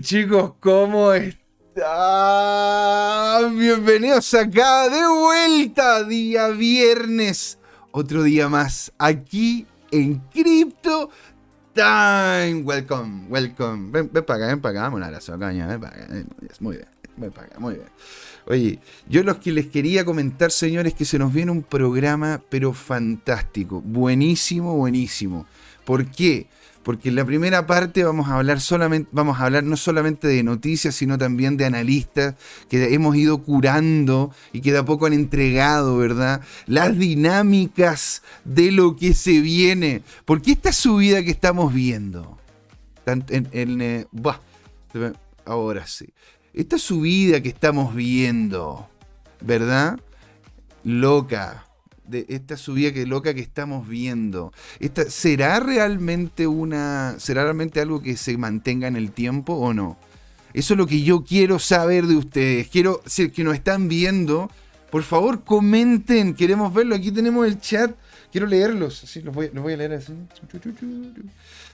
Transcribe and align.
Chicos, 0.00 0.54
¿cómo 0.60 1.12
están? 1.12 1.36
Bienvenidos 3.58 4.34
acá 4.34 4.88
de 4.88 5.06
vuelta, 5.06 6.02
día 6.04 6.48
viernes. 6.48 7.58
Otro 7.92 8.22
día 8.22 8.48
más 8.48 8.92
aquí 8.98 9.66
en 9.90 10.18
Crypto 10.32 11.10
Time. 11.72 12.62
Welcome, 12.62 13.26
welcome. 13.28 13.90
Ven, 13.90 14.10
ven 14.12 14.24
para 14.24 14.38
acá, 14.38 14.48
ven 14.48 14.60
para 14.60 14.80
acá. 14.80 14.94
Un 14.94 15.02
abrazo, 15.02 15.38
caña. 15.38 15.66
Ven 15.66 15.80
para 15.80 15.96
acá. 15.96 16.08
Muy 16.60 16.76
bien, 16.76 16.88
ven 17.16 17.32
para 17.32 17.46
acá, 17.46 17.58
muy 17.58 17.74
bien. 17.74 17.88
Oye, 18.46 18.78
yo 19.08 19.22
los 19.22 19.38
que 19.38 19.50
les 19.52 19.66
quería 19.66 20.04
comentar, 20.04 20.50
señores, 20.50 20.94
que 20.94 21.04
se 21.04 21.18
nos 21.18 21.32
viene 21.32 21.52
un 21.52 21.62
programa, 21.62 22.42
pero 22.50 22.72
fantástico. 22.72 23.80
Buenísimo, 23.80 24.76
buenísimo. 24.76 25.46
¿Por 25.84 26.10
qué? 26.10 26.48
Porque 26.86 27.08
en 27.08 27.16
la 27.16 27.24
primera 27.24 27.66
parte 27.66 28.04
vamos 28.04 28.28
a 28.28 28.36
hablar 28.36 28.60
solamente, 28.60 29.08
vamos 29.10 29.40
a 29.40 29.46
hablar 29.46 29.64
no 29.64 29.76
solamente 29.76 30.28
de 30.28 30.44
noticias, 30.44 30.94
sino 30.94 31.18
también 31.18 31.56
de 31.56 31.64
analistas 31.64 32.36
que 32.68 32.94
hemos 32.94 33.16
ido 33.16 33.42
curando 33.42 34.32
y 34.52 34.60
que 34.60 34.70
de 34.70 34.78
a 34.78 34.84
poco 34.84 35.06
han 35.06 35.12
entregado, 35.12 35.96
¿verdad? 35.96 36.42
Las 36.66 36.96
dinámicas 36.96 38.22
de 38.44 38.70
lo 38.70 38.94
que 38.94 39.14
se 39.14 39.40
viene. 39.40 40.02
Porque 40.24 40.52
esta 40.52 40.72
subida 40.72 41.24
que 41.24 41.32
estamos 41.32 41.74
viendo, 41.74 42.38
en, 43.04 43.48
en, 43.50 43.80
eh, 43.80 44.06
ahora 45.44 45.88
sí, 45.88 46.06
esta 46.54 46.78
subida 46.78 47.42
que 47.42 47.48
estamos 47.48 47.96
viendo, 47.96 48.88
¿verdad? 49.40 49.98
Loca, 50.84 51.65
de 52.08 52.26
esta 52.28 52.56
subida 52.56 52.92
que 52.92 53.06
loca 53.06 53.34
que 53.34 53.40
estamos 53.40 53.88
viendo. 53.88 54.52
Esta, 54.80 55.08
¿Será 55.10 55.60
realmente 55.60 56.46
una. 56.46 57.16
¿Será 57.18 57.44
realmente 57.44 57.80
algo 57.80 58.02
que 58.02 58.16
se 58.16 58.36
mantenga 58.38 58.88
en 58.88 58.96
el 58.96 59.12
tiempo 59.12 59.54
o 59.54 59.74
no? 59.74 59.96
Eso 60.56 60.74
es 60.74 60.78
lo 60.78 60.86
que 60.86 61.02
yo 61.02 61.22
quiero 61.22 61.58
saber 61.58 62.06
de 62.06 62.16
ustedes. 62.16 62.68
Quiero 62.68 63.02
si 63.04 63.30
que 63.30 63.44
nos 63.44 63.54
están 63.54 63.88
viendo. 63.88 64.50
Por 64.90 65.02
favor, 65.02 65.44
comenten. 65.44 66.32
Queremos 66.32 66.72
verlo. 66.72 66.94
Aquí 66.94 67.10
tenemos 67.10 67.46
el 67.46 67.60
chat. 67.60 67.94
Quiero 68.32 68.46
leerlos. 68.46 69.04
Así 69.04 69.20
los 69.20 69.34
voy, 69.34 69.50
a 69.50 69.76
leer 69.76 69.92
así. 69.92 70.14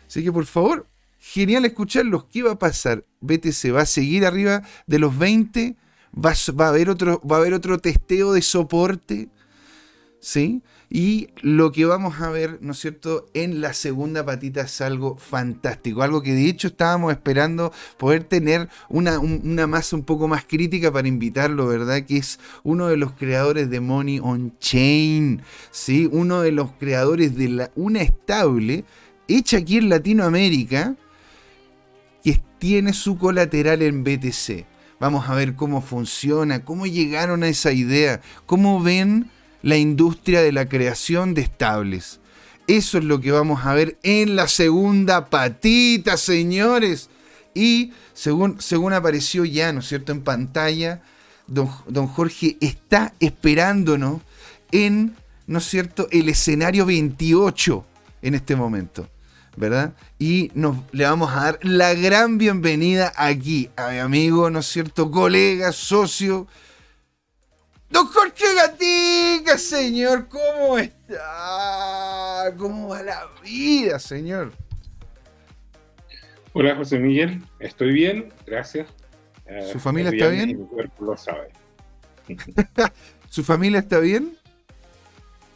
Así 0.09 0.25
que 0.25 0.33
por 0.33 0.47
favor, 0.47 0.87
genial 1.21 1.65
escucharlos. 1.65 2.25
¿Qué 2.25 2.43
va 2.43 2.53
a 2.53 2.59
pasar? 2.59 3.05
BTC 3.21 3.73
va 3.73 3.83
a 3.83 3.87
seguir 3.87 4.27
arriba 4.27 4.63
de 4.89 4.99
los 4.99 5.17
20. 5.17 5.77
Va, 6.15 6.33
va, 6.59 6.67
a 6.67 6.69
haber 6.71 6.91
otro, 6.91 7.21
va 7.21 7.37
a 7.37 7.39
haber 7.39 7.55
otro 7.55 7.79
testeo 7.79 8.33
de 8.33 8.43
soporte. 8.43 9.29
¿Sí? 10.23 10.63
Y 10.89 11.29
lo 11.43 11.73
que 11.73 11.85
vamos 11.85 12.21
a 12.21 12.31
ver, 12.31 12.59
¿no 12.63 12.73
es 12.73 12.79
cierto?, 12.79 13.27
en 13.35 13.61
la 13.61 13.75
segunda 13.75 14.25
patita 14.25 14.63
es 14.63 14.81
algo 14.81 15.17
fantástico, 15.17 16.03
algo 16.03 16.23
que 16.23 16.33
de 16.33 16.49
hecho 16.49 16.69
estábamos 16.69 17.13
esperando 17.13 17.73
poder 17.99 18.25
tener 18.25 18.69
una, 18.89 19.19
masa 19.67 19.97
un 19.97 20.05
poco 20.05 20.29
más 20.29 20.45
crítica 20.45 20.93
para 20.93 21.09
invitarlo, 21.09 21.67
¿verdad? 21.67 22.07
Que 22.07 22.19
es 22.19 22.39
uno 22.63 22.87
de 22.87 22.97
los 22.97 23.13
creadores 23.13 23.69
de 23.69 23.81
Money 23.81 24.21
on 24.21 24.57
Chain, 24.61 25.43
¿sí? 25.73 26.09
Uno 26.11 26.41
de 26.41 26.53
los 26.53 26.71
creadores 26.73 27.37
de 27.37 27.69
una 27.75 28.03
estable 28.03 28.85
hecha 29.27 29.59
aquí 29.59 29.79
en 29.79 29.89
Latinoamérica 29.89 30.95
que 32.23 32.41
tiene 32.59 32.93
su 32.93 33.19
colateral 33.19 33.83
en 33.83 34.05
BTC. 34.05 34.67
Vamos 35.01 35.29
a 35.29 35.35
ver 35.35 35.57
cómo 35.57 35.83
funciona, 35.83 36.65
cómo 36.65 36.87
llegaron 36.87 37.43
a 37.43 37.49
esa 37.49 37.73
idea, 37.73 38.21
cómo 38.47 38.81
ven 38.81 39.31
la 39.63 39.77
industria 39.77 40.43
de 40.43 40.53
la 40.53 40.69
creación 40.69 41.35
de 41.35 41.43
estables. 41.43 42.21
Eso 42.67 42.99
es 42.99 43.05
lo 43.05 43.21
que 43.21 43.33
vamos 43.33 43.65
a 43.65 43.75
ver 43.75 43.99
en 44.03 44.37
la 44.37 44.49
segunda 44.49 45.31
patita, 45.31 46.17
señores. 46.17 47.11
Y 47.55 47.93
según, 48.15 48.61
según 48.61 48.93
apareció 48.93 49.45
ya, 49.45 49.73
¿no 49.73 49.81
es 49.81 49.89
cierto?, 49.89 50.13
en 50.13 50.23
pantalla, 50.23 51.03
don, 51.47 51.71
don 51.87 52.07
Jorge 52.07 52.57
está 52.61 53.15
esperándonos 53.21 54.21
en, 54.71 55.17
¿no 55.47 55.59
es 55.59 55.65
cierto?, 55.65 56.09
el 56.11 56.29
escenario 56.29 56.87
28 56.87 57.85
en 58.23 58.35
este 58.35 58.57
momento. 58.57 59.09
¿verdad? 59.57 59.93
Y 60.19 60.51
nos, 60.55 60.79
le 60.93 61.05
vamos 61.05 61.31
a 61.33 61.45
dar 61.45 61.59
la 61.63 61.95
gran 61.95 62.39
bienvenida 62.39 63.13
aquí 63.17 63.69
a 63.77 63.91
mi 63.91 63.99
amigo, 63.99 64.51
¿no 64.51 64.61
es 64.61 64.67
cierto?, 64.67 65.11
colega, 65.11 65.73
socio, 65.73 66.47
Don 67.93 68.07
Jorge 68.07 68.55
Gatica, 68.55 69.59
señor, 69.59 70.27
¿cómo 70.27 70.79
está? 70.79 72.55
¿Cómo 72.57 72.89
va 72.89 73.03
la 73.03 73.29
vida, 73.43 73.99
señor? 73.99 74.51
Hola, 76.55 76.75
José 76.75 76.99
Miguel. 76.99 77.43
Estoy 77.61 77.93
bien, 77.93 78.33
gracias. 78.47 78.89
¿Su 79.71 79.79
familia 79.79 80.11
está 80.11 80.29
bien? 80.29 80.59
Mi 80.59 80.67
cuerpo 80.67 81.05
lo 81.05 81.17
sabe. 81.19 81.51
¿Su 83.29 83.45
familia 83.45 83.81
está 83.81 83.99
bien? 83.99 84.39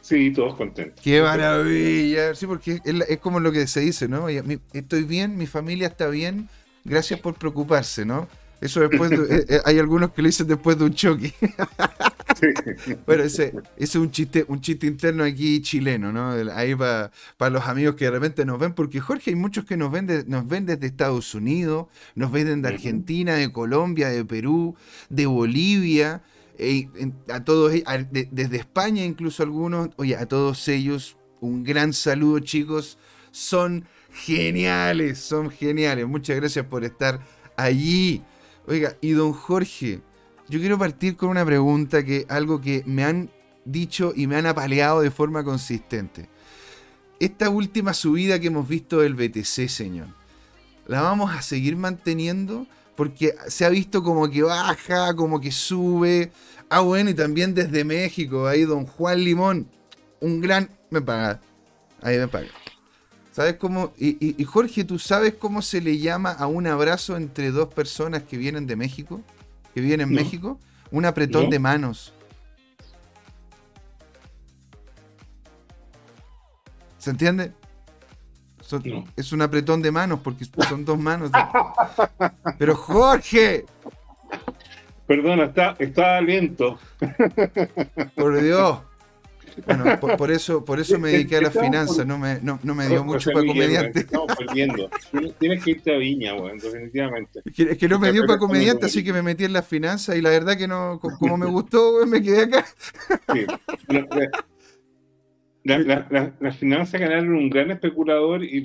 Sí, 0.03 0.31
todos 0.31 0.57
contentos. 0.57 1.03
¡Qué 1.03 1.23
maravilla! 1.23 2.35
Sí, 2.35 2.47
porque 2.47 2.81
es, 2.85 3.19
como 3.19 3.41
lo 3.41 3.51
que 3.51 3.67
se 3.67 3.81
dice, 3.81 4.09
¿no? 4.09 4.29
Estoy 4.29 5.05
bien, 5.05 5.39
mi 5.39 5.47
familia 5.47 5.89
está 5.89 6.09
bien, 6.09 6.51
gracias 6.85 7.19
por 7.19 7.35
preocuparse, 7.35 8.05
¿no? 8.05 8.29
Eso 8.61 8.81
después, 8.81 9.13
eh, 9.13 9.47
eh, 9.49 9.61
hay 9.65 9.79
algunos 9.79 10.13
que 10.13 10.23
lo 10.23 10.29
dicen 10.29 10.47
después 10.47 10.79
de 10.79 10.85
un 10.85 10.95
choque. 10.95 11.35
bueno, 13.07 13.23
ese, 13.23 13.53
es 13.77 13.95
un 13.97 14.11
chiste, 14.11 14.45
un 14.49 14.61
chiste 14.61 14.87
interno 14.87 15.25
aquí 15.25 15.61
chileno, 15.61 16.13
¿no? 16.13 16.31
Ahí 16.53 16.75
para, 16.75 17.11
para 17.37 17.51
los 17.51 17.65
amigos 17.67 17.97
que 17.97 18.07
de 18.07 18.13
repente 18.13 18.45
nos 18.45 18.59
ven, 18.59 18.73
porque 18.73 19.01
Jorge, 19.01 19.31
hay 19.31 19.37
muchos 19.37 19.65
que 19.65 19.77
nos 19.77 19.93
ven, 19.93 20.25
nos 20.27 20.49
ven 20.49 20.67
desde 20.67 20.87
Estados 20.87 21.35
Unidos, 21.35 21.87
nos 22.15 22.33
ven 22.33 22.63
de 22.63 22.69
Argentina, 22.69 23.35
de 23.35 23.53
Colombia, 23.53 24.09
de 24.09 24.25
Perú, 24.25 24.75
de 25.11 25.27
Bolivia, 25.27 26.23
e, 26.59 26.89
a 27.31 27.45
todos, 27.45 27.73
desde 28.11 28.57
España 28.57 29.05
incluso 29.05 29.43
algunos, 29.43 29.91
oye, 29.97 30.17
a 30.17 30.27
todos 30.27 30.67
ellos, 30.69 31.17
un 31.41 31.63
gran 31.63 31.93
saludo 31.93 32.39
chicos, 32.39 32.99
son 33.31 33.87
geniales, 34.13 35.19
son 35.19 35.51
geniales, 35.51 36.07
muchas 36.07 36.37
gracias 36.37 36.65
por 36.65 36.85
estar 36.85 37.21
allí. 37.57 38.23
Oiga, 38.69 38.97
y 39.01 39.13
don 39.13 39.33
Jorge, 39.33 40.01
yo 40.49 40.59
quiero 40.59 40.79
partir 40.79 41.17
con 41.17 41.29
una 41.29 41.45
pregunta 41.45 42.05
que 42.05 42.27
algo 42.29 42.61
que 42.61 42.83
me 42.85 43.05
han 43.05 43.31
dicho 43.65 44.13
y 44.15 44.27
me 44.27 44.37
han 44.37 44.47
apaleado 44.47 45.03
de 45.03 45.11
forma 45.11 45.45
consistente. 45.45 46.29
Esta 47.21 47.49
última 47.49 47.95
subida 47.95 48.41
que 48.41 48.49
hemos 48.49 48.69
visto 48.69 49.01
del 49.01 49.15
BTC, 49.15 49.69
señor, 49.69 50.09
¿la 50.87 51.01
vamos 51.01 51.33
a 51.33 51.43
seguir 51.43 51.77
manteniendo? 51.77 52.67
Porque 52.97 53.35
se 53.47 53.65
ha 53.65 53.69
visto 53.69 54.03
como 54.03 54.29
que 54.29 54.43
baja, 54.43 55.15
como 55.15 55.41
que 55.41 55.53
sube. 55.53 56.33
Ah, 56.69 56.81
bueno, 56.81 57.11
y 57.11 57.15
también 57.15 57.55
desde 57.55 57.85
México, 57.85 58.47
ahí 58.47 58.63
don 58.63 58.87
Juan 58.87 59.23
Limón, 59.23 59.69
un 60.21 60.41
gran... 60.41 60.71
Me 60.91 61.01
paga. 61.01 61.41
Ahí 62.03 62.19
me 62.19 62.29
paga. 62.29 62.49
¿Sabes 63.37 63.57
cómo? 63.57 63.93
Y, 63.99 64.43
Jorge, 64.45 64.83
¿tú 64.85 64.99
sabes 64.99 65.35
cómo 65.35 65.61
se 65.61 65.83
le 65.83 65.99
llama 65.99 66.33
a 66.33 66.47
un 66.47 66.67
abrazo 66.67 67.19
entre 67.19 67.51
dos 67.51 67.69
personas 67.69 68.23
que 68.23 68.39
vienen 68.39 68.67
de 68.67 68.77
México? 68.77 69.21
Que 69.75 69.83
viven 69.83 70.01
en 70.01 70.09
México. 70.09 70.59
Un 70.91 71.05
apretón 71.05 71.51
de 71.51 71.59
manos. 71.59 72.15
¿Se 76.97 77.11
entiende? 77.11 77.53
Es 79.17 79.33
un 79.33 79.43
apretón 79.43 79.83
de 79.83 79.91
manos 79.91 80.21
porque 80.25 80.47
son 80.67 80.87
dos 80.87 80.99
manos. 80.99 81.31
Pero 82.59 82.75
Jorge. 82.75 83.67
Perdona, 85.07 85.45
está, 85.45 85.77
está 85.79 86.23
lento. 86.23 86.79
Por 88.15 88.41
Dios. 88.41 88.79
Bueno, 89.65 89.99
por, 90.19 90.31
eso, 90.31 90.65
por 90.65 90.81
eso 90.81 90.99
me 90.99 91.11
dediqué 91.11 91.37
a 91.37 91.43
las 91.43 91.53
finanzas, 91.53 92.07
no 92.07 92.19
me, 92.19 92.41
no, 92.43 92.59
me 92.75 92.89
dio 92.89 93.05
mucho 93.05 93.31
para 93.31 93.47
comediante. 93.47 94.01
Estamos 94.01 94.35
perdiendo. 94.37 94.91
Tienes 95.39 95.65
que 95.65 95.71
irte 95.71 95.95
a 95.95 95.99
Viña, 95.99 96.35
bueno, 96.35 96.61
definitivamente. 96.63 97.41
Es 97.45 97.79
que, 97.79 97.89
no 97.89 97.99
me 97.99 98.13
dio 98.13 98.27
para 98.27 98.39
comediante, 98.39 98.87
así 98.87 99.03
que 99.03 99.13
me 99.13 99.23
metí 99.23 99.45
en 99.45 99.53
las 99.53 99.67
finanzas 99.67 100.17
y 100.17 100.21
la 100.21 100.31
verdad 100.31 100.57
que 100.57 100.69
no, 100.69 101.01
como 101.01 101.37
me 101.37 101.47
gustó, 101.47 102.05
me 102.07 102.23
quedé 102.23 102.43
acá. 102.43 102.67
Sí. 103.33 103.47
Las 105.67 106.57
finanzas 106.57 107.01
ganaron 107.01 107.35
un 107.35 107.51
gran 107.51 107.71
especulador 107.71 108.45
y 108.45 108.63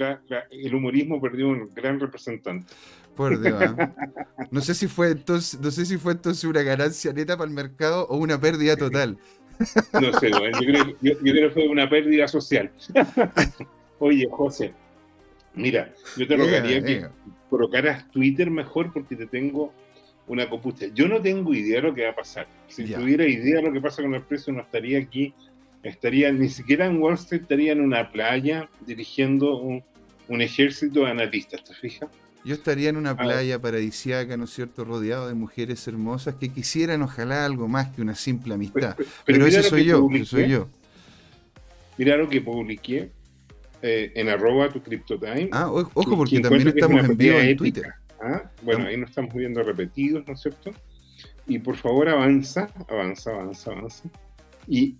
el 0.52 0.76
humorismo 0.76 1.20
perdió 1.20 1.50
un 1.50 1.70
gran 1.74 2.00
representante. 2.00 2.72
Por 3.16 3.42
Dios. 3.42 3.62
¿eh? 3.62 3.90
No 4.52 4.62
sé 4.62 4.74
si 4.74 4.88
fue 4.88 5.12
entonces, 5.12 5.60
no 5.60 5.72
sé 5.72 5.86
si 5.86 5.98
fue 5.98 6.14
entonces 6.14 6.44
una 6.44 6.62
ganancia 6.62 7.12
neta 7.12 7.38
para 7.38 7.50
el 7.50 7.56
mercado 7.56 8.08
o 8.08 8.18
una 8.18 8.40
pérdida 8.40 8.76
total. 8.76 9.18
No 9.94 10.20
sé, 10.20 10.30
bueno, 10.30 10.60
yo, 11.02 11.18
creo, 11.18 11.50
que 11.50 11.50
fue 11.54 11.68
una 11.68 11.90
pérdida 11.90 12.28
social. 12.28 12.72
Oye, 14.00 14.28
José, 14.30 14.74
mira, 15.54 15.94
yo 16.18 16.28
te 16.28 16.36
rogaría 16.36 16.84
que 16.84 17.06
colocaras 17.50 18.10
Twitter 18.12 18.50
mejor 18.50 18.92
porque 18.92 19.16
te 19.16 19.28
tengo 19.28 19.74
una 20.28 20.50
compuesta. 20.50 20.86
Yo 20.94 21.08
no 21.08 21.22
tengo 21.22 21.54
idea 21.54 21.82
de 21.82 21.88
lo 21.88 21.94
que 21.94 22.04
va 22.04 22.12
a 22.12 22.16
pasar. 22.16 22.48
Si 22.68 22.86
tuviera 22.86 23.28
idea 23.28 23.58
de 23.58 23.64
lo 23.64 23.74
que 23.74 23.82
pasa 23.82 24.02
con 24.02 24.16
el 24.16 24.22
precio, 24.22 24.54
no 24.54 24.62
estaría 24.62 25.00
aquí, 25.00 25.34
estaría 25.84 26.32
ni 26.32 26.50
siquiera 26.50 26.86
en 26.86 27.02
Wall 27.02 27.16
Street, 27.16 27.42
estaría 27.44 27.74
en 27.74 27.82
una 27.82 28.12
playa 28.12 28.70
dirigiendo 28.86 29.58
un, 29.58 29.84
ejército 30.30 31.02
de 31.02 31.12
analistas, 31.12 31.62
¿te 31.66 31.74
fijas? 31.74 32.10
Yo 32.44 32.56
estaría 32.56 32.90
en 32.90 32.98
una 32.98 33.16
playa 33.16 33.60
paradisiaca, 33.60 34.36
¿no 34.36 34.46
es 34.46 34.52
cierto?, 34.52 34.84
rodeado 34.84 35.28
de 35.28 35.36
mujeres 35.36 35.88
hermosas 35.88 36.36
que 36.36 36.50
quisieran 36.50 37.02
ojalá 37.04 37.46
algo 37.46 37.68
más 37.68 37.90
que 37.90 38.02
una 38.02 38.16
simple 38.16 38.56
amistad. 38.56 38.96
Pero, 39.26 39.46
ese 39.46 39.62
soy 39.64 39.86
yo, 39.86 40.08
soy 40.26 40.50
yo. 40.50 40.68
Mira 41.98 42.18
lo 42.18 42.28
que 42.28 42.42
publiqué 42.42 43.12
eh, 43.84 44.12
en 44.16 44.30
arroba 44.30 44.70
tu 44.70 44.82
CryptoTime. 44.82 45.50
Ah, 45.52 45.70
ojo, 45.72 46.18
porque 46.18 46.40
también 46.40 46.68
estamos 46.68 47.04
en 47.04 47.18
vivo 47.18 47.40
en 47.40 47.58
Twitter. 47.58 47.94
¿ah? 48.22 48.50
Bueno, 48.64 48.86
ahí 48.88 48.98
nos 48.98 49.10
estamos 49.10 49.34
viendo 49.36 49.62
repetidos, 49.62 50.26
¿no 50.26 50.34
es 50.34 50.42
cierto? 50.42 50.72
Y 51.48 51.60
por 51.60 51.76
favor 51.76 52.10
avanza, 52.10 52.70
avanza, 52.88 53.32
avanza, 53.32 53.72
avanza. 53.72 54.10
Y, 54.74 54.96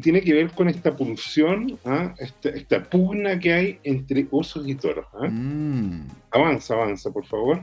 tiene 0.00 0.20
que 0.20 0.34
ver 0.34 0.50
con 0.50 0.68
esta 0.68 0.94
pulsión, 0.94 1.78
¿ah? 1.86 2.14
esta, 2.18 2.82
pugna 2.82 3.38
que 3.38 3.50
hay 3.50 3.78
entre 3.82 4.28
osos 4.30 4.68
y 4.68 4.74
toros. 4.74 5.06
¿ah? 5.14 5.28
Mm. 5.30 6.06
Avanza, 6.32 6.74
avanza, 6.74 7.10
por 7.10 7.24
favor. 7.24 7.62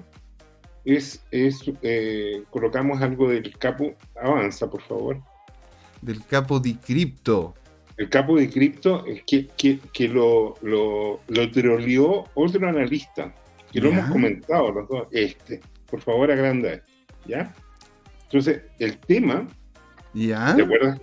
Es, 0.83 1.23
es 1.29 1.63
eh, 1.83 2.41
colocamos 2.49 3.03
algo 3.03 3.29
del 3.29 3.55
capo, 3.55 3.93
avanza, 4.19 4.67
por 4.67 4.81
favor. 4.81 5.21
Del 6.01 6.25
capo 6.25 6.59
de 6.59 6.75
cripto. 6.75 7.53
El 7.97 8.09
capo 8.09 8.35
de 8.35 8.49
cripto 8.49 9.05
es 9.05 9.21
que, 9.23 9.47
que, 9.93 10.07
lo, 10.07 10.55
lo, 10.63 11.19
lo 11.27 11.51
troleó 11.51 12.23
otro 12.33 12.67
analista, 12.67 13.31
que 13.71 13.79
lo 13.79 13.89
hemos 13.89 14.09
comentado 14.09 14.71
los 14.71 14.89
dos, 14.89 15.07
este. 15.11 15.61
Por 15.85 16.01
favor, 16.01 16.31
agranda 16.31 16.73
esto, 16.73 16.91
¿ya? 17.27 17.53
Entonces, 18.23 18.63
el 18.79 18.97
tema, 18.97 19.47
¿Ya? 20.15 20.55
¿te 20.55 20.63
acuerdas? 20.63 20.99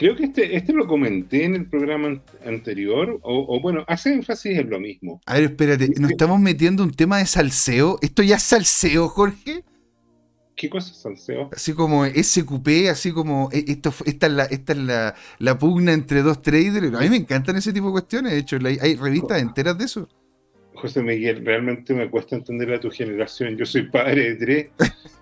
Creo 0.00 0.16
que 0.16 0.24
este, 0.24 0.56
este 0.56 0.72
lo 0.72 0.86
comenté 0.86 1.44
en 1.44 1.54
el 1.54 1.68
programa 1.68 2.22
anterior, 2.46 3.20
o, 3.20 3.60
bueno, 3.60 3.84
hace 3.86 4.10
énfasis 4.14 4.58
en 4.58 4.70
lo 4.70 4.80
mismo. 4.80 5.20
A 5.26 5.34
ver, 5.34 5.42
espérate, 5.42 5.90
¿nos 6.00 6.12
estamos 6.12 6.40
metiendo 6.40 6.82
un 6.82 6.92
tema 6.92 7.18
de 7.18 7.26
salseo? 7.26 7.98
¿Esto 8.00 8.22
ya 8.22 8.36
es 8.36 8.42
salseo, 8.42 9.10
Jorge? 9.10 9.62
¿Qué 10.56 10.70
cosa 10.70 10.90
es 10.92 11.02
salseo? 11.02 11.50
Así 11.52 11.74
como 11.74 12.06
SQP, 12.06 12.88
así 12.90 13.12
como 13.12 13.50
e, 13.52 13.62
esto, 13.68 13.92
esta 14.06 14.26
es, 14.26 14.32
la, 14.32 14.44
esta 14.44 14.72
es 14.72 14.78
la, 14.78 15.14
la 15.38 15.58
pugna 15.58 15.92
entre 15.92 16.22
dos 16.22 16.40
traders. 16.40 16.94
A 16.94 17.00
mí 17.00 17.10
me 17.10 17.16
encantan 17.16 17.56
ese 17.56 17.70
tipo 17.70 17.88
de 17.88 17.92
cuestiones, 17.92 18.32
de 18.32 18.38
hecho, 18.38 18.56
hay 18.80 18.96
revistas 18.96 19.42
enteras 19.42 19.76
de 19.76 19.84
eso. 19.84 20.08
José 20.76 21.02
Miguel, 21.02 21.44
realmente 21.44 21.92
me 21.92 22.08
cuesta 22.08 22.36
entender 22.36 22.72
a 22.72 22.80
tu 22.80 22.90
generación. 22.90 23.54
Yo 23.58 23.66
soy 23.66 23.90
padre 23.90 24.34
de 24.34 24.36
tres 24.36 24.66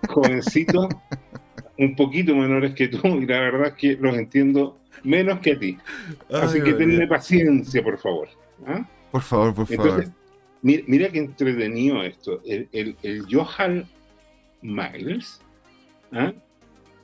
jovencitos 0.07 0.87
un 1.79 1.95
poquito 1.95 2.35
menores 2.35 2.73
que 2.73 2.89
tú 2.89 2.99
y 3.07 3.25
la 3.25 3.39
verdad 3.39 3.67
es 3.69 3.73
que 3.73 3.97
los 3.99 4.15
entiendo 4.15 4.77
menos 5.03 5.39
que 5.39 5.53
a 5.53 5.59
ti. 5.59 5.77
Así 6.29 6.61
que 6.61 6.73
tenle 6.73 7.07
paciencia, 7.07 7.81
por 7.81 7.97
favor. 7.97 8.27
¿ah? 8.67 8.87
Por 9.11 9.21
favor, 9.21 9.55
por 9.55 9.67
favor. 9.67 10.05
Mira, 10.61 10.83
mira 10.87 11.09
qué 11.09 11.19
entretenido 11.19 12.03
esto. 12.03 12.41
El, 12.45 12.67
el, 13.01 13.25
Johan 13.31 13.85
Miles 14.61 15.39
¿ah? 16.11 16.33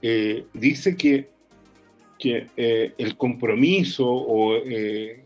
eh, 0.02 0.46
dice 0.54 0.98
que, 0.98 1.30
que 2.20 2.48
eh, 2.58 2.94
el 2.98 3.16
compromiso 3.16 4.06
o 4.06 4.58
eh, 4.58 5.24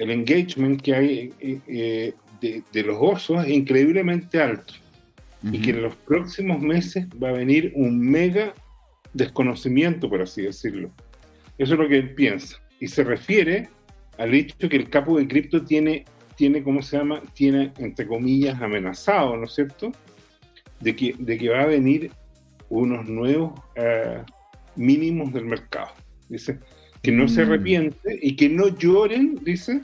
el 0.00 0.10
engagement 0.10 0.82
que 0.82 0.94
hay 0.96 1.32
de, 2.40 2.82
los 2.82 2.96
osos 3.00 3.44
es 3.44 3.52
increíblemente 3.52 4.40
alto. 4.40 4.74
Y 5.52 5.60
que 5.60 5.70
en 5.70 5.82
los 5.82 5.94
próximos 5.94 6.58
meses 6.60 7.06
va 7.22 7.28
a 7.28 7.32
venir 7.32 7.70
un 7.76 8.00
mega 8.00 8.54
desconocimiento, 9.14 10.10
por 10.10 10.20
así 10.20 10.42
decirlo. 10.42 10.90
Eso 11.56 11.74
es 11.74 11.80
lo 11.80 11.88
que 11.88 11.98
él 11.98 12.14
piensa. 12.14 12.60
Y 12.80 12.88
se 12.88 13.04
refiere 13.04 13.70
al 14.18 14.34
hecho 14.34 14.68
que 14.68 14.76
el 14.76 14.90
capo 14.90 15.16
de 15.16 15.26
cripto 15.26 15.64
tiene, 15.64 16.04
tiene, 16.36 16.62
¿cómo 16.62 16.82
se 16.82 16.98
llama? 16.98 17.22
Tiene, 17.32 17.72
entre 17.78 18.06
comillas, 18.06 18.60
amenazado, 18.60 19.36
¿no 19.36 19.44
es 19.44 19.54
cierto? 19.54 19.92
De 20.80 20.94
que, 20.94 21.14
de 21.18 21.38
que 21.38 21.48
va 21.48 21.62
a 21.62 21.66
venir 21.66 22.10
unos 22.68 23.08
nuevos 23.08 23.58
eh, 23.76 24.22
mínimos 24.76 25.32
del 25.32 25.46
mercado. 25.46 25.92
Dice, 26.28 26.58
que 27.02 27.12
no 27.12 27.28
se 27.28 27.44
mm. 27.44 27.46
arrepiente 27.46 28.18
y 28.20 28.34
que 28.36 28.48
no 28.48 28.68
lloren, 28.68 29.38
dice, 29.44 29.82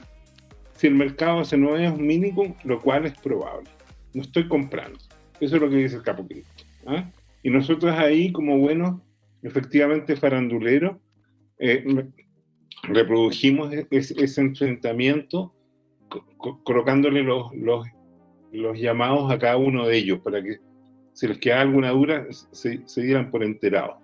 si 0.75 0.87
el 0.87 0.95
mercado 0.95 1.39
hace 1.39 1.57
nuevos 1.57 1.99
mínimos, 1.99 2.49
lo 2.63 2.79
cual 2.81 3.05
es 3.05 3.13
probable. 3.19 3.69
No 4.13 4.23
estoy 4.23 4.47
comprando. 4.47 4.99
Eso 5.39 5.55
es 5.55 5.61
lo 5.61 5.69
que 5.69 5.77
dice 5.77 5.95
el 5.95 6.03
capo 6.03 6.27
cripto. 6.27 6.63
¿ah? 6.87 7.09
Y 7.43 7.49
nosotros 7.49 7.95
ahí, 7.95 8.31
como 8.31 8.57
buenos 8.57 8.99
efectivamente 9.43 10.15
farandulero, 10.15 10.99
eh, 11.59 11.83
reprodujimos 12.83 13.73
e-, 13.73 13.87
ese, 13.91 14.41
enfrentamiento 14.41 15.53
colocándole 16.63 17.23
los, 17.23 17.53
los, 17.55 17.87
los, 18.51 18.77
llamados 18.77 19.31
a 19.31 19.39
cada 19.39 19.57
uno 19.57 19.87
de 19.87 19.97
ellos 19.97 20.19
para 20.19 20.41
que 20.43 20.57
si 21.13 21.27
les 21.27 21.37
queda 21.37 21.61
alguna 21.61 21.91
duda 21.91 22.25
se, 22.31 22.81
se 22.85 23.01
dieran 23.01 23.31
por 23.31 23.43
enterados. 23.43 24.00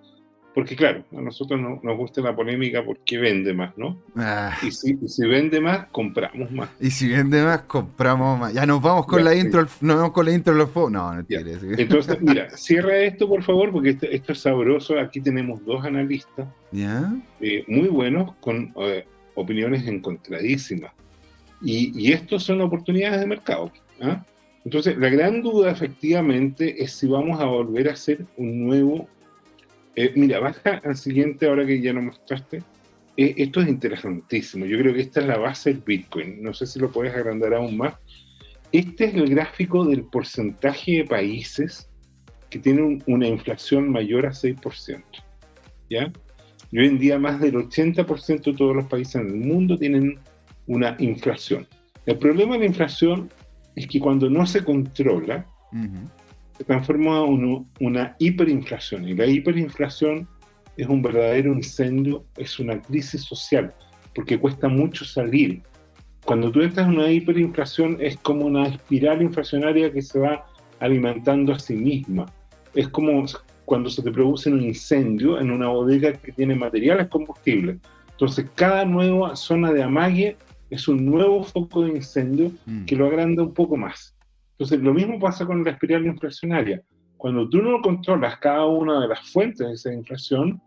Porque 0.57 0.75
claro, 0.75 1.04
a 1.15 1.21
nosotros 1.21 1.62
nos 1.83 1.98
gusta 1.98 2.19
la 2.19 2.36
polémica 2.36 2.83
porque 2.83 3.19
vende 3.19 3.54
más, 3.54 3.77
¿no? 3.77 4.01
Ah. 4.15 4.57
Y, 4.63 4.71
si, 4.71 5.27
vende 5.27 5.62
más, 5.62 5.86
compramos 5.92 6.50
más. 6.50 6.68
Y 6.80 6.89
si 6.89 7.09
vende 7.09 7.44
más, 7.44 7.62
compramos 7.62 8.39
más. 8.39 8.54
Ya 8.56 8.65
nos 8.65 8.81
vamos 8.81 9.06
con 9.06 9.24
la 9.24 9.36
intro, 9.36 9.68
no 9.81 9.98
vamos 9.98 10.13
con 10.13 10.25
la 10.25 10.31
intro 10.33 10.56
los 10.56 10.74
No, 10.74 10.89
no 10.89 11.19
entiendes. 11.19 11.59
Entonces, 11.77 12.19
mira, 12.21 12.50
cierra 12.57 12.98
esto 12.98 13.30
por 13.30 13.44
favor, 13.44 13.71
porque 13.71 13.92
esto, 13.92 14.07
esto 14.07 14.31
es 14.31 14.39
sabroso. 14.39 15.00
Aquí 15.00 15.21
tenemos 15.21 15.63
dos 15.63 15.86
analistas 15.86 16.48
¿Ya? 16.71 17.13
Eh, 17.39 17.63
muy 17.68 17.89
buenos 17.89 18.33
con 18.39 18.74
eh, 18.77 19.06
opiniones 19.36 19.86
encontradísimas. 19.86 20.92
Y, 21.62 21.92
y 21.95 22.13
estos 22.13 22.42
son 22.42 22.62
oportunidades 22.62 23.19
de 23.19 23.27
mercado. 23.27 23.71
¿ah? 24.01 24.25
Entonces, 24.65 24.98
la 24.98 25.10
gran 25.10 25.44
duda 25.44 25.69
efectivamente 25.69 26.83
es 26.83 26.94
si 26.94 27.06
vamos 27.06 27.39
a 27.39 27.45
volver 27.45 27.89
a 27.89 27.94
hacer 27.94 28.25
un 28.38 28.65
nuevo 28.65 29.07
eh, 29.97 30.13
mira, 30.15 30.39
baja 30.39 30.79
al 30.83 30.95
siguiente, 30.95 31.47
ahora 31.47 31.65
que 31.65 31.81
ya 31.81 31.91
lo 31.91 32.03
mostraste. 32.03 32.61
Eh, 33.17 33.33
esto 33.38 33.61
es 33.61 33.67
interesantísimo. 33.67 34.67
Yo 34.67 34.77
creo 34.77 34.94
que 34.94 35.01
esta 35.01 35.21
es 35.21 35.25
la 35.25 35.39
base 35.39 35.73
del 35.73 35.81
Bitcoin. 35.83 36.44
No 36.44 36.53
sé 36.53 36.67
si 36.67 36.79
lo 36.79 36.91
puedes 36.91 37.15
agrandar 37.15 37.55
aún 37.55 37.77
más. 37.77 37.95
Este 38.71 39.05
es 39.05 39.15
el 39.15 39.27
gráfico 39.27 39.85
del 39.85 40.03
porcentaje 40.03 40.97
de 40.97 41.05
países 41.05 41.89
que 42.51 42.59
tienen 42.59 43.03
una 43.07 43.27
inflación 43.27 43.89
mayor 43.91 44.27
a 44.27 44.29
6%. 44.29 45.01
¿Ya? 45.89 46.13
Y 46.69 46.77
hoy 46.77 46.85
en 46.85 47.00
día 47.00 47.17
más 47.17 47.39
del 47.39 47.55
80% 47.55 48.43
de 48.43 48.53
todos 48.53 48.75
los 48.75 48.85
países 48.85 49.15
en 49.15 49.29
el 49.29 49.38
mundo 49.38 49.79
tienen 49.79 50.19
una 50.67 50.95
inflación. 51.00 51.67
El 52.05 52.19
problema 52.19 52.53
de 52.53 52.59
la 52.59 52.65
inflación 52.67 53.31
es 53.75 53.88
que 53.88 54.00
cuando 54.00 54.29
no 54.29 54.45
se 54.45 54.63
controla, 54.63 55.47
se 56.57 56.63
transforma 56.63 57.24
en 57.25 57.68
una 57.79 58.15
hiperinflación. 58.20 59.08
Y 59.08 59.13
la 59.13 59.27
hiperinflación 59.27 60.27
es 60.75 60.88
un 60.88 61.01
verdadero 61.01 61.53
incendio, 61.53 62.25
es 62.36 62.60
una 62.60 62.81
crisis 62.81 63.22
social, 63.22 63.74
porque 64.15 64.39
cuesta 64.39 64.67
mucho 64.67 65.05
salir. 65.05 65.62
Cuando 66.25 66.51
tú 66.51 66.62
entras 66.62 66.88
en 66.88 66.98
una 66.98 67.12
hiperinflación 67.12 67.98
es 68.01 68.17
como 68.17 68.46
una 68.46 68.67
espiral 68.67 69.22
inflacionaria 69.22 69.91
que 69.91 70.01
se 70.01 70.20
va 70.20 70.46
alimentando 70.79 71.53
a 71.53 71.60
sí 71.60 71.75
misma. 71.75 72.25
Es 72.74 72.88
como 72.89 73.25
cuando 73.65 73.89
se 73.89 74.01
te 74.01 74.12
produce 74.12 74.50
un 74.50 74.62
incendio 74.62 75.39
en 75.39 75.51
una 75.51 75.67
bodega 75.67 76.13
que 76.13 76.31
tiene 76.31 76.55
materiales 76.55 77.08
combustibles. 77.08 77.77
Entonces 78.12 78.48
cada 78.55 78.84
nueva 78.84 79.36
zona 79.36 79.72
de 79.72 79.84
amague 79.84 80.38
es 80.70 80.88
un 80.88 81.05
nuevo 81.05 81.43
foco 81.43 81.84
de 81.84 81.91
incendio 81.91 82.51
mm. 82.65 82.86
que 82.86 82.96
lo 82.96 83.05
agranda 83.05 83.43
un 83.43 83.53
poco 83.53 83.77
más. 83.77 84.16
Entonces, 84.59 84.79
lo 84.79 84.93
mismo 84.93 85.19
pasa 85.19 85.45
con 85.45 85.63
la 85.63 85.71
espiral 85.71 86.05
inflacionaria. 86.07 86.81
Cuando 87.15 87.47
tú 87.47 87.61
no 87.61 87.79
controlas 87.81 88.37
cada 88.37 88.65
una 88.65 89.01
de 89.01 89.07
las 89.07 89.31
fuentes 89.31 89.67
de 89.67 89.73
esa 89.73 89.93
inflación, 89.93 90.59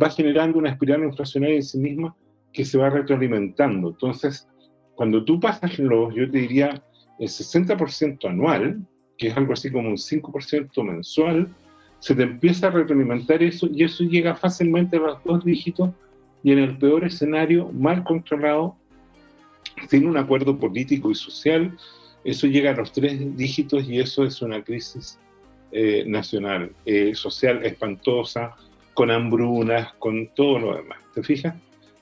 va 0.00 0.08
generando 0.10 0.58
una 0.58 0.70
espiral 0.70 1.02
inflacionaria 1.02 1.56
en 1.56 1.62
sí 1.62 1.78
misma 1.78 2.14
que 2.52 2.64
se 2.64 2.78
va 2.78 2.90
retroalimentando. 2.90 3.88
Entonces, 3.88 4.48
cuando 4.94 5.24
tú 5.24 5.40
pasas 5.40 5.78
los, 5.80 6.14
yo 6.14 6.30
te 6.30 6.38
diría, 6.38 6.82
el 7.18 7.28
60% 7.28 8.28
anual, 8.28 8.86
que 9.18 9.28
es 9.28 9.36
algo 9.36 9.52
así 9.52 9.70
como 9.70 9.88
un 9.88 9.96
5% 9.96 10.84
mensual, 10.84 11.48
se 11.98 12.14
te 12.14 12.22
empieza 12.22 12.68
a 12.68 12.70
retroalimentar 12.70 13.42
eso 13.42 13.66
y 13.72 13.82
eso 13.82 14.04
llega 14.04 14.36
fácilmente 14.36 14.96
a 14.96 15.00
los 15.00 15.24
dos 15.24 15.44
dígitos 15.44 15.90
y 16.42 16.52
en 16.52 16.58
el 16.58 16.78
peor 16.78 17.04
escenario, 17.04 17.70
mal 17.72 18.04
controlado, 18.04 18.76
sin 19.88 20.06
un 20.06 20.16
acuerdo 20.16 20.58
político 20.58 21.10
y 21.10 21.14
social, 21.14 21.76
eso 22.24 22.46
llega 22.46 22.70
a 22.70 22.74
los 22.74 22.90
tres 22.90 23.36
dígitos 23.36 23.84
y 23.88 24.00
eso 24.00 24.24
es 24.24 24.40
una 24.40 24.62
crisis 24.64 25.18
eh, 25.76 26.04
nacional, 26.06 26.70
eh, 26.86 27.14
social 27.14 27.64
espantosa, 27.64 28.54
con 28.94 29.10
hambrunas, 29.10 29.92
con 29.94 30.28
todo 30.28 30.58
lo 30.58 30.76
demás. 30.76 30.98
¿Te 31.14 31.22
fijas? 31.22 31.54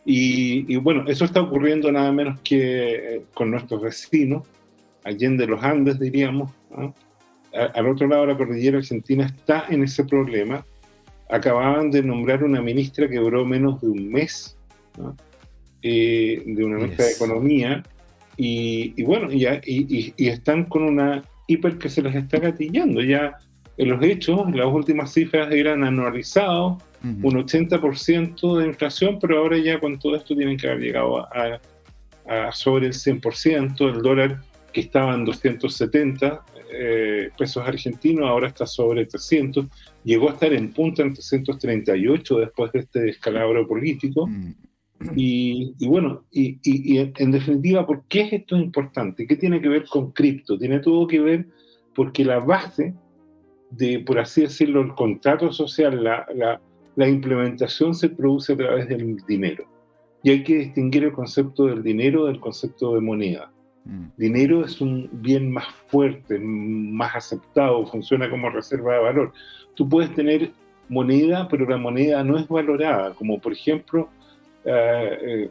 Y, 0.05 0.77
bueno, 0.77 1.05
eso 1.07 1.25
está 1.25 1.41
ocurriendo 1.41 1.91
nada 1.91 2.11
menos 2.13 2.41
que 2.41 3.15
eh, 3.15 3.23
con 3.35 3.51
nuestros 3.51 3.81
vecinos, 3.83 4.47
allende 5.05 5.47
los 5.47 5.63
Andes, 5.63 5.99
diríamos. 5.99 6.53
Al 7.53 7.87
otro 7.87 8.07
lado 8.07 8.23
de 8.23 8.33
la 8.33 8.39
cordillera 8.39 8.79
argentina 8.79 9.27
está 9.27 9.67
en 9.69 9.83
ese 9.85 10.05
problema. 10.05 10.65
Acababan 11.31 11.91
de 11.91 12.03
nombrar 12.03 12.45
una 12.45 12.61
ministra 12.61 13.09
que 13.09 13.17
duró 13.17 13.45
menos 13.45 13.81
de 13.81 13.89
un 13.89 14.11
mes, 14.11 14.57
de 15.83 16.43
una 16.59 16.77
ministra 16.77 17.07
de 17.07 17.13
Economía, 17.13 17.83
y, 18.37 19.03
bueno, 19.03 19.29
y, 19.31 19.47
y, 20.17 20.29
están 20.29 20.65
con 20.65 20.85
una 20.85 21.23
hiper 21.47 21.79
que 21.79 21.89
se 21.89 22.03
les 22.03 22.15
está 22.15 22.39
gatillando. 22.39 23.03
Ya 23.03 23.37
en 23.77 23.89
los 23.89 24.03
hechos, 24.03 24.51
las 24.55 24.67
últimas 24.67 25.13
cifras 25.13 25.53
eran 25.53 25.85
anualizados, 25.85 26.83
un 27.03 27.35
80% 27.35 28.59
de 28.59 28.67
inflación, 28.67 29.19
pero 29.21 29.39
ahora 29.39 29.59
ya 29.59 29.81
con 29.81 29.99
todo 29.99 30.15
esto 30.15 30.37
tienen 30.37 30.57
que 30.57 30.69
haber 30.69 30.81
llegado 30.81 31.19
a, 31.19 31.61
sobre 32.53 32.87
el 32.87 32.93
100%. 32.93 33.95
El 33.95 34.03
dólar 34.03 34.41
que 34.73 34.83
estaba 34.83 35.15
en 35.15 35.25
270 35.25 36.45
eh, 36.73 37.31
pesos 37.37 37.67
argentinos, 37.67 38.29
ahora 38.29 38.49
está 38.49 38.67
sobre 38.67 39.05
300. 39.05 39.67
Llegó 40.05 40.31
a 40.31 40.33
estar 40.35 40.53
en 40.53 40.73
punta 40.73 41.03
en 41.03 41.13
338 41.13 42.39
después 42.39 42.73
de 42.73 42.81
este 42.81 43.01
descalabro 43.01 43.67
político. 43.67 44.27
Mm. 44.29 44.55
Y, 45.15 45.75
bueno, 45.87 46.25
y, 46.31 46.59
en 46.99 47.31
definitiva, 47.31 47.87
¿por 47.87 48.05
qué 48.05 48.23
es 48.23 48.33
esto 48.33 48.57
importante? 48.57 49.27
¿Qué 49.27 49.37
tiene 49.37 49.61
que 49.61 49.69
ver 49.69 49.85
con 49.87 50.13
cripto? 50.13 50.59
Tiene 50.59 50.81
todo 50.81 51.07
que 51.07 51.21
ver 51.21 51.47
porque 51.95 52.25
la 52.25 52.39
base 52.39 52.95
de, 53.71 54.01
por 54.01 54.19
así 54.19 54.43
decirlo, 54.43 54.83
el 54.83 54.95
contrato 54.95 55.53
social, 55.53 56.03
la, 56.03 56.27
la, 56.35 56.61
la 56.97 57.09
implementación 57.09 57.95
se 57.95 58.09
produce 58.09 58.53
a 58.53 58.57
través 58.57 58.89
del 58.89 59.17
dinero. 59.27 59.65
Y 60.23 60.31
hay 60.31 60.45
que 60.45 60.59
distinguir 60.59 61.05
el 61.05 61.13
concepto 61.13 61.67
del 61.67 61.83
dinero 61.83 62.27
del 62.27 62.39
concepto 62.39 62.95
de 62.95 63.01
moneda. 63.01 63.51
Mm. 63.85 64.05
Dinero 64.17 64.65
es 64.65 64.81
un 64.81 65.09
bien 65.13 65.51
más 65.51 65.67
fuerte, 65.89 66.39
más 66.39 67.17
aceptado, 67.17 67.87
funciona 67.87 68.31
como 68.31 68.51
reserva 68.51 68.95
de 68.95 69.01
valor. 69.01 69.33
Tú 69.75 69.89
puedes 69.89 70.15
tener 70.15 70.53
moneda, 70.89 71.49
pero 71.49 71.69
la 71.69 71.79
moneda 71.79 72.23
no 72.23 72.39
es 72.39 72.47
valorada, 72.47 73.15
como 73.15 73.41
por 73.41 73.53
ejemplo 73.53 74.09
eh, 74.65 75.19
eh, 75.23 75.51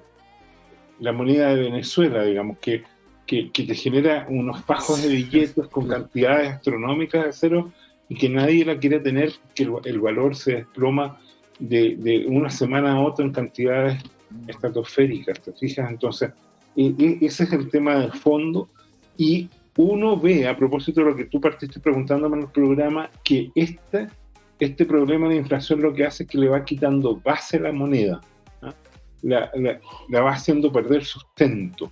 la 0.99 1.11
moneda 1.11 1.53
de 1.55 1.61
Venezuela, 1.61 2.23
digamos, 2.23 2.57
que, 2.59 2.83
que, 3.25 3.49
te 3.51 3.75
genera 3.75 4.27
unos 4.29 4.61
fajos 4.63 5.01
de 5.01 5.09
billetes 5.09 5.67
con 5.67 5.87
cantidades 5.87 6.51
astronómicas 6.53 7.25
de 7.25 7.33
cero 7.33 7.71
y 8.07 8.15
que 8.15 8.29
nadie 8.29 8.65
la 8.65 8.77
quiere 8.77 8.99
tener, 8.99 9.31
que 9.55 9.67
el, 9.85 9.99
valor 9.99 10.35
se 10.35 10.57
desploma 10.57 11.19
de, 11.59 11.95
de, 11.97 12.25
una 12.27 12.49
semana 12.49 12.93
a 12.93 13.01
otra 13.01 13.25
en 13.25 13.31
cantidades 13.31 14.03
estratosféricas, 14.47 15.41
¿te 15.41 15.53
fijas? 15.53 15.89
Entonces, 15.89 16.31
e, 16.75 16.93
e, 16.97 17.25
ese 17.25 17.45
es 17.45 17.53
el 17.53 17.69
tema 17.69 17.99
de 17.99 18.11
fondo 18.11 18.69
y 19.17 19.49
uno 19.77 20.19
ve, 20.19 20.47
a 20.47 20.55
propósito 20.55 21.01
de 21.01 21.07
lo 21.07 21.15
que 21.15 21.25
tú 21.25 21.39
partiste 21.39 21.79
preguntándome 21.79 22.37
en 22.37 22.43
el 22.43 22.49
programa, 22.49 23.09
que 23.23 23.49
este, 23.55 24.07
este 24.59 24.85
problema 24.85 25.29
de 25.29 25.37
inflación 25.37 25.81
lo 25.81 25.93
que 25.93 26.05
hace 26.05 26.23
es 26.23 26.29
que 26.29 26.37
le 26.37 26.49
va 26.49 26.63
quitando 26.63 27.15
base 27.15 27.57
a 27.57 27.61
la 27.61 27.71
moneda 27.71 28.21
la, 29.21 29.51
va 30.13 30.31
haciendo 30.31 30.71
perder 30.71 31.03
sustento. 31.03 31.91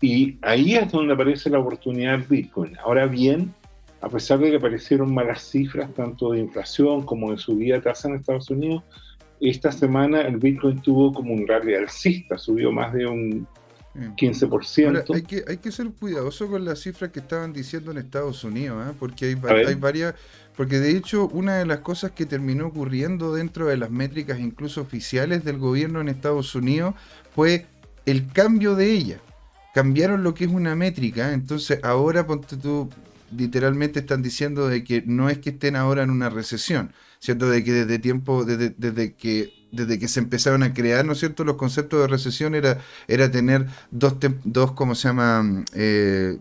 Y 0.00 0.38
ahí 0.42 0.74
es 0.74 0.90
donde 0.92 1.14
aparece 1.14 1.48
la 1.50 1.58
oportunidad 1.58 2.18
del 2.18 2.28
Bitcoin. 2.28 2.76
Ahora 2.78 3.06
bien, 3.06 3.54
a 4.00 4.08
pesar 4.08 4.38
de 4.38 4.50
que 4.50 4.56
aparecieron 4.56 5.14
malas 5.14 5.42
cifras, 5.42 5.92
tanto 5.94 6.32
de 6.32 6.40
inflación 6.40 7.02
como 7.02 7.30
de 7.30 7.38
subida 7.38 7.76
de 7.76 7.82
tasa 7.82 8.08
en 8.08 8.16
Estados 8.16 8.50
Unidos, 8.50 8.82
esta 9.40 9.72
semana 9.72 10.22
el 10.22 10.36
Bitcoin 10.36 10.80
tuvo 10.80 11.12
como 11.12 11.32
un 11.32 11.46
rally 11.46 11.74
alcista, 11.74 12.38
subió 12.38 12.70
más 12.70 12.92
de 12.92 13.06
un 13.06 13.46
15%. 13.94 15.14
hay, 15.14 15.22
que, 15.22 15.44
hay 15.46 15.58
que 15.58 15.70
ser 15.70 15.88
cuidadoso 15.90 16.48
con 16.48 16.64
las 16.64 16.80
cifras 16.80 17.10
que 17.10 17.20
estaban 17.20 17.52
diciendo 17.52 17.90
en 17.90 17.98
Estados 17.98 18.42
Unidos, 18.42 18.90
¿eh? 18.90 18.94
porque 18.98 19.26
hay, 19.26 19.64
hay 19.66 19.74
varias 19.74 20.14
porque 20.56 20.78
de 20.78 20.96
hecho, 20.96 21.28
una 21.28 21.56
de 21.56 21.66
las 21.66 21.78
cosas 21.78 22.12
que 22.12 22.26
terminó 22.26 22.68
ocurriendo 22.68 23.34
dentro 23.34 23.66
de 23.66 23.76
las 23.76 23.90
métricas 23.90 24.38
incluso 24.38 24.80
oficiales 24.80 25.44
del 25.44 25.58
gobierno 25.58 26.00
en 26.00 26.08
Estados 26.08 26.54
Unidos 26.54 26.94
fue 27.34 27.66
el 28.06 28.28
cambio 28.32 28.76
de 28.76 28.92
ella. 28.92 29.18
Cambiaron 29.74 30.22
lo 30.22 30.34
que 30.34 30.44
es 30.44 30.50
una 30.50 30.76
métrica, 30.76 31.32
entonces 31.32 31.80
ahora 31.82 32.26
ponte 32.26 32.56
tú, 32.56 32.88
literalmente 33.36 34.00
están 34.00 34.22
diciendo 34.22 34.68
de 34.68 34.84
que 34.84 35.02
no 35.06 35.28
es 35.28 35.38
que 35.38 35.50
estén 35.50 35.76
ahora 35.76 36.02
en 36.02 36.10
una 36.10 36.30
recesión, 36.30 36.92
¿cierto? 37.18 37.48
De 37.48 37.64
que 37.64 37.72
desde 37.72 37.98
tiempo, 37.98 38.44
desde, 38.44 38.74
desde 38.76 39.14
que 39.14 39.52
desde 39.74 39.98
que 39.98 40.08
se 40.08 40.20
empezaron 40.20 40.62
a 40.62 40.72
crear, 40.72 41.04
¿no 41.04 41.12
es 41.12 41.18
cierto? 41.18 41.44
Los 41.44 41.56
conceptos 41.56 42.00
de 42.00 42.06
recesión 42.06 42.54
era, 42.54 42.78
era 43.08 43.30
tener 43.30 43.66
dos, 43.90 44.16
dos 44.44 44.72
¿cómo 44.72 44.94
se 44.94 45.08
llama? 45.08 45.64
Eh, 45.74 46.38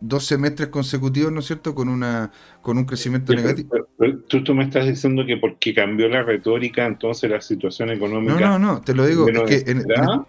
dos 0.00 0.24
semestres 0.24 0.68
consecutivos, 0.68 1.30
¿no 1.30 1.40
es 1.40 1.46
cierto?, 1.46 1.74
con 1.74 1.88
una 1.88 2.32
con 2.62 2.78
un 2.78 2.84
crecimiento 2.84 3.32
negativo. 3.34 3.86
tú, 4.28 4.42
tú, 4.42 4.54
me 4.54 4.64
estás 4.64 4.86
diciendo 4.86 5.24
que 5.26 5.36
porque 5.36 5.74
cambió 5.74 6.08
la 6.08 6.22
retórica, 6.22 6.86
entonces 6.86 7.30
la 7.30 7.40
situación 7.40 7.90
económica... 7.90 8.40
No, 8.40 8.58
no, 8.58 8.72
no, 8.74 8.80
te 8.80 8.94
lo 8.94 9.06
digo, 9.06 9.28
es 9.28 9.42
que, 9.42 9.70
en, 9.70 9.84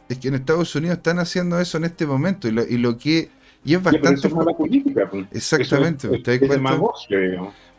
es 0.09 0.17
que 0.17 0.27
en 0.27 0.35
Estados 0.35 0.75
Unidos 0.75 0.97
están 0.97 1.19
haciendo 1.19 1.59
eso 1.59 1.77
en 1.77 1.85
este 1.85 2.05
momento 2.05 2.47
y 2.47 2.51
lo, 2.51 2.63
y 2.67 2.77
lo 2.77 2.97
que... 2.97 3.29
Y 3.63 3.75
es 3.75 3.83
bastante... 3.83 4.29
política, 4.29 5.09
pues. 5.09 5.27
Exactamente, 5.31 6.07
¿te 6.19 6.39
das 6.39 6.47
cuenta? 6.47 6.79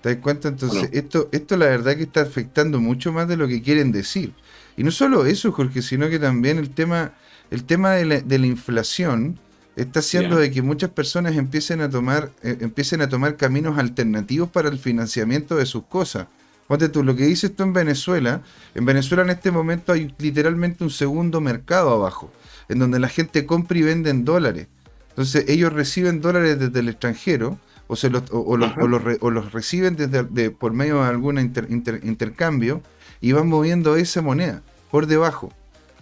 ¿Te 0.00 0.08
das 0.08 0.18
cuenta? 0.18 0.48
Entonces, 0.48 0.88
esto, 0.92 1.28
esto 1.32 1.56
la 1.56 1.66
verdad 1.66 1.96
que 1.96 2.02
está 2.04 2.22
afectando 2.22 2.80
mucho 2.80 3.12
más 3.12 3.28
de 3.28 3.36
lo 3.36 3.48
que 3.48 3.62
quieren 3.62 3.92
decir. 3.92 4.32
Y 4.76 4.84
no 4.84 4.90
solo 4.90 5.26
eso, 5.26 5.52
Jorge, 5.52 5.82
sino 5.82 6.08
que 6.08 6.18
también 6.18 6.58
el 6.58 6.70
tema, 6.70 7.12
el 7.50 7.64
tema 7.64 7.92
de 7.92 8.04
la, 8.04 8.20
de 8.20 8.38
la 8.38 8.46
inflación 8.46 9.38
está 9.76 10.00
haciendo 10.00 10.36
de 10.36 10.50
que 10.50 10.62
muchas 10.62 10.90
personas 10.90 11.36
empiecen 11.36 11.80
a 11.80 11.88
tomar 11.88 12.30
eh, 12.42 12.58
empiecen 12.60 13.00
a 13.00 13.08
tomar 13.08 13.36
caminos 13.36 13.78
alternativos 13.78 14.50
para 14.50 14.68
el 14.68 14.78
financiamiento 14.78 15.56
de 15.56 15.66
sus 15.66 15.84
cosas. 15.84 16.26
Ponte 16.66 16.88
tú, 16.88 17.02
lo 17.02 17.16
que 17.16 17.26
dices 17.26 17.54
tú 17.54 17.64
en 17.64 17.72
Venezuela, 17.72 18.42
en 18.74 18.84
Venezuela 18.84 19.22
en 19.24 19.30
este 19.30 19.50
momento 19.50 19.92
hay 19.92 20.14
literalmente 20.18 20.84
un 20.84 20.90
segundo 20.90 21.40
mercado 21.40 21.90
abajo, 21.90 22.32
en 22.68 22.78
donde 22.78 22.98
la 22.98 23.08
gente 23.08 23.44
compra 23.46 23.78
y 23.78 23.82
vende 23.82 24.10
en 24.10 24.24
dólares. 24.24 24.68
Entonces 25.12 25.45
ellos 25.49 25.73
reciben 25.73 26.21
dólares 26.21 26.59
desde 26.59 26.81
el 26.81 26.88
extranjero 26.88 27.59
o, 27.87 27.97
se 27.97 28.09
los, 28.09 28.25
o, 28.31 28.57
los, 28.57 29.52
reciben 29.52 29.97
desde, 29.97 30.50
por 30.50 30.73
medio 30.73 31.02
de 31.02 31.09
algún 31.09 31.38
intercambio 31.38 32.83
y 33.21 33.33
van 33.33 33.49
moviendo 33.49 33.97
esa 33.97 34.23
moneda 34.23 34.62
por 34.90 35.07
debajo. 35.07 35.52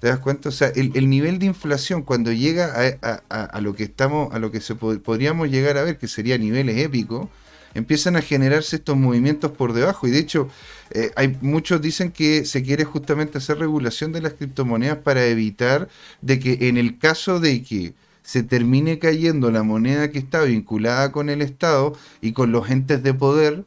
¿Te 0.01 0.07
das 0.07 0.21
cuenta? 0.21 0.49
O 0.49 0.53
sea, 0.53 0.69
el, 0.69 1.11
nivel 1.11 1.39
de 1.39 1.47
inflación 1.47 2.03
cuando 2.03 2.33
llega 2.33 2.73
a, 3.29 3.61
lo 3.61 3.75
que 3.75 3.85
estamos, 3.85 4.33
a 4.33 4.39
lo 4.39 4.51
que 4.51 4.61
se 4.61 4.75
podríamos 4.77 5.51
llegar 5.51 5.77
a 5.77 5.83
ver, 5.83 5.99
que 5.99 6.09
sería 6.09 6.39
niveles 6.39 6.79
épicos, 6.79 7.29
empiezan 7.75 8.17
a 8.17 8.23
generarse 8.23 8.77
estos 8.77 8.97
movimientos 8.97 9.51
por 9.51 9.73
debajo. 9.73 10.07
Y 10.07 10.11
de 10.11 10.19
hecho, 10.21 10.49
eh, 10.91 11.11
hay 11.17 11.37
muchos 11.41 11.83
dicen 11.83 12.13
que 12.13 12.45
se 12.45 12.63
quiere 12.63 12.85
justamente 12.85 13.39
hacer 13.39 13.59
regulación 13.59 14.13
de 14.13 14.23
las 14.23 14.35
criptomonedas 14.35 14.99
para 14.99 15.27
evitar 15.27 15.89
de 16.23 16.39
que 16.39 16.69
en 16.69 16.79
el 16.79 16.99
caso 16.99 17.41
de 17.41 17.63
que 17.63 17.95
se 18.23 18.43
termine 18.43 18.99
cayendo 18.99 19.51
la 19.51 19.63
moneda 19.63 20.11
que 20.11 20.19
está 20.19 20.43
vinculada 20.43 21.13
con 21.13 21.31
el 21.31 21.43
Estado 21.43 21.95
y 22.21 22.33
con 22.33 22.53
los 22.53 22.71
entes 22.71 23.03
de 23.03 23.15
poder, 23.15 23.65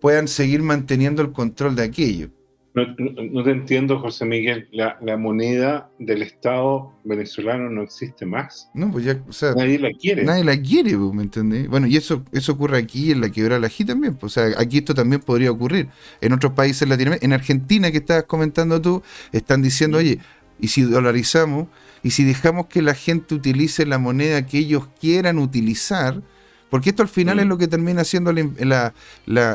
puedan 0.00 0.28
seguir 0.28 0.62
manteniendo 0.62 1.22
el 1.22 1.32
control 1.32 1.76
de 1.76 1.82
aquello. 1.84 2.30
No, 2.74 3.44
te 3.44 3.50
entiendo, 3.52 4.00
José 4.00 4.24
Miguel. 4.24 4.68
La, 4.72 5.16
moneda 5.16 5.90
del 6.00 6.22
Estado 6.22 6.92
venezolano 7.04 7.70
no 7.70 7.82
existe 7.82 8.26
más. 8.26 8.68
No, 8.74 8.90
pues 8.90 9.04
ya, 9.04 9.22
o 9.28 9.32
sea, 9.32 9.54
nadie 9.54 9.78
la 9.78 9.92
quiere. 9.92 10.24
Nadie 10.24 10.42
la 10.42 10.60
quiere, 10.60 10.96
pues, 10.96 11.14
¿me 11.14 11.22
entendés? 11.22 11.68
Bueno, 11.68 11.86
y 11.86 11.96
eso, 11.96 12.24
eso 12.32 12.52
ocurre 12.52 12.78
aquí 12.78 13.12
en 13.12 13.20
la 13.20 13.30
quebrada 13.30 13.60
la 13.60 13.68
G 13.68 13.86
también. 13.86 14.16
Pues, 14.16 14.36
o 14.36 14.40
sea, 14.40 14.60
aquí 14.60 14.78
esto 14.78 14.92
también 14.92 15.22
podría 15.22 15.52
ocurrir. 15.52 15.86
En 16.20 16.32
otros 16.32 16.52
países 16.52 16.88
latinoamericanos, 16.88 17.24
en 17.24 17.32
Argentina, 17.32 17.92
que 17.92 17.98
estabas 17.98 18.24
comentando 18.24 18.82
tú, 18.82 19.04
están 19.30 19.62
diciendo, 19.62 19.98
oye, 19.98 20.18
¿y 20.58 20.66
si 20.66 20.82
dolarizamos? 20.82 21.68
¿Y 22.04 22.10
si 22.10 22.22
dejamos 22.22 22.66
que 22.66 22.82
la 22.82 22.94
gente 22.94 23.34
utilice 23.34 23.86
la 23.86 23.98
moneda 23.98 24.46
que 24.46 24.58
ellos 24.58 24.88
quieran 25.00 25.38
utilizar? 25.38 26.20
Porque 26.68 26.90
esto 26.90 27.02
al 27.02 27.08
final 27.08 27.38
es 27.38 27.46
mm. 27.46 27.48
lo 27.48 27.56
que 27.56 27.66
termina 27.66 28.04
siendo 28.04 28.30
la, 28.30 28.92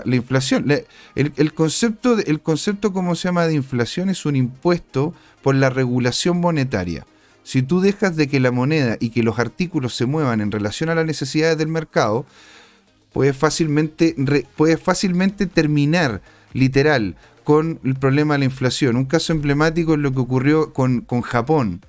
inflación. 0.05 0.65
el, 1.15 1.53
concepto, 1.53 2.17
el 2.17 2.41
concepto, 2.41 2.91
¿cómo 2.91 3.13
se 3.13 3.27
llama?, 3.27 3.45
de 3.45 3.53
inflación 3.53 4.09
es 4.09 4.25
un 4.25 4.35
impuesto 4.35 5.13
por 5.43 5.53
la 5.53 5.69
regulación 5.69 6.39
monetaria. 6.41 7.05
Si 7.43 7.61
tú 7.61 7.81
dejas 7.81 8.15
de 8.15 8.27
que 8.27 8.39
la 8.39 8.51
moneda 8.51 8.97
y 8.99 9.11
que 9.11 9.21
los 9.21 9.37
artículos 9.37 9.95
se 9.95 10.07
muevan 10.07 10.41
en 10.41 10.51
relación 10.51 10.89
a 10.89 10.95
las 10.95 11.05
necesidades 11.05 11.57
del 11.57 11.67
mercado, 11.67 12.25
puedes 13.13 13.37
fácilmente, 13.37 14.15
fácilmente 14.83 15.45
terminar, 15.45 16.21
literal, 16.53 17.15
con 17.43 17.79
el 17.83 17.93
problema 17.93 18.33
de 18.33 18.39
la 18.39 18.45
inflación. 18.45 18.95
Un 18.95 19.05
caso 19.05 19.33
emblemático 19.33 19.93
es 19.93 19.99
lo 19.99 20.11
que 20.11 20.19
ocurrió 20.19 20.73
con, 20.73 21.01
con 21.01 21.21
Japón, 21.21 21.81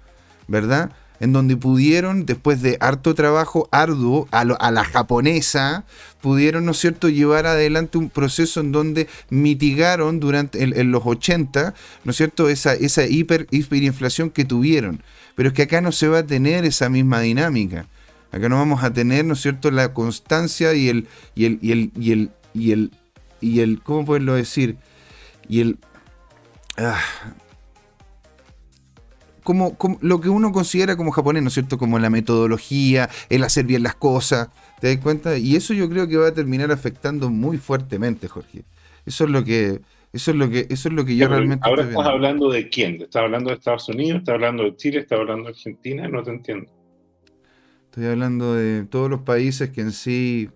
¿verdad? 0.51 0.91
en 1.21 1.35
donde 1.35 1.57
pudieron, 1.57 2.25
después 2.25 2.63
de 2.63 2.79
harto 2.81 3.15
trabajo 3.15 3.69
arduo, 3.71 4.27
a, 4.31 4.45
la 4.45 4.85
japonesa, 4.85 5.85
pudieron, 6.23 6.65
¿no 6.65 6.73
es 6.73 6.79
cierto?, 6.79 7.11
llevar 7.11 7.47
adelante 7.47 7.99
un 7.99 8.09
proceso 8.09 8.61
en 8.61 8.73
donde 8.73 9.07
mitigaron 9.29 10.19
durante 10.19 10.63
en, 10.63 10.91
los 10.91 11.03
80, 11.05 11.75
¿no 12.05 12.11
es 12.11 12.17
cierto?, 12.17 12.49
esa, 12.49 12.73
esa 12.73 13.05
hiper, 13.07 13.47
hiperinflación 13.51 14.31
que 14.31 14.47
tuvieron. 14.47 15.03
Pero 15.35 15.51
es 15.51 15.55
que 15.55 15.63
acá 15.63 15.83
no 15.83 15.93
se 15.93 16.09
va 16.09 16.21
a 16.21 16.27
tener 16.27 16.65
esa 16.65 16.89
misma 16.89 17.21
dinámica. 17.21 17.87
Acá 18.33 18.49
no 18.49 18.57
vamos 18.57 18.83
a 18.83 18.91
tener, 18.91 19.27
¿no 19.27 19.35
es 19.35 19.43
cierto?, 19.43 19.71
la 19.71 19.93
constancia 19.93 20.73
y 20.73 20.89
el, 20.89 21.07
y 21.35 21.45
el, 21.45 21.59
y 21.61 21.73
el, 21.73 21.93
y 21.99 22.13
el, 22.13 22.31
y 22.55 22.73
el, 22.73 22.91
y 23.43 23.61
el 23.61 23.83
¿cómo 23.83 24.07
poderlo 24.07 24.35
decir? 24.35 24.79
Y 25.49 25.61
el... 25.61 25.79
Ah, 26.79 26.99
como, 29.51 29.99
lo 30.01 30.21
que 30.21 30.29
uno 30.29 30.53
considera 30.53 30.97
como 30.97 31.11
japonés, 31.11 31.43
¿no 31.43 31.49
es 31.49 31.55
cierto? 31.55 31.79
Como 31.79 31.99
la 31.99 32.11
metodología, 32.11 33.09
el 33.29 33.43
hacer 33.45 33.67
bien 33.67 33.83
las 33.83 33.95
cosas, 33.95 34.49
¿te 34.81 34.89
das 34.89 35.03
cuenta? 35.03 35.37
Y 35.39 35.57
eso 35.57 35.75
yo 35.75 35.89
creo 35.89 36.09
que 36.09 36.17
va 36.17 36.29
a 36.29 36.35
terminar 36.35 36.71
afectando 36.71 37.31
muy 37.31 37.59
fuertemente, 37.59 38.29
Jorge. 38.29 38.65
Eso 39.07 39.25
es 39.25 39.31
lo 39.31 39.45
que, 39.45 39.81
eso 40.13 40.31
es 40.31 40.37
lo 40.37 40.49
que, 40.49 40.67
eso 40.71 40.89
es 40.89 40.95
lo 40.95 41.05
que 41.05 41.17
yo 41.17 41.29
realmente. 41.29 41.69
Ahora 41.69 41.83
estás 41.83 42.07
hablando 42.07 42.51
de 42.51 42.69
quién? 42.69 43.03
¿Estás 43.03 43.23
hablando 43.23 43.51
de 43.51 43.57
Estados 43.57 43.89
Unidos? 43.89 44.21
¿Estás 44.21 44.35
hablando 44.35 44.65
de 44.65 44.77
Chile? 44.77 45.01
¿Estás 45.01 45.19
hablando 45.19 45.45
de 45.45 45.51
Argentina? 45.51 46.09
No 46.09 46.23
te 46.23 46.31
entiendo. 46.31 46.71
Estoy 47.87 48.07
hablando 48.07 48.55
de 48.55 48.85
todos 48.85 49.11
los 49.11 49.23
países 49.23 49.71
que 49.71 49.81
en 49.81 49.93
sí 49.93 50.49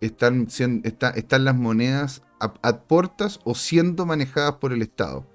están, 0.00 0.48
están 0.48 1.44
las 1.44 1.56
monedas 1.56 2.22
a, 2.40 2.80
portas 2.80 3.40
o 3.44 3.54
siendo 3.54 4.06
manejadas 4.06 4.54
por 4.54 4.72
el 4.72 4.82
Estado. 4.82 5.26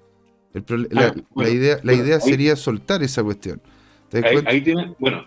Ah, 0.54 1.14
la, 1.36 1.48
idea, 1.48 1.78
la 1.82 1.92
idea 1.92 2.18
sería 2.18 2.56
soltar 2.56 3.02
esa 3.02 3.22
cuestión. 3.22 3.60
Ahí, 4.46 4.60
tiene, 4.60 4.94
bueno, 4.98 5.24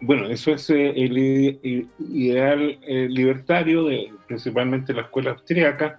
bueno, 0.00 0.28
eso 0.28 0.52
es 0.52 0.70
eh, 0.70 0.90
el, 0.94 1.88
ideal 1.98 2.78
eh, 2.86 3.08
libertario, 3.10 3.84
de, 3.84 4.12
principalmente 4.26 4.92
la 4.92 5.02
escuela 5.02 5.32
austríaca, 5.32 5.98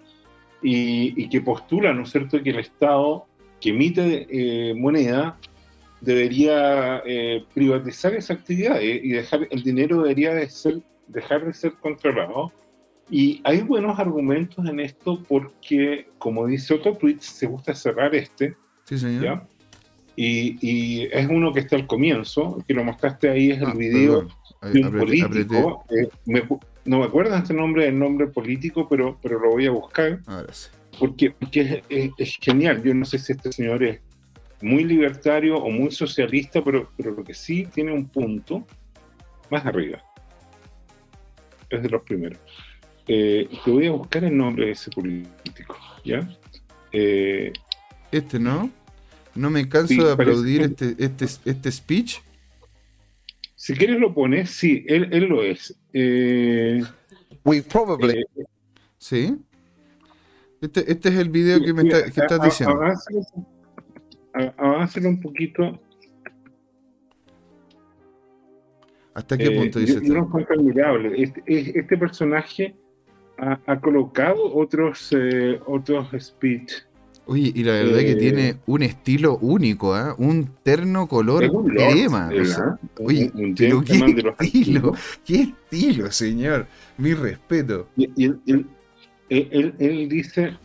y, 0.62 1.28
que 1.28 1.42
postula, 1.42 1.94
¿no 1.94 2.04
es 2.04 2.12
cierto?, 2.12 2.42
que 2.42 2.52
el 2.52 2.60
Estado 2.60 3.26
que 3.60 3.72
emite 3.72 4.28
eh, 4.30 4.74
moneda 4.74 5.38
debería 6.00 7.02
privatizar 7.54 8.14
esa 8.14 8.34
actividad 8.34 8.80
y 8.82 9.10
dejar 9.10 9.48
el 9.50 9.64
dinero 9.64 10.02
debería 10.02 10.34
de 10.34 10.50
ser, 10.50 10.82
dejar 11.08 11.46
de 11.46 11.54
ser 11.54 11.74
controlado 11.74 12.52
y 13.10 13.42
hay 13.44 13.62
buenos 13.62 14.00
argumentos 14.00 14.66
en 14.66 14.80
esto 14.80 15.22
porque, 15.28 16.08
como 16.18 16.48
dice 16.48 16.74
otro 16.74 16.96
tweet, 16.96 17.18
se 17.20 17.48
gusta 17.48 17.76
cerrar 17.76 18.16
este. 18.16 18.56
Sí, 18.86 18.98
señor. 18.98 19.44
Y, 20.16 21.08
es 21.12 21.28
uno 21.28 21.52
que 21.54 21.62
está 21.62 21.76
al 21.76 21.88
comienzo, 21.88 22.64
que 22.68 22.74
lo 22.74 22.84
mostraste 22.84 23.30
ahí, 23.30 23.52
es 23.52 23.60
el 23.60 23.68
ah, 23.68 23.74
video 23.74 24.28
de 24.62 24.82
un 24.82 24.98
político. 24.98 25.86
Eh, 25.90 26.10
no 26.86 27.00
me 27.00 27.06
acuerdo 27.06 27.36
este 27.36 27.54
nombre, 27.54 27.88
el 27.88 27.98
nombre 27.98 28.28
político, 28.28 28.88
pero, 28.88 29.18
pero 29.22 29.40
lo 29.40 29.52
voy 29.52 29.66
a 29.66 29.72
buscar. 29.72 30.20
Ahora 30.28 30.54
sí. 30.54 30.70
Porque, 31.00 31.32
porque 31.32 31.84
es, 31.90 32.38
genial. 32.40 32.84
Yo 32.84 32.94
no 32.94 33.06
sé 33.06 33.18
si 33.18 33.34
este 33.34 33.52
señor 33.52 33.84
es 33.84 34.00
muy 34.62 34.84
libertario 34.84 35.58
o 35.58 35.70
muy 35.70 35.92
socialista, 35.92 36.64
pero, 36.64 36.92
pero 36.96 37.12
lo 37.12 37.24
que 37.24 37.34
sí 37.34 37.68
tiene 37.74 37.92
un 37.92 38.08
punto 38.08 38.66
más 39.50 39.66
arriba. 39.66 40.04
Es 41.70 41.82
de 41.82 41.90
los 41.90 42.04
primeros. 42.04 42.40
Eh, 43.08 43.50
te 43.66 43.72
voy 43.72 43.88
a 43.88 43.92
buscar 43.92 44.24
el 44.24 44.38
nombre 44.38 44.68
de 44.68 44.72
ese 44.72 44.90
político, 44.92 45.78
¿ya? 46.06 46.30
Eh, 46.92 47.52
este, 48.12 48.40
¿no? 48.40 48.70
No 49.36 49.50
me 49.50 49.68
canso 49.68 50.06
de 50.06 50.12
aplaudir 50.12 50.62
este, 50.62 50.96
este, 50.98 51.26
este 51.46 51.72
speech. 51.72 52.20
Si 53.56 53.74
quieres 53.74 54.00
lo 54.00 54.14
pones, 54.14 54.52
sí, 54.52 54.86
él, 54.88 55.10
él 55.12 55.26
lo 55.26 55.44
es. 55.44 55.76
Eh, 55.92 56.84
We 57.44 57.62
probably. 57.62 58.20
Eh, 58.20 58.44
sí. 58.98 59.38
Este, 60.62 60.90
este 60.92 61.10
es 61.10 61.16
el 61.16 61.30
video 61.30 61.62
que 61.62 61.74
me 61.74 61.84
está, 61.84 62.04
que 62.04 62.22
estás 62.22 62.42
diciendo. 62.42 62.80
Aváncelo 64.58 65.10
un 65.10 65.20
poquito. 65.20 65.82
¿Hasta 69.14 69.38
qué 69.38 69.52
punto 69.52 69.80
dice 69.80 70.00
yo, 70.02 70.14
no 70.14 70.32
admirable. 70.50 71.22
Este, 71.22 71.44
este 71.80 71.98
personaje 71.98 72.76
ha, 73.66 73.80
colocado 73.80 74.54
otros, 74.56 75.10
eh, 75.12 75.60
otros 75.66 76.10
speech. 76.20 76.74
Oye, 77.26 77.52
y 77.56 77.64
la 77.64 77.74
verdad 77.74 78.00
que 78.00 78.12
eh, 78.12 78.16
tiene 78.16 78.58
un 78.66 78.84
estilo 78.84 79.38
único, 79.38 79.98
¿eh? 79.98 80.14
un 80.18 80.50
terno 80.62 81.08
color 81.08 81.50
crema. 81.66 82.30
oye, 83.00 83.32
un, 83.34 83.56
qué 83.56 83.68
estilo, 83.68 84.94
qué 85.26 85.42
estilo, 85.42 86.12
señor. 86.12 86.68
Mi 86.98 87.14
respeto. 87.14 87.88
Y, 87.96 88.26
él, 88.26 89.74
él, 89.80 90.10
dice, 90.10 90.58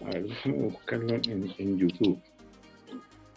a 0.00 0.10
ver, 0.10 0.28
déjame 0.28 0.58
buscarlo 0.58 1.16
en, 1.16 1.52
en, 1.58 1.76
YouTube. 1.76 2.18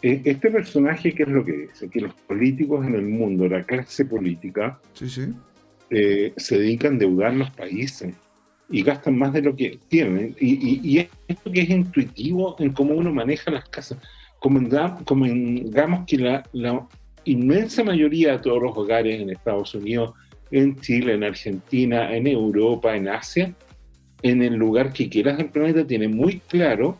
E, 0.00 0.22
este 0.24 0.48
personaje, 0.48 1.12
¿qué 1.12 1.24
es 1.24 1.28
lo 1.28 1.44
que 1.44 1.52
dice? 1.52 1.90
Que 1.90 2.02
los 2.02 2.14
políticos 2.14 2.86
en 2.86 2.94
el 2.94 3.02
mundo, 3.02 3.48
la 3.48 3.64
clase 3.64 4.04
política, 4.04 4.78
sí, 4.94 5.08
sí 5.08 5.34
eh, 5.90 6.32
se 6.36 6.58
dedican 6.58 6.92
a 6.92 6.94
endeudar 6.94 7.34
los 7.34 7.50
países 7.50 8.14
y 8.68 8.82
gastan 8.82 9.18
más 9.18 9.32
de 9.32 9.42
lo 9.42 9.56
que 9.56 9.78
tienen. 9.88 10.36
Y, 10.40 10.98
esto 11.26 11.50
que 11.50 11.62
es 11.62 11.70
intuitivo 11.70 12.54
en 12.60 12.72
cómo 12.72 12.94
uno 12.94 13.12
maneja 13.12 13.50
las 13.50 13.68
casas. 13.68 13.98
Convengamos 14.38 16.06
que 16.06 16.16
la, 16.16 16.44
la, 16.52 16.86
inmensa 17.24 17.84
mayoría 17.84 18.32
de 18.32 18.38
todos 18.38 18.62
los 18.62 18.76
hogares 18.76 19.20
en 19.20 19.30
Estados 19.30 19.74
Unidos, 19.74 20.14
en 20.50 20.76
Chile, 20.80 21.14
en 21.14 21.24
Argentina, 21.24 22.14
en 22.16 22.26
Europa, 22.26 22.96
en 22.96 23.08
Asia, 23.08 23.52
en 24.22 24.42
el 24.42 24.54
lugar 24.54 24.92
que 24.92 25.08
quieras 25.08 25.36
del 25.36 25.50
planeta, 25.50 25.86
tiene 25.86 26.08
muy 26.08 26.40
claro 26.48 26.98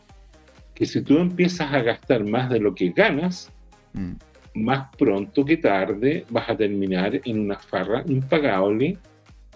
que 0.74 0.85
si 0.85 1.00
tú 1.00 1.18
empiezas 1.18 1.72
a 1.72 1.81
gastar 1.83 2.24
más 2.24 2.50
de 2.50 2.61
lo 2.61 2.74
que 2.74 2.90
ganas, 2.90 3.50
mm 3.94 4.30
más 4.55 4.95
pronto 4.97 5.45
que 5.45 5.57
tarde 5.57 6.25
vas 6.31 6.49
a 6.49 6.57
terminar 6.57 7.21
en 7.25 7.41
una 7.41 7.59
farra 7.59 8.03
impagable, 8.07 8.99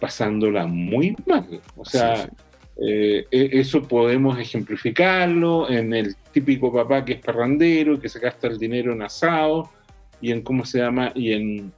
pasándola 0.00 0.66
muy 0.66 1.16
mal. 1.26 1.60
O 1.76 1.84
sea, 1.84 2.28
eh, 2.76 3.26
e, 3.30 3.50
eso 3.52 3.82
podemos 3.82 4.38
ejemplificarlo 4.38 5.70
en 5.70 5.94
el 5.94 6.16
típico 6.32 6.72
papá 6.72 7.04
que 7.04 7.14
es 7.14 7.20
parrandero, 7.20 8.00
que 8.00 8.08
se 8.08 8.18
gasta 8.18 8.48
el 8.48 8.58
dinero 8.58 8.92
en 8.92 9.02
asado 9.02 9.70
y 10.20 10.32
en, 10.32 10.42
¿cómo 10.42 10.64
se 10.64 10.78
llama? 10.78 11.12
Y 11.14 11.32
en, 11.32 11.72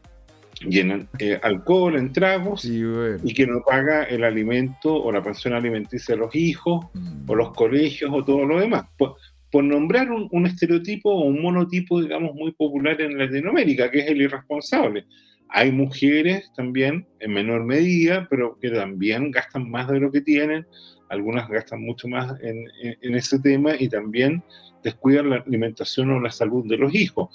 y 0.60 0.80
en 0.80 1.08
eh, 1.18 1.38
alcohol, 1.42 1.96
en 1.96 2.12
tragos, 2.12 2.64
y 2.64 3.34
que 3.34 3.46
no 3.46 3.62
paga 3.62 4.04
el 4.04 4.24
alimento 4.24 4.94
o 4.94 5.12
la 5.12 5.22
pensión 5.22 5.54
alimenticia 5.54 6.14
de 6.14 6.20
los 6.20 6.34
hijos, 6.34 6.86
o 6.86 6.90
mm. 6.94 7.36
los 7.36 7.52
colegios, 7.52 8.10
o 8.14 8.24
todo 8.24 8.44
lo 8.44 8.60
demás. 8.60 8.86
Pues, 8.96 9.12
por 9.56 9.64
nombrar 9.64 10.10
un, 10.10 10.46
estereotipo 10.46 11.10
o 11.10 11.24
un 11.24 11.40
monotipo, 11.40 12.02
digamos, 12.02 12.34
muy 12.34 12.52
popular 12.52 13.00
en 13.00 13.16
Latinoamérica, 13.16 13.90
que 13.90 14.00
es 14.00 14.08
el 14.08 14.20
irresponsable. 14.20 15.06
Hay 15.48 15.72
mujeres 15.72 16.52
también, 16.54 17.06
en 17.20 17.32
menor 17.32 17.64
medida, 17.64 18.26
pero 18.28 18.58
que 18.60 18.68
también 18.68 19.30
gastan 19.30 19.70
más 19.70 19.88
de 19.88 19.98
lo 19.98 20.12
que 20.12 20.20
tienen, 20.20 20.66
algunas 21.08 21.48
gastan 21.48 21.80
mucho 21.80 22.06
más 22.06 22.34
en, 22.42 22.68
ese 23.00 23.38
tema 23.38 23.72
y 23.78 23.88
también 23.88 24.42
descuidan 24.84 25.30
la 25.30 25.36
alimentación 25.36 26.10
o 26.10 26.20
la 26.20 26.30
salud 26.30 26.68
de 26.68 26.76
los 26.76 26.94
hijos. 26.94 27.30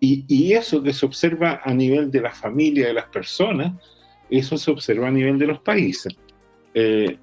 Y, 0.00 0.52
eso 0.52 0.82
que 0.82 0.92
se 0.92 1.06
observa 1.06 1.60
a 1.62 1.72
nivel 1.72 2.10
de 2.10 2.22
la 2.22 2.32
familia, 2.32 2.88
de 2.88 2.94
las 2.94 3.06
personas, 3.10 3.74
eso 4.28 4.58
se 4.58 4.72
observa 4.72 5.06
a 5.06 5.12
nivel 5.12 5.38
de 5.38 5.46
los 5.46 5.60
países. 5.60 6.16
Eh, 6.74 7.16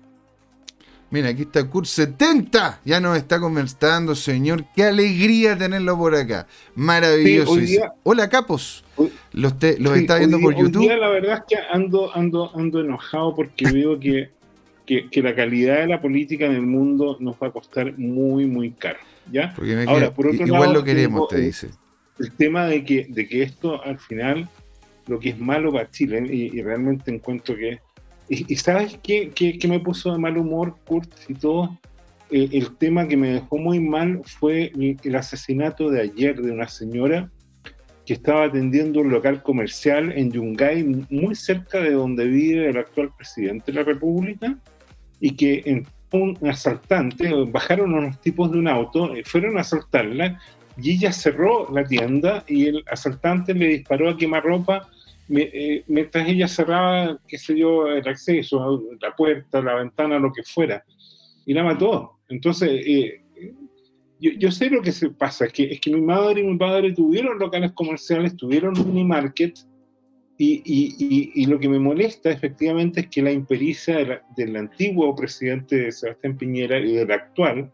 Mira, 1.09 1.29
aquí 1.29 1.43
está 1.43 1.69
Kurt 1.69 1.85
70. 1.85 2.81
Ya 2.83 2.99
nos 2.99 3.17
está 3.17 3.39
conversando, 3.39 4.13
señor. 4.13 4.65
Qué 4.75 4.83
alegría 4.83 5.57
tenerlo 5.57 5.97
por 5.97 6.13
acá. 6.15 6.47
Maravilloso. 6.75 7.55
Hola, 8.03 8.27
Capos. 8.27 8.83
los, 9.31 9.53
está 9.53 10.17
viendo 10.17 10.39
por 10.39 10.53
YouTube. 10.53 10.81
Hoy 10.81 10.87
día, 10.87 10.97
la 10.97 11.09
verdad 11.09 11.37
es 11.37 11.43
que 11.47 11.63
ando, 11.71 12.13
ando, 12.13 12.51
ando 12.53 12.81
enojado 12.81 13.33
porque 13.35 13.65
veo 13.71 13.97
que, 13.97 14.31
que, 14.85 15.21
la 15.21 15.33
calidad 15.33 15.79
de 15.79 15.87
la 15.87 16.01
política 16.01 16.45
en 16.45 16.53
el 16.53 16.63
mundo 16.63 17.15
nos 17.21 17.35
va 17.35 17.47
a 17.47 17.51
costar 17.51 17.97
muy, 17.97 18.45
muy 18.45 18.71
caro. 18.71 18.99
¿ya? 19.31 19.55
Ahora, 19.87 20.13
por 20.13 20.27
otro 20.27 20.45
igual 20.45 20.73
lo 20.73 20.83
queremos, 20.83 21.29
te 21.29 21.39
dice. 21.39 21.69
El 22.19 22.33
tema 22.33 22.65
de 22.65 22.83
que, 22.83 23.05
de 23.07 23.27
que 23.27 23.43
esto 23.43 23.81
al 23.81 23.99
final, 23.99 24.49
lo 25.07 25.19
que 25.19 25.29
es 25.29 25.39
malo 25.39 25.71
para 25.71 25.89
Chile, 25.89 26.25
y, 26.29 26.57
y 26.57 26.61
realmente 26.63 27.11
encuentro 27.11 27.55
que 27.55 27.79
y, 28.29 28.55
sabes 28.57 28.99
qué, 29.01 29.31
qué, 29.33 29.67
me 29.67 29.79
puso 29.79 30.11
de 30.11 30.17
mal 30.17 30.37
humor, 30.37 30.75
Kurt, 30.85 31.09
y 31.29 31.33
todo? 31.33 31.77
Eh, 32.29 32.49
el 32.51 32.75
tema 32.75 33.07
que 33.07 33.15
me 33.15 33.33
dejó 33.33 33.57
muy 33.57 33.79
mal 33.79 34.21
fue 34.25 34.71
el, 34.75 35.15
asesinato 35.15 35.89
de 35.89 36.01
ayer 36.01 36.41
de 36.41 36.51
una 36.51 36.67
señora 36.67 37.31
que 38.05 38.13
estaba 38.13 38.45
atendiendo 38.45 39.01
un 39.01 39.11
local 39.11 39.43
comercial 39.43 40.11
en 40.13 40.31
Yungay, 40.31 40.83
muy 41.09 41.35
cerca 41.35 41.79
de 41.81 41.91
donde 41.91 42.25
vive 42.25 42.69
el 42.69 42.77
actual 42.77 43.11
presidente 43.15 43.71
de 43.71 43.79
la 43.79 43.83
República, 43.83 44.57
y 45.19 45.35
que 45.35 45.63
en 45.65 45.85
un 46.11 46.37
asaltante, 46.47 47.33
bajaron 47.49 47.93
unos 47.93 48.19
tipos 48.21 48.51
de 48.51 48.59
un 48.59 48.67
auto, 48.67 49.13
eh, 49.15 49.23
fueron 49.25 49.57
a 49.57 49.61
asaltarla, 49.61 50.39
y 50.81 50.91
ella 50.91 51.11
cerró 51.11 51.69
la 51.71 51.83
tienda 51.83 52.43
y 52.47 52.67
el 52.67 52.83
asaltante 52.89 53.53
le 53.53 53.67
disparó 53.67 54.09
a 54.09 54.17
quemarropa 54.17 54.87
eh, 55.29 55.83
mientras 55.87 56.27
ella 56.27 56.47
cerraba, 56.47 57.19
qué 57.27 57.37
sé 57.37 57.57
yo, 57.57 57.87
el 57.87 58.07
acceso, 58.07 58.83
la 59.01 59.15
puerta, 59.15 59.61
la 59.61 59.75
ventana, 59.75 60.19
lo 60.19 60.31
que 60.31 60.43
fuera, 60.43 60.83
y 61.45 61.53
la 61.53 61.63
mató. 61.63 62.19
Entonces, 62.29 62.69
eh, 62.85 63.23
yo, 64.19 64.51
sé 64.51 64.69
lo 64.69 64.81
que 64.81 64.91
se 64.91 65.09
pasa, 65.09 65.45
es 65.45 65.53
que, 65.53 65.63
es 65.71 65.79
que 65.79 65.93
mi 65.93 66.01
madre 66.01 66.41
y 66.41 66.43
mi 66.43 66.57
padre 66.57 66.93
tuvieron 66.93 67.37
locales 67.37 67.71
comerciales, 67.73 68.35
tuvieron 68.35 68.77
un 68.79 68.87
mini 68.87 69.03
market, 69.03 69.57
y, 70.39 70.61
y, 70.65 71.31
y, 71.33 71.45
lo 71.47 71.59
que 71.59 71.67
me 71.67 71.79
molesta 71.79 72.29
efectivamente 72.29 72.99
es 72.99 73.07
que 73.07 73.23
la 73.23 73.31
impericia 73.31 74.21
del 74.35 74.55
antiguo 74.55 75.15
presidente 75.15 75.91
Sebastián 75.91 76.37
Piñera 76.37 76.77
y 76.77 76.93
del 76.93 77.11
actual 77.11 77.71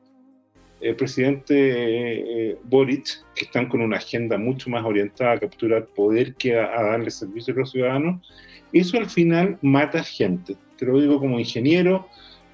el 0.84 0.96
presidente 0.96 2.58
Boric, 2.66 3.24
que 3.36 3.46
están 3.46 3.68
con 3.68 3.82
una 3.82 3.98
agenda 3.98 4.38
mucho 4.38 4.70
más 4.70 4.84
orientada 4.84 5.34
a 5.34 5.40
capturar 5.40 5.86
poder 5.86 6.36
que 6.36 6.58
a, 6.60 6.82
darle 6.82 7.10
servicio 7.10 7.54
a 7.54 7.58
los 7.58 7.72
ciudadanos, 7.72 8.28
eso 8.72 8.98
al 8.98 9.10
final 9.10 9.58
mata 9.62 10.04
gente. 10.04 10.56
Te 10.78 10.86
lo 10.86 11.00
digo 11.00 11.20
como 11.20 11.40
ingeniero, 11.40 12.08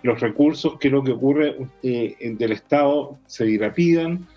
los 0.04 0.20
recursos, 0.20 0.78
que 0.80 0.89
lo 0.89 1.04
que 1.04 1.12
ocurre 1.12 1.58
del 1.82 2.52
Estado, 2.52 3.18
se 3.26 3.46
dilapidan, 3.46 4.28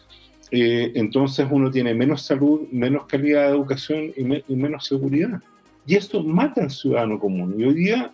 entonces 0.51 1.47
uno 1.51 1.71
tiene 1.71 1.95
menos 1.95 2.23
salud, 2.23 2.69
menos 2.71 3.07
calidad 3.07 3.45
de 3.45 3.57
educación 3.57 4.13
y, 4.17 4.55
menos 4.55 4.87
seguridad. 4.87 5.41
Y 5.87 5.97
esto 5.97 6.23
mata 6.23 6.63
al 6.63 6.71
ciudadano 6.71 7.19
común. 7.19 7.55
Y 7.59 7.65
hoy 7.65 7.75
día, 7.75 8.13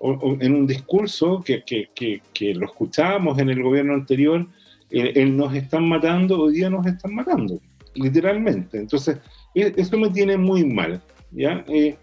en 0.00 0.54
un 0.54 0.66
discurso 0.66 1.42
que, 1.44 1.62
que, 1.64 2.20
que, 2.34 2.54
lo 2.54 2.66
escuchábamos 2.66 3.38
en 3.38 3.50
el 3.50 3.62
gobierno 3.62 3.94
anterior, 3.94 4.46
él 4.90 5.36
nos 5.36 5.54
están 5.54 5.88
matando, 5.88 6.40
hoy 6.42 6.54
día 6.54 6.70
nos 6.70 6.86
están 6.86 7.14
matando, 7.14 7.60
literalmente. 7.94 8.78
Entonces, 8.78 9.18
e, 9.54 9.72
eso 9.76 9.98
me 9.98 10.10
tiene 10.10 10.36
muy 10.36 10.64
mal. 10.64 11.02
¿ya? 11.32 11.64
Eh, 11.68 11.96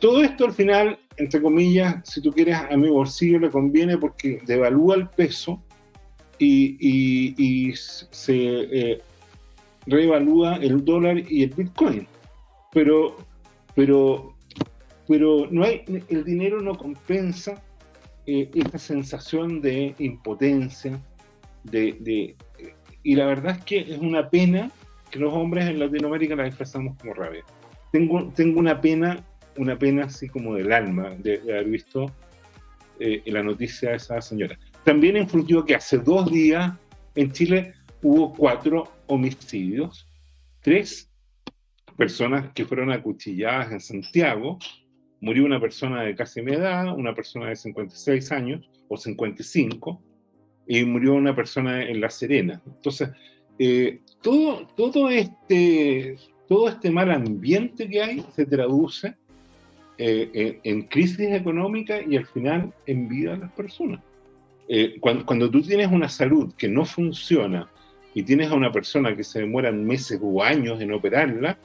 todo 0.00 0.22
esto 0.22 0.46
al 0.46 0.52
final, 0.52 0.98
entre 1.16 1.40
comillas, 1.40 1.96
si 2.04 2.22
tú 2.22 2.32
quieres, 2.32 2.56
a 2.56 2.76
mi 2.76 2.88
bolsillo 2.88 3.40
le 3.40 3.50
conviene 3.50 3.98
porque 3.98 4.40
devalúa 4.46 4.96
el 4.96 5.08
peso 5.08 5.62
y, 6.38 6.76
y, 7.36 7.74
se 7.74 8.36
eh, 8.36 9.00
reevalúa 9.86 10.56
el 10.56 10.84
dólar 10.84 11.18
y 11.18 11.42
el 11.42 11.50
bitcoin. 11.50 12.06
Pero, 12.72 13.16
pero, 13.74 14.36
pero 15.08 15.48
no 15.50 15.64
hay, 15.64 15.82
el 16.08 16.24
dinero 16.24 16.60
no 16.60 16.76
compensa 16.76 17.60
eh, 18.26 18.50
esa 18.54 18.78
sensación 18.78 19.60
de 19.60 19.94
impotencia, 19.98 21.00
de, 21.64 22.36
y 23.02 23.14
la 23.14 23.26
verdad 23.26 23.56
es 23.58 23.64
que 23.64 23.78
es 23.78 23.98
una 23.98 24.28
pena 24.30 24.70
que 25.10 25.18
los 25.18 25.32
hombres 25.32 25.66
en 25.66 25.78
Latinoamérica 25.78 26.36
la 26.36 26.46
expresamos 26.46 26.96
como 26.98 27.14
rabia. 27.14 27.44
Tengo, 27.92 28.30
tengo 28.34 28.60
una 28.60 28.80
pena, 28.80 29.24
una 29.56 29.78
pena 29.78 30.04
así 30.04 30.28
como 30.28 30.54
del 30.54 30.72
alma 30.72 31.14
de, 31.18 31.40
haber 31.40 31.66
visto 31.66 32.12
eh, 33.00 33.22
la 33.26 33.42
noticia 33.42 33.90
de 33.90 33.96
esa 33.96 34.20
señora. 34.20 34.58
También 34.84 35.16
influyó 35.16 35.64
que 35.64 35.74
hace 35.74 35.98
dos 35.98 36.30
días 36.30 36.72
en 37.14 37.32
Chile 37.32 37.74
hubo 38.02 38.32
cuatro 38.34 38.92
homicidios, 39.06 40.06
tres 40.60 41.10
personas 41.96 42.52
que 42.52 42.64
fueron 42.64 42.92
acuchilladas 42.92 43.72
en 43.72 43.80
Santiago, 43.80 44.58
murió 45.20 45.44
una 45.44 45.60
persona 45.60 46.02
de 46.02 46.14
casi 46.14 46.42
mi 46.42 46.52
edad, 46.52 46.96
una 46.96 47.14
persona 47.14 47.48
de 47.48 47.56
56 47.56 48.32
años 48.32 48.68
o 48.88 48.96
55, 48.96 50.02
y 50.68 50.84
murió 50.84 51.14
una 51.14 51.34
persona 51.34 51.82
en 51.82 52.00
La 52.00 52.10
Serena. 52.10 52.60
Entonces, 52.66 53.08
eh, 53.58 54.00
todo, 54.22 54.66
todo, 54.76 55.08
este, 55.08 56.16
todo 56.46 56.68
este 56.68 56.90
mal 56.90 57.10
ambiente 57.10 57.88
que 57.88 58.02
hay 58.02 58.24
se 58.36 58.44
traduce 58.44 59.14
eh, 59.96 60.60
en, 60.62 60.82
crisis 60.82 61.32
económica 61.32 62.00
y 62.06 62.16
al 62.16 62.26
final 62.26 62.72
en 62.86 63.08
vida 63.08 63.32
de 63.32 63.38
las 63.38 63.52
personas. 63.52 64.00
Eh, 64.68 64.98
cuando, 65.00 65.24
cuando, 65.24 65.50
tú 65.50 65.62
tienes 65.62 65.90
una 65.90 66.08
salud 66.08 66.52
que 66.54 66.68
no 66.68 66.84
funciona 66.84 67.68
y 68.12 68.22
tienes 68.22 68.50
a 68.50 68.54
una 68.54 68.70
persona 68.70 69.16
que 69.16 69.24
se 69.24 69.40
demoran 69.40 69.84
meses 69.84 70.20
o 70.22 70.42
años 70.42 70.80
en 70.80 70.92
operarla, 70.92 71.58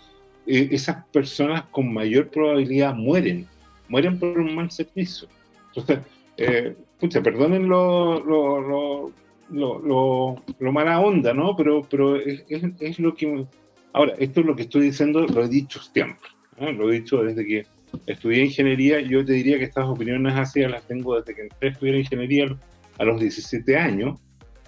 esas 0.46 1.06
personas 1.06 1.64
con 1.72 1.94
mayor 1.94 2.30
probabilidad 2.30 2.94
mueren, 2.94 3.48
mueren 3.88 4.20
por 4.20 4.40
un 4.40 4.56
mal 4.56 4.70
servicio. 4.72 5.28
Entonces, 5.70 6.00
eh, 6.38 6.76
pucha, 7.04 7.22
perdonen 7.22 7.68
lo, 7.68 8.24
lo, 8.24 9.12
lo, 9.52 10.42
lo, 10.58 10.72
mala 10.72 11.02
onda, 11.02 11.34
¿no? 11.34 11.54
Pero, 11.58 11.82
pero 11.82 12.16
es, 12.16 12.46
es, 12.80 12.98
lo 12.98 13.14
que... 13.14 13.46
Ahora, 13.92 14.14
esto 14.20 14.40
es 14.40 14.46
lo 14.46 14.56
que 14.56 14.62
estoy 14.62 14.84
diciendo, 14.84 15.28
lo 15.28 15.44
he 15.44 15.50
dicho 15.50 15.82
siempre, 15.82 16.30
lo 16.58 16.90
he 16.90 17.02
dicho 17.02 17.22
desde 17.22 17.46
que 17.46 17.66
estudié 18.08 18.46
ingeniería, 18.46 19.02
yo 19.02 19.26
te 19.26 19.34
diría 19.34 19.60
que 19.60 19.66
estas 19.66 19.86
opiniones 19.86 20.34
así 20.36 20.62
las 20.62 20.88
tengo 20.88 21.20
desde 21.20 21.36
que 21.36 21.42
entré 21.42 21.68
a 21.68 21.72
estudiar 21.74 21.96
ingeniería 21.96 22.58
a 22.98 23.04
los 23.04 23.20
17 23.20 23.78
años, 23.78 24.18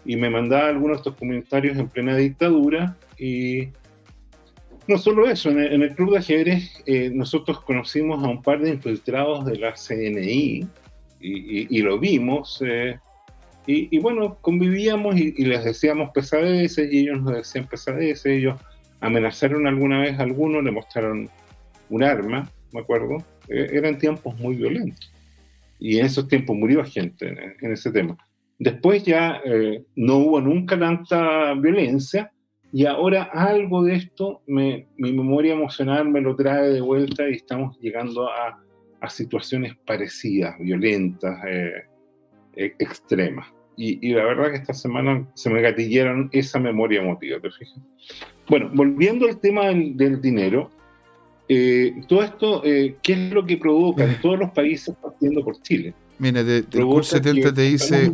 y 0.03 0.17
me 0.17 0.29
mandaba 0.29 0.67
algunos 0.67 0.97
de 0.97 0.99
estos 1.03 1.15
comentarios 1.15 1.77
en 1.77 1.87
plena 1.87 2.17
dictadura, 2.17 2.97
y 3.17 3.69
no 4.89 4.97
solo 4.97 5.25
eso, 5.29 5.51
en 5.51 5.81
el, 5.81 5.95
club 5.95 6.11
de 6.11 6.17
ajedrez 6.17 6.83
eh, 6.85 7.09
nosotros 7.13 7.61
conocimos 7.61 8.21
a 8.21 8.27
un 8.27 8.41
par 8.41 8.59
de 8.59 8.71
infiltrados 8.71 9.45
de 9.45 9.57
la 9.57 9.73
CNI, 9.73 10.67
y, 11.25 11.81
lo 11.81 11.99
vimos. 11.99 12.61
Eh, 12.65 12.99
y, 13.67 13.97
bueno, 13.99 14.37
convivíamos 14.41 15.15
y, 15.17 15.31
les 15.43 15.63
decíamos 15.63 16.11
pesadeces 16.13 16.91
y 16.91 16.99
ellos 16.99 17.21
nos 17.21 17.35
decían 17.35 17.67
pesadeces. 17.67 18.25
Ellos 18.25 18.59
amenazaron 18.99 19.67
alguna 19.67 20.01
vez 20.01 20.19
a 20.19 20.23
alguno, 20.23 20.61
le 20.61 20.71
mostraron 20.71 21.29
un 21.89 22.03
arma, 22.03 22.49
me 22.73 22.81
acuerdo. 22.81 23.17
Eh, 23.49 23.69
eran 23.73 23.97
tiempos 23.97 24.37
muy 24.39 24.55
violentos. 24.55 25.11
Y 25.79 25.99
en 25.99 26.05
esos 26.05 26.27
tiempos 26.27 26.55
murió 26.55 26.83
gente 26.85 27.55
en, 27.59 27.71
ese 27.71 27.91
tema. 27.91 28.17
Después 28.57 29.03
ya 29.03 29.41
eh, 29.43 29.83
no 29.95 30.17
hubo 30.17 30.41
nunca 30.41 30.79
tanta 30.79 31.53
violencia 31.55 32.31
y 32.71 32.85
ahora 32.85 33.23
algo 33.23 33.83
de 33.83 33.95
esto, 33.95 34.41
me, 34.47 34.87
mi 34.97 35.11
memoria 35.11 35.53
emocional 35.53 36.09
me 36.09 36.21
lo 36.21 36.35
trae 36.35 36.69
de 36.69 36.81
vuelta 36.81 37.27
y 37.29 37.33
estamos 37.33 37.77
llegando 37.79 38.29
a 38.29 38.64
a 39.05 39.09
situaciones 39.09 39.75
parecidas, 39.85 40.57
violentas, 40.59 41.39
eh, 41.47 41.85
eh, 42.55 42.73
extremas. 42.79 43.47
Y, 43.77 44.13
la 44.13 44.23
verdad 44.23 44.51
que 44.51 44.57
esta 44.57 44.73
semana 44.73 45.27
se 45.33 45.49
me 45.49 45.61
gatillaron 45.61 46.29
esa 46.31 46.59
memoria 46.59 47.01
emotiva, 47.01 47.41
¿te 47.41 47.51
fijas? 47.51 47.77
Bueno, 48.47 48.71
volviendo 48.73 49.27
al 49.27 49.37
tema 49.41 49.65
del, 49.65 50.21
dinero, 50.21 50.69
eh, 51.49 51.93
todo 52.07 52.23
esto, 52.23 52.61
¿qué 52.61 52.95
es 53.03 53.33
lo 53.33 53.45
que 53.45 53.57
provoca 53.57 54.05
en 54.05 54.21
todos 54.21 54.39
los 54.39 54.51
países 54.51 54.95
partiendo 54.95 55.43
por 55.43 55.61
Chile? 55.61 55.93
Mira, 56.19 56.39
el 56.39 56.65
CUR 56.65 57.03
70 57.03 57.53
te 57.53 57.61
dice 57.63 58.13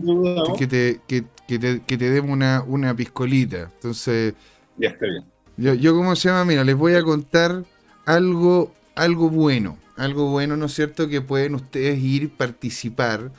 que 0.57 0.65
te, 0.65 0.99
que, 1.07 1.21
te, 1.59 1.81
que 1.85 1.97
te 1.97 2.09
demos 2.09 2.31
una, 2.31 2.63
una 2.65 2.95
piscolita. 2.95 3.69
Entonces, 3.75 4.33
ya 4.77 4.89
está 4.89 5.05
bien. 5.05 5.25
Yo, 5.57 5.75
yo, 5.75 5.95
¿cómo 5.95 6.15
se 6.15 6.29
llama? 6.29 6.43
Mira, 6.45 6.63
les 6.63 6.75
voy 6.75 6.95
a 6.95 7.03
contar 7.03 7.63
algo, 8.07 8.73
algo 8.95 9.29
bueno 9.29 9.77
algo 10.01 10.29
bueno, 10.29 10.57
¿no 10.57 10.65
es 10.65 10.73
cierto?, 10.73 11.07
que 11.07 11.21
pueden 11.21 11.55
ustedes 11.55 11.99
ir 11.99 12.31
participar 12.31 13.31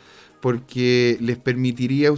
porque 0.43 1.19
les 1.21 1.39
permitiría, 1.39 2.13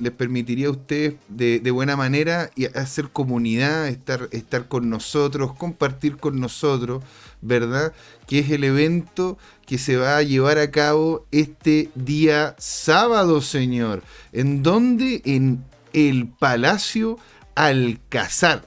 les 0.00 0.12
permitiría 0.12 0.66
a 0.66 0.70
ustedes 0.72 1.14
de, 1.28 1.70
buena 1.70 1.96
manera 1.96 2.50
hacer 2.74 3.10
comunidad, 3.10 3.86
estar, 3.86 4.28
estar 4.32 4.66
con 4.66 4.90
nosotros, 4.90 5.54
compartir 5.54 6.16
con 6.16 6.40
nosotros, 6.40 7.04
¿verdad? 7.40 7.92
Que 8.26 8.40
es 8.40 8.50
el 8.50 8.64
evento 8.64 9.38
que 9.66 9.78
se 9.78 9.96
va 9.96 10.16
a 10.16 10.22
llevar 10.24 10.58
a 10.58 10.72
cabo 10.72 11.26
este 11.30 11.90
día 11.94 12.56
sábado, 12.58 13.40
señor. 13.40 14.02
¿En 14.32 14.64
dónde? 14.64 15.22
En 15.24 15.64
el 15.92 16.26
Palacio 16.26 17.18
Alcázar. 17.54 18.64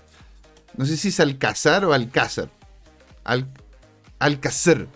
No 0.77 0.86
sé 0.86 0.95
si 0.95 1.09
es 1.09 1.19
Alcázar 1.19 1.83
o 1.83 1.91
Alcázar. 1.91 2.49
Al, 3.25 3.49
Alcázar. 4.17 4.88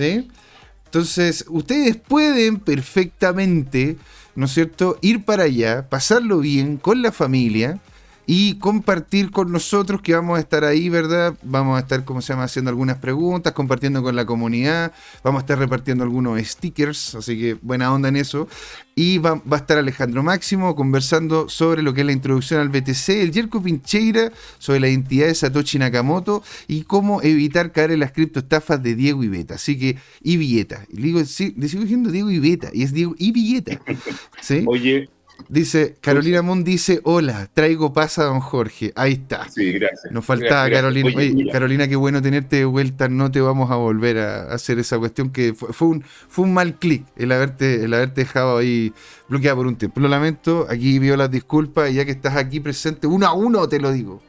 Entonces, 0.00 1.44
ustedes 1.48 1.96
pueden 1.96 2.58
perfectamente, 2.58 3.96
¿no 4.34 4.46
es 4.46 4.52
cierto?, 4.52 4.98
ir 5.02 5.24
para 5.24 5.44
allá, 5.44 5.88
pasarlo 5.88 6.38
bien 6.38 6.76
con 6.76 7.02
la 7.02 7.12
familia, 7.12 7.80
y 8.26 8.56
compartir 8.58 9.30
con 9.30 9.52
nosotros 9.52 10.02
que 10.02 10.14
vamos 10.14 10.36
a 10.36 10.40
estar 10.40 10.64
ahí, 10.64 10.88
¿verdad? 10.88 11.34
Vamos 11.42 11.76
a 11.76 11.80
estar, 11.80 12.04
como 12.04 12.20
se 12.20 12.32
llama, 12.32 12.44
haciendo 12.44 12.70
algunas 12.70 12.98
preguntas, 12.98 13.52
compartiendo 13.52 14.02
con 14.02 14.16
la 14.16 14.26
comunidad, 14.26 14.92
vamos 15.22 15.40
a 15.40 15.42
estar 15.42 15.58
repartiendo 15.58 16.02
algunos 16.02 16.40
stickers, 16.42 17.14
así 17.14 17.38
que 17.38 17.54
buena 17.54 17.92
onda 17.92 18.08
en 18.08 18.16
eso. 18.16 18.48
Y 18.96 19.18
va, 19.18 19.42
a 19.50 19.56
estar 19.56 19.78
Alejandro 19.78 20.22
Máximo 20.22 20.74
conversando 20.74 21.48
sobre 21.50 21.82
lo 21.82 21.92
que 21.92 22.00
es 22.00 22.06
la 22.06 22.12
introducción 22.12 22.60
al 22.60 22.70
BTC, 22.70 23.10
el 23.10 23.32
Jerko 23.32 23.62
Pincheira 23.62 24.32
sobre 24.58 24.80
la 24.80 24.88
identidad 24.88 25.26
de 25.26 25.34
Satoshi 25.34 25.78
Nakamoto 25.78 26.42
y 26.66 26.82
cómo 26.82 27.20
evitar 27.20 27.72
caer 27.72 27.90
en 27.90 28.00
las 28.00 28.12
criptoestafas 28.12 28.82
de 28.82 28.94
Diego 28.94 29.22
Ibeta. 29.22 29.54
Así 29.54 29.78
que, 29.78 29.98
y 30.22 30.38
Villeta. 30.38 30.86
Le, 30.90 31.02
digo, 31.02 31.24
sí, 31.26 31.54
le 31.58 31.68
sigo 31.68 31.82
diciendo 31.82 32.10
Diego 32.10 32.30
Ibeta, 32.30 32.70
y 32.72 32.82
es 32.82 32.92
Diego 32.92 33.14
y 33.18 33.32
Villeta. 33.32 33.78
¿sí? 34.40 34.64
Oye, 34.66 35.10
Dice, 35.48 35.96
Carolina 36.00 36.42
Moon 36.42 36.64
dice, 36.64 37.00
hola, 37.04 37.48
traigo 37.52 37.92
paz 37.92 38.18
a 38.18 38.24
don 38.24 38.40
Jorge. 38.40 38.92
Ahí 38.96 39.12
está. 39.12 39.48
Sí, 39.48 39.72
gracias. 39.72 40.12
Nos 40.12 40.24
faltaba 40.24 40.68
Carolina. 40.68 41.10
Carolina, 41.52 41.86
qué 41.86 41.94
bueno 41.94 42.20
tenerte 42.20 42.56
de 42.56 42.64
vuelta. 42.64 43.08
No 43.08 43.30
te 43.30 43.40
vamos 43.40 43.70
a 43.70 43.76
volver 43.76 44.18
a 44.18 44.52
hacer 44.52 44.78
esa 44.78 44.98
cuestión 44.98 45.30
que 45.30 45.54
fue, 45.54 45.88
un, 45.88 46.02
fue 46.02 46.44
un 46.44 46.52
mal 46.52 46.74
clic 46.78 47.04
el 47.16 47.30
haberte, 47.30 47.84
el 47.84 47.94
haberte 47.94 48.22
dejado 48.22 48.58
ahí 48.58 48.92
bloqueado 49.28 49.58
por 49.58 49.66
un 49.66 49.76
tiempo. 49.76 50.00
Lo 50.00 50.08
lamento, 50.08 50.66
aquí 50.68 50.98
vio 50.98 51.16
las 51.16 51.30
disculpas 51.30 51.90
y 51.90 51.94
ya 51.94 52.04
que 52.04 52.12
estás 52.12 52.36
aquí 52.36 52.58
presente, 52.58 53.06
uno 53.06 53.26
a 53.26 53.32
uno 53.32 53.68
te 53.68 53.78
lo 53.78 53.92
digo. 53.92 54.20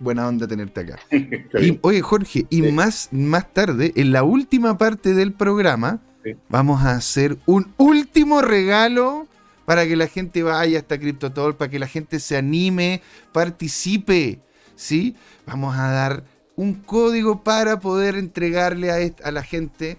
Buena 0.00 0.28
onda 0.28 0.46
tenerte 0.46 0.80
acá. 0.80 0.98
oye, 1.82 2.02
Jorge, 2.02 2.46
y 2.50 2.62
más, 2.62 3.08
más 3.10 3.52
tarde, 3.52 3.92
en 3.96 4.12
la 4.12 4.22
última 4.22 4.78
parte 4.78 5.14
del 5.14 5.32
programa, 5.32 6.00
vamos 6.48 6.82
a 6.82 6.92
hacer 6.92 7.38
un 7.46 7.72
último 7.78 8.42
regalo 8.42 9.26
para 9.68 9.86
que 9.86 9.96
la 9.96 10.06
gente 10.06 10.42
vaya 10.42 10.78
hasta 10.78 10.98
CryptoTalk, 10.98 11.58
para 11.58 11.70
que 11.70 11.78
la 11.78 11.86
gente 11.86 12.20
se 12.20 12.38
anime, 12.38 13.02
participe, 13.32 14.40
¿sí? 14.74 15.14
Vamos 15.44 15.76
a 15.76 15.90
dar 15.90 16.24
un 16.56 16.72
código 16.72 17.44
para 17.44 17.78
poder 17.78 18.16
entregarle 18.16 18.90
a, 18.90 19.26
a 19.28 19.30
la 19.30 19.42
gente 19.42 19.98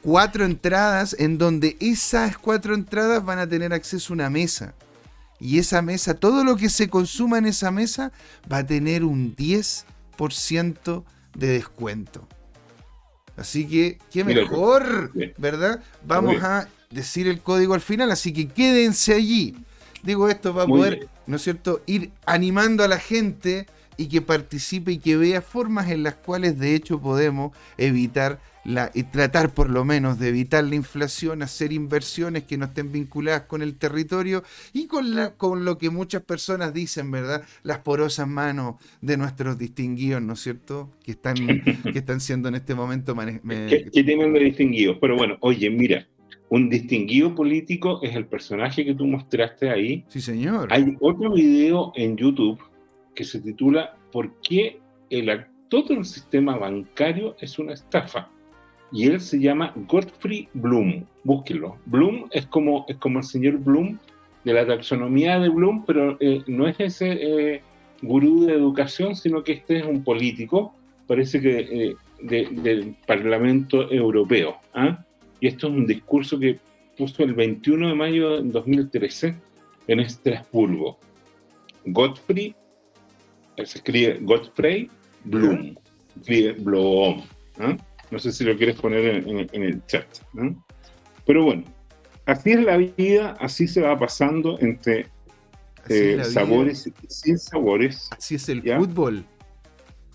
cuatro 0.00 0.44
entradas 0.44 1.16
en 1.18 1.38
donde 1.38 1.76
esas 1.80 2.38
cuatro 2.38 2.72
entradas 2.72 3.24
van 3.24 3.40
a 3.40 3.48
tener 3.48 3.72
acceso 3.72 4.12
a 4.12 4.14
una 4.14 4.30
mesa. 4.30 4.74
Y 5.40 5.58
esa 5.58 5.82
mesa, 5.82 6.14
todo 6.14 6.44
lo 6.44 6.54
que 6.54 6.70
se 6.70 6.88
consuma 6.88 7.38
en 7.38 7.46
esa 7.46 7.72
mesa 7.72 8.12
va 8.50 8.58
a 8.58 8.64
tener 8.64 9.02
un 9.02 9.34
10% 9.34 11.02
de 11.36 11.48
descuento. 11.48 12.28
Así 13.36 13.66
que, 13.66 13.98
qué 14.12 14.22
mejor, 14.22 15.10
¿verdad? 15.36 15.82
Vamos 16.06 16.40
a 16.44 16.68
decir 16.94 17.26
el 17.28 17.40
código 17.40 17.74
al 17.74 17.80
final, 17.80 18.10
así 18.10 18.32
que 18.32 18.48
quédense 18.48 19.14
allí. 19.14 19.54
Digo 20.02 20.28
esto 20.28 20.54
para 20.54 20.66
poder, 20.66 21.08
¿no 21.26 21.36
es 21.36 21.42
cierto?, 21.42 21.82
ir 21.86 22.10
animando 22.26 22.84
a 22.84 22.88
la 22.88 22.98
gente 22.98 23.66
y 23.96 24.08
que 24.08 24.20
participe 24.20 24.92
y 24.92 24.98
que 24.98 25.16
vea 25.16 25.40
formas 25.40 25.90
en 25.90 26.02
las 26.02 26.14
cuales 26.14 26.58
de 26.58 26.74
hecho 26.74 27.00
podemos 27.00 27.56
evitar 27.78 28.40
la, 28.64 28.90
y 28.94 29.04
tratar 29.04 29.52
por 29.52 29.68
lo 29.70 29.84
menos 29.84 30.18
de 30.18 30.28
evitar 30.28 30.64
la 30.64 30.74
inflación, 30.74 31.42
hacer 31.42 31.72
inversiones 31.72 32.44
que 32.44 32.56
no 32.56 32.66
estén 32.66 32.92
vinculadas 32.92 33.42
con 33.42 33.62
el 33.62 33.76
territorio 33.76 34.42
y 34.72 34.86
con, 34.86 35.14
la, 35.14 35.34
con 35.34 35.64
lo 35.64 35.78
que 35.78 35.90
muchas 35.90 36.22
personas 36.22 36.72
dicen, 36.72 37.10
¿verdad? 37.10 37.44
Las 37.62 37.78
porosas 37.78 38.26
manos 38.26 38.76
de 39.00 39.16
nuestros 39.16 39.58
distinguidos, 39.58 40.22
¿no 40.22 40.32
es 40.32 40.40
cierto? 40.40 40.90
Que 41.04 41.12
están, 41.12 41.34
que 41.92 41.98
están 41.98 42.20
siendo 42.20 42.48
en 42.48 42.54
este 42.54 42.74
momento... 42.74 43.14
¿Qué, 43.14 43.90
tienen 43.92 44.32
de 44.32 44.40
distinguidos? 44.40 44.96
Pero 45.00 45.16
bueno, 45.16 45.36
oye, 45.40 45.68
mira, 45.70 46.06
un 46.54 46.68
distinguido 46.68 47.34
político 47.34 47.98
es 48.00 48.14
el 48.14 48.26
personaje 48.26 48.84
que 48.84 48.94
tú 48.94 49.06
mostraste 49.06 49.70
ahí. 49.70 50.04
Sí, 50.06 50.20
señor. 50.20 50.68
Hay 50.70 50.96
otro 51.00 51.32
video 51.32 51.92
en 51.96 52.16
YouTube 52.16 52.60
que 53.16 53.24
se 53.24 53.40
titula 53.40 53.96
¿Por 54.12 54.40
qué 54.40 54.78
el, 55.10 55.46
todo 55.68 55.94
el 55.94 56.04
sistema 56.04 56.56
bancario 56.56 57.34
es 57.40 57.58
una 57.58 57.72
estafa? 57.72 58.30
Y 58.92 59.06
él 59.06 59.20
se 59.20 59.40
llama 59.40 59.72
Godfrey 59.74 60.48
Bloom. 60.54 61.04
Búsquenlo. 61.24 61.76
Bloom 61.86 62.28
es 62.30 62.46
como, 62.46 62.84
es 62.88 62.98
como 62.98 63.18
el 63.18 63.24
señor 63.24 63.58
Bloom 63.58 63.98
de 64.44 64.52
la 64.52 64.64
taxonomía 64.64 65.40
de 65.40 65.48
Bloom, 65.48 65.84
pero 65.84 66.16
eh, 66.20 66.44
no 66.46 66.68
es 66.68 66.78
ese 66.78 67.54
eh, 67.54 67.62
gurú 68.00 68.44
de 68.44 68.52
educación, 68.52 69.16
sino 69.16 69.42
que 69.42 69.54
este 69.54 69.78
es 69.78 69.84
un 69.84 70.04
político, 70.04 70.72
parece 71.08 71.40
que 71.40 71.58
eh, 71.58 71.96
del 72.22 72.94
Parlamento 73.08 73.90
Europeo. 73.90 74.58
¿ah? 74.72 75.04
Y 75.44 75.48
esto 75.48 75.66
es 75.66 75.74
un 75.74 75.86
discurso 75.86 76.38
que 76.38 76.58
puso 76.96 77.22
el 77.22 77.34
21 77.34 77.88
de 77.88 77.94
mayo 77.94 78.40
de 78.40 78.50
2013 78.50 79.36
en 79.88 80.00
Estrasburgo. 80.00 80.98
Godfrey 81.84 82.56
se 83.58 83.62
escribe 83.62 84.20
Godfrey 84.22 84.88
Bloom. 85.24 85.76
Escribe 86.16 86.52
Bloom. 86.52 87.24
¿ah? 87.58 87.76
No 88.10 88.18
sé 88.18 88.32
si 88.32 88.42
lo 88.42 88.56
quieres 88.56 88.76
poner 88.76 89.22
en, 89.28 89.62
el 89.62 89.84
chat. 89.84 90.06
Pero 91.26 91.44
bueno, 91.44 91.64
así 92.24 92.52
es 92.52 92.62
la 92.62 92.78
vida, 92.78 93.36
así 93.38 93.68
se 93.68 93.82
va 93.82 93.98
pasando 93.98 94.58
entre 94.60 95.08
eh, 95.90 96.24
sabores 96.24 96.86
y 96.86 96.92
sin 97.06 97.36
sabores. 97.36 98.08
Así 98.16 98.36
es 98.36 98.48
el 98.48 98.62
fútbol. 98.62 99.22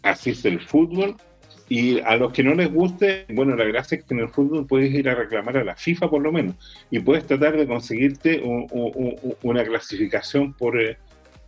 Así 0.01 0.31
es 0.31 0.43
el 0.43 0.59
fútbol. 0.59 1.17
Y 1.69 1.99
a 1.99 2.17
los 2.17 2.33
que 2.33 2.43
no 2.43 2.55
les 2.55 2.73
guste, 2.73 3.25
bueno, 3.29 3.55
la 3.55 3.63
gracia 3.65 3.99
es 3.99 4.03
que 4.03 4.15
en 4.15 4.21
el 4.21 4.29
fútbol 4.29 4.65
puedes 4.65 4.91
ir 4.91 5.07
a 5.07 5.13
reclamar 5.13 5.55
a 5.57 5.63
la 5.63 5.75
FIFA 5.75 6.09
por 6.09 6.21
lo 6.23 6.31
menos 6.31 6.55
y 6.89 6.99
puedes 6.99 7.27
tratar 7.27 7.55
de 7.55 7.67
conseguirte 7.67 8.41
una 9.43 9.63
clasificación 9.63 10.53
por, 10.53 10.81
eh, 10.81 10.97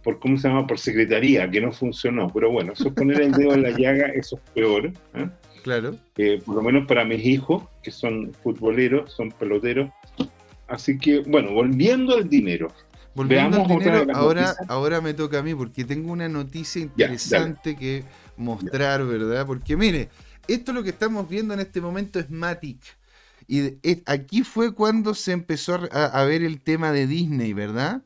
por, 0.04 0.20
¿cómo 0.20 0.38
se 0.38 0.48
llama? 0.48 0.68
Por 0.68 0.78
secretaría, 0.78 1.50
que 1.50 1.60
no 1.60 1.72
funcionó. 1.72 2.30
Pero 2.32 2.52
bueno, 2.52 2.74
eso 2.74 2.90
es 2.90 2.94
poner 2.94 3.20
el 3.20 3.32
dedo 3.32 3.56
en 3.56 3.64
la 3.64 3.72
llaga, 3.72 4.10
eso 4.10 4.36
es 4.36 4.52
peor. 4.52 4.94
¿eh? 5.16 5.28
Claro. 5.64 5.96
Eh, 6.18 6.40
por 6.46 6.56
lo 6.56 6.62
menos 6.62 6.86
para 6.88 7.04
mis 7.04 7.26
hijos, 7.26 7.64
que 7.82 7.90
son 7.90 8.32
futboleros, 8.44 9.12
son 9.12 9.32
peloteros. 9.32 9.90
Así 10.68 11.00
que, 11.00 11.20
bueno, 11.22 11.52
volviendo 11.52 12.16
al 12.16 12.30
dinero. 12.30 12.68
Volviendo 13.16 13.62
al 13.62 13.68
dinero, 13.68 14.06
ahora, 14.14 14.56
ahora 14.68 15.02
me 15.02 15.16
toca 15.16 15.40
a 15.40 15.44
mí, 15.44 15.56
porque 15.56 15.84
tengo 15.84 16.12
una 16.12 16.30
noticia 16.30 16.82
interesante 16.82 17.76
que 17.76 18.04
mostrar, 18.38 19.06
¿verdad? 19.06 19.46
Porque 19.46 19.76
mire, 19.78 20.10
esto 20.48 20.74
lo 20.74 20.84
que 20.84 20.90
estamos 20.90 21.28
viendo 21.30 21.54
en 21.54 21.60
este 21.60 21.82
momento 21.82 22.20
es 22.20 22.30
Matic. 22.30 22.80
Y 23.48 23.80
aquí 24.06 24.44
fue 24.44 24.74
cuando 24.74 25.14
se 25.14 25.34
empezó 25.34 25.80
a, 25.92 26.24
ver 26.24 26.44
el 26.44 26.62
tema 26.62 26.92
de 26.92 27.08
Disney, 27.08 27.54
¿verdad? 27.54 28.02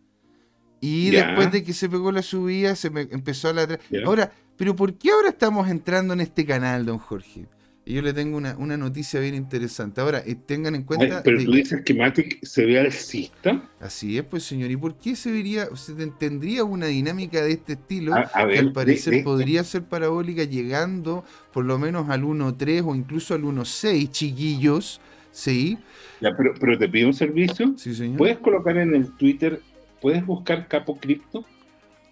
Y 0.81 1.11
después 1.11 1.51
de 1.51 1.63
que 1.63 1.73
se 1.73 1.89
pegó 1.89 2.11
la 2.11 2.21
subida, 2.21 2.75
se 2.75 2.89
me 2.89 3.01
empezó 3.01 3.49
a 3.49 3.53
la... 3.53 3.79
Ahora, 4.05 4.31
pero 4.57 4.75
¿por 4.75 4.95
qué 4.95 5.11
ahora 5.11 5.29
estamos 5.29 5.69
entrando 5.69 6.13
en 6.13 6.21
este 6.21 6.45
canal, 6.45 6.85
don 6.85 6.97
Jorge? 6.97 7.47
Y 7.87 7.93
yo 7.93 8.01
le 8.01 8.13
tengo 8.13 8.37
una, 8.37 8.77
noticia 8.77 9.19
bien 9.19 9.35
interesante. 9.35 10.01
Ahora, 10.01 10.23
eh, 10.25 10.33
tengan 10.33 10.73
en 10.73 10.83
cuenta. 10.83 11.21
pero 11.23 11.43
tú 11.43 11.51
dices 11.51 11.83
que 11.85 11.93
Matic 11.93 12.43
se 12.43 12.65
ve 12.65 12.79
alcista. 12.79 13.69
Así 13.79 14.17
es, 14.17 14.23
pues, 14.23 14.41
señor. 14.41 14.71
¿Y 14.71 14.75
por 14.75 14.97
qué 14.97 15.15
se 15.15 15.31
vería, 15.31 15.67
o 15.71 15.75
se 15.75 15.93
tendría 15.93 16.63
una 16.63 16.87
dinámica 16.87 17.43
de 17.43 17.51
este 17.51 17.73
estilo 17.73 18.15
que 18.15 18.57
al 18.57 18.73
parecer 18.73 19.23
podría 19.23 19.63
ser 19.63 19.83
parabólica 19.83 20.45
llegando 20.45 21.23
por 21.53 21.63
lo 21.63 21.77
menos 21.77 22.09
al 22.09 22.23
1.3 22.23 22.83
o 22.87 22.95
incluso 22.95 23.35
al 23.35 23.43
1.6, 23.43 24.09
chiquillos? 24.09 24.99
Sí. 25.31 25.77
Ya, 26.21 26.35
pero, 26.35 26.55
pero 26.59 26.79
te 26.79 26.89
pido 26.89 27.07
un 27.07 27.13
servicio. 27.13 27.75
Sí, 27.77 27.93
señor. 27.93 28.17
¿Puedes 28.17 28.39
colocar 28.39 28.77
en 28.77 28.95
el 28.95 29.11
Twitter, 29.11 29.61
puedes 30.01 30.25
buscar 30.25 30.67
Capo 30.67 30.97
Cripto? 30.97 31.45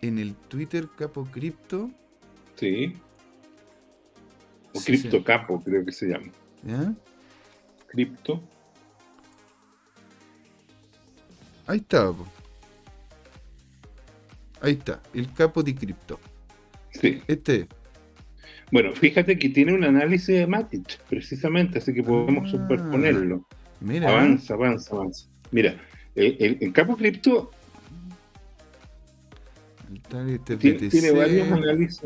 En 0.04 0.20
el 0.20 0.36
Twitter 0.36 0.88
Capo 0.96 1.28
Cripto. 1.32 1.90
Sí. 2.58 2.94
O 4.74 4.82
Cripto 4.82 5.24
Capo, 5.24 5.62
creo 5.64 5.86
que 5.86 5.92
se 5.92 6.08
llama. 6.08 6.32
¿Ya? 6.64 6.94
Cripto. 7.88 8.42
Ahí 11.68 11.78
está. 11.78 12.14
Ahí 14.62 14.74
está, 14.74 15.02
el 15.14 15.32
capo 15.34 15.62
de 15.62 15.76
cripto. 15.76 16.20
Sí. 16.92 17.22
Este. 17.28 17.68
Bueno, 18.72 18.94
fíjate 18.94 19.38
que 19.38 19.50
tiene 19.50 19.74
un 19.74 19.84
análisis 19.84 20.28
de 20.28 20.48
Matic, 20.48 21.00
precisamente, 21.10 21.80
así 21.80 21.94
que 21.94 22.02
podemos 22.02 22.48
ah, 22.48 22.52
superponerlo. 22.52 23.46
Mira. 23.82 24.10
Avanza, 24.10 24.54
avanza, 24.54 24.96
avanza. 24.96 25.28
Mira, 25.52 25.76
el, 26.16 26.72
capo 26.72 26.96
cripto 26.96 27.52
este 30.28 30.58
tiene, 30.58 30.90
tiene 30.90 31.12
varios 31.12 31.52
análisis. 31.52 32.02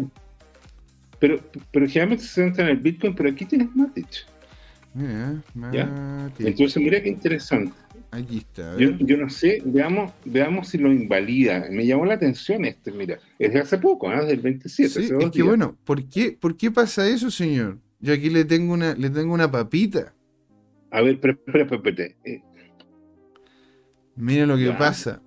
Pero, 1.19 1.39
pero 1.71 1.88
generalmente 1.88 2.23
se 2.23 2.41
centra 2.41 2.65
en 2.65 2.71
el 2.71 2.77
Bitcoin, 2.77 3.15
pero 3.15 3.30
aquí 3.30 3.45
tienes 3.45 3.75
Matic. 3.75 4.25
Entonces, 6.39 6.77
mira 6.77 7.01
qué 7.01 7.10
interesante. 7.10 7.73
Aquí 8.12 8.38
está. 8.38 8.77
Yo, 8.77 8.91
yo, 8.99 9.17
no 9.17 9.30
sé, 9.30 9.62
veamos, 9.65 10.13
veamos 10.23 10.69
si 10.69 10.77
lo 10.77 10.91
invalida. 10.91 11.67
Me 11.69 11.86
llamó 11.86 12.06
la 12.06 12.13
atención 12.13 12.63
este, 12.65 12.91
mira, 12.91 13.19
es 13.38 13.53
de 13.53 13.60
hace 13.60 13.77
poco, 13.77 14.10
¿no? 14.10 14.21
¿eh? 14.21 14.25
del 14.25 14.39
27. 14.39 14.89
Sí, 14.89 15.13
es 15.19 15.32
que 15.32 15.43
bueno, 15.43 15.77
¿por 15.84 16.03
qué, 16.08 16.32
¿por 16.39 16.56
qué 16.56 16.71
pasa 16.71 17.08
eso, 17.08 17.30
señor? 17.30 17.80
Yo 17.99 18.13
aquí 18.13 18.30
le 18.30 18.45
tengo 18.45 18.73
una, 18.73 18.93
le 18.95 19.10
tengo 19.10 19.34
una 19.34 19.51
papita. 19.51 20.13
A 20.89 21.01
ver, 21.01 21.15
espera, 21.15 21.38
espera, 21.45 21.75
espera. 21.75 22.03
Eh. 22.23 22.41
Mira 24.15 24.45
lo 24.45 24.58
que 24.58 24.71
pasa. 24.71 25.21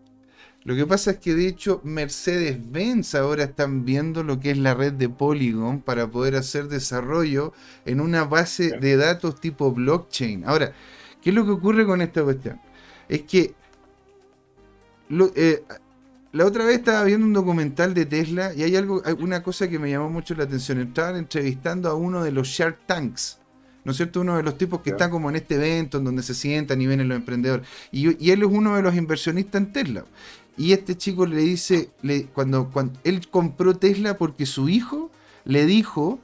Lo 0.70 0.76
que 0.76 0.86
pasa 0.86 1.10
es 1.10 1.16
que 1.18 1.34
de 1.34 1.48
hecho 1.48 1.80
Mercedes-Benz 1.82 3.16
ahora 3.16 3.42
están 3.42 3.84
viendo 3.84 4.22
lo 4.22 4.38
que 4.38 4.52
es 4.52 4.58
la 4.58 4.72
red 4.72 4.92
de 4.92 5.08
Polygon 5.08 5.80
para 5.80 6.08
poder 6.08 6.36
hacer 6.36 6.68
desarrollo 6.68 7.52
en 7.84 8.00
una 8.00 8.22
base 8.22 8.78
de 8.78 8.96
datos 8.96 9.40
tipo 9.40 9.72
blockchain. 9.72 10.44
Ahora, 10.46 10.72
¿qué 11.20 11.30
es 11.30 11.34
lo 11.34 11.44
que 11.44 11.50
ocurre 11.50 11.84
con 11.84 12.00
esta 12.02 12.22
cuestión? 12.22 12.60
Es 13.08 13.22
que 13.22 13.52
eh, 15.34 15.64
la 16.30 16.46
otra 16.46 16.64
vez 16.64 16.76
estaba 16.78 17.02
viendo 17.02 17.26
un 17.26 17.32
documental 17.32 17.92
de 17.92 18.06
Tesla 18.06 18.54
y 18.54 18.62
hay 18.62 18.76
algo, 18.76 19.02
una 19.18 19.42
cosa 19.42 19.68
que 19.68 19.80
me 19.80 19.90
llamó 19.90 20.08
mucho 20.08 20.36
la 20.36 20.44
atención. 20.44 20.78
Estaban 20.78 21.16
entrevistando 21.16 21.88
a 21.88 21.94
uno 21.94 22.22
de 22.22 22.30
los 22.30 22.46
Shark 22.46 22.86
Tanks. 22.86 23.40
¿no 23.84 23.92
es 23.92 23.96
cierto? 23.96 24.20
Uno 24.20 24.36
de 24.36 24.42
los 24.42 24.58
tipos 24.58 24.80
que 24.80 24.90
está 24.90 25.10
como 25.10 25.30
en 25.30 25.36
este 25.36 25.54
evento 25.54 25.98
en 25.98 26.04
donde 26.04 26.22
se 26.22 26.34
sientan 26.34 26.80
y 26.80 26.86
ven 26.86 27.00
a 27.00 27.04
los 27.04 27.16
emprendedores. 27.16 27.66
Y, 27.90 28.24
y, 28.24 28.30
él 28.30 28.42
es 28.42 28.48
uno 28.48 28.76
de 28.76 28.82
los 28.82 28.94
inversionistas 28.94 29.62
en 29.62 29.72
Tesla. 29.72 30.04
Y 30.56 30.72
este 30.72 30.96
chico 30.96 31.26
le 31.26 31.38
dice, 31.38 31.90
cuando, 32.34 32.70
cuando 32.70 32.98
él 33.04 33.28
compró 33.28 33.76
Tesla 33.76 34.18
porque 34.18 34.46
su 34.46 34.68
hijo 34.68 35.10
le 35.44 35.66
dijo, 35.66 36.18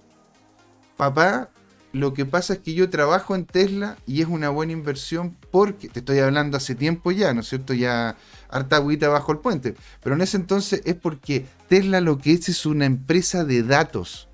papá, 0.96 1.50
lo 1.92 2.12
que 2.12 2.26
pasa 2.26 2.54
es 2.54 2.58
que 2.58 2.74
yo 2.74 2.90
trabajo 2.90 3.34
en 3.34 3.46
Tesla 3.46 3.96
y 4.06 4.20
es 4.20 4.28
una 4.28 4.50
buena 4.50 4.72
inversión 4.72 5.34
porque, 5.50 5.88
te 5.88 6.00
estoy 6.00 6.18
hablando 6.18 6.58
hace 6.58 6.74
tiempo 6.74 7.10
ya, 7.10 7.32
¿no 7.32 7.40
es 7.40 7.48
cierto? 7.48 7.72
Ya 7.72 8.16
harta 8.50 8.76
agüita 8.76 9.08
bajo 9.08 9.32
el 9.32 9.38
puente. 9.38 9.74
Pero 10.02 10.14
en 10.14 10.20
ese 10.20 10.36
entonces 10.36 10.82
es 10.84 10.94
porque 10.94 11.46
Tesla 11.68 12.02
lo 12.02 12.18
que 12.18 12.32
es 12.32 12.50
es 12.50 12.66
una 12.66 12.84
empresa 12.84 13.44
de 13.44 13.62
datos. 13.62 14.28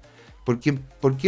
¿Por 0.44 0.58
qué? 0.58 0.72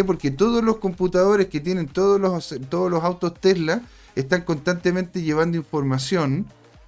Porque 0.04 0.32
todos 0.32 0.64
los 0.64 0.78
computadores 0.78 1.46
que 1.46 1.60
tienen 1.60 1.86
todos 1.86 2.20
los, 2.20 2.52
todos 2.68 2.90
los 2.90 3.04
autos 3.04 3.34
Tesla 3.34 3.82
están 4.16 4.42
constantemente 4.42 5.22
llevando 5.22 5.56
información 5.56 6.46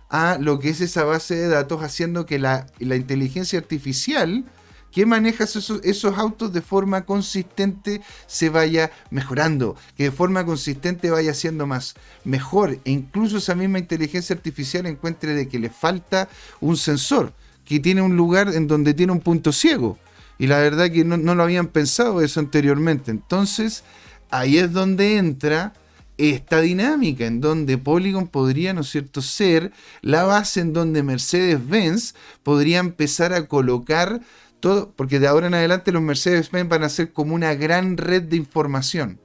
a 0.09 0.39
lo 0.39 0.59
que 0.59 0.71
es 0.71 0.81
esa 0.81 1.05
base 1.05 1.35
de 1.35 1.49
datos, 1.49 1.83
haciendo 1.83 2.27
que 2.27 2.39
la, 2.39 2.67
inteligencia 2.81 3.59
artificial 3.59 4.45
que 4.93 5.05
maneja 5.05 5.45
esos, 5.45 5.81
esos, 5.85 6.17
autos 6.17 6.53
de 6.55 6.63
forma 6.63 7.05
consistente 7.05 8.01
se 8.27 8.49
vaya 8.49 8.91
mejorando, 9.11 9.77
que 9.97 10.05
de 10.05 10.11
forma 10.11 10.47
consistente 10.47 11.11
vaya 11.11 11.35
siendo 11.35 11.67
más 11.67 11.95
mejor, 12.25 12.79
e 12.85 12.91
incluso 12.91 13.37
esa 13.37 13.55
misma 13.55 13.79
inteligencia 13.79 14.35
artificial 14.35 14.87
encuentre 14.87 15.35
de 15.35 15.49
que 15.49 15.59
le 15.59 15.69
falta 15.69 16.29
un 16.61 16.79
sensor, 16.79 17.35
que 17.67 17.79
tiene 17.79 18.01
un 18.01 18.17
lugar 18.17 18.49
en 18.55 18.69
donde 18.69 18.95
tiene 18.95 19.13
un 19.13 19.21
punto 19.21 19.53
ciego. 19.53 19.99
Y 20.39 20.47
la 20.47 20.59
verdad 20.59 20.91
que 20.91 21.05
no, 21.05 21.17
no 21.17 21.35
lo 21.35 21.43
habían 21.43 21.67
pensado 21.67 22.23
eso 22.23 22.41
anteriormente. 22.41 23.11
Entonces, 23.11 23.85
ahí 24.31 24.59
es 24.59 24.73
donde 24.73 25.17
entra 25.17 25.73
esta 26.19 26.61
dinámica, 26.61 27.27
en 27.27 27.41
donde 27.41 27.79
Polygon 27.79 28.29
podría, 28.29 28.73
¿no 28.73 28.81
es 28.81 28.89
cierto?, 28.89 29.23
ser 29.23 29.73
la 30.03 30.25
base 30.25 30.61
en 30.61 30.73
donde 30.73 31.03
Mercedes-Benz 31.03 32.15
podría 32.43 32.79
empezar 32.79 33.33
a 33.33 33.47
colocar 33.49 34.21
todo, 34.61 34.93
porque 34.97 35.21
de 35.21 35.27
ahora 35.27 35.49
en 35.49 35.55
adelante 35.55 35.93
los 35.93 36.03
Mercedes-Benz 36.03 36.69
van 36.69 36.83
a 36.83 36.89
ser 36.89 37.13
como 37.13 37.35
una 37.35 37.55
gran 37.55 37.97
red 37.97 38.23
de 38.23 38.37
información. 38.37 39.21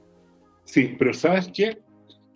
Sí, 0.64 0.94
pero 0.98 1.14
¿sabes 1.14 1.50
qué? 1.54 1.78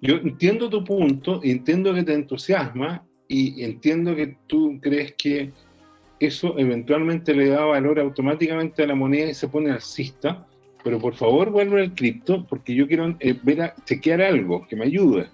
Yo 0.01 0.17
entiendo 0.17 0.69
tu 0.69 0.85
punto, 0.85 1.41
entiendo 1.43 1.95
que 1.95 2.03
te 2.03 2.15
entusiasma 2.15 3.05
y 3.29 3.63
entiendo 3.63 4.15
que 4.15 4.37
tú 4.47 4.79
crees 4.81 5.15
que 5.17 5.53
eso 6.21 6.59
eventualmente 6.59 7.35
le 7.35 7.49
da 7.49 7.65
valor 7.65 7.99
automáticamente 7.99 8.83
a 8.83 8.87
la 8.87 8.95
moneda 8.95 9.31
y 9.31 9.35
se 9.35 9.49
pone 9.49 9.71
alcista, 9.71 10.47
pero 10.87 11.01
por 11.01 11.17
favor 11.17 11.51
vuelve 11.51 11.83
al 11.83 11.95
cripto 11.97 12.47
porque 12.47 12.73
yo 12.73 12.87
quiero 12.87 13.17
eh, 13.19 13.37
ver 13.43 13.61
a 13.61 13.75
chequear 13.85 14.23
algo 14.23 14.65
que 14.69 14.77
me 14.77 14.85
ayude. 14.85 15.27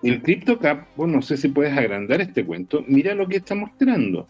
El 0.00 0.22
CryptoCap, 0.22 0.94
bueno, 0.94 1.14
no 1.14 1.22
sé 1.22 1.36
si 1.36 1.48
puedes 1.48 1.76
agrandar 1.76 2.20
este 2.20 2.46
cuento, 2.46 2.84
mira 2.86 3.16
lo 3.16 3.26
que 3.26 3.38
está 3.38 3.56
mostrando. 3.56 4.28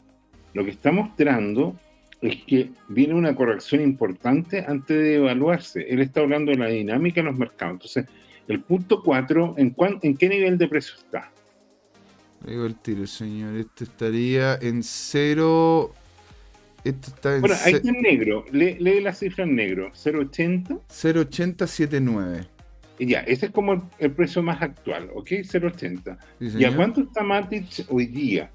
Lo 0.55 0.65
que 0.65 0.71
está 0.71 0.93
mostrando 0.93 1.77
es 2.23 2.37
que 2.47 2.71
viene 2.89 3.13
una 3.13 3.35
corrección 3.35 3.83
importante 3.83 4.65
antes 4.67 4.97
de 4.97 5.17
evaluarse. 5.17 5.83
Él 5.87 6.01
está 6.01 6.21
hablando 6.21 6.53
de 6.53 6.57
la 6.57 6.69
dinámica 6.69 7.21
en 7.21 7.27
los 7.27 7.37
mercados. 7.37 7.75
Entonces, 7.75 8.07
el 8.49 8.63
punto 8.63 9.03
4, 9.03 9.57
¿en, 9.59 9.77
¿en 10.01 10.17
qué 10.17 10.27
nivel 10.27 10.57
de 10.57 10.69
precio 10.69 10.95
está? 10.97 11.31
digo 12.47 12.65
el 12.65 12.77
tiro, 12.77 13.07
señor. 13.07 13.57
Este 13.57 13.85
estaría 13.85 14.55
en 14.55 14.83
0. 14.83 15.93
Esto 16.85 17.11
está 17.15 17.35
en 17.35 17.43
bueno, 17.43 17.55
ahí 17.65 17.75
está 17.75 17.91
en 17.91 18.01
negro. 18.01 18.45
Lee, 18.53 19.01
la 19.01 19.13
cifra 19.13 19.45
en 19.45 19.55
negro. 19.55 19.93
0.80. 19.93 20.81
0.8079. 20.89 22.47
Y 22.99 23.07
ya, 23.07 23.21
ese 23.21 23.47
es 23.47 23.53
como 23.53 23.89
el, 23.99 24.13
precio 24.13 24.43
más 24.43 24.61
actual, 24.61 25.09
¿ok? 25.15 25.29
0.80. 25.29 26.19
¿Y 26.41 26.65
a 26.65 26.77
cuánto 26.77 27.03
está 27.03 27.23
Matic 27.23 27.87
hoy 27.89 28.07
día? 28.07 28.51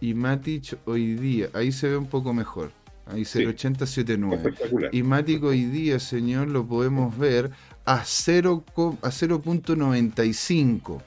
Y 0.00 0.14
Matic 0.14 0.78
hoy 0.86 1.14
día, 1.14 1.48
ahí 1.52 1.72
se 1.72 1.88
ve 1.88 1.96
un 1.96 2.06
poco 2.06 2.32
mejor. 2.32 2.70
Ahí 3.06 3.22
0.8079. 3.22 4.90
Y 4.92 5.02
Matic 5.02 5.42
hoy 5.42 5.64
día, 5.64 5.98
señor, 5.98 6.46
lo 6.48 6.64
podemos 6.66 7.18
ver 7.18 7.50
a 7.84 8.02
0.95. 8.02 11.02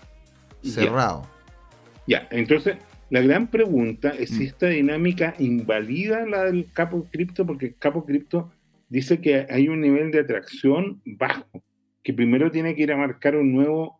Cerrado. 0.63 1.25
Ya, 2.05 2.27
entonces 2.31 2.75
la 3.13 3.21
gran 3.21 3.45
pregunta 3.45 4.09
es 4.09 4.31
si 4.31 4.39
mm. 4.39 4.47
esta 4.47 4.67
dinámica 4.69 5.35
invalida 5.37 6.25
la 6.25 6.45
del 6.45 6.71
capo 6.73 7.05
cripto, 7.11 7.45
porque 7.45 7.75
capo 7.75 8.05
cripto 8.05 8.51
dice 8.89 9.21
que 9.21 9.45
hay 9.51 9.67
un 9.67 9.81
nivel 9.81 10.09
de 10.09 10.21
atracción 10.21 10.99
bajo, 11.05 11.63
que 12.01 12.11
primero 12.11 12.49
tiene 12.49 12.73
que 12.73 12.81
ir 12.81 12.91
a 12.91 12.97
marcar 12.97 13.35
un 13.35 13.53
nuevo, 13.53 13.99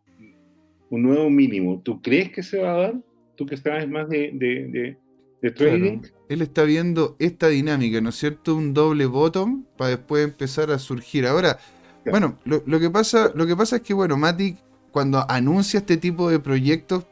un 0.90 1.02
nuevo 1.02 1.30
mínimo. 1.30 1.80
¿Tú 1.80 2.02
crees 2.02 2.32
que 2.32 2.42
se 2.42 2.58
va 2.58 2.72
a 2.72 2.76
dar? 2.76 2.94
¿Tú 3.36 3.46
que 3.46 3.56
sabes 3.56 3.88
más 3.88 4.08
de, 4.08 4.32
de, 5.40 5.50
trading? 5.52 6.00
Él 6.28 6.42
está 6.42 6.64
viendo 6.64 7.14
esta 7.20 7.46
dinámica, 7.46 8.00
¿no 8.00 8.08
es 8.08 8.16
cierto? 8.16 8.56
Un 8.56 8.74
doble 8.74 9.06
bottom 9.06 9.64
para 9.76 9.90
después 9.90 10.24
empezar 10.24 10.72
a 10.72 10.78
surgir. 10.80 11.24
Ahora, 11.24 11.58
bueno, 12.04 12.40
lo, 12.44 12.80
que 12.80 12.90
pasa, 12.90 13.30
lo 13.32 13.46
que 13.46 13.54
pasa 13.54 13.76
es 13.76 13.82
que, 13.82 13.94
bueno, 13.94 14.16
Matic, 14.16 14.56
cuando 14.90 15.24
anuncia 15.30 15.78
este 15.78 15.98
tipo 15.98 16.28
de 16.30 16.40
proyectos, 16.40 17.06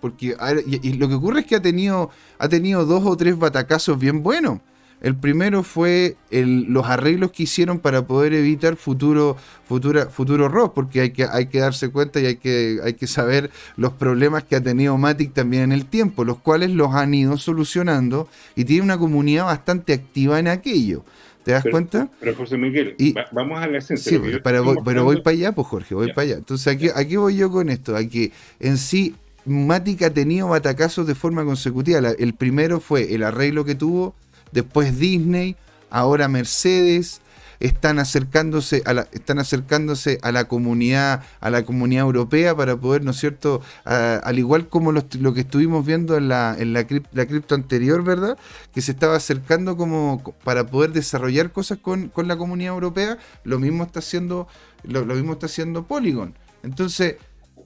porque 0.00 0.36
y, 0.66 0.92
lo 0.94 1.08
que 1.08 1.14
ocurre 1.14 1.40
es 1.40 1.46
que 1.46 1.56
ha 1.56 1.62
tenido, 1.62 2.10
ha 2.38 2.48
tenido 2.48 2.84
dos 2.84 3.04
o 3.04 3.16
tres 3.16 3.38
batacazos 3.38 3.98
bien 3.98 4.22
buenos. 4.22 4.60
El 5.00 5.14
primero 5.14 5.62
fue 5.62 6.16
los 6.30 6.86
arreglos 6.86 7.30
que 7.30 7.44
hicieron 7.44 7.78
para 7.78 8.06
poder 8.06 8.34
evitar 8.34 8.74
futuro, 8.74 9.36
futura, 9.64 10.06
futuro 10.06 10.48
rock, 10.48 10.74
porque 10.74 11.00
hay 11.00 11.10
que, 11.10 11.24
hay 11.24 11.46
que 11.46 11.60
darse 11.60 11.90
cuenta 11.90 12.20
y 12.20 12.26
hay 12.26 12.36
que, 12.36 12.80
hay 12.82 12.94
que 12.94 13.06
saber 13.06 13.50
los 13.76 13.92
problemas 13.92 14.42
que 14.42 14.56
ha 14.56 14.60
tenido 14.60 14.98
Matic 14.98 15.32
también 15.34 15.64
en 15.64 15.72
el 15.72 15.86
tiempo, 15.86 16.24
los 16.24 16.38
cuales 16.38 16.70
los 16.70 16.94
han 16.94 17.14
ido 17.14 17.36
solucionando 17.36 18.28
y 18.56 18.64
tiene 18.64 18.82
una 18.82 18.98
comunidad 18.98 19.44
bastante 19.44 19.92
activa 19.92 20.40
en 20.40 20.48
aquello. 20.48 21.04
¿Te 21.44 21.52
das 21.52 21.64
cuenta? 21.70 22.10
Pero 22.20 22.34
José 22.34 22.58
Miguel, 22.58 22.94
vamos 23.32 23.58
a 23.58 23.68
la 23.68 23.78
esencia. 23.78 24.18
Sí, 24.18 24.38
pero, 24.42 24.64
voy, 24.64 24.76
pero 24.84 25.04
voy 25.04 25.22
para 25.22 25.34
allá, 25.34 25.52
pues 25.52 25.66
Jorge, 25.68 25.94
voy 25.94 26.08
para 26.08 26.22
allá. 26.22 26.34
Entonces, 26.38 26.66
aquí, 26.66 26.90
aquí 26.94 27.16
voy 27.16 27.36
yo 27.36 27.50
con 27.50 27.70
esto, 27.70 27.96
aquí 27.96 28.32
en 28.60 28.76
sí 28.76 29.14
Matic 29.48 30.02
ha 30.02 30.10
tenido 30.10 30.48
batacazos 30.48 31.06
de 31.06 31.14
forma 31.14 31.44
consecutiva. 31.44 31.98
el 31.98 32.34
primero 32.34 32.80
fue 32.80 33.14
el 33.14 33.22
arreglo 33.22 33.64
que 33.64 33.74
tuvo, 33.74 34.14
después 34.52 34.98
Disney, 34.98 35.56
ahora 35.90 36.28
Mercedes. 36.28 37.20
Están 37.60 37.98
acercándose 37.98 38.84
a 38.86 38.94
la, 38.94 39.08
están 39.10 39.40
acercándose 39.40 40.20
a 40.22 40.30
la 40.30 40.44
comunidad, 40.44 41.24
a 41.40 41.50
la 41.50 41.64
comunidad 41.64 42.04
europea 42.04 42.54
para 42.54 42.76
poder, 42.76 43.02
¿no 43.02 43.10
es 43.10 43.16
cierto? 43.16 43.62
al 43.84 44.38
igual 44.38 44.68
como 44.68 44.92
lo, 44.92 45.02
que 45.34 45.40
estuvimos 45.40 45.84
viendo 45.84 46.16
en 46.16 46.28
la, 46.28 46.54
en 46.56 46.72
la, 46.72 46.86
cripto 46.86 47.56
anterior, 47.56 48.04
¿verdad? 48.04 48.38
Que 48.72 48.80
se 48.80 48.92
estaba 48.92 49.16
acercando 49.16 49.76
como 49.76 50.22
para 50.44 50.68
poder 50.68 50.92
desarrollar 50.92 51.50
cosas 51.50 51.78
con, 51.78 52.12
la 52.14 52.36
comunidad 52.36 52.74
europea, 52.74 53.18
lo 53.42 53.58
mismo 53.58 53.82
está 53.82 53.98
haciendo, 53.98 54.46
lo 54.84 55.04
mismo 55.06 55.32
está 55.32 55.46
haciendo 55.46 55.84
Polygon. 55.84 56.34
Entonces, 56.62 57.16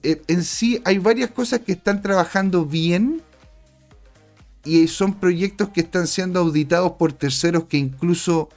en 0.03 0.43
sí 0.43 0.81
hay 0.85 0.97
varias 0.97 1.31
cosas 1.31 1.61
que 1.61 1.71
están 1.71 2.01
trabajando 2.01 2.65
bien 2.65 3.21
y 4.65 4.87
son 4.87 5.15
proyectos 5.15 5.69
que 5.69 5.81
están 5.81 6.07
siendo 6.07 6.39
auditados 6.39 6.93
por 6.93 7.13
terceros 7.13 7.65
que 7.65 7.77
incluso 7.77 8.49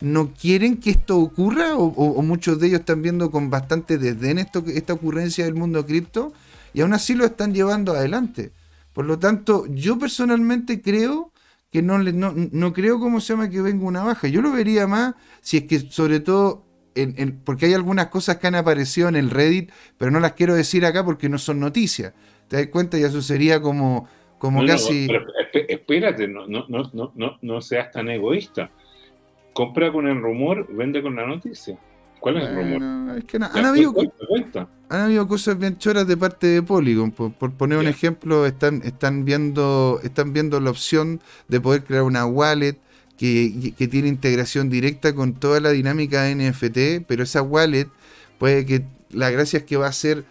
no 0.00 0.32
quieren 0.34 0.76
que 0.76 0.90
esto 0.90 1.18
ocurra 1.18 1.76
o, 1.76 2.22
muchos 2.22 2.58
de 2.58 2.66
ellos 2.66 2.80
están 2.80 3.02
viendo 3.02 3.30
con 3.30 3.48
bastante 3.48 3.96
desdén 3.96 4.38
esto, 4.38 4.62
esta 4.66 4.92
ocurrencia 4.92 5.44
del 5.44 5.54
mundo 5.54 5.86
cripto 5.86 6.32
y 6.74 6.80
aún 6.80 6.92
así 6.92 7.14
lo 7.14 7.24
están 7.24 7.54
llevando 7.54 7.92
adelante. 7.92 8.52
Por 8.92 9.06
lo 9.06 9.18
tanto, 9.18 9.66
yo 9.66 9.98
personalmente 9.98 10.82
creo 10.82 11.32
que 11.70 11.82
no, 11.82 11.98
no, 11.98 12.34
no 12.34 12.72
creo 12.72 13.00
como 13.00 13.20
se 13.20 13.32
llama 13.32 13.48
que 13.48 13.62
venga 13.62 13.84
una 13.84 14.04
baja. 14.04 14.28
Yo 14.28 14.42
lo 14.42 14.52
vería 14.52 14.86
más 14.86 15.14
si 15.40 15.58
es 15.58 15.64
que 15.64 15.80
sobre 15.80 16.20
todo 16.20 16.64
porque 17.44 17.66
hay 17.66 17.74
algunas 17.74 18.08
cosas 18.08 18.36
que 18.36 18.46
han 18.46 18.54
aparecido 18.54 19.08
en 19.08 19.16
el 19.16 19.30
Reddit, 19.30 19.70
pero 19.98 20.10
no 20.10 20.20
las 20.20 20.32
quiero 20.32 20.54
decir 20.54 20.84
acá 20.86 21.04
porque 21.04 21.28
no 21.28 21.38
son 21.38 21.60
noticias. 21.60 22.12
¿Te 22.48 22.56
das 22.56 22.66
cuenta? 22.68 22.98
Ya 22.98 23.08
eso 23.08 23.22
sería 23.22 23.60
como, 23.60 24.08
como 24.38 24.64
casi... 24.66 25.08
espérate, 25.52 26.28
no, 26.28 26.46
no, 26.46 26.66
no, 26.68 27.12
no, 27.14 27.38
no 27.40 27.60
seas 27.60 27.90
tan 27.90 28.08
egoísta. 28.10 28.70
Compra 29.52 29.92
con 29.92 30.06
el 30.08 30.20
rumor, 30.20 30.66
vende 30.72 31.02
con 31.02 31.16
la 31.16 31.26
noticia. 31.26 31.78
¿Cuál 32.20 32.38
es 32.38 32.48
el 32.48 32.54
rumor? 32.56 33.18
Es 33.18 33.24
que 33.24 33.36
han, 33.36 33.42
habido, 33.66 33.94
han, 34.88 35.00
habido, 35.02 35.28
cosas 35.28 35.58
bien 35.58 35.76
choras 35.78 36.06
de 36.06 36.16
parte 36.16 36.46
de 36.46 36.62
Polygon. 36.62 37.10
Por, 37.10 37.52
poner 37.52 37.78
un 37.78 37.86
ejemplo, 37.86 38.46
están, 38.46 38.82
están, 38.82 39.24
viendo, 39.24 40.00
están 40.02 40.32
viendo 40.32 40.58
la 40.60 40.70
opción 40.70 41.20
de 41.48 41.60
poder 41.60 41.84
crear 41.84 42.02
una 42.02 42.24
wallet 42.24 42.78
que, 43.16 43.72
tiene 43.90 44.08
integración 44.08 44.70
directa 44.70 45.14
con 45.14 45.34
toda 45.34 45.60
la 45.60 45.70
dinámica 45.70 46.22
de 46.22 46.34
NFT, 46.34 47.06
pero 47.06 47.22
esa 47.22 47.42
wallet 47.42 47.88
puede 48.38 48.66
que 48.66 48.84
la 49.10 49.30
gracia 49.30 49.60
es 49.60 49.64
que 49.64 49.76
va 49.76 49.86
a 49.86 49.92
ser 49.92 50.24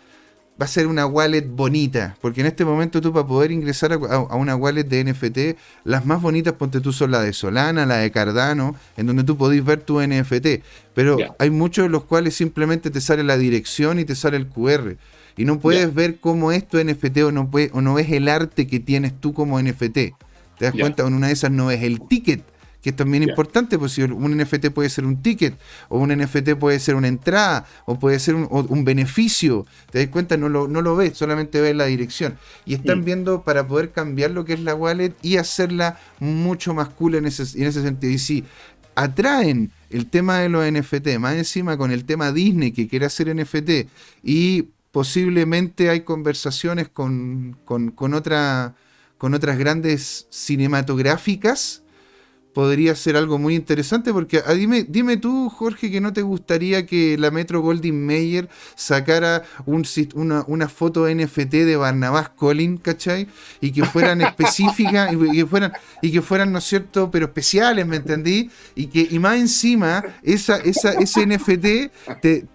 va 0.62 0.66
a 0.66 0.70
ser 0.70 0.86
una 0.86 1.08
wallet 1.08 1.48
bonita, 1.48 2.16
porque 2.22 2.42
en 2.42 2.48
este 2.48 2.64
momento 2.64 3.02
tú 3.02 3.12
para 3.12 3.26
poder 3.26 3.52
ingresar 3.52 3.92
a, 3.94 3.98
una 4.36 4.56
wallet 4.56 4.84
de 4.84 5.04
NFT, 5.04 5.60
las 5.84 6.06
más 6.06 6.22
bonitas 6.22 6.54
ponte 6.54 6.80
tú 6.80 6.94
son 6.94 7.10
la 7.10 7.22
de 7.22 7.34
Solana, 7.34 7.88
la 7.88 7.98
de 7.98 8.12
Cardano, 8.12 8.76
en 8.96 9.08
donde 9.08 9.24
tú 9.24 9.36
podés 9.36 9.66
ver 9.66 9.82
tu 9.82 10.00
NFT, 10.00 10.62
pero 10.94 11.18
hay 11.40 11.50
muchos 11.50 11.86
de 11.86 11.90
los 11.90 12.04
cuales 12.04 12.36
simplemente 12.36 12.92
te 12.92 13.02
sale 13.02 13.24
la 13.24 13.38
dirección 13.38 13.98
y 13.98 14.06
te 14.06 14.16
sale 14.16 14.38
el 14.38 14.48
QR. 14.48 14.98
Y 15.36 15.46
no 15.46 15.60
puedes 15.60 15.92
ver 15.92 16.20
cómo 16.20 16.52
es 16.52 16.68
tu 16.68 16.78
NFT 16.78 17.18
o 17.24 17.32
no, 17.32 17.50
puede, 17.50 17.72
o 17.74 17.82
no 17.82 17.96
ves 17.96 18.12
el 18.12 18.28
arte 18.28 18.68
que 18.68 18.80
tienes 18.80 19.20
tú 19.20 19.34
como 19.34 19.60
NFT. 19.60 19.94
¿Te 19.94 20.66
das 20.66 20.76
cuenta? 20.80 21.08
En 21.08 21.16
una 21.16 21.28
de 21.28 21.34
esas 21.34 21.50
no 21.50 21.66
ves 21.66 21.82
el 21.82 22.00
ticket 22.08 22.44
que 22.84 22.90
es 22.90 22.96
también 22.98 23.24
importante, 23.24 23.80
pues 23.80 23.94
si 23.94 24.04
un 24.04 24.38
NFT 24.38 24.68
puede 24.68 24.90
ser 24.90 25.06
un 25.06 25.22
ticket, 25.22 25.58
o 25.88 26.00
un 26.00 26.10
NFT 26.10 26.56
puede 26.60 26.82
ser 26.82 26.96
una 26.96 27.08
entrada, 27.08 27.66
o 27.86 27.98
puede 27.98 28.20
ser 28.20 28.36
un, 28.36 28.84
beneficio, 28.84 29.66
te 29.90 30.00
das 30.00 30.10
cuenta, 30.10 30.36
no 30.36 30.50
lo, 30.50 30.68
no 30.68 30.82
lo 30.82 30.98
ves, 30.98 31.18
solamente 31.18 31.62
ves 31.62 31.78
la 31.78 31.86
dirección. 31.86 32.38
Y 32.66 32.74
están 32.74 33.06
viendo 33.06 33.44
para 33.44 33.66
poder 33.66 33.94
cambiar 33.94 34.32
lo 34.32 34.44
que 34.44 34.52
es 34.52 34.60
la 34.60 34.76
wallet 34.76 35.14
y 35.22 35.38
hacerla 35.38 35.98
mucho 36.20 36.74
más 36.74 36.90
cool 36.90 37.16
en 37.16 37.26
ese, 37.26 37.58
en 37.58 37.68
ese 37.68 37.82
sentido. 37.82 38.12
Y 38.12 38.20
si 38.20 38.44
atraen 38.96 39.72
el 39.90 40.10
tema 40.10 40.40
de 40.40 40.50
los 40.50 40.70
NFT, 40.70 41.20
más 41.20 41.36
encima 41.36 41.78
con 41.78 41.90
el 41.90 42.04
tema 42.04 42.34
Disney 42.34 42.74
que 42.74 42.90
quiere 42.90 43.06
hacer 43.06 43.34
NFT, 43.34 43.88
y 44.24 44.68
posiblemente 44.92 45.90
hay 45.90 46.02
conversaciones 46.02 46.90
con, 46.90 47.56
con, 47.64 47.92
con, 47.92 48.14
otra, 48.14 48.76
con 49.18 49.34
otras 49.34 49.58
grandes 49.58 50.28
cinematográficas 50.30 51.83
podría 52.54 52.96
ser 52.96 53.18
algo 53.18 53.40
muy 53.40 53.56
interesante 53.56 54.14
porque 54.14 54.42
ah, 54.46 54.54
dime, 54.54 54.86
dime 54.88 55.18
tú, 55.18 55.50
Jorge, 55.50 55.92
que 55.92 56.00
no 56.00 56.14
te 56.14 56.22
gustaría 56.22 56.86
que 56.86 57.18
la 57.18 57.32
Metro 57.32 57.62
Goldwyn 57.62 58.06
Mayer 58.06 58.48
sacara 58.76 59.44
un, 59.66 59.86
una, 60.16 60.44
una, 60.48 60.70
foto 60.70 61.08
NFT 61.08 61.52
de 61.52 61.76
Barnabás 61.76 62.30
Collin, 62.30 62.78
¿cachai? 62.78 63.28
Y 63.60 63.72
que 63.72 63.84
fueran 63.84 64.22
específicas 64.22 65.14
y, 65.14 65.32
que 65.32 65.46
fueran, 65.46 65.74
y 66.02 66.12
que 66.12 66.22
fueran, 66.22 66.52
¿no 66.52 66.60
es 66.60 66.64
cierto?, 66.64 67.10
pero 67.12 67.26
especiales, 67.26 67.86
¿me 67.86 67.98
entendí? 67.98 68.50
Y 68.76 68.88
que 68.88 69.08
y 69.10 69.20
más 69.20 69.38
encima, 69.38 70.04
esa, 70.22 70.58
esa, 70.58 70.94
ese 70.94 71.26
NFT, 71.26 72.22
te, 72.22 72.46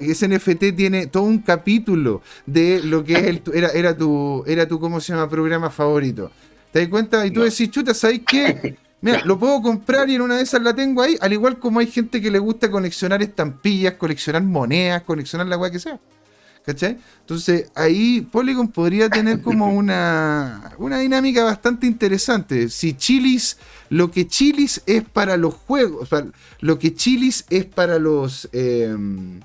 ese 0.00 0.28
NFT 0.28 0.76
tiene 0.76 1.06
todo 1.06 1.24
un 1.24 1.38
capítulo 1.38 2.22
de 2.46 2.82
lo 2.82 3.02
que 3.04 3.14
es 3.14 3.24
el, 3.24 3.42
era, 3.54 3.68
era 3.70 3.96
tu, 3.96 4.44
era 4.46 4.68
tu, 4.68 4.78
¿cómo 4.78 5.00
se 5.00 5.12
llama?, 5.12 5.28
programa 5.28 5.70
favorito. 5.70 6.30
¿Te 6.72 6.80
das 6.80 6.88
cuenta? 6.88 7.24
Y 7.24 7.30
tú 7.30 7.42
decís, 7.42 7.70
chuta, 7.70 7.94
¿sabes 7.94 8.20
qué? 8.26 8.76
Mira, 9.00 9.22
lo 9.24 9.38
puedo 9.38 9.62
comprar 9.62 10.08
y 10.10 10.16
en 10.16 10.22
una 10.22 10.36
de 10.36 10.42
esas 10.42 10.60
la 10.60 10.74
tengo 10.74 11.02
ahí, 11.02 11.16
al 11.20 11.32
igual 11.32 11.58
como 11.58 11.78
hay 11.78 11.86
gente 11.86 12.20
que 12.20 12.30
le 12.30 12.40
gusta 12.40 12.70
coleccionar 12.70 13.22
estampillas, 13.22 13.94
coleccionar 13.94 14.42
monedas, 14.42 15.02
coleccionar 15.02 15.46
la 15.46 15.56
weá 15.56 15.70
que 15.70 15.78
sea. 15.78 16.00
¿Cachai? 16.66 16.98
Entonces 17.20 17.70
ahí 17.74 18.20
Polygon 18.30 18.68
podría 18.68 19.08
tener 19.08 19.40
como 19.40 19.66
una, 19.72 20.74
una 20.78 20.98
dinámica 20.98 21.44
bastante 21.44 21.86
interesante. 21.86 22.68
Si 22.68 22.94
Chilis, 22.94 23.56
lo 23.88 24.10
que 24.10 24.26
Chilis 24.26 24.82
es 24.84 25.02
para 25.04 25.36
los 25.36 25.54
juegos, 25.54 26.10
lo 26.60 26.78
que 26.78 26.94
Chilis 26.94 27.46
es 27.48 27.64
para 27.64 27.98
los, 27.98 28.50
em, 28.52 29.40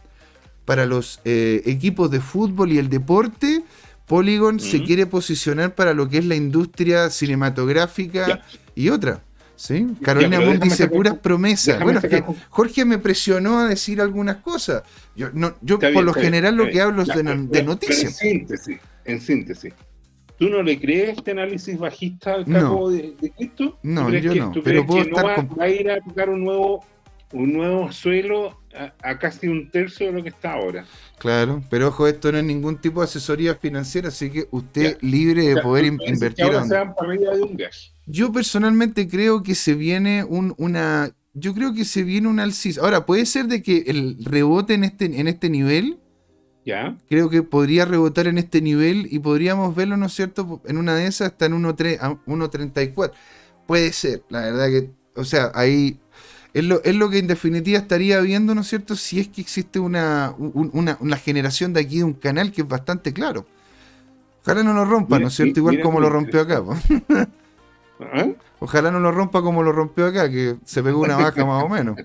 para 0.65 0.85
los 0.85 1.21
eh, 1.23 1.61
equipos 1.65 2.11
de 2.11 2.19
fútbol 2.19 2.71
y 2.73 2.79
el 2.79 2.89
deporte, 2.89 3.63
Polygon 4.07 4.59
se 4.59 4.83
quiere 4.83 5.05
posicionar 5.05 5.75
para 5.75 5.93
lo 5.93 6.09
que 6.09 6.17
es 6.17 6.25
la 6.25 6.35
industria 6.35 7.09
cinematográfica 7.09 8.43
y 8.75 8.89
otra. 8.89 9.21
¿Sí? 9.63 9.87
Carolina 10.01 10.41
Moon 10.41 10.59
dice 10.59 10.89
puras 10.89 11.17
promesas. 11.19 11.81
Bueno, 11.81 12.01
es 12.03 12.09
que 12.09 12.21
Jorge 12.49 12.83
me 12.83 12.97
presionó 12.97 13.59
a 13.59 13.69
decir 13.69 14.01
algunas 14.01 14.35
cosas. 14.37 14.83
Yo, 15.15 15.29
no, 15.31 15.55
yo 15.61 15.79
por 15.79 16.03
lo 16.03 16.13
general 16.13 16.57
lo 16.57 16.67
que 16.67 16.81
hablo 16.81 17.03
es 17.03 17.07
de, 17.07 17.63
noticias. 17.63 18.21
En 18.21 18.31
síntesis, 18.31 18.79
en 19.05 19.21
síntesis. 19.21 19.73
¿Tú 20.37 20.49
no 20.49 20.61
le 20.61 20.77
crees 20.77 21.17
este 21.17 21.31
análisis 21.31 21.77
bajista 21.77 22.33
al 22.33 22.45
capo 22.45 22.91
de, 22.91 23.15
de, 23.21 23.31
Cristo? 23.31 23.79
No, 23.83 24.09
yo 24.09 24.35
no. 24.35 24.51
pero 24.61 24.85
puedo 24.85 25.03
estar 25.03 25.25
va, 25.57 25.63
a 25.63 25.69
ir 25.69 25.89
a 25.89 26.01
tocar 26.01 26.29
un 26.29 26.43
nuevo, 26.43 26.83
un 27.31 27.53
nuevo 27.53 27.89
suelo 27.93 28.59
a, 29.01 29.17
casi 29.17 29.47
un 29.47 29.71
tercio 29.71 30.07
de 30.07 30.11
lo 30.11 30.23
que 30.23 30.29
está 30.29 30.55
ahora. 30.55 30.83
Claro, 31.19 31.63
pero 31.69 31.87
ojo, 31.87 32.05
esto 32.05 32.33
no 32.33 32.37
es 32.37 32.43
ningún 32.43 32.81
tipo 32.81 32.99
de 32.99 33.05
asesoría 33.05 33.55
financiera, 33.55 34.09
así 34.09 34.29
que 34.29 34.45
usted 34.51 34.97
libre 34.99 35.43
de 35.43 35.61
poder 35.61 35.85
invertir. 35.85 36.43
Ahora 36.43 36.65
se 36.65 36.73
van 36.75 36.93
para 36.93 37.13
arriba 37.13 37.33
de 37.33 37.43
un 37.43 37.55
gas. 37.55 37.92
Yo 38.05 38.31
personalmente 38.31 39.07
creo 39.07 39.43
que 39.43 39.55
se 39.55 39.75
viene 39.75 40.23
un, 40.23 40.53
una. 40.57 41.11
Yo 41.33 41.53
creo 41.53 41.73
que 41.73 41.85
se 41.85 42.03
viene 42.03 42.27
un 42.27 42.39
alcis. 42.39 42.77
Ahora, 42.77 43.05
puede 43.05 43.25
ser 43.25 43.47
de 43.47 43.63
que 43.63 43.85
el 43.87 44.17
rebote 44.23 44.73
en 44.73 44.83
este, 44.83 45.05
en 45.05 45.27
este 45.27 45.49
nivel. 45.49 45.99
Ya. 46.65 46.97
Creo 47.09 47.29
que 47.29 47.43
podría 47.43 47.85
rebotar 47.85 48.27
en 48.27 48.37
este 48.37 48.61
nivel 48.61 49.07
y 49.11 49.19
podríamos 49.19 49.75
verlo, 49.75 49.97
¿no 49.97 50.05
es 50.05 50.13
cierto? 50.13 50.61
En 50.65 50.77
una 50.77 50.95
de 50.95 51.07
esas 51.07 51.31
está 51.31 51.45
en 51.45 51.61
1.34. 51.61 53.11
Puede 53.67 53.93
ser, 53.93 54.23
la 54.29 54.41
verdad 54.41 54.67
que. 54.67 54.89
O 55.15 55.23
sea, 55.23 55.51
ahí. 55.55 55.99
Es 56.53 56.63
lo, 56.63 56.83
es 56.83 56.95
lo, 56.95 57.09
que 57.09 57.17
en 57.17 57.25
definitiva 57.25 57.79
estaría 57.79 58.19
viendo, 58.19 58.53
¿no 58.53 58.61
es 58.61 58.67
cierto? 58.67 58.95
Si 58.95 59.19
es 59.19 59.27
que 59.27 59.41
existe 59.41 59.79
una, 59.79 60.35
una, 60.37 60.97
una 60.99 61.17
generación 61.17 61.73
de 61.73 61.79
aquí 61.79 61.97
de 61.97 62.03
un 62.03 62.13
canal 62.13 62.51
que 62.51 62.61
es 62.61 62.67
bastante 62.67 63.11
claro. 63.11 63.47
Ojalá 64.43 64.61
no 64.61 64.73
lo 64.73 64.85
rompa, 64.85 65.17
¿no 65.17 65.29
es 65.29 65.33
cierto? 65.33 65.61
Igual 65.61 65.81
como 65.81 65.99
lo 65.99 66.11
rompió 66.11 66.41
acá. 66.41 66.61
¿Eh? 68.13 68.35
Ojalá 68.59 68.91
no 68.91 68.99
lo 68.99 69.11
rompa 69.11 69.41
como 69.41 69.63
lo 69.63 69.71
rompió 69.71 70.05
acá, 70.05 70.29
que 70.29 70.55
se 70.63 70.81
pegó 70.81 71.01
una 71.01 71.17
vaca 71.17 71.45
más 71.45 71.63
o 71.63 71.69
menos. 71.69 71.97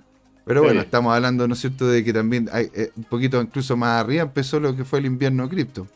Pero 0.45 0.63
bueno, 0.63 0.81
estamos 0.81 1.15
hablando, 1.15 1.47
¿no 1.47 1.55
es 1.55 1.61
cierto?, 1.61 1.89
de 1.89 2.03
que 2.03 2.13
también 2.13 2.49
hay, 2.53 2.71
eh, 2.75 2.91
un 2.97 3.05
poquito 3.05 3.41
incluso 3.41 3.77
más 3.77 4.03
arriba 4.03 4.23
empezó 4.23 4.59
lo 4.59 4.75
que 4.75 4.85
fue 4.85 4.99
el 4.99 5.07
invierno 5.07 5.49
cripto. 5.49 5.87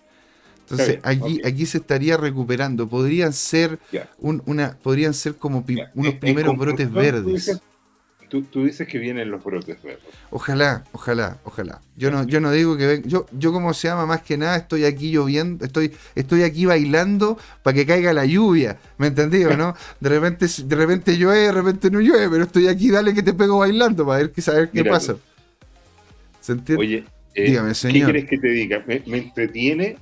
Entonces, 0.60 1.00
aquí, 1.02 1.40
aquí 1.44 1.66
se 1.66 1.78
estaría 1.78 2.16
recuperando. 2.16 2.88
Podrían 2.88 3.32
ser 3.32 3.78
una, 4.18 4.76
podrían 4.82 5.12
ser 5.14 5.36
como 5.36 5.64
unos 5.94 6.14
primeros 6.14 6.56
brotes 6.56 6.92
verdes. 6.92 7.60
Tú, 8.32 8.64
dices 8.64 8.88
que 8.88 8.98
vienen 8.98 9.30
los 9.30 9.44
brotes 9.44 9.82
verdes. 9.82 10.02
Ojalá, 10.30 10.84
ojalá, 10.92 11.36
ojalá. 11.44 11.82
Yo 11.98 12.10
no, 12.10 12.26
yo 12.26 12.40
no 12.40 12.50
digo 12.50 12.78
que 12.78 12.86
ven, 12.86 13.02
yo, 13.04 13.26
yo 13.30 13.52
como 13.52 13.74
se 13.74 13.88
llama 13.88 14.06
más 14.06 14.22
que 14.22 14.38
nada, 14.38 14.56
estoy 14.56 14.86
aquí 14.86 15.10
lloviendo, 15.10 15.66
estoy, 15.66 15.92
estoy 16.14 16.42
aquí 16.42 16.64
bailando 16.64 17.36
para 17.62 17.74
que 17.74 17.84
caiga 17.84 18.14
la 18.14 18.24
lluvia. 18.24 18.78
¿Me 18.96 19.08
entendí 19.08 19.44
no? 19.44 19.74
De 20.00 20.08
repente, 20.08 20.46
de 20.64 20.76
repente 20.76 21.18
llueve, 21.18 21.40
de 21.40 21.52
repente 21.52 21.90
no 21.90 22.00
llueve, 22.00 22.30
pero 22.30 22.44
estoy 22.44 22.68
aquí, 22.68 22.90
dale 22.90 23.12
que 23.12 23.22
te 23.22 23.34
pego 23.34 23.58
bailando 23.58 24.06
para 24.06 24.22
ver, 24.22 24.32
saber 24.40 24.70
qué 24.70 24.82
pasa. 24.82 25.16
¿Se 26.40 26.52
entiende? 26.52 26.80
Oye, 26.82 27.04
eh, 27.34 27.44
Dígame, 27.50 27.74
señor. 27.74 28.06
¿qué 28.06 28.12
quieres 28.12 28.30
que 28.30 28.38
te 28.38 28.48
diga? 28.48 28.82
Me, 28.86 29.02
me 29.04 29.18
entretiene 29.18 29.98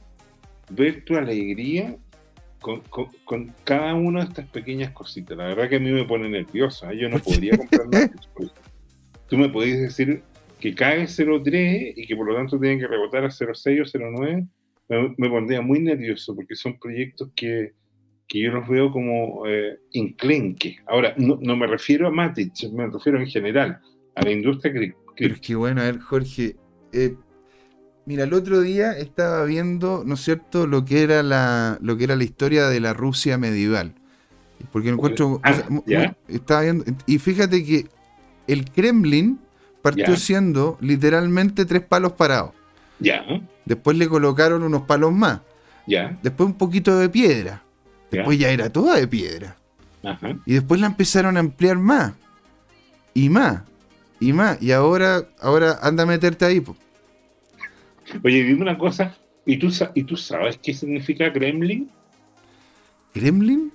ver 0.68 1.04
tu 1.04 1.16
alegría 1.16 1.96
con, 2.60 3.54
cada 3.64 3.94
una 3.94 4.20
de 4.20 4.28
estas 4.28 4.46
pequeñas 4.48 4.92
cositas. 4.92 5.36
La 5.36 5.44
verdad 5.44 5.68
que 5.68 5.76
a 5.76 5.80
mí 5.80 5.90
me 5.90 6.04
pone 6.04 6.28
nerviosa. 6.28 6.92
¿eh? 6.92 6.98
Yo 6.98 7.08
no 7.08 7.18
podría 7.18 7.56
comprar 7.56 7.88
nada. 7.88 8.10
Tú 9.28 9.38
me 9.38 9.48
podías 9.48 9.80
decir 9.80 10.22
que 10.58 10.74
cae 10.74 11.04
0.3 11.04 11.94
y 11.96 12.06
que 12.06 12.16
por 12.16 12.26
lo 12.26 12.34
tanto 12.34 12.58
tienen 12.58 12.78
que 12.78 12.86
rebotar 12.86 13.24
a 13.24 13.28
0.6 13.28 13.80
o 13.80 13.98
0.9. 13.98 14.48
Me, 15.16 15.28
pondría 15.30 15.62
muy 15.62 15.80
nervioso 15.80 16.34
porque 16.34 16.56
son 16.56 16.78
proyectos 16.78 17.30
que, 17.34 17.72
yo 18.28 18.52
los 18.52 18.68
veo 18.68 18.90
como 18.90 19.46
eh, 19.46 19.78
Ahora, 20.86 21.14
no, 21.16 21.56
me 21.56 21.66
refiero 21.66 22.08
a 22.08 22.10
Matic, 22.10 22.70
me 22.72 22.88
refiero 22.88 23.20
en 23.20 23.26
general 23.26 23.80
a 24.14 24.22
la 24.22 24.30
industria 24.30 24.72
que... 24.72 24.94
Pero 25.16 25.34
es 25.34 25.40
que 25.40 25.54
bueno, 25.54 25.80
a 25.80 25.84
ver, 25.84 25.98
Jorge, 26.00 26.56
eh, 26.92 27.14
Mira, 28.10 28.24
el 28.24 28.34
otro 28.34 28.60
día 28.60 28.90
estaba 28.90 29.44
viendo, 29.44 30.02
¿no 30.04 30.14
es 30.14 30.24
cierto?, 30.24 30.66
lo 30.66 30.84
que 30.84 31.04
era 31.04 31.22
la, 31.22 31.78
lo 31.80 31.96
que 31.96 32.02
era 32.02 32.16
la 32.16 32.24
historia 32.24 32.66
de 32.66 32.80
la 32.80 32.92
Rusia 32.92 33.38
medieval. 33.38 33.94
Porque 34.72 34.88
encuentro. 34.88 35.40
Ah, 35.44 35.54
estaba 36.26 36.62
viendo. 36.62 36.84
Y 37.06 37.20
fíjate 37.20 37.64
que 37.64 37.86
el 38.48 38.68
Kremlin 38.68 39.38
partió 39.80 40.16
siendo 40.16 40.76
literalmente 40.80 41.64
tres 41.66 41.82
palos 41.82 42.14
parados. 42.14 42.50
Ya. 42.98 43.22
Después 43.64 43.96
le 43.96 44.08
colocaron 44.08 44.64
unos 44.64 44.82
palos 44.82 45.12
más. 45.12 45.42
Ya. 45.86 46.18
Después 46.20 46.48
un 46.48 46.58
poquito 46.58 46.98
de 46.98 47.08
piedra. 47.08 47.62
Después 48.10 48.36
ya 48.40 48.50
era 48.50 48.70
toda 48.70 48.96
de 48.96 49.06
piedra. 49.06 49.56
Ajá. 50.02 50.36
Y 50.46 50.54
después 50.54 50.80
la 50.80 50.88
empezaron 50.88 51.36
a 51.36 51.40
ampliar 51.40 51.78
más. 51.78 52.14
Y 53.14 53.28
más. 53.28 53.62
Y 54.18 54.32
más. 54.32 54.60
Y 54.60 54.72
ahora, 54.72 55.28
ahora 55.40 55.78
anda 55.80 56.02
a 56.02 56.06
meterte 56.06 56.44
ahí. 56.44 56.60
Oye, 58.24 58.42
dime 58.42 58.62
una 58.62 58.78
cosa, 58.78 59.16
¿y 59.46 59.56
tú, 59.58 59.72
¿y 59.94 60.04
tú 60.04 60.16
sabes 60.16 60.58
qué 60.58 60.74
significa 60.74 61.32
Kremlin? 61.32 61.90
¿Kremlin? 63.12 63.72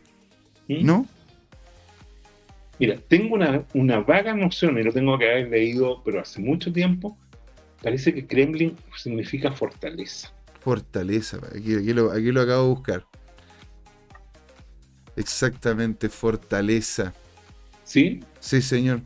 ¿Mm? 0.67 0.85
¿No? 0.85 1.07
Mira, 2.79 2.97
tengo 3.07 3.35
una, 3.73 3.99
vaga 3.99 4.33
noción, 4.33 4.77
y 4.77 4.83
lo 4.83 4.91
tengo 4.91 5.17
que 5.17 5.29
haber 5.29 5.49
leído, 5.49 6.01
pero 6.03 6.19
hace 6.19 6.41
mucho 6.41 6.71
tiempo, 6.73 7.17
parece 7.81 8.13
que 8.13 8.27
Kremlin 8.27 8.75
significa 8.97 9.51
fortaleza. 9.51 10.33
Fortaleza, 10.59 11.39
aquí, 11.55 11.93
lo, 11.93 12.11
aquí 12.11 12.31
lo 12.31 12.41
acabo 12.41 12.63
de 12.63 12.69
buscar. 12.73 13.05
Exactamente, 15.15 16.09
fortaleza. 16.09 17.13
¿Sí? 17.83 18.19
Sí, 18.39 18.61
señor. 18.61 19.01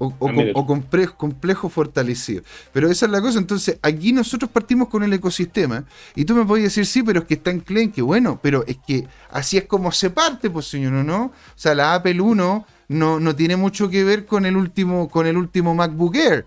O, 0.00 0.14
ah, 0.20 1.14
complejo, 1.18 1.68
fortalecido. 1.68 2.42
Pero 2.72 2.88
esa 2.88 3.06
es 3.06 3.12
la 3.12 3.20
cosa. 3.20 3.38
Entonces, 3.38 3.78
aquí 3.82 4.12
nosotros 4.12 4.48
partimos 4.50 4.88
con 4.88 5.02
el 5.02 5.12
ecosistema. 5.12 5.84
Y 6.14 6.24
tú 6.24 6.36
me 6.36 6.44
puedes 6.44 6.64
decir, 6.64 6.86
sí, 6.86 7.02
pero 7.02 7.20
es 7.20 7.26
que 7.26 7.34
está 7.34 7.50
en 7.50 7.60
Klein, 7.60 7.90
que 7.90 8.02
bueno, 8.02 8.38
pero 8.40 8.64
es 8.66 8.78
que 8.86 9.08
así 9.30 9.58
es 9.58 9.64
como 9.64 9.90
se 9.90 10.10
parte, 10.10 10.50
pues 10.50 10.66
señor, 10.66 10.92
¿no? 10.92 11.24
O 11.24 11.32
sea, 11.56 11.74
la 11.74 11.94
Apple 11.94 12.20
1 12.20 12.66
no, 12.88 13.20
no 13.20 13.34
tiene 13.34 13.56
mucho 13.56 13.90
que 13.90 14.04
ver 14.04 14.24
con 14.24 14.46
el 14.46 14.56
último, 14.56 15.08
con 15.08 15.26
el 15.26 15.36
último 15.36 15.74
MacBook 15.74 16.14
Air. 16.14 16.46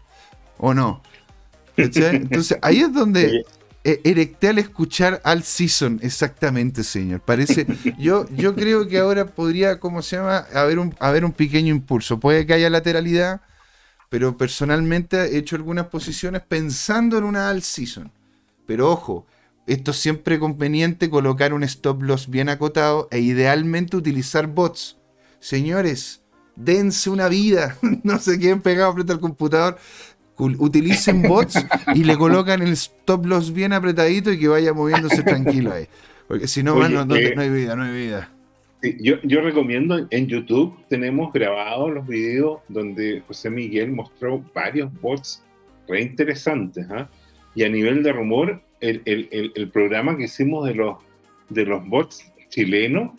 ¿O 0.57 0.73
no? 0.73 1.01
Entonces, 1.77 2.57
ahí 2.61 2.79
es 2.79 2.93
donde. 2.93 3.43
E-, 3.83 4.01
erecté 4.03 4.49
al 4.49 4.59
escuchar 4.59 5.21
Al 5.23 5.43
Season, 5.43 5.99
exactamente, 6.01 6.83
señor. 6.83 7.21
Parece, 7.21 7.65
yo, 7.97 8.25
yo 8.29 8.55
creo 8.55 8.87
que 8.87 8.99
ahora 8.99 9.25
podría, 9.25 9.79
¿cómo 9.79 10.01
se 10.01 10.17
llama? 10.17 10.45
Haber 10.53 10.79
un, 10.79 10.95
haber 10.99 11.25
un 11.25 11.31
pequeño 11.31 11.73
impulso. 11.73 12.19
Puede 12.19 12.45
que 12.45 12.53
haya 12.53 12.69
lateralidad, 12.69 13.41
pero 14.09 14.37
personalmente 14.37 15.17
he 15.17 15.37
hecho 15.37 15.55
algunas 15.55 15.87
posiciones 15.87 16.41
pensando 16.43 17.17
en 17.17 17.23
una 17.23 17.49
Al 17.49 17.63
Season. 17.63 18.11
Pero 18.67 18.89
ojo, 18.91 19.25
esto 19.67 19.91
es 19.91 19.97
siempre 19.97 20.39
conveniente 20.39 21.09
colocar 21.09 21.53
un 21.53 21.63
stop 21.63 22.03
loss 22.03 22.29
bien 22.29 22.49
acotado 22.49 23.07
e 23.11 23.19
idealmente 23.19 23.97
utilizar 23.97 24.47
bots. 24.47 24.97
Señores, 25.39 26.21
dense 26.55 27.09
una 27.09 27.27
vida, 27.27 27.77
no 28.03 28.19
se 28.19 28.39
queden 28.39 28.61
pegados 28.61 28.93
frente 28.95 29.13
al 29.13 29.19
computador 29.19 29.77
utilicen 30.41 31.21
bots 31.21 31.65
y 31.95 32.03
le 32.03 32.17
colocan 32.17 32.61
el 32.61 32.73
stop 32.73 33.25
loss 33.25 33.53
bien 33.53 33.73
apretadito 33.73 34.31
y 34.31 34.39
que 34.39 34.47
vaya 34.47 34.73
moviéndose 34.73 35.23
tranquilo 35.23 35.73
ahí. 35.73 35.85
Porque 36.27 36.47
si 36.47 36.63
no, 36.63 36.75
no, 36.87 37.05
no, 37.05 37.13
hay 37.13 37.49
vida, 37.49 37.75
no 37.75 37.83
hay 37.83 37.93
vida. 37.93 38.29
yo, 38.99 39.15
yo, 39.23 39.41
recomiendo 39.41 40.07
en 40.09 40.27
YouTube, 40.27 40.73
tenemos 40.87 41.33
grabados 41.33 41.91
los 41.91 42.07
videos 42.07 42.61
donde 42.69 43.21
José 43.27 43.49
Miguel 43.49 43.91
mostró 43.91 44.43
varios 44.53 44.89
bots 45.01 45.43
re 45.87 46.01
interesantes. 46.01 46.85
¿ah? 46.89 47.09
Y 47.53 47.63
a 47.63 47.69
nivel 47.69 48.01
de 48.01 48.13
rumor, 48.13 48.61
el, 48.79 49.01
el, 49.05 49.51
el, 49.53 49.69
programa 49.69 50.17
que 50.17 50.23
hicimos 50.23 50.65
de 50.65 50.75
los, 50.75 50.97
de 51.49 51.65
los 51.65 51.85
bots 51.85 52.31
chilenos, 52.49 53.11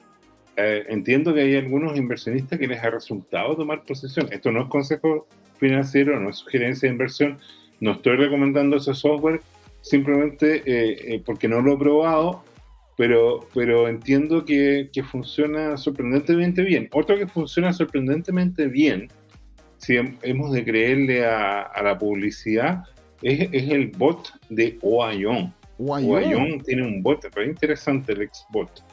eh, 0.56 0.84
entiendo 0.88 1.32
que 1.32 1.40
hay 1.40 1.56
algunos 1.56 1.96
inversionistas 1.96 2.58
que 2.58 2.66
les 2.66 2.82
ha 2.82 2.90
resultado 2.90 3.56
tomar 3.56 3.84
posesión. 3.84 4.28
Esto 4.32 4.50
no 4.52 4.62
es 4.62 4.68
consejo 4.68 5.26
financiero, 5.59 6.18
no 6.18 6.30
es 6.30 6.36
sugerencia 6.36 6.88
de 6.88 6.94
inversión. 6.94 7.38
No 7.80 7.92
estoy 7.92 8.16
recomendando 8.16 8.76
ese 8.76 8.94
software 8.94 9.40
simplemente 9.80 10.62
eh, 10.64 11.14
eh, 11.14 11.22
porque 11.24 11.48
no 11.48 11.61
lo 11.61 11.74
he 11.74 11.78
probado, 11.78 12.44
pero, 12.96 13.48
pero 13.53 13.88
entiendo 13.88 14.44
que, 14.44 14.90
que, 14.92 15.03
funciona 15.03 15.76
sorprendentemente 15.76 16.62
bien. 16.62 16.88
Otro 16.92 17.16
que 17.16 17.26
funciona 17.26 17.72
sorprendentemente 17.72 18.68
bien, 18.68 19.09
si 19.78 19.96
hemos 20.22 20.53
de 20.53 20.64
creerle 20.64 21.26
a, 21.26 21.62
a 21.62 21.82
la 21.82 21.98
publicidad, 21.98 22.84
es, 23.22 23.48
es, 23.50 23.70
el 23.70 23.88
bot 23.88 24.32
de 24.48 24.78
Oayon. 24.82 25.53
Oayon 25.78 26.61
tiene 26.61 26.82
un 26.82 27.03
bot, 27.03 27.26
pero 27.34 27.44
interesante 27.44 28.12
el 28.12 28.28
Xbot 28.28 28.84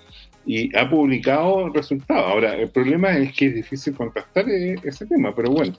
y 0.45 0.75
ha 0.75 0.89
publicado 0.89 1.69
resultados. 1.69 2.25
Ahora, 2.25 2.55
el 2.55 2.69
problema 2.69 3.15
es 3.17 3.33
que 3.35 3.47
es 3.47 3.55
difícil 3.55 3.93
contrastar 3.93 4.49
e-, 4.49 4.77
ese 4.83 5.05
tema, 5.05 5.33
pero 5.35 5.51
bueno. 5.51 5.73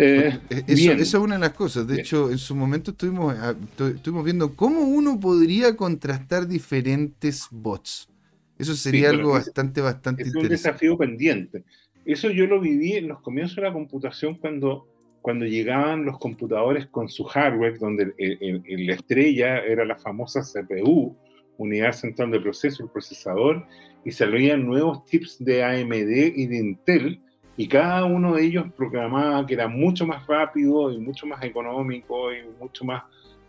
Eh, 0.00 0.38
eh, 0.50 0.62
eso, 0.68 0.92
esa 0.92 1.02
es 1.02 1.14
una 1.14 1.34
de 1.34 1.40
las 1.40 1.54
cosas. 1.54 1.84
De 1.88 2.00
hecho, 2.00 2.30
en 2.30 2.38
su 2.38 2.54
momento 2.54 2.92
estuvimos, 2.92 3.34
ah, 3.36 3.56
estuvimos 3.94 4.24
viendo 4.24 4.54
cómo 4.54 4.82
uno 4.82 5.18
podría 5.18 5.74
contrastar 5.76 6.46
diferentes 6.46 7.48
bots. 7.50 8.08
Eso 8.56 8.74
sería 8.74 9.10
algo 9.10 9.32
bastante, 9.32 9.80
bastante 9.80 10.22
es 10.22 10.28
interesante. 10.28 10.54
Es 10.54 10.64
un 10.64 10.70
desafío 10.70 10.98
pendiente. 10.98 11.64
Eso 12.04 12.30
yo 12.30 12.46
lo 12.46 12.60
viví 12.60 12.92
en 12.92 13.08
los 13.08 13.20
comienzos 13.22 13.56
de 13.56 13.62
la 13.62 13.72
computación 13.72 14.36
cuando, 14.36 14.86
cuando 15.20 15.46
llegaban 15.46 16.04
los 16.04 16.18
computadores 16.18 16.86
con 16.86 17.08
su 17.08 17.24
hardware, 17.24 17.78
donde 17.78 18.14
la 18.16 18.94
estrella 18.94 19.58
era 19.64 19.84
la 19.84 19.96
famosa 19.96 20.42
CPU, 20.42 21.16
unidad 21.56 21.92
central 21.92 22.30
de 22.30 22.40
proceso, 22.40 22.84
el 22.84 22.90
procesador, 22.90 23.66
y 24.04 24.12
salían 24.12 24.64
nuevos 24.64 25.04
chips 25.06 25.44
de 25.44 25.64
AMD 25.64 26.36
y 26.36 26.46
de 26.46 26.56
Intel, 26.56 27.20
y 27.58 27.68
cada 27.68 28.04
uno 28.04 28.36
de 28.36 28.44
ellos 28.44 28.66
programaba 28.76 29.44
que 29.44 29.54
era 29.54 29.68
mucho 29.68 30.06
más 30.06 30.26
rápido 30.26 30.92
y 30.92 30.98
mucho 30.98 31.26
más 31.26 31.42
económico 31.42 32.32
y 32.32 32.36
mucho 32.58 32.84
más 32.84 33.02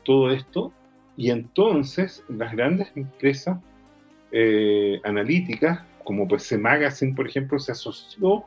todo 0.04 0.32
esto. 0.32 0.74
Y 1.16 1.30
entonces 1.30 2.24
las 2.28 2.52
grandes 2.52 2.92
empresas 2.96 3.60
eh, 4.32 5.00
analíticas, 5.04 5.84
como 6.04 6.28
PC 6.28 6.58
Magazine, 6.58 7.14
por 7.14 7.28
ejemplo, 7.28 7.60
se 7.60 7.72
asoció 7.72 8.44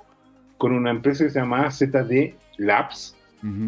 con 0.59 0.73
una 0.73 0.91
empresa 0.91 1.25
que 1.25 1.31
se 1.31 1.39
llamaba 1.39 1.71
ZD 1.71 2.35
Labs, 2.59 3.17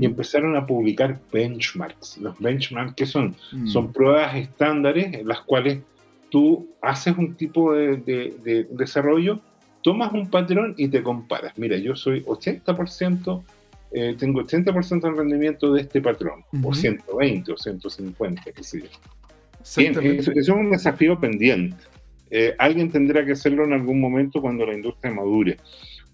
y 0.00 0.04
empezaron 0.04 0.54
a 0.54 0.64
publicar 0.64 1.18
benchmarks. 1.32 2.18
Los 2.18 2.38
benchmarks, 2.38 2.94
¿qué 2.94 3.06
son? 3.06 3.34
Mm. 3.50 3.66
Son 3.66 3.92
pruebas 3.92 4.36
estándares 4.36 5.12
en 5.12 5.26
las 5.26 5.40
cuales 5.40 5.80
tú 6.30 6.68
haces 6.80 7.16
un 7.18 7.34
tipo 7.34 7.72
de, 7.72 8.68
desarrollo, 8.70 9.40
tomas 9.84 10.12
un 10.14 10.30
patrón 10.30 10.74
y 10.78 10.88
te 10.88 11.02
comparas. 11.02 11.52
Mira, 11.58 11.76
yo 11.76 11.94
soy 11.94 12.24
80%, 12.24 13.42
eh, 13.92 14.16
tengo 14.18 14.40
80% 14.40 15.02
de 15.02 15.10
rendimiento 15.10 15.72
de 15.74 15.82
este 15.82 16.00
patrón, 16.00 16.42
o 16.62 16.74
120 16.74 17.52
o 17.52 17.56
150, 17.56 18.42
qué 18.50 18.64
sé 18.64 18.80
yo. 18.80 18.88
Bien, 19.76 20.18
eso, 20.18 20.32
es 20.34 20.48
un 20.48 20.70
desafío 20.70 21.20
pendiente. 21.20 21.76
Eh, 22.30 22.54
alguien 22.58 22.90
tendrá 22.90 23.24
que 23.26 23.32
hacerlo 23.32 23.64
en 23.64 23.74
algún 23.74 24.00
momento 24.00 24.40
cuando 24.40 24.64
la 24.64 24.72
industria 24.72 25.12
madure. 25.12 25.58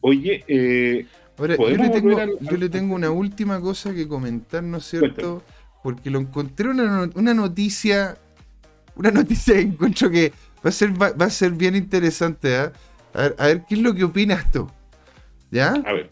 Oye, 0.00 0.44
eh, 0.48 1.06
Ahora, 1.38 1.56
yo, 1.56 1.68
le 1.68 1.88
tengo, 1.90 2.10
yo 2.40 2.56
le 2.56 2.68
tengo, 2.68 2.94
una 2.96 3.10
última 3.12 3.60
cosa 3.60 3.94
que 3.94 4.06
comentar, 4.06 4.64
¿no 4.64 4.78
es 4.78 4.84
cierto? 4.84 5.42
Porque 5.82 6.10
lo 6.10 6.18
encontré 6.18 6.68
una, 6.68 7.08
una 7.14 7.34
noticia, 7.34 8.18
una 8.96 9.10
noticia 9.12 9.54
que 9.54 9.60
encuentro 9.60 10.10
que 10.10 10.32
va 10.64 10.68
a 10.68 10.72
ser, 10.72 10.90
va, 11.00 11.14
a 11.18 11.30
ser 11.30 11.52
bien 11.52 11.76
interesante. 11.76 12.64
¿eh? 12.64 12.70
A, 13.14 13.22
ver, 13.22 13.36
a, 13.38 13.46
ver, 13.46 13.64
qué 13.68 13.74
es 13.74 13.80
lo 13.80 13.94
que 13.94 14.04
opinas 14.04 14.50
tú. 14.50 14.70
¿Ya? 15.50 15.70
A 15.72 15.92
ver. 15.92 16.10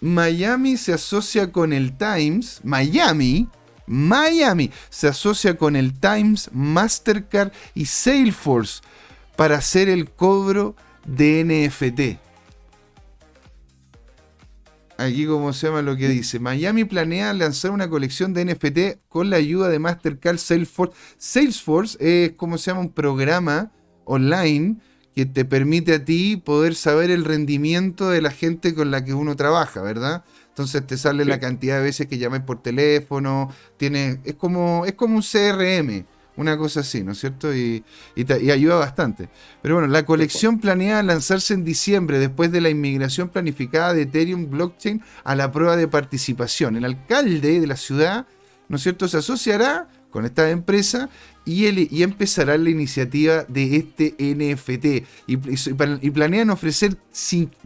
Miami 0.00 0.76
se 0.76 0.92
asocia 0.92 1.52
con 1.52 1.72
el 1.72 1.96
Times. 1.96 2.60
Miami. 2.64 3.48
Miami 3.86 4.70
se 4.88 5.08
asocia 5.08 5.56
con 5.56 5.74
el 5.74 5.98
Times, 5.98 6.48
Mastercard 6.52 7.50
y 7.74 7.86
Salesforce 7.86 8.82
para 9.36 9.56
hacer 9.56 9.88
el 9.88 10.10
cobro 10.10 10.76
de 11.04 11.44
NFT 11.44 12.30
aquí 15.00 15.26
como 15.26 15.52
se 15.52 15.66
llama 15.66 15.82
lo 15.82 15.96
que 15.96 16.08
dice. 16.08 16.38
Miami 16.38 16.84
planea 16.84 17.32
lanzar 17.32 17.70
una 17.70 17.88
colección 17.88 18.32
de 18.34 18.44
NFT 18.44 19.08
con 19.08 19.30
la 19.30 19.36
ayuda 19.36 19.68
de 19.68 19.78
Mastercard 19.78 20.38
Salesforce. 20.38 20.94
Salesforce 21.16 21.96
es 22.00 22.32
como 22.32 22.58
se 22.58 22.70
llama 22.70 22.80
un 22.80 22.92
programa 22.92 23.72
online 24.04 24.76
que 25.14 25.26
te 25.26 25.44
permite 25.44 25.94
a 25.94 26.04
ti 26.04 26.36
poder 26.36 26.74
saber 26.74 27.10
el 27.10 27.24
rendimiento 27.24 28.10
de 28.10 28.22
la 28.22 28.30
gente 28.30 28.74
con 28.74 28.90
la 28.90 29.04
que 29.04 29.14
uno 29.14 29.36
trabaja, 29.36 29.82
¿verdad? 29.82 30.24
Entonces 30.48 30.86
te 30.86 30.96
sale 30.96 31.24
la 31.24 31.40
cantidad 31.40 31.78
de 31.78 31.84
veces 31.84 32.06
que 32.06 32.18
llames 32.18 32.42
por 32.42 32.62
teléfono, 32.62 33.50
tiene, 33.76 34.20
es 34.24 34.34
como, 34.34 34.84
es 34.86 34.94
como 34.94 35.16
un 35.16 35.22
CRM. 35.22 36.04
Una 36.36 36.56
cosa 36.56 36.80
así, 36.80 37.02
¿no 37.02 37.12
es 37.12 37.18
cierto? 37.18 37.54
Y, 37.54 37.84
ayuda 38.50 38.76
bastante. 38.76 39.28
Pero 39.60 39.74
bueno, 39.74 39.88
la 39.88 40.06
colección 40.06 40.58
planea 40.58 41.02
lanzarse 41.02 41.54
en 41.54 41.64
diciembre 41.64 42.18
después 42.18 42.50
de 42.52 42.60
la 42.60 42.70
inmigración 42.70 43.28
planificada 43.28 43.92
de 43.92 44.02
Ethereum 44.02 44.48
Blockchain 44.48 45.02
a 45.24 45.34
la 45.34 45.50
prueba 45.52 45.76
de 45.76 45.88
participación. 45.88 46.76
El 46.76 46.84
alcalde 46.84 47.60
de 47.60 47.66
la 47.66 47.76
ciudad, 47.76 48.26
¿no 48.68 48.76
es 48.76 48.82
cierto?, 48.82 49.08
se 49.08 49.18
asociará 49.18 49.88
con 50.10 50.24
esta 50.24 50.50
empresa 50.50 51.08
y, 51.44 51.96
y 51.96 52.02
empezará 52.02 52.56
la 52.58 52.70
iniciativa 52.70 53.44
de 53.48 53.76
este 53.76 54.14
NFT. 54.18 55.06
Y, 55.26 56.10
planean 56.10 56.50
ofrecer, 56.50 56.96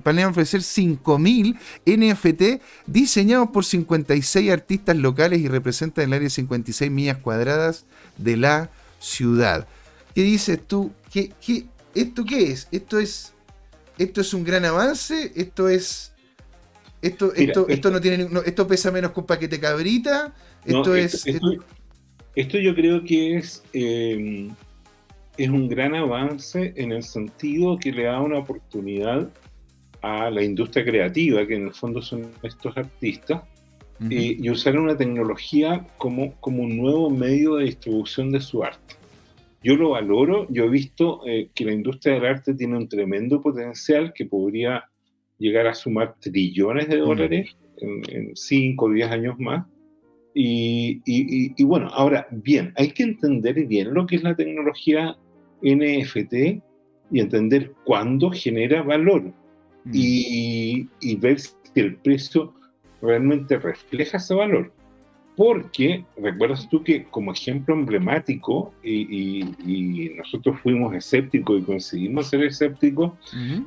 planean 0.02 0.30
ofrecer 0.30 0.60
5.000 0.60 1.56
NFT 1.86 2.62
diseñados 2.86 3.48
por 3.50 3.64
56 3.64 4.50
artistas 4.50 4.96
locales 4.96 5.40
y 5.40 5.48
representan 5.48 6.04
el 6.04 6.12
área 6.14 6.24
de 6.24 6.30
56 6.30 6.90
millas 6.90 7.18
cuadradas 7.18 7.84
de 8.16 8.36
la 8.36 8.70
ciudad. 9.00 9.66
¿Qué 10.14 10.22
dices 10.22 10.60
tú? 10.66 10.92
¿Qué, 11.12 11.32
qué, 11.44 11.66
esto 11.94 12.24
qué 12.24 12.52
es? 12.52 12.68
¿Esto 12.70 12.98
es 12.98 13.32
esto 13.98 14.20
es 14.20 14.34
un 14.34 14.44
gran 14.44 14.64
avance? 14.64 15.32
¿Esto 15.34 15.68
es 15.68 16.12
esto, 17.02 17.34
esto, 17.34 17.68
esto, 17.68 17.90
no 17.90 18.00
tiene 18.00 18.28
esto 18.46 18.66
pesa 18.66 18.90
menos 18.90 19.12
que 19.12 19.20
un 19.20 19.26
paquete 19.26 19.60
cabrita? 19.60 20.32
Esto 20.64 20.94
es 20.94 21.26
esto 21.26 21.64
yo 22.36 22.74
creo 22.74 23.04
que 23.04 23.36
es, 23.36 23.62
eh, 23.72 24.48
es 25.36 25.48
un 25.48 25.68
gran 25.68 25.94
avance 25.94 26.72
en 26.76 26.92
el 26.92 27.02
sentido 27.02 27.78
que 27.78 27.92
le 27.92 28.04
da 28.04 28.20
una 28.20 28.38
oportunidad 28.38 29.30
a 30.02 30.30
la 30.30 30.42
industria 30.42 30.84
creativa, 30.84 31.46
que 31.46 31.54
en 31.54 31.66
el 31.66 31.74
fondo 31.74 32.02
son 32.02 32.30
estos 32.42 32.76
artistas, 32.76 33.42
eh, 34.10 34.36
y 34.38 34.50
usar 34.50 34.78
una 34.78 34.96
tecnología 34.96 35.86
como, 35.98 36.34
como 36.40 36.64
un 36.64 36.76
nuevo 36.76 37.08
medio 37.10 37.56
de 37.56 37.66
distribución 37.66 38.30
de 38.30 38.40
su 38.40 38.62
arte. 38.62 38.96
Yo 39.62 39.76
lo 39.76 39.90
valoro, 39.90 40.46
yo 40.50 40.64
he 40.64 40.68
visto 40.68 41.22
eh, 41.26 41.48
que 41.54 41.64
la 41.64 41.72
industria 41.72 42.14
del 42.14 42.26
arte 42.26 42.54
tiene 42.54 42.76
un 42.76 42.88
tremendo 42.88 43.40
potencial 43.40 44.12
que 44.12 44.26
podría 44.26 44.84
llegar 45.38 45.66
a 45.66 45.74
sumar 45.74 46.16
trillones 46.20 46.88
de 46.88 46.98
dólares 46.98 47.56
en 47.78 48.36
5 48.36 48.84
o 48.84 48.90
10 48.90 49.10
años 49.10 49.38
más, 49.38 49.66
y, 50.34 51.62
bueno, 51.62 51.88
ahora, 51.92 52.26
bien, 52.30 52.72
hay 52.76 52.90
que 52.90 53.04
entender 53.04 53.66
bien 53.66 53.94
lo 53.94 54.06
que 54.06 54.16
es 54.16 54.22
la 54.22 54.34
tecnología 54.34 55.16
NFT 55.62 56.34
y 57.10 57.20
entender 57.20 57.72
cuándo 57.84 58.30
genera 58.30 58.82
valor 58.82 59.22
mm. 59.84 59.90
y, 59.92 61.16
ver 61.16 61.38
si 61.38 61.54
el 61.76 61.96
precio 61.96 62.52
realmente 63.00 63.58
refleja 63.58 64.16
ese 64.16 64.34
valor. 64.34 64.72
Porque, 65.36 66.04
recuerdas 66.16 66.68
tú 66.68 66.84
que 66.84 67.04
como 67.04 67.32
ejemplo 67.32 67.74
emblemático, 67.74 68.72
y, 68.82 69.44
nosotros 70.16 70.60
fuimos 70.60 70.94
escépticos 70.94 71.60
y 71.60 71.64
conseguimos 71.64 72.28
ser 72.28 72.42
escépticos, 72.44 73.12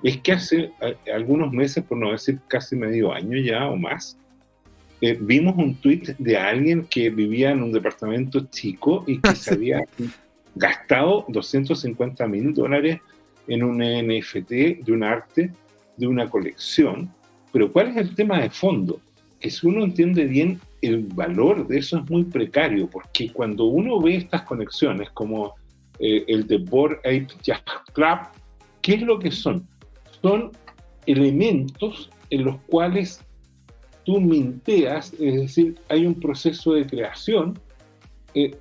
es 0.04 0.18
que 0.18 0.32
hace 0.34 0.72
algunos 1.14 1.52
meses, 1.52 1.84
por 1.84 1.98
no 1.98 2.12
decir 2.12 2.40
casi 2.48 2.76
medio 2.76 3.14
año 3.14 3.38
ya 3.38 3.68
o 3.68 3.76
más, 3.76 4.18
eh, 5.02 5.18
vimos 5.20 5.56
un 5.58 5.76
tweet 5.76 6.16
de 6.18 6.38
alguien 6.38 6.86
que 6.86 7.10
vivía 7.10 7.52
en 7.52 7.62
un 7.62 7.72
departamento 7.72 8.48
chico 8.50 9.04
y 9.06 9.20
que 9.20 9.36
se 9.36 9.54
había 9.54 9.84
gastado 10.56 11.26
250 11.28 12.28
mil 12.28 12.54
dólares 12.54 13.00
en 13.48 13.64
un 13.64 13.78
NFT 13.78 14.50
de 14.84 14.92
un 14.92 15.04
arte, 15.04 15.52
de 15.98 16.08
una 16.08 16.30
colección. 16.30 17.12
Pero 17.52 17.72
¿cuál 17.72 17.90
es 17.90 17.98
el 17.98 18.16
tema 18.16 18.42
de 18.42 18.50
fondo? 18.50 19.00
Que 19.40 19.52
si 19.52 19.68
uno 19.68 19.84
entiende 19.84 20.26
bien 20.26 20.60
el 20.82 21.04
valor 21.04 21.68
de 21.68 21.78
eso 21.78 22.00
es 22.00 22.10
muy 22.10 22.24
precario, 22.24 22.90
porque 22.90 23.32
cuando 23.32 23.66
uno 23.66 24.02
ve 24.02 24.16
estas 24.16 24.44
conexiones 24.44 25.10
como 25.12 25.56
eh, 26.00 26.26
el 26.28 26.48
de 26.48 26.58
Board 26.58 26.98
Ape 27.00 27.28
Jazz 27.44 27.62
Club, 27.94 28.20
¿qué 28.82 28.96
es 28.96 29.02
lo 29.02 29.20
que 29.20 29.32
son? 29.32 29.68
Son 30.22 30.52
elementos 31.06 32.10
en 32.30 32.46
los 32.46 32.58
cuales 32.64 33.24
tú 34.08 34.22
minteas, 34.22 35.12
es 35.20 35.36
decir, 35.36 35.76
hay 35.90 36.06
un 36.06 36.16
proceso 36.16 36.72
de 36.72 36.88
creación 36.88 37.60
eh, 38.34 38.56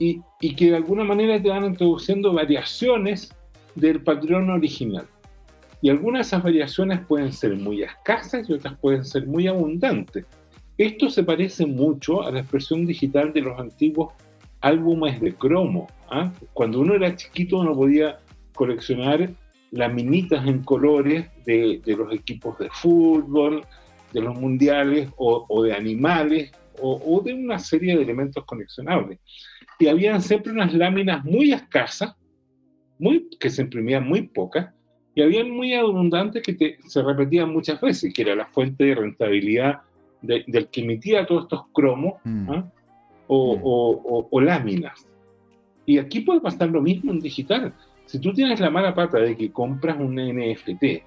y, 0.00 0.20
que 0.56 0.70
de 0.70 0.76
alguna 0.76 1.04
manera 1.04 1.40
te 1.40 1.48
van 1.48 1.66
introduciendo 1.66 2.32
variaciones 2.32 3.32
del 3.76 4.02
patrón 4.02 4.50
original. 4.50 5.06
Y 5.82 5.90
algunas 5.90 6.18
de 6.18 6.22
esas 6.22 6.42
variaciones 6.42 6.98
pueden 7.06 7.32
ser 7.32 7.54
muy 7.54 7.84
escasas 7.84 8.50
y 8.50 8.54
otras 8.54 8.76
pueden 8.80 9.04
ser 9.04 9.28
muy 9.28 9.46
abundantes. 9.46 10.26
Esto 10.76 11.08
se 11.10 11.22
parece 11.22 11.64
mucho 11.64 12.24
a 12.24 12.32
la 12.32 12.40
expresión 12.40 12.84
digital 12.84 13.32
de 13.32 13.42
los 13.42 13.56
antiguos 13.60 14.14
álbumes 14.62 15.20
de 15.20 15.32
cromo. 15.32 15.86
¿ah? 16.10 16.32
Cuando 16.54 16.80
uno 16.80 16.96
era 16.96 17.14
chiquito 17.14 17.60
uno 17.60 17.72
podía 17.72 18.18
coleccionar 18.52 19.30
laminitas 19.70 20.44
en 20.44 20.64
colores 20.64 21.28
de 21.46 21.80
los 21.86 22.12
equipos 22.12 22.58
de 22.58 22.68
fútbol, 22.70 23.64
de 24.12 24.20
los 24.20 24.38
mundiales 24.38 25.10
o, 25.16 25.46
o 25.48 25.62
de 25.62 25.72
animales 25.72 26.52
o, 26.80 27.00
o, 27.04 27.20
de 27.20 27.34
una 27.34 27.58
serie 27.58 27.96
de 27.96 28.02
elementos 28.02 28.44
coleccionables. 28.44 29.18
Y 29.78 29.88
habían 29.88 30.20
siempre 30.22 30.52
unas 30.52 30.72
láminas 30.74 31.24
muy 31.24 31.52
escasas, 31.52 32.14
muy, 32.98 33.28
que 33.38 33.50
se 33.50 33.62
imprimían 33.62 34.06
muy 34.06 34.22
pocas, 34.22 34.72
y 35.14 35.22
habían 35.22 35.50
muy 35.50 35.74
abundantes 35.74 36.42
que 36.42 36.54
te, 36.54 36.78
se 36.86 37.02
repetían 37.02 37.52
muchas 37.52 37.80
veces, 37.80 38.12
que 38.14 38.22
era 38.22 38.36
la 38.36 38.46
fuente 38.46 38.84
de 38.84 38.94
rentabilidad 38.94 39.80
de, 40.22 40.44
del 40.46 40.68
que 40.68 40.82
emitía 40.82 41.26
todos 41.26 41.44
estos 41.44 41.62
cromos 41.72 42.14
mm. 42.24 42.50
¿ah? 42.50 42.70
o, 43.26 43.56
mm. 43.56 43.60
o, 43.64 44.28
o, 44.30 44.40
láminas. 44.40 45.06
Y 45.86 45.98
aquí 45.98 46.20
puede 46.20 46.40
pasar 46.40 46.68
lo 46.68 46.80
mismo 46.80 47.12
en 47.12 47.18
digital. 47.18 47.74
Si 48.06 48.20
tú 48.20 48.32
tienes 48.32 48.60
la 48.60 48.70
mala 48.70 48.94
pata 48.94 49.18
de 49.18 49.36
que 49.36 49.50
compras 49.50 49.98
un 49.98 50.16
NFT 50.16 51.02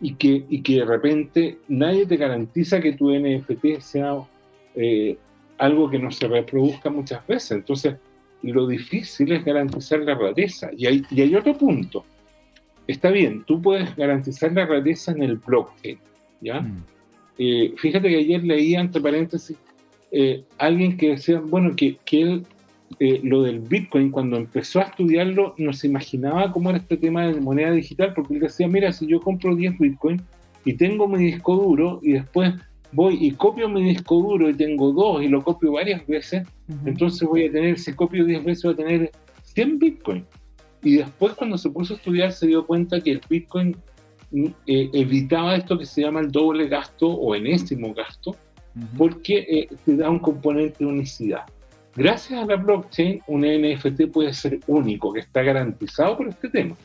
y 0.00 0.14
que, 0.14 0.44
y 0.48 0.62
que 0.62 0.76
de 0.76 0.84
repente 0.84 1.58
nadie 1.68 2.06
te 2.06 2.16
garantiza 2.16 2.80
que 2.80 2.92
tu 2.92 3.10
NFT 3.10 3.80
sea 3.80 4.16
eh, 4.74 5.16
algo 5.58 5.88
que 5.88 5.98
no 5.98 6.10
se 6.10 6.28
reproduzca 6.28 6.90
muchas 6.90 7.26
veces, 7.26 7.52
entonces 7.52 7.96
lo 8.42 8.66
difícil 8.66 9.32
es 9.32 9.44
garantizar 9.44 10.00
la 10.00 10.14
rareza. 10.14 10.70
Y 10.76 10.86
hay, 10.86 11.02
y 11.10 11.22
hay 11.22 11.34
otro 11.34 11.56
punto 11.56 12.04
está 12.86 13.10
bien, 13.10 13.44
tú 13.44 13.60
puedes 13.60 13.94
garantizar 13.96 14.52
la 14.52 14.66
rareza 14.66 15.12
en 15.12 15.22
el 15.22 15.36
blockchain, 15.36 15.98
¿ya? 16.40 16.60
Mm. 16.60 16.84
Eh, 17.38 17.74
fíjate 17.76 18.08
que 18.08 18.16
ayer 18.16 18.44
leí, 18.44 18.74
entre 18.74 19.00
paréntesis, 19.00 19.56
eh, 20.10 20.44
alguien 20.58 20.96
que 20.96 21.10
decía, 21.10 21.40
bueno, 21.40 21.74
que, 21.76 21.98
que 22.04 22.22
él, 22.22 22.46
eh, 22.98 23.20
lo 23.22 23.42
del 23.42 23.60
Bitcoin, 23.60 24.10
cuando 24.10 24.36
empezó 24.36 24.80
a 24.80 24.84
estudiarlo, 24.84 25.54
no 25.58 25.72
se 25.72 25.86
imaginaba 25.86 26.52
cómo 26.52 26.70
era 26.70 26.78
este 26.78 26.96
tema 26.96 27.26
de 27.26 27.40
moneda 27.40 27.72
digital, 27.72 28.12
porque 28.14 28.34
él 28.34 28.40
decía, 28.40 28.68
mira, 28.68 28.92
si 28.92 29.06
yo 29.06 29.20
compro 29.20 29.54
10 29.54 29.78
Bitcoin 29.78 30.22
y 30.64 30.74
tengo 30.74 31.06
mi 31.06 31.18
disco 31.18 31.56
duro 31.56 32.00
y 32.02 32.12
después 32.12 32.54
voy 32.92 33.18
y 33.20 33.32
copio 33.32 33.68
mi 33.68 33.82
disco 33.84 34.16
duro 34.16 34.48
y 34.48 34.54
tengo 34.54 34.92
dos 34.92 35.22
y 35.22 35.28
lo 35.28 35.42
copio 35.42 35.72
varias 35.72 36.06
veces, 36.06 36.46
entonces 36.84 37.28
voy 37.28 37.46
a 37.46 37.52
tener, 37.52 37.78
si 37.78 37.92
copio 37.92 38.24
10 38.24 38.44
veces, 38.44 38.64
voy 38.64 38.72
a 38.74 38.76
tener 38.76 39.10
100 39.42 39.78
Bitcoin. 39.78 40.24
Y 40.82 40.96
después 40.96 41.34
cuando 41.34 41.58
se 41.58 41.68
puso 41.70 41.94
a 41.94 41.96
estudiar 41.96 42.32
se 42.32 42.46
dio 42.46 42.66
cuenta 42.66 43.00
que 43.00 43.12
el 43.12 43.20
Bitcoin 43.28 43.76
eh, 44.32 44.90
evitaba 44.92 45.56
esto 45.56 45.78
que 45.78 45.84
se 45.84 46.02
llama 46.02 46.20
el 46.20 46.30
doble 46.30 46.68
gasto 46.68 47.08
o 47.08 47.34
enésimo 47.34 47.92
gasto, 47.92 48.36
porque 48.96 49.38
eh, 49.38 49.68
te 49.84 49.96
da 49.96 50.08
un 50.08 50.18
componente 50.18 50.76
de 50.80 50.86
unicidad. 50.86 51.42
Gracias 51.96 52.42
a 52.42 52.46
la 52.46 52.56
blockchain, 52.56 53.22
un 53.26 53.40
NFT 53.40 54.12
puede 54.12 54.32
ser 54.34 54.60
único, 54.66 55.12
que 55.12 55.20
está 55.20 55.42
garantizado 55.42 56.16
por 56.16 56.28
este 56.28 56.50
tema. 56.50 56.76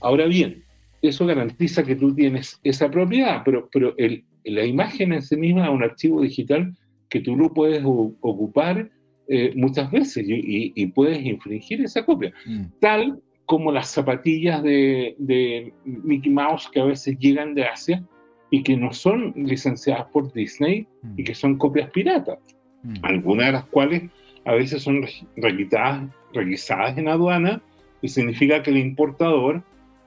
Ahora 0.00 0.26
bien, 0.26 0.64
eso 1.02 1.26
garantiza 1.26 1.82
que 1.82 1.96
tú 1.96 2.14
tienes 2.14 2.58
esa 2.64 2.90
propiedad, 2.90 3.42
pero, 3.44 3.68
pero 3.70 3.94
el, 3.98 4.24
la 4.44 4.64
imagen 4.64 5.12
en 5.12 5.22
sí 5.22 5.36
misma 5.36 5.64
es 5.64 5.70
un 5.70 5.82
archivo 5.82 6.22
digital 6.22 6.74
que 7.08 7.20
tú 7.20 7.36
lo 7.36 7.52
puedes 7.52 7.82
ocupar 7.84 8.90
eh, 9.28 9.52
muchas 9.54 9.90
veces 9.90 10.24
y, 10.26 10.72
y, 10.74 10.86
puedes 10.86 11.22
infringir 11.24 11.82
esa 11.82 12.04
copia. 12.04 12.32
Mm. 12.46 12.64
Tal 12.80 13.22
como 13.46 13.70
las 13.70 13.88
zapatillas 13.88 14.62
de, 14.62 15.14
de, 15.18 15.72
Mickey 15.84 16.32
Mouse 16.32 16.68
que 16.70 16.80
a 16.80 16.84
veces 16.84 17.18
llegan 17.18 17.54
de 17.54 17.64
Asia 17.64 18.02
y 18.50 18.62
que 18.62 18.76
no 18.76 18.92
son 18.92 19.32
licenciadas 19.36 20.06
por 20.12 20.32
Disney 20.32 20.86
y 21.16 21.22
mm. 21.22 21.24
que 21.24 21.34
son 21.34 21.56
copias 21.56 21.90
piratas, 21.90 22.38
mm. 22.82 22.94
algunas 23.02 23.46
de 23.46 23.52
las 23.52 23.64
cuales 23.66 24.02
a 24.44 24.54
veces 24.54 24.82
son 24.82 25.06
requisadas, 25.36 26.08
requisadas 26.32 26.98
en 26.98 27.08
aduana 27.08 27.62
y 28.02 28.08
significa 28.08 28.62
que 28.62 28.70
el 28.70 28.78
importador, 28.78 29.62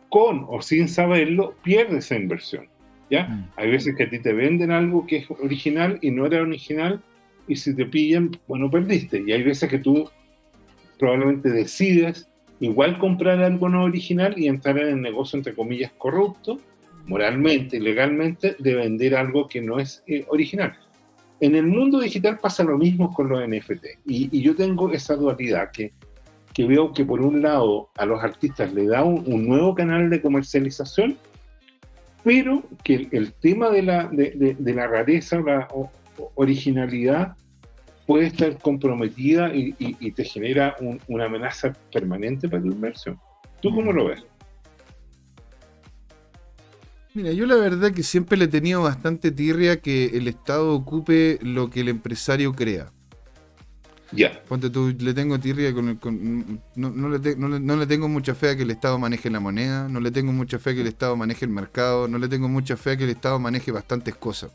con 0.09 0.45
o 0.49 0.61
sin 0.61 0.88
saberlo, 0.88 1.55
pierde 1.63 1.97
esa 1.97 2.15
inversión. 2.15 2.67
¿ya? 3.09 3.27
Mm. 3.27 3.49
Hay 3.55 3.71
veces 3.71 3.95
que 3.95 4.03
a 4.03 4.09
ti 4.09 4.19
te 4.19 4.33
venden 4.33 4.71
algo 4.71 5.05
que 5.05 5.17
es 5.17 5.31
original 5.31 5.97
y 6.01 6.11
no 6.11 6.25
era 6.25 6.41
original 6.41 7.01
y 7.47 7.55
si 7.55 7.75
te 7.75 7.85
pillan, 7.85 8.31
bueno, 8.47 8.69
perdiste. 8.69 9.23
Y 9.25 9.31
hay 9.31 9.43
veces 9.43 9.69
que 9.69 9.79
tú 9.79 10.09
probablemente 10.99 11.49
decides 11.49 12.29
igual 12.59 12.97
comprar 12.99 13.41
algo 13.41 13.69
no 13.69 13.83
original 13.83 14.33
y 14.38 14.47
entrar 14.47 14.77
en 14.79 14.88
el 14.89 15.01
negocio, 15.01 15.38
entre 15.38 15.53
comillas, 15.53 15.91
corrupto, 15.97 16.59
moralmente 17.05 17.77
y 17.77 17.79
legalmente, 17.79 18.55
de 18.59 18.75
vender 18.75 19.15
algo 19.15 19.47
que 19.47 19.61
no 19.61 19.79
es 19.79 20.03
eh, 20.07 20.25
original. 20.29 20.77
En 21.39 21.55
el 21.55 21.67
mundo 21.67 21.99
digital 21.99 22.39
pasa 22.39 22.63
lo 22.63 22.77
mismo 22.77 23.13
con 23.13 23.29
los 23.29 23.47
NFT. 23.47 23.85
Y, 24.05 24.29
y 24.31 24.41
yo 24.41 24.55
tengo 24.55 24.91
esa 24.91 25.15
dualidad 25.15 25.71
que, 25.71 25.93
que, 26.53 26.65
veo 26.65 26.93
que 26.93 27.05
por 27.05 27.21
un 27.21 27.41
lado 27.41 27.89
a 27.95 28.05
los 28.05 28.23
artistas 28.23 28.73
le 28.73 28.88
da 28.88 29.03
un, 29.03 29.23
un 29.27 29.47
nuevo 29.47 29.75
canal 29.75 30.09
de 30.09 30.21
comercialización, 30.21 31.17
pero 32.23 32.63
que 32.83 32.95
el, 32.95 33.09
el 33.11 33.33
tema 33.33 33.69
de 33.69 33.83
la, 33.83 34.07
de, 34.07 34.31
de, 34.31 34.55
de 34.57 34.73
la 34.73 34.88
rareza 34.88 35.39
la 35.39 35.67
o, 35.71 35.91
originalidad 36.35 37.35
puede 38.07 38.27
estar 38.27 38.57
comprometida 38.57 39.53
y, 39.53 39.75
y, 39.77 39.95
y 39.99 40.11
te 40.11 40.23
genera 40.23 40.75
un, 40.79 40.99
una 41.07 41.25
amenaza 41.25 41.73
permanente 41.91 42.49
para 42.49 42.63
tu 42.63 42.69
inversión. 42.69 43.19
¿Tú 43.61 43.73
cómo 43.73 43.91
lo 43.91 44.05
ves? 44.05 44.25
Mira, 47.18 47.32
yo 47.32 47.47
la 47.47 47.55
verdad 47.55 47.91
que 47.93 48.03
siempre 48.03 48.38
le 48.38 48.45
he 48.45 48.47
tenido 48.47 48.84
bastante 48.84 49.32
tirria 49.32 49.82
que 49.82 50.05
el 50.15 50.28
Estado 50.28 50.72
ocupe 50.72 51.39
lo 51.41 51.68
que 51.68 51.80
el 51.80 51.89
empresario 51.89 52.53
crea. 52.53 52.93
Ya. 54.11 54.30
Yeah. 54.30 54.43
Ponte 54.43 54.70
tú, 54.70 54.93
le 54.95 55.15
tengo 55.15 55.39
tirria 55.39 55.74
con, 55.74 55.89
el, 55.89 55.97
con 55.97 56.61
no, 56.76 56.91
no, 56.91 57.09
le 57.09 57.18
te, 57.18 57.36
no, 57.36 57.49
le, 57.49 57.59
no, 57.59 57.76
le 57.76 57.88
tengo 57.88 58.07
mucha 58.07 58.36
fe 58.36 58.51
a 58.51 58.55
que 58.55 58.61
el 58.61 58.70
Estado 58.70 58.99
maneje 58.99 59.32
la 59.32 59.39
moneda, 59.39 59.88
no 59.89 59.99
le 59.99 60.11
tengo 60.11 60.32
mucha 60.32 60.59
fe 60.59 60.70
a 60.70 60.74
que 60.76 60.82
el 60.82 60.88
Estado 60.88 61.15
maneje 61.15 61.45
el 61.45 61.49
mercado, 61.49 62.07
no 62.07 62.20
le 62.20 62.28
tengo 62.28 62.47
mucha 62.49 62.78
fe 62.78 62.91
a 62.91 62.97
que 62.97 63.05
el 63.05 63.09
Estado 63.09 63.39
maneje 63.39 63.72
bastantes 63.72 64.13
cosas. 64.13 64.51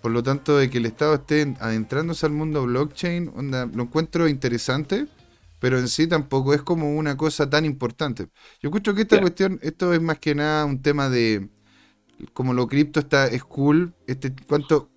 Por 0.00 0.12
lo 0.12 0.22
tanto, 0.22 0.58
de 0.58 0.70
que 0.70 0.78
el 0.78 0.86
Estado 0.86 1.14
esté 1.14 1.56
adentrándose 1.58 2.24
al 2.24 2.30
mundo 2.30 2.64
blockchain, 2.66 3.32
onda, 3.34 3.66
lo 3.66 3.82
encuentro 3.82 4.28
interesante, 4.28 5.08
pero 5.58 5.80
en 5.80 5.88
sí 5.88 6.06
tampoco 6.06 6.54
es 6.54 6.62
como 6.62 6.94
una 6.94 7.16
cosa 7.16 7.50
tan 7.50 7.64
importante. 7.64 8.28
Yo 8.62 8.68
escucho 8.68 8.94
que 8.94 9.02
esta 9.02 9.16
yeah. 9.16 9.22
cuestión, 9.22 9.58
esto 9.60 9.92
es 9.92 10.00
más 10.00 10.20
que 10.20 10.36
nada 10.36 10.64
un 10.66 10.80
tema 10.80 11.08
de, 11.08 11.48
como 12.32 12.54
lo 12.54 12.66
cripto 12.66 13.00
está, 13.00 13.26
es 13.26 13.44
cool, 13.44 13.94
este, 14.06 14.34
cuánto, 14.48 14.90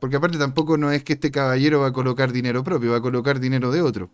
porque 0.00 0.16
aparte 0.16 0.38
tampoco 0.38 0.76
no 0.76 0.90
es 0.90 1.04
que 1.04 1.14
este 1.14 1.30
caballero 1.30 1.80
va 1.80 1.88
a 1.88 1.92
colocar 1.92 2.32
dinero 2.32 2.64
propio, 2.64 2.92
va 2.92 2.98
a 2.98 3.02
colocar 3.02 3.40
dinero 3.40 3.70
de 3.70 3.82
otro. 3.82 4.10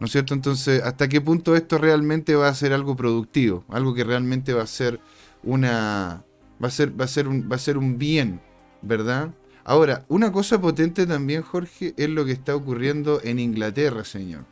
¿No 0.00 0.06
es 0.06 0.12
cierto? 0.12 0.34
Entonces, 0.34 0.82
¿hasta 0.82 1.08
qué 1.08 1.20
punto 1.20 1.54
esto 1.54 1.78
realmente 1.78 2.34
va 2.34 2.48
a 2.48 2.54
ser 2.54 2.72
algo 2.72 2.96
productivo? 2.96 3.64
Algo 3.68 3.94
que 3.94 4.02
realmente 4.02 4.52
va 4.52 4.62
a 4.62 4.66
ser 4.66 5.00
una. 5.42 6.24
va 6.62 6.68
a 6.68 6.70
ser, 6.70 6.98
va 7.00 7.04
a 7.04 7.08
ser 7.08 7.28
un, 7.28 7.48
va 7.50 7.56
a 7.56 7.60
ser 7.60 7.78
un 7.78 7.96
bien, 7.96 8.40
¿verdad? 8.82 9.32
Ahora, 9.62 10.04
una 10.08 10.32
cosa 10.32 10.60
potente 10.60 11.06
también, 11.06 11.42
Jorge, 11.42 11.94
es 11.96 12.10
lo 12.10 12.24
que 12.24 12.32
está 12.32 12.54
ocurriendo 12.54 13.20
en 13.22 13.38
Inglaterra, 13.38 14.04
señor. 14.04 14.44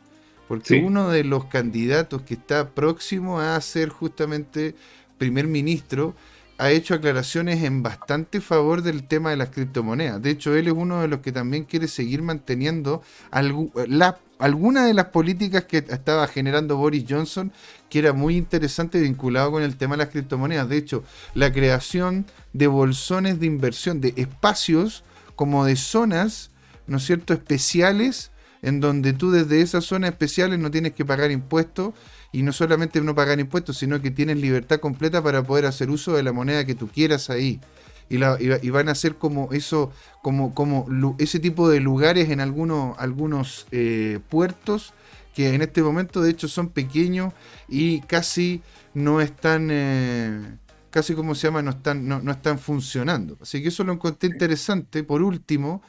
Porque 0.47 0.79
sí. 0.79 0.81
uno 0.83 1.09
de 1.09 1.23
los 1.23 1.45
candidatos 1.45 2.23
que 2.23 2.33
está 2.35 2.69
próximo 2.69 3.39
a 3.39 3.59
ser 3.61 3.89
justamente 3.89 4.75
primer 5.17 5.47
ministro 5.47 6.15
ha 6.57 6.71
hecho 6.71 6.93
aclaraciones 6.93 7.63
en 7.63 7.83
bastante 7.83 8.39
favor 8.41 8.81
del 8.81 9.07
tema 9.07 9.31
de 9.31 9.37
las 9.37 9.49
criptomonedas. 9.49 10.21
De 10.21 10.29
hecho, 10.29 10.55
él 10.55 10.67
es 10.67 10.73
uno 10.73 11.01
de 11.01 11.07
los 11.07 11.19
que 11.19 11.31
también 11.31 11.63
quiere 11.63 11.87
seguir 11.87 12.21
manteniendo 12.21 13.01
algo, 13.31 13.71
la, 13.87 14.19
alguna 14.39 14.85
de 14.85 14.93
las 14.93 15.05
políticas 15.05 15.65
que 15.65 15.77
estaba 15.77 16.27
generando 16.27 16.77
Boris 16.77 17.05
Johnson, 17.09 17.51
que 17.89 17.99
era 17.99 18.13
muy 18.13 18.37
interesante 18.37 18.99
vinculado 18.99 19.51
con 19.51 19.63
el 19.63 19.77
tema 19.77 19.95
de 19.95 20.03
las 20.03 20.09
criptomonedas. 20.09 20.69
De 20.69 20.77
hecho, 20.77 21.03
la 21.33 21.51
creación 21.51 22.25
de 22.53 22.67
bolsones 22.67 23.39
de 23.39 23.45
inversión, 23.45 23.99
de 23.99 24.13
espacios 24.15 25.03
como 25.35 25.65
de 25.65 25.75
zonas, 25.75 26.51
¿no 26.87 26.97
es 26.97 27.05
cierto?, 27.05 27.33
especiales, 27.33 28.31
en 28.61 28.79
donde 28.79 29.13
tú 29.13 29.31
desde 29.31 29.61
esas 29.61 29.83
zonas 29.83 30.11
especiales 30.11 30.57
no 30.57 30.71
tienes 30.71 30.93
que 30.93 31.03
pagar 31.03 31.31
impuestos 31.31 31.93
y 32.33 32.41
no 32.41 32.51
solamente 32.51 32.99
no 32.99 33.15
pagar 33.15 33.39
impuestos, 33.39 33.77
sino 33.77 34.01
que 34.01 34.11
tienes 34.11 34.37
libertad 34.37 34.79
completa 34.79 35.21
para 35.23 35.43
poder 35.43 35.67
hacer 35.67 35.89
uso 35.91 36.13
de 36.13 36.23
la 36.23 36.33
moneda 36.33 36.65
que 36.65 36.75
tú 36.75 36.89
quieras 36.89 37.29
ahí. 37.29 37.61
y, 38.09 38.69
van 38.69 38.89
a 38.89 38.95
ser 38.95 39.15
como 39.15 39.53
eso, 39.53 39.91
como, 40.21 40.53
como 40.53 40.85
ese 41.19 41.39
tipo 41.39 41.69
de 41.69 41.79
lugares 41.79 42.29
en 42.29 42.41
algunos, 42.41 42.97
algunos 42.99 43.67
eh, 43.71 44.19
puertos 44.29 44.93
que 45.33 45.53
en 45.53 45.61
este 45.61 45.81
momento 45.81 46.21
de 46.21 46.31
hecho 46.31 46.47
son 46.47 46.69
pequeños 46.69 47.33
y 47.67 48.01
casi 48.01 48.61
no 48.93 49.21
están, 49.21 49.69
eh, 49.71 50.57
casi 50.89 51.13
como 51.15 51.35
se 51.35 51.47
llama, 51.47 51.61
no 51.61 51.71
están, 51.71 52.07
no, 52.07 52.31
están 52.31 52.59
funcionando. 52.59 53.37
Así 53.41 53.61
que 53.61 53.69
eso 53.69 53.83
lo 53.83 53.93
encontré 53.93 54.29
interesante. 54.29 55.03
Por 55.03 55.21
último, 55.21 55.81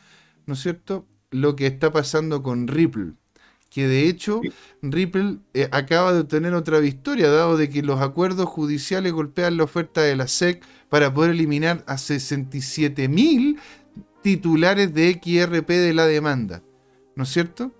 ¿no 0.46 0.54
es 0.54 0.60
cierto? 0.60 1.06
Lo 1.30 1.56
que 1.56 1.66
está 1.66 1.92
pasando 1.92 2.42
con 2.42 2.68
Ripple. 2.68 3.14
Que 3.74 3.88
de 3.88 4.08
hecho 4.08 4.40
Ripple 4.82 5.38
eh, 5.52 5.68
acaba 5.72 6.12
de 6.12 6.20
obtener 6.20 6.54
otra 6.54 6.78
victoria, 6.78 7.28
dado 7.28 7.56
de 7.56 7.68
que 7.68 7.82
los 7.82 8.00
acuerdos 8.00 8.48
judiciales 8.48 9.12
golpean 9.12 9.56
la 9.56 9.64
oferta 9.64 10.00
de 10.00 10.14
la 10.14 10.28
SEC 10.28 10.62
para 10.88 11.12
poder 11.12 11.32
eliminar 11.32 11.82
a 11.88 11.98
67 11.98 13.08
mil 13.08 13.58
titulares 14.22 14.94
de 14.94 15.12
XRP 15.20 15.68
de 15.68 15.92
la 15.92 16.06
demanda. 16.06 16.62
¿No 17.16 17.24
es 17.24 17.30
cierto? 17.30 17.72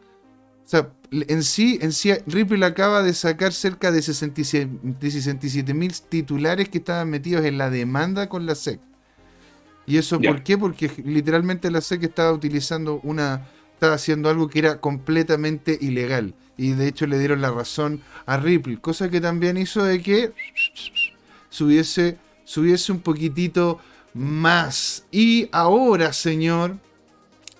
O 0.64 0.68
sea, 0.68 0.90
en 1.12 1.44
sí, 1.44 1.78
en 1.80 1.92
sí, 1.92 2.12
Ripple 2.26 2.66
acaba 2.66 3.04
de 3.04 3.14
sacar 3.14 3.52
cerca 3.52 3.92
de 3.92 4.02
67 4.02 5.74
mil 5.74 5.92
titulares 6.08 6.68
que 6.70 6.78
estaban 6.78 7.08
metidos 7.08 7.44
en 7.44 7.56
la 7.56 7.70
demanda 7.70 8.28
con 8.28 8.46
la 8.46 8.56
SEC. 8.56 8.80
¿Y 9.86 9.98
eso 9.98 10.20
por 10.20 10.42
qué? 10.42 10.58
Porque 10.58 10.90
literalmente 11.04 11.70
la 11.70 11.80
SEC 11.80 12.02
estaba 12.02 12.32
utilizando 12.32 13.00
una. 13.04 13.46
Estaba 13.74 13.94
haciendo 13.94 14.30
algo 14.30 14.48
que 14.48 14.60
era 14.60 14.80
completamente 14.80 15.76
ilegal. 15.80 16.34
Y 16.56 16.72
de 16.72 16.88
hecho 16.88 17.06
le 17.06 17.18
dieron 17.18 17.42
la 17.42 17.50
razón 17.50 18.00
a 18.26 18.36
Ripple. 18.36 18.80
Cosa 18.80 19.10
que 19.10 19.20
también 19.20 19.56
hizo 19.56 19.84
de 19.84 20.00
que 20.00 20.32
subiese, 21.50 22.16
subiese 22.44 22.92
un 22.92 23.00
poquitito 23.00 23.80
más. 24.14 25.04
Y 25.10 25.48
ahora, 25.52 26.12
señor, 26.12 26.78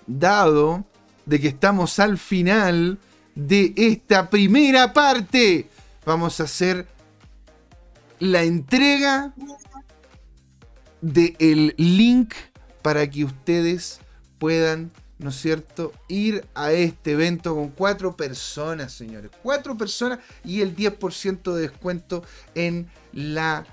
dado 0.07 0.85
de 1.25 1.39
que 1.39 1.49
estamos 1.49 1.99
al 1.99 2.17
final 2.17 2.99
de 3.35 3.73
esta 3.75 4.29
primera 4.29 4.93
parte. 4.93 5.69
Vamos 6.05 6.39
a 6.39 6.43
hacer 6.43 6.87
la 8.19 8.43
entrega 8.43 9.33
del 11.01 11.35
el 11.39 11.75
link 11.77 12.33
para 12.81 13.09
que 13.09 13.25
ustedes 13.25 13.99
puedan, 14.37 14.91
¿no 15.25 15.31
es 15.31 15.41
cierto?, 15.41 15.91
ir 16.07 16.45
a 16.53 16.71
este 16.71 17.13
evento 17.13 17.55
con 17.55 17.69
cuatro 17.69 18.15
personas, 18.15 18.93
señores. 18.93 19.31
Cuatro 19.41 19.75
personas 19.75 20.19
y 20.43 20.61
el 20.61 20.75
10% 20.75 21.51
de 21.51 21.61
descuento 21.61 22.23
en 22.53 22.87
la 23.11 23.65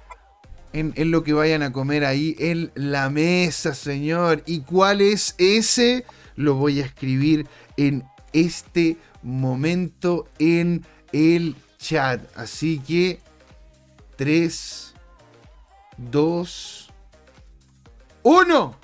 en, 0.72 0.94
en, 0.96 1.10
lo 1.10 1.22
que 1.22 1.34
vayan 1.34 1.62
a 1.62 1.70
comer 1.70 2.06
ahí 2.06 2.34
en 2.38 2.72
la 2.74 3.10
mesa, 3.10 3.74
señor. 3.74 4.42
¿Y 4.46 4.60
cuál 4.60 5.02
es 5.02 5.34
ese? 5.36 6.06
Lo 6.36 6.54
voy 6.54 6.80
a 6.80 6.86
escribir 6.86 7.46
en 7.76 8.02
este 8.32 8.96
momento 9.22 10.26
en 10.38 10.86
el 11.12 11.54
chat. 11.76 12.22
Así 12.34 12.78
que 12.78 13.20
3, 14.16 14.94
2, 15.98 16.90
1. 18.22 18.81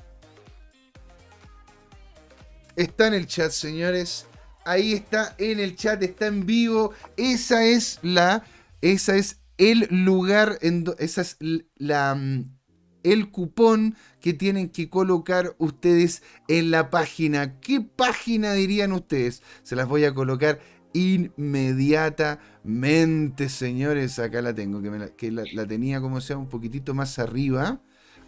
Está 2.79 3.09
en 3.09 3.15
el 3.15 3.27
chat, 3.27 3.51
señores. 3.51 4.27
Ahí 4.65 4.93
está 4.93 5.35
en 5.39 5.59
el 5.59 5.75
chat, 5.75 6.01
está 6.01 6.29
en 6.29 6.47
vivo. 6.47 6.93
Esa 7.17 7.65
es 7.65 7.99
la. 8.03 8.45
Esa 8.81 9.17
es 9.17 9.41
el 9.57 9.89
lugar. 9.91 10.61
En 10.63 10.85
esa 11.01 11.23
es 11.23 11.39
la 11.75 12.15
mm, 12.15 12.57
el 13.03 13.33
cupón 13.33 13.97
que 14.21 14.33
tienen 14.33 14.69
que 14.69 14.89
colocar 14.89 15.57
ustedes 15.59 16.23
en 16.47 16.71
la 16.71 16.89
página. 16.91 17.59
¿Qué 17.59 17.81
página 17.81 18.53
dirían 18.53 18.93
ustedes? 18.93 19.43
Se 19.65 19.75
las 19.75 19.89
voy 19.89 20.05
a 20.05 20.15
colocar 20.15 20.61
inmediatamente, 20.93 23.49
señores. 23.49 24.21
Acá 24.21 24.41
la 24.41 24.55
tengo, 24.55 24.81
que, 25.17 25.33
la, 25.33 25.67
tenía 25.67 26.01
como 26.01 26.21
sea 26.21 26.37
un 26.37 26.49
poquitito 26.49 26.95
más 26.95 27.19
arriba. 27.19 27.81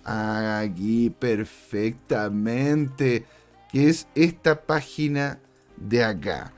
Aquí 0.02 1.10
perfectamente. 1.10 3.26
Que 3.72 3.88
es 3.88 4.06
esta 4.14 4.62
página 4.62 5.38
de 5.76 6.04
acá. 6.04 6.52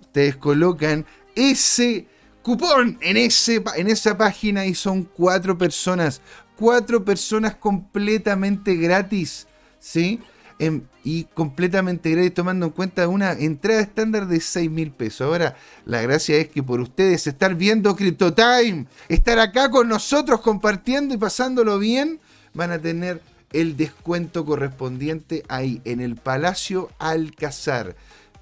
Ustedes 0.00 0.36
colocan 0.36 1.06
ese 1.34 2.06
cupón 2.42 2.98
en, 3.00 3.16
ese, 3.16 3.62
en 3.76 3.88
esa 3.88 4.16
página 4.16 4.66
y 4.66 4.74
son 4.74 5.02
cuatro 5.04 5.58
personas 5.58 6.20
cuatro 6.56 7.04
personas 7.04 7.54
completamente 7.54 8.74
gratis, 8.74 9.46
¿sí? 9.78 10.20
Em, 10.58 10.82
y 11.04 11.24
completamente 11.24 12.10
gratis 12.10 12.32
tomando 12.32 12.66
en 12.66 12.72
cuenta 12.72 13.06
una 13.08 13.32
entrada 13.32 13.80
estándar 13.80 14.26
de 14.26 14.40
6 14.40 14.70
mil 14.70 14.90
pesos. 14.90 15.20
Ahora, 15.20 15.54
la 15.84 16.00
gracia 16.00 16.36
es 16.36 16.48
que 16.48 16.62
por 16.62 16.80
ustedes 16.80 17.26
estar 17.26 17.54
viendo 17.54 17.94
CryptoTime, 17.94 18.86
estar 19.08 19.38
acá 19.38 19.70
con 19.70 19.88
nosotros 19.88 20.40
compartiendo 20.40 21.14
y 21.14 21.18
pasándolo 21.18 21.78
bien, 21.78 22.20
van 22.54 22.72
a 22.72 22.78
tener 22.78 23.20
el 23.60 23.76
descuento 23.76 24.44
correspondiente 24.44 25.42
ahí 25.48 25.80
en 25.84 26.00
el 26.00 26.16
Palacio 26.16 26.90
Alcazar 26.98 27.96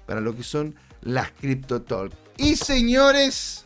para 0.05 0.21
lo 0.21 0.35
que 0.35 0.43
son 0.43 0.75
las 1.01 1.31
CryptoTalk. 1.31 2.13
Y 2.37 2.55
señores, 2.55 3.65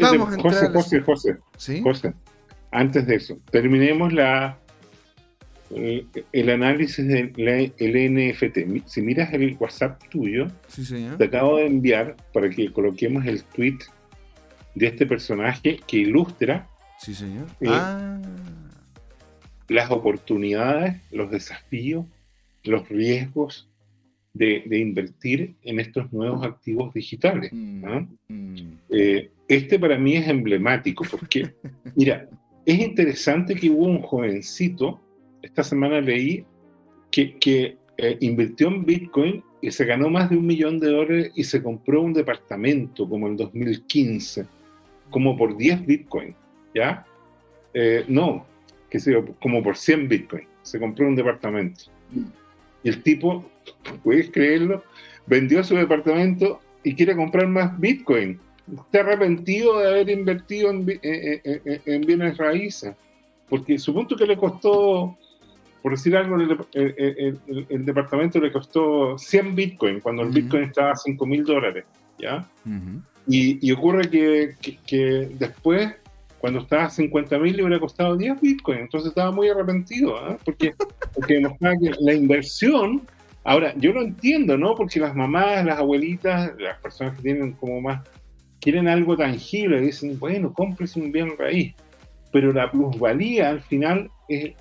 vamos 0.00 0.30
a 0.30 0.34
entrar 0.34 0.72
José, 0.72 1.00
José, 1.00 1.00
José, 1.00 1.36
¿Sí? 1.56 1.80
José 1.82 2.14
antes 2.70 3.06
de 3.06 3.16
eso, 3.16 3.38
terminemos 3.50 4.12
la, 4.12 4.58
el, 5.70 6.50
análisis 6.50 7.06
del 7.06 7.32
NFT. 7.32 8.86
Si 8.86 9.02
miras 9.02 9.32
el 9.32 9.56
WhatsApp 9.58 10.02
tuyo, 10.10 10.48
te 11.16 11.24
acabo 11.24 11.56
de 11.56 11.66
enviar 11.66 12.16
para 12.32 12.50
que 12.50 12.70
coloquemos 12.72 13.24
el 13.26 13.42
tweet 13.44 13.78
de 14.74 14.86
este 14.86 15.06
personaje 15.06 15.80
que 15.86 15.98
ilustra 15.98 16.68
sí, 16.98 17.14
señor. 17.14 17.46
Eh, 17.60 17.68
ah. 17.70 18.20
Las 19.68 19.90
oportunidades, 19.90 20.96
los 21.10 21.30
desafíos, 21.30 22.06
los 22.64 22.88
riesgos 22.88 23.68
de, 24.34 24.64
invertir 24.78 25.54
en 25.62 25.80
estos 25.80 26.12
nuevos 26.12 26.44
activos 26.44 26.94
digitales. 26.94 27.52
Mm, 27.52 27.84
mm. 28.28 28.78
Eh, 28.90 29.30
este 29.48 29.78
para 29.78 29.98
mí 29.98 30.16
es 30.16 30.28
emblemático 30.28 31.04
porque, 31.10 31.54
mira, 31.96 32.28
es 32.64 32.78
interesante 32.78 33.54
que 33.54 33.70
hubo 33.70 33.86
un 33.86 34.02
jovencito, 34.02 35.00
esta 35.42 35.64
semana 35.64 36.00
leí, 36.00 36.44
que, 37.10 37.76
eh, 37.96 38.16
invirtió 38.20 38.68
en 38.68 38.84
Bitcoin 38.84 39.42
y 39.60 39.70
se 39.72 39.84
ganó 39.84 40.08
más 40.08 40.30
de 40.30 40.36
un 40.36 40.46
millón 40.46 40.78
de 40.78 40.88
dólares 40.88 41.32
y 41.34 41.44
se 41.44 41.62
compró 41.62 42.02
un 42.02 42.12
departamento 42.12 43.08
como 43.08 43.26
en 43.26 43.36
2015, 43.36 44.46
como 45.10 45.36
por 45.36 45.56
10 45.56 45.84
Bitcoin, 45.84 46.34
¿ya? 46.74 47.04
Eh, 47.74 48.04
no, 48.06 48.46
que 48.90 49.00
sé 49.00 49.16
como 49.40 49.62
por 49.62 49.76
100 49.76 50.08
Bitcoin, 50.08 50.46
se 50.62 50.78
compró 50.78 51.06
un 51.06 51.16
departamento. 51.16 51.84
Y 52.82 52.88
el 52.88 53.02
tipo, 53.02 53.44
puedes 54.02 54.30
creerlo, 54.30 54.82
vendió 55.26 55.62
su 55.62 55.74
departamento 55.74 56.60
y 56.82 56.94
quiere 56.94 57.14
comprar 57.16 57.46
más 57.48 57.78
Bitcoin. 57.78 58.38
Está 58.72 59.00
arrepentido 59.00 59.78
de 59.78 59.88
haber 59.88 60.10
invertido 60.10 60.70
en, 60.70 60.84
bienes 62.06 62.36
raíces, 62.36 62.94
porque 63.48 63.78
supongo 63.78 64.14
que 64.16 64.26
le 64.26 64.36
costó, 64.36 65.16
por 65.82 65.92
decir 65.92 66.14
algo, 66.16 66.36
el, 66.36 67.84
departamento 67.86 68.40
le 68.40 68.52
costó 68.52 69.16
100 69.16 69.54
bitcoin 69.54 70.00
cuando 70.00 70.22
el 70.22 70.30
bitcoin 70.30 70.64
estaba 70.64 70.92
a 70.92 70.96
5 70.96 71.26
mil 71.26 71.44
dólares, 71.44 71.86
¿ya? 72.18 72.46
y, 73.26 73.72
ocurre 73.72 74.08
que, 74.10 75.28
después, 75.38 75.94
cuando 76.38 76.60
estaba 76.60 76.84
a 76.84 76.90
50 76.90 77.38
mil, 77.38 77.56
le 77.56 77.62
hubiera 77.64 77.80
costado 77.80 78.16
10 78.16 78.40
bitcoin, 78.40 78.78
entonces 78.78 79.08
estaba 79.08 79.30
muy 79.32 79.48
arrepentido, 79.48 80.16
¿ah? 80.16 80.38
porque, 80.44 80.74
porque 81.14 81.34
demostraba 81.34 81.76
que 81.76 81.90
la 82.00 82.14
inversión 82.14 83.02
Ahora, 83.48 83.72
yo 83.76 83.94
lo 83.94 84.02
entiendo, 84.02 84.58
¿no? 84.58 84.74
Porque 84.74 85.00
las 85.00 85.14
mamás, 85.14 85.64
las 85.64 85.78
abuelitas, 85.78 86.52
las 86.58 86.78
personas 86.80 87.16
que 87.16 87.22
tienen 87.22 87.52
como 87.52 87.80
más 87.80 88.06
quieren 88.60 88.88
algo 88.88 89.16
tangible, 89.16 89.80
dicen, 89.80 90.18
bueno, 90.18 90.52
cómprese 90.52 91.00
un 91.00 91.12
bien 91.12 91.32
raíz. 91.38 91.74
Pero 92.30 92.52
la 92.52 92.70
plusvalía 92.70 93.48
al 93.48 93.62
final 93.62 94.10
es, 94.28 94.52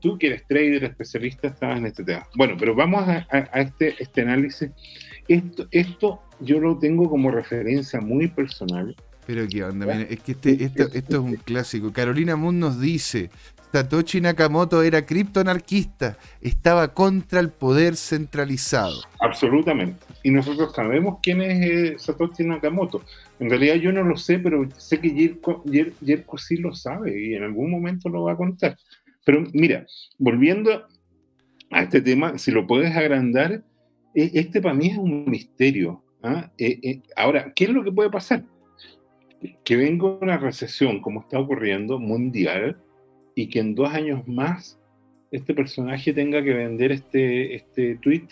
tú 0.00 0.18
que 0.18 0.26
eres 0.26 0.44
trader, 0.48 0.82
especialista, 0.82 1.46
estás 1.46 1.78
en 1.78 1.86
este 1.86 2.02
tema. 2.02 2.26
Bueno, 2.34 2.56
pero 2.58 2.74
vamos 2.74 3.04
a, 3.06 3.24
este, 3.54 3.94
este 4.02 4.22
análisis. 4.22 4.68
Esto, 5.28 5.68
esto 5.70 6.20
yo 6.40 6.58
lo 6.58 6.76
tengo 6.76 7.08
como 7.08 7.30
referencia 7.30 8.00
muy 8.00 8.26
personal. 8.26 8.96
Pero 9.26 9.46
qué 9.48 9.64
onda, 9.64 10.00
es 10.02 10.20
que 10.20 10.32
este, 10.32 10.64
esto, 10.64 10.84
esto 10.92 11.16
es 11.16 11.22
un 11.22 11.36
clásico. 11.36 11.92
Carolina 11.92 12.36
Moon 12.36 12.58
nos 12.58 12.80
dice, 12.80 13.30
Satoshi 13.74 14.20
Nakamoto 14.20 14.84
era 14.84 15.04
criptoanarquista, 15.04 16.16
estaba 16.40 16.94
contra 16.94 17.40
el 17.40 17.50
poder 17.50 17.96
centralizado. 17.96 19.00
Absolutamente. 19.18 20.06
Y 20.22 20.30
nosotros 20.30 20.72
sabemos 20.72 21.18
quién 21.20 21.40
es 21.40 21.66
eh, 21.66 21.94
Satoshi 21.98 22.44
Nakamoto. 22.44 23.02
En 23.40 23.50
realidad 23.50 23.74
yo 23.74 23.90
no 23.90 24.04
lo 24.04 24.16
sé, 24.16 24.38
pero 24.38 24.68
sé 24.76 25.00
que 25.00 25.10
Jerko, 25.10 26.38
sí 26.38 26.58
lo 26.58 26.72
sabe 26.72 27.20
y 27.20 27.34
en 27.34 27.42
algún 27.42 27.68
momento 27.68 28.08
lo 28.08 28.22
va 28.22 28.34
a 28.34 28.36
contar. 28.36 28.76
Pero 29.24 29.44
mira, 29.52 29.84
volviendo 30.18 30.86
a 31.72 31.82
este 31.82 32.00
tema, 32.00 32.38
si 32.38 32.52
lo 32.52 32.68
puedes 32.68 32.94
agrandar, 32.96 33.64
e, 34.14 34.30
este 34.34 34.62
para 34.62 34.76
mí 34.76 34.86
es 34.86 34.98
un 34.98 35.24
misterio. 35.28 36.00
¿ah? 36.22 36.48
Eh, 36.58 36.78
eh, 36.80 37.02
ahora, 37.16 37.52
¿qué 37.56 37.64
es 37.64 37.70
lo 37.70 37.82
que 37.82 37.90
puede 37.90 38.08
pasar? 38.08 38.44
Que 39.64 39.76
venga 39.76 40.06
una 40.06 40.38
recesión 40.38 41.00
como 41.00 41.20
está 41.20 41.38
ocurriendo 41.38 41.98
mundial 41.98 42.76
y 43.34 43.48
que 43.48 43.60
en 43.60 43.74
dos 43.74 43.90
años 43.90 44.26
más 44.26 44.78
este 45.30 45.54
personaje 45.54 46.12
tenga 46.12 46.42
que 46.42 46.54
vender 46.54 46.92
este, 46.92 47.56
este 47.56 47.96
tweet, 47.96 48.28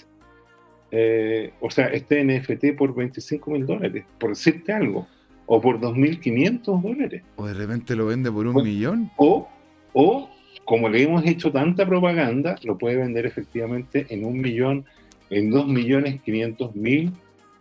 eh, 0.92 1.52
o 1.60 1.70
sea, 1.70 1.86
este 1.86 2.22
NFT 2.22 2.76
por 2.76 2.94
25 2.94 3.50
mil 3.50 3.66
dólares, 3.66 4.04
por 4.18 4.30
decirte 4.30 4.72
algo, 4.72 5.08
o 5.46 5.60
por 5.60 5.80
2.500 5.80 6.80
dólares. 6.80 7.22
O 7.36 7.46
de 7.46 7.54
repente 7.54 7.96
lo 7.96 8.06
vende 8.06 8.30
por 8.30 8.46
un 8.46 8.62
millón. 8.62 9.10
O, 9.16 9.48
o, 9.92 10.30
como 10.64 10.88
le 10.88 11.02
hemos 11.02 11.26
hecho 11.26 11.50
tanta 11.50 11.86
propaganda, 11.86 12.56
lo 12.62 12.78
puede 12.78 12.96
vender 12.96 13.26
efectivamente 13.26 14.06
en 14.10 14.24
un 14.24 14.40
millón, 14.40 14.84
en 15.30 15.50
dos 15.50 15.66
millones 15.66 16.20
quinientos 16.22 16.76
mil, 16.76 17.12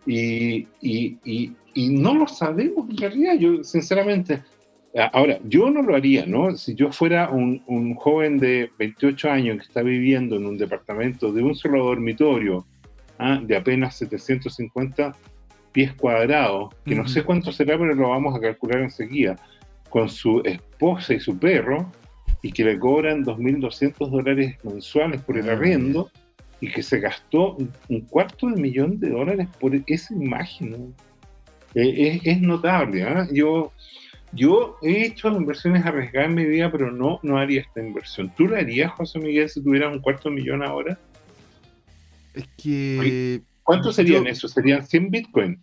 y, 0.06 0.68
y, 0.82 1.18
y, 1.24 1.54
y 1.74 1.90
no 1.90 2.16
lo 2.16 2.28
sabemos 2.28 2.90
en 2.90 2.98
realidad. 2.98 3.36
Yo, 3.36 3.64
sinceramente, 3.64 4.42
Ahora, 5.14 5.40
yo 5.46 5.70
no 5.70 5.82
lo 5.82 5.96
haría, 5.96 6.26
¿no? 6.26 6.54
Si 6.58 6.76
yo 6.76 6.92
fuera 6.92 7.30
un, 7.30 7.64
un, 7.68 7.96
joven 7.96 8.38
de 8.38 8.72
28 8.78 9.32
años 9.32 9.58
que 9.58 9.64
está 9.64 9.82
viviendo 9.84 10.36
en 10.36 10.46
un 10.46 10.58
departamento 10.58 11.32
de 11.32 11.42
un 11.42 11.56
solo 11.56 11.86
dormitorio, 11.86 12.66
¿ah? 13.18 13.40
de 13.42 13.56
apenas 13.56 13.96
750 13.96 15.16
pies 15.72 15.94
cuadrados, 15.94 16.76
que 16.84 16.96
no 16.96 17.08
sé 17.08 17.24
cuánto 17.24 17.54
será, 17.54 17.78
pero 17.78 17.96
lo 17.96 18.10
vamos 18.10 18.36
a 18.36 18.42
calcular 18.42 18.82
enseguida, 18.82 19.38
con 19.90 20.10
su 20.10 20.42
esposa 20.44 21.14
y 21.14 21.22
su 21.22 21.38
perro, 21.38 21.90
y 22.42 22.52
que 22.52 22.66
le 22.66 22.78
cobran 22.78 23.24
2.200 23.24 24.10
dólares 24.10 24.58
mensuales 24.64 25.22
por 25.22 25.38
el 25.38 25.50
ah, 25.50 25.54
arriendo, 25.54 26.12
y 26.62 26.72
que 26.72 26.84
se 26.84 27.00
gastó 27.00 27.58
un 27.90 28.02
cuarto 28.02 28.48
de 28.48 28.62
millón 28.62 29.00
de 29.00 29.10
dólares 29.10 29.48
por 29.60 29.76
esa 29.88 30.14
imagen. 30.14 30.94
Eh, 31.76 32.22
es, 32.22 32.22
es, 32.24 32.42
notable. 32.42 33.04
¿ah? 33.04 33.28
Yo 33.34 33.74
yo 34.34 34.78
he 34.82 35.06
hecho 35.06 35.28
inversiones 35.30 35.86
arriesgadas 35.86 36.30
en 36.30 36.36
mi 36.36 36.46
vida, 36.46 36.72
pero 36.72 36.92
no, 36.92 37.20
no 37.22 37.38
haría 37.38 37.62
esta 37.62 37.82
inversión. 37.82 38.32
¿Tú 38.36 38.48
la 38.48 38.60
harías, 38.60 38.92
José 38.94 39.20
Miguel, 39.20 39.50
si 39.50 39.62
tuvieras 39.62 39.94
un 39.94 40.00
cuarto 40.00 40.30
millón 40.30 40.64
ahora? 40.64 40.98
Es 42.34 42.48
que. 42.58 43.42
¿Cuánto 43.64 43.92
serían 43.92 44.28
eso? 44.28 44.48
¿Serían 44.48 44.86
100 44.86 45.12
bitcoins? 45.12 45.60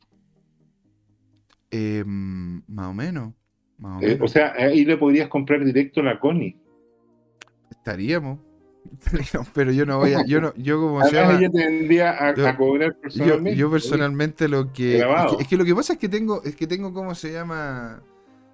Em, 1.70 2.62
más 2.66 2.88
o 2.88 2.94
menos. 2.94 3.34
Más 3.78 4.02
o, 4.02 4.06
eh, 4.06 4.18
o, 4.20 4.28
sea, 4.28 4.52
ahí 4.56 4.84
le 4.84 4.96
podrías 4.96 5.28
comprar 5.28 5.64
directo 5.64 6.02
la 6.02 6.18
Connie. 6.20 6.56
Estaríamos. 7.70 8.38
Pero 9.54 9.72
yo 9.72 9.86
no 9.86 9.98
voy 9.98 10.14
a. 10.14 10.24
Yo, 10.26 10.40
no, 10.40 10.54
yo 10.56 10.80
como 10.80 11.04
se 11.04 11.14
llama, 11.14 11.38
tendría 11.38 12.10
a, 12.10 12.28
a, 12.28 12.56
cobrar 12.56 12.96
personalmente. 12.96 13.56
Yo, 13.56 13.66
yo 13.66 13.70
personalmente 13.70 14.48
lo 14.48 14.72
que. 14.72 14.98
Es 14.98 15.04
que, 15.04 15.42
es 15.42 15.48
que, 15.48 15.56
lo 15.56 15.64
que 15.64 15.74
pasa 15.74 15.92
es 15.94 15.98
que 15.98 16.08
tengo. 16.08 16.42
Es 16.44 16.56
que 16.56 16.66
tengo, 16.66 16.92
¿cómo 16.92 17.14
se 17.14 17.32
llama? 17.32 18.02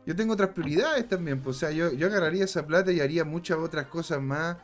yo 0.06 0.14
tengo 0.14 0.34
otras 0.34 0.50
prioridades 0.50 1.08
también. 1.08 1.40
Pues, 1.40 1.56
o 1.56 1.60
sea, 1.60 1.70
yo, 1.70 1.92
yo 1.92 2.06
agarraría 2.06 2.44
esa 2.44 2.66
plata 2.66 2.92
y 2.92 3.00
haría 3.00 3.24
muchas 3.24 3.58
otras 3.58 3.86
cosas 3.86 4.20
más. 4.20 4.56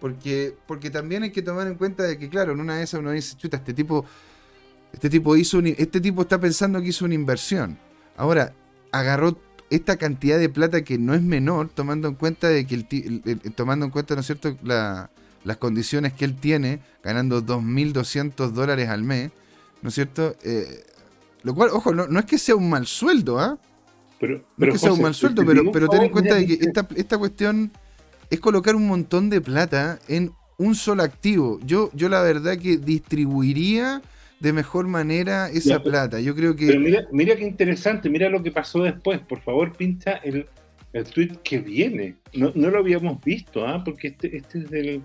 Porque, 0.00 0.56
porque 0.66 0.90
también 0.90 1.22
hay 1.22 1.30
que 1.30 1.42
tomar 1.42 1.66
en 1.68 1.76
cuenta 1.76 2.02
de 2.02 2.18
que, 2.18 2.28
claro, 2.28 2.52
en 2.52 2.60
una 2.60 2.76
de 2.76 2.82
esas 2.82 3.00
uno 3.00 3.12
dice, 3.12 3.36
chuta, 3.36 3.58
este 3.58 3.72
tipo, 3.72 4.04
este 4.92 5.08
tipo 5.08 5.36
hizo 5.36 5.60
este 5.60 6.00
tipo 6.00 6.22
está 6.22 6.40
pensando 6.40 6.80
que 6.80 6.88
hizo 6.88 7.04
una 7.04 7.14
inversión. 7.14 7.78
Ahora, 8.16 8.52
agarró 8.90 9.38
esta 9.72 9.96
cantidad 9.96 10.38
de 10.38 10.50
plata 10.50 10.82
que 10.82 10.98
no 10.98 11.14
es 11.14 11.22
menor, 11.22 11.70
tomando 11.70 12.06
en 12.06 12.14
cuenta 12.14 12.48
de 12.48 12.66
que 12.66 12.74
el, 12.74 13.54
tomando 13.54 13.86
en 13.86 13.90
cuenta, 13.90 14.14
¿no 14.14 14.20
es 14.20 14.26
cierto?, 14.26 14.54
las 14.62 15.56
condiciones 15.58 16.12
que 16.12 16.26
él 16.26 16.36
tiene, 16.36 16.80
ganando 17.02 17.42
2.200 17.42 18.50
dólares 18.50 18.90
al 18.90 19.02
mes, 19.02 19.30
¿no 19.80 19.88
es 19.88 19.94
cierto? 19.94 20.36
Eh, 20.44 20.84
lo 21.42 21.54
cual, 21.54 21.70
ojo, 21.72 21.94
no, 21.94 22.06
no, 22.06 22.20
es 22.20 22.26
que 22.26 22.38
sea 22.38 22.54
un 22.54 22.68
mal 22.68 22.86
sueldo, 22.86 23.38
¿ah? 23.38 23.58
Pero, 24.20 24.44
no 24.56 24.66
es 24.66 24.72
que 24.74 24.78
sea 24.78 24.92
un 24.92 25.02
mal 25.02 25.14
sueldo, 25.14 25.42
pero, 25.44 25.72
pero 25.72 25.88
ten 25.88 26.02
en 26.02 26.10
cuenta 26.10 26.34
de 26.34 26.46
que 26.46 26.52
esta, 26.52 26.86
esta 26.94 27.16
cuestión 27.18 27.72
es 28.30 28.38
colocar 28.40 28.76
un 28.76 28.86
montón 28.86 29.30
de 29.30 29.40
plata 29.40 29.98
en 30.06 30.32
un 30.58 30.74
solo 30.74 31.02
activo. 31.02 31.58
Yo, 31.64 31.90
yo 31.94 32.08
la 32.08 32.22
verdad 32.22 32.58
que 32.58 32.76
distribuiría 32.76 34.02
de 34.42 34.52
mejor 34.52 34.88
manera 34.88 35.48
esa 35.48 35.80
plata. 35.80 36.18
Yo 36.20 36.34
creo 36.34 36.56
que. 36.56 36.66
Pero 36.66 36.80
mira, 36.80 37.06
mira 37.12 37.36
qué 37.36 37.44
interesante, 37.44 38.10
mira 38.10 38.28
lo 38.28 38.42
que 38.42 38.50
pasó 38.50 38.82
después. 38.82 39.20
Por 39.20 39.40
favor, 39.40 39.76
pinta 39.76 40.14
el, 40.16 40.46
el 40.92 41.04
tweet 41.04 41.38
que 41.44 41.58
viene. 41.58 42.16
No, 42.34 42.50
no 42.56 42.70
lo 42.70 42.80
habíamos 42.80 43.22
visto, 43.22 43.64
¿ah? 43.64 43.82
porque 43.84 44.08
este, 44.08 44.36
este 44.36 44.58
es 44.58 44.70
del, 44.70 45.02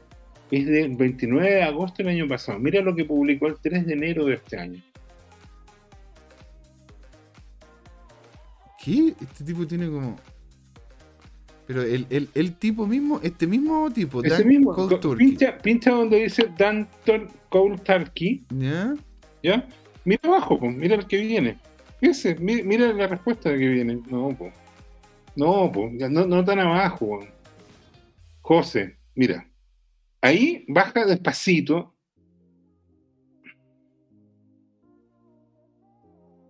es 0.49 0.65
del 0.65 0.95
29 0.95 1.51
de 1.51 1.63
agosto 1.63 2.01
del 2.01 2.13
año 2.13 2.27
pasado. 2.27 2.57
Mira 2.57 2.81
lo 2.81 2.95
que 2.95 3.05
publicó 3.05 3.45
el 3.45 3.57
3 3.61 3.85
de 3.85 3.93
enero 3.93 4.25
de 4.25 4.33
este 4.33 4.57
año. 4.57 4.81
Este 8.87 9.43
tipo 9.43 9.67
tiene 9.67 9.87
como. 9.87 10.15
Pero 11.67 11.83
el, 11.83 12.07
el, 12.09 12.29
el 12.33 12.55
tipo 12.55 12.87
mismo, 12.87 13.19
este 13.21 13.45
mismo 13.45 13.91
tipo, 13.91 14.23
Ese 14.23 14.45
mismo, 14.45 14.73
pincha, 15.17 15.57
pincha, 15.57 15.91
donde 15.91 16.23
dice 16.23 16.49
Danton 16.57 17.27
Cole 17.49 17.77
Turkey. 17.79 18.45
¿Ya? 18.57 18.95
¿Ya? 19.47 19.65
Mira 20.03 20.19
abajo, 20.25 20.59
pues, 20.59 20.75
mira 20.75 20.95
el 20.95 21.07
que 21.07 21.21
viene. 21.21 21.57
Ese, 22.01 22.35
mira, 22.35 22.91
la 22.91 23.07
respuesta 23.07 23.49
de 23.49 23.57
que 23.57 23.67
viene. 23.69 24.01
No, 24.09 24.35
pues. 24.37 24.53
No, 25.37 25.71
pues, 25.71 25.93
no, 25.93 26.27
no 26.27 26.43
tan 26.43 26.59
abajo. 26.59 27.19
José, 28.41 28.97
mira. 29.15 29.49
Ahí 30.19 30.65
baja 30.67 31.05
despacito. 31.05 31.95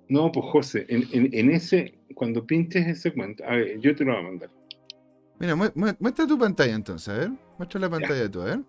No, 0.09 0.31
pues 0.31 0.45
José, 0.47 0.87
en, 0.89 1.03
en, 1.11 1.29
en 1.33 1.51
ese, 1.51 1.99
cuando 2.15 2.47
pintes 2.47 2.87
ese 2.87 3.13
cuento, 3.13 3.43
a 3.43 3.57
ver, 3.57 3.79
yo 3.79 3.95
te 3.95 4.05
lo 4.05 4.13
voy 4.13 4.21
a 4.21 4.23
mandar. 4.23 4.49
Mira, 5.37 5.55
muestra 5.55 6.25
tu 6.25 6.39
pantalla 6.39 6.73
entonces, 6.73 7.09
a 7.09 7.17
ver. 7.17 7.31
Muestra 7.59 7.79
la 7.79 7.89
pantalla 7.91 8.21
de 8.21 8.29
tu, 8.29 8.41
a 8.41 8.45
ver. 8.45 8.59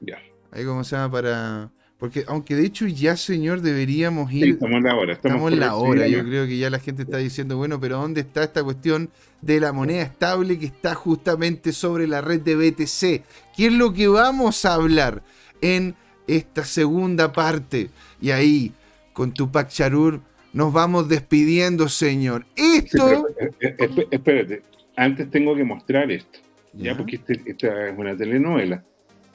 Ya. 0.00 0.18
Ahí 0.52 0.64
como 0.64 0.84
se 0.84 0.94
llama 0.94 1.10
para... 1.10 1.72
Porque 2.02 2.24
aunque 2.26 2.56
de 2.56 2.66
hecho 2.66 2.88
ya, 2.88 3.16
señor, 3.16 3.60
deberíamos 3.60 4.32
ir... 4.32 4.42
Sí, 4.42 4.50
estamos 4.50 4.78
en 4.78 4.82
la 4.82 4.96
hora. 4.96 5.12
Estamos, 5.12 5.52
en 5.52 5.60
la 5.60 5.76
hora. 5.76 6.08
Yo 6.08 6.24
creo 6.24 6.48
que 6.48 6.58
ya 6.58 6.68
la 6.68 6.80
gente 6.80 7.02
está 7.02 7.18
diciendo, 7.18 7.56
bueno, 7.56 7.78
pero 7.78 7.98
¿dónde 7.98 8.22
está 8.22 8.42
esta 8.42 8.64
cuestión 8.64 9.08
de 9.40 9.60
la 9.60 9.72
moneda 9.72 10.02
estable 10.02 10.58
que 10.58 10.66
está 10.66 10.96
justamente 10.96 11.70
sobre 11.70 12.08
la 12.08 12.20
red 12.20 12.40
de 12.40 12.56
BTC? 12.56 13.22
¿Qué 13.56 13.66
es 13.66 13.72
lo 13.72 13.92
que 13.92 14.08
vamos 14.08 14.64
a 14.64 14.74
hablar 14.74 15.22
en 15.60 15.94
esta 16.26 16.64
segunda 16.64 17.32
parte? 17.32 17.88
Y 18.20 18.32
ahí, 18.32 18.72
con 19.12 19.32
Tupac 19.32 19.68
Charur 19.68 20.20
nos 20.52 20.72
vamos 20.72 21.08
despidiendo, 21.08 21.88
señor. 21.88 22.46
Esto. 22.56 23.28
Eh, 23.38 23.76
eh, 23.78 24.06
espérate, 24.10 24.62
antes 24.96 25.30
tengo 25.30 25.54
que 25.54 25.62
mostrar 25.62 26.10
esto. 26.10 26.40
¿Ya? 26.72 26.96
Porque 26.96 27.14
este, 27.14 27.40
esta 27.46 27.90
es 27.90 27.96
una 27.96 28.16
telenovela. 28.16 28.82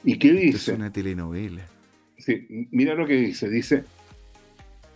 ¿Y 0.04 0.18
qué 0.18 0.32
dice? 0.32 0.72
Es 0.72 0.76
una 0.76 0.92
telenovela. 0.92 1.62
Sí, 2.28 2.46
mira 2.72 2.94
lo 2.94 3.06
que 3.06 3.14
dice. 3.14 3.48
Dice: 3.48 3.84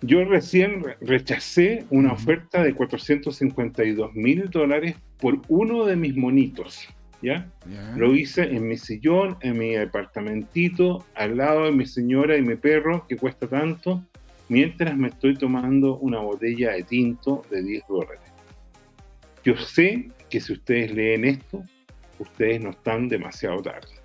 Yo 0.03 0.23
recién 0.27 0.85
rechacé 1.01 1.87
una 1.89 2.13
oferta 2.13 2.63
de 2.63 2.75
452 2.75 4.15
mil 4.15 4.51
dólares 4.51 4.97
por 5.19 5.41
uno 5.49 5.87
de 5.87 5.97
mis 5.97 6.15
monitos. 6.15 6.87
¿Ya? 7.23 7.51
Lo 7.97 8.15
hice 8.15 8.43
en 8.43 8.69
mi 8.69 8.77
sillón, 8.77 9.39
en 9.41 9.57
mi 9.57 9.77
apartamentito, 9.77 11.07
al 11.15 11.39
lado 11.39 11.65
de 11.65 11.73
mi 11.73 11.87
señora 11.87 12.37
y 12.37 12.43
mi 12.43 12.57
perro, 12.57 13.07
que 13.09 13.17
cuesta 13.17 13.47
tanto 13.47 14.05
mientras 14.51 14.95
me 14.95 15.09
estoy 15.09 15.35
tomando 15.37 15.97
una 15.99 16.19
botella 16.19 16.73
de 16.73 16.83
tinto 16.83 17.47
de 17.49 17.63
10 17.63 17.85
dólares. 17.89 18.21
Yo 19.43 19.57
sé 19.57 20.11
que 20.29 20.39
si 20.39 20.53
ustedes 20.53 20.93
leen 20.93 21.25
esto, 21.25 21.65
ustedes 22.19 22.61
no 22.61 22.71
están 22.71 23.09
demasiado 23.09 23.63
tarde. 23.63 24.02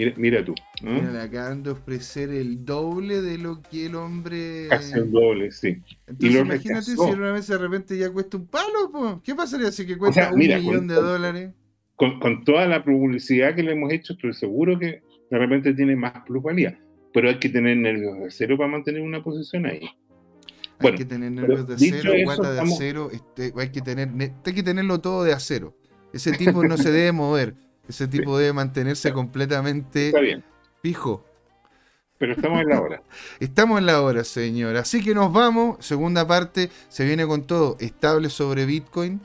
Mira, 0.00 0.14
mira 0.16 0.44
tú. 0.44 0.54
Mira, 0.82 1.12
le 1.12 1.20
acaban 1.20 1.62
de 1.62 1.70
ofrecer 1.70 2.30
el 2.30 2.64
doble 2.64 3.20
de 3.20 3.38
lo 3.38 3.60
que 3.62 3.86
el 3.86 3.94
hombre. 3.94 4.66
Casi 4.68 4.94
el 4.94 5.10
doble, 5.10 5.50
sí. 5.50 5.82
Entonces, 6.06 6.40
imagínate 6.40 6.82
si 6.82 7.00
una 7.00 7.32
vez 7.32 7.46
de 7.46 7.58
repente 7.58 7.98
ya 7.98 8.10
cuesta 8.10 8.36
un 8.36 8.46
palo, 8.46 9.20
¿qué 9.24 9.34
pasaría 9.34 9.70
si 9.72 9.86
que 9.86 9.98
cuesta 9.98 10.32
un 10.32 10.38
millón 10.38 10.86
de 10.88 10.94
dólares? 10.94 11.50
Con, 11.96 12.18
con, 12.18 12.44
toda 12.44 12.66
la 12.66 12.82
publicidad 12.82 13.54
que 13.54 13.62
le 13.62 13.72
hemos 13.72 13.92
hecho, 13.92 14.14
estoy 14.14 14.32
seguro 14.32 14.78
que 14.78 15.02
de 15.30 15.38
repente 15.38 15.74
tiene 15.74 15.96
más 15.96 16.14
plusvalía 16.26 16.78
pero 17.12 17.28
hay 17.28 17.38
que 17.38 17.48
tener 17.48 17.76
nervios 17.76 18.18
de 18.18 18.26
acero 18.26 18.56
para 18.56 18.70
mantener 18.70 19.02
una 19.02 19.22
posición 19.22 19.66
ahí. 19.66 19.88
Hay 20.78 20.94
que 20.94 21.04
tener 21.04 21.30
nervios 21.32 21.66
de 21.66 21.74
acero, 21.74 22.12
guata 22.24 22.52
de 22.52 22.60
acero, 22.60 23.10
este, 23.10 23.52
hay, 23.56 23.70
que 23.70 23.82
tener, 23.82 24.08
hay 24.18 24.54
que 24.54 24.62
tenerlo 24.62 25.00
todo 25.00 25.24
de 25.24 25.32
acero. 25.32 25.76
Ese 26.12 26.32
tipo 26.32 26.64
no 26.64 26.76
se 26.76 26.90
debe 26.90 27.12
mover, 27.12 27.54
ese 27.90 28.08
tipo 28.08 28.38
debe 28.38 28.52
mantenerse 28.52 29.12
completamente 29.12 30.08
Está 30.08 30.20
bien. 30.20 30.44
fijo. 30.82 31.24
Pero 32.18 32.32
estamos 32.34 32.60
en 32.60 32.68
la 32.68 32.80
hora. 32.80 33.02
estamos 33.40 33.78
en 33.78 33.86
la 33.86 34.02
hora, 34.02 34.24
señor. 34.24 34.76
Así 34.76 35.02
que 35.02 35.14
nos 35.14 35.32
vamos. 35.32 35.84
Segunda 35.84 36.26
parte, 36.26 36.70
se 36.88 37.04
viene 37.04 37.26
con 37.26 37.46
todo. 37.46 37.76
Estables 37.80 38.32
sobre 38.32 38.66
Bitcoin, 38.66 39.20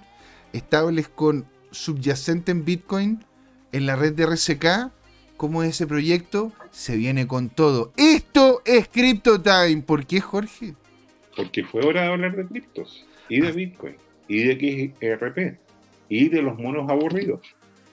estables 0.54 1.10
con 1.10 1.46
subyacente 1.72 2.52
en 2.52 2.64
Bitcoin 2.64 3.26
en 3.72 3.86
la 3.86 3.96
red 3.96 4.14
de 4.14 4.24
RCK. 4.24 4.92
¿Cómo 5.38 5.64
es 5.64 5.72
ese 5.72 5.86
proyecto? 5.88 6.54
Se 6.72 6.96
viene 6.96 7.28
con 7.28 7.50
todo. 7.50 7.92
Esto 7.98 8.62
es 8.66 8.88
Crypto 8.88 9.42
Time. 9.42 9.82
¿Por 9.82 10.06
qué, 10.06 10.22
Jorge? 10.22 10.74
Porque 11.36 11.66
fue 11.66 11.86
hora 11.86 12.04
de 12.04 12.08
hablar 12.08 12.36
de 12.38 12.46
criptos 12.46 13.06
y 13.28 13.42
de 13.42 13.50
ah. 13.50 13.52
Bitcoin 13.52 13.96
y 14.30 14.44
de 14.44 14.94
XRP 15.00 15.60
y 16.08 16.30
de 16.30 16.42
los 16.42 16.58
monos 16.58 16.90
aburridos. 16.90 17.42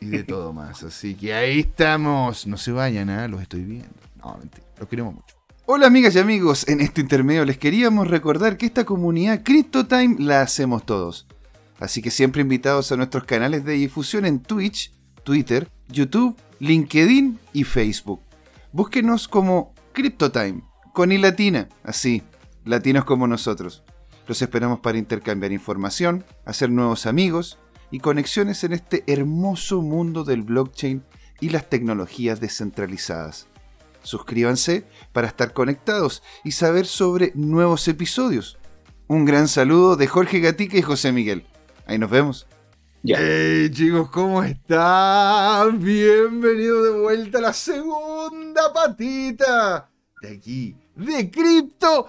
Y 0.03 0.07
de 0.07 0.25
todo 0.25 0.53
más. 0.53 0.83
Así 0.83 1.15
que 1.15 1.33
ahí 1.33 1.61
estamos. 1.61 2.47
No 2.47 2.57
se 2.57 2.73
vayan, 2.73 3.09
¿eh? 3.09 3.29
los 3.29 3.41
estoy 3.41 3.63
viendo. 3.63 3.95
No, 4.23 4.37
mentira. 4.37 4.67
Los 4.79 4.89
queremos 4.89 5.15
mucho. 5.15 5.37
Hola 5.65 5.87
amigas 5.87 6.17
y 6.17 6.19
amigos, 6.19 6.67
en 6.69 6.81
este 6.81 7.01
intermedio 7.01 7.45
les 7.45 7.57
queríamos 7.57 8.09
recordar 8.09 8.57
que 8.57 8.67
esta 8.67 8.85
comunidad 8.85 9.45
CryptoTime 9.45 10.17
la 10.19 10.41
hacemos 10.41 10.85
todos. 10.85 11.29
Así 11.79 12.03
que 12.03 12.11
siempre 12.11 12.43
invitados 12.43 12.91
a 12.91 12.97
nuestros 12.97 13.25
canales 13.25 13.65
de 13.65 13.75
difusión 13.75 14.27
en 14.27 14.41
Twitch, 14.41 14.93
Twitter, 15.23 15.71
YouTube, 15.89 16.37
LinkedIn 16.59 17.39
y 17.53 17.63
Facebook. 17.63 18.21
Búsquenos 18.73 19.29
como 19.29 19.73
CryptoTime, 19.93 20.63
con 20.93 21.13
i 21.13 21.19
latina, 21.19 21.69
así, 21.85 22.25
latinos 22.65 23.05
como 23.05 23.29
nosotros. 23.29 23.85
Los 24.27 24.43
esperamos 24.43 24.81
para 24.81 24.99
intercambiar 24.99 25.53
información, 25.53 26.25
hacer 26.45 26.71
nuevos 26.71 27.07
amigos 27.07 27.59
y 27.93 28.01
conexiones 28.01 28.65
en 28.65 28.73
este 28.73 29.05
hermoso 29.07 29.83
mundo 29.83 30.25
del 30.25 30.43
blockchain 30.43 31.05
y 31.41 31.51
las 31.51 31.69
tecnologías 31.69 32.41
descentralizadas. 32.41 33.47
Suscríbanse 34.03 34.85
para 35.13 35.29
estar 35.29 35.53
conectados 35.53 36.23
y 36.43 36.53
saber 36.53 36.87
sobre 36.87 37.31
nuevos 37.37 37.87
episodios. 37.87 38.59
Un 39.07 39.27
gran 39.27 39.47
saludo 39.47 39.97
de 39.97 40.09
Jorge 40.09 40.41
Gatica 40.41 40.79
y 40.79 40.83
José 40.83 41.13
Miguel. 41.13 41.45
Ahí 41.87 41.99
nos 41.99 42.11
vemos. 42.11 42.47
Hey 43.05 43.69
chicos, 43.71 44.09
¿cómo 44.11 44.43
están? 44.43 45.79
Bienvenidos 45.79 46.85
de 46.85 47.01
vuelta 47.01 47.39
a 47.39 47.43
la 47.43 47.53
segunda 47.53 48.73
patita 48.73 49.93
de 50.23 50.37
aquí, 50.37 50.77
de 50.95 51.31
Crypto 51.31 52.09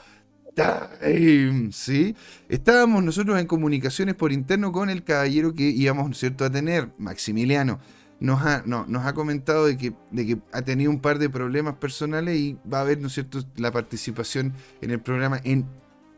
Time. 0.55 1.71
¿Sí? 1.71 2.15
Estábamos 2.49 3.03
nosotros 3.03 3.39
en 3.39 3.47
comunicaciones 3.47 4.15
por 4.15 4.31
interno 4.31 4.71
con 4.71 4.89
el 4.89 5.03
caballero 5.03 5.53
que 5.53 5.63
íbamos, 5.63 6.17
¿cierto?, 6.17 6.45
a 6.45 6.49
tener, 6.49 6.89
Maximiliano 6.97 7.79
nos 8.23 8.41
ha, 8.41 8.63
no, 8.65 8.85
nos 8.87 9.05
ha 9.05 9.13
comentado 9.13 9.65
de 9.65 9.77
que, 9.77 9.93
de 10.11 10.25
que 10.25 10.37
ha 10.53 10.61
tenido 10.61 10.89
un 10.89 11.01
par 11.01 11.19
de 11.19 11.29
problemas 11.29 11.75
personales 11.75 12.37
y 12.37 12.57
va 12.71 12.77
a 12.77 12.81
haber, 12.81 12.99
¿no 12.99 13.07
es 13.07 13.13
cierto?, 13.13 13.39
la 13.57 13.71
participación 13.71 14.53
en 14.81 14.91
el 14.91 15.01
programa 15.01 15.41
en 15.43 15.65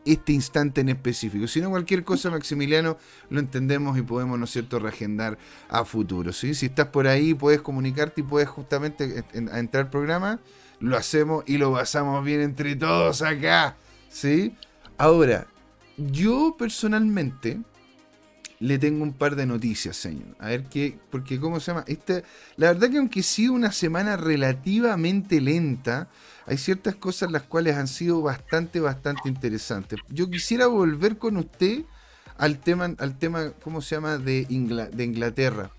este 0.06 0.32
instante 0.32 0.82
en 0.82 0.90
específico. 0.90 1.48
Si 1.48 1.62
no, 1.62 1.72
cualquier 1.72 2.04
cosa, 2.04 2.30
Maximiliano, 2.30 2.98
lo 3.32 3.40
entendemos 3.40 3.98
y 3.98 4.04
podemos, 4.04 4.38
¿no 4.38 4.46
es 4.46 4.52
cierto?, 4.52 4.78
reagendar 4.78 5.40
a 5.68 5.84
futuro. 5.84 6.32
¿sí? 6.32 6.54
Si 6.54 6.68
estás 6.68 6.90
por 6.90 7.08
ahí, 7.08 7.34
puedes 7.34 7.62
comunicarte 7.62 8.22
y 8.22 8.24
puedes 8.24 8.50
justamente 8.50 9.24
entrar 9.34 9.86
al 9.86 9.90
programa, 9.90 10.40
lo 10.80 10.98
hacemos 10.98 11.44
y 11.48 11.58
lo 11.58 11.74
pasamos 11.74 12.24
bien 12.24 12.42
entre 12.42 12.76
todos 12.76 13.24
acá. 13.24 13.78
¿Sí? 14.16 14.56
Ahora, 14.98 15.46
yo 15.98 16.56
personalmente 16.58 17.60
le 18.60 18.80
tengo 18.80 19.04
un 19.04 19.12
par 19.12 19.36
de 19.36 19.46
noticias, 19.46 19.98
señor. 19.98 20.38
A 20.40 20.48
ver 20.48 20.64
qué, 20.64 20.98
porque 21.12 21.38
cómo 21.38 21.60
se 21.60 21.72
llama. 21.72 21.84
Este, 21.86 22.24
la 22.56 22.72
verdad 22.72 22.90
que 22.90 22.98
aunque 22.98 23.20
ha 23.20 23.24
sido 23.24 23.52
una 23.52 23.74
semana 23.74 24.16
relativamente 24.16 25.42
lenta, 25.42 26.08
hay 26.46 26.58
ciertas 26.58 26.96
cosas 26.96 27.30
las 27.30 27.44
cuales 27.44 27.76
han 27.76 27.90
sido 27.90 28.22
bastante, 28.22 28.80
bastante 28.80 29.28
interesantes. 29.28 30.00
Yo 30.08 30.30
quisiera 30.30 30.68
volver 30.68 31.18
con 31.18 31.36
usted 31.36 31.84
al 32.38 32.60
tema, 32.60 32.96
al 32.98 33.18
tema, 33.18 33.52
¿cómo 33.64 33.82
se 33.82 33.96
llama? 33.96 34.18
De, 34.18 34.46
de 34.46 35.04
Inglaterra. 35.04 35.72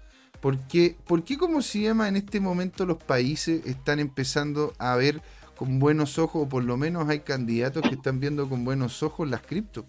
Porque, 0.42 0.94
¿Por 1.06 1.24
qué, 1.24 1.38
cómo 1.38 1.62
se 1.62 1.80
llama, 1.80 2.08
en 2.08 2.16
este 2.16 2.40
momento 2.40 2.84
los 2.84 3.02
países 3.02 3.64
están 3.64 3.98
empezando 3.98 4.74
a 4.78 4.94
ver 4.94 5.22
con 5.56 5.78
buenos 5.78 6.18
ojos, 6.18 6.44
o 6.44 6.48
por 6.48 6.64
lo 6.64 6.76
menos 6.76 7.08
hay 7.08 7.20
candidatos 7.20 7.82
que 7.82 7.94
están 7.94 8.20
viendo 8.20 8.48
con 8.48 8.64
buenos 8.64 9.02
ojos 9.02 9.28
las 9.28 9.42
cripto? 9.42 9.86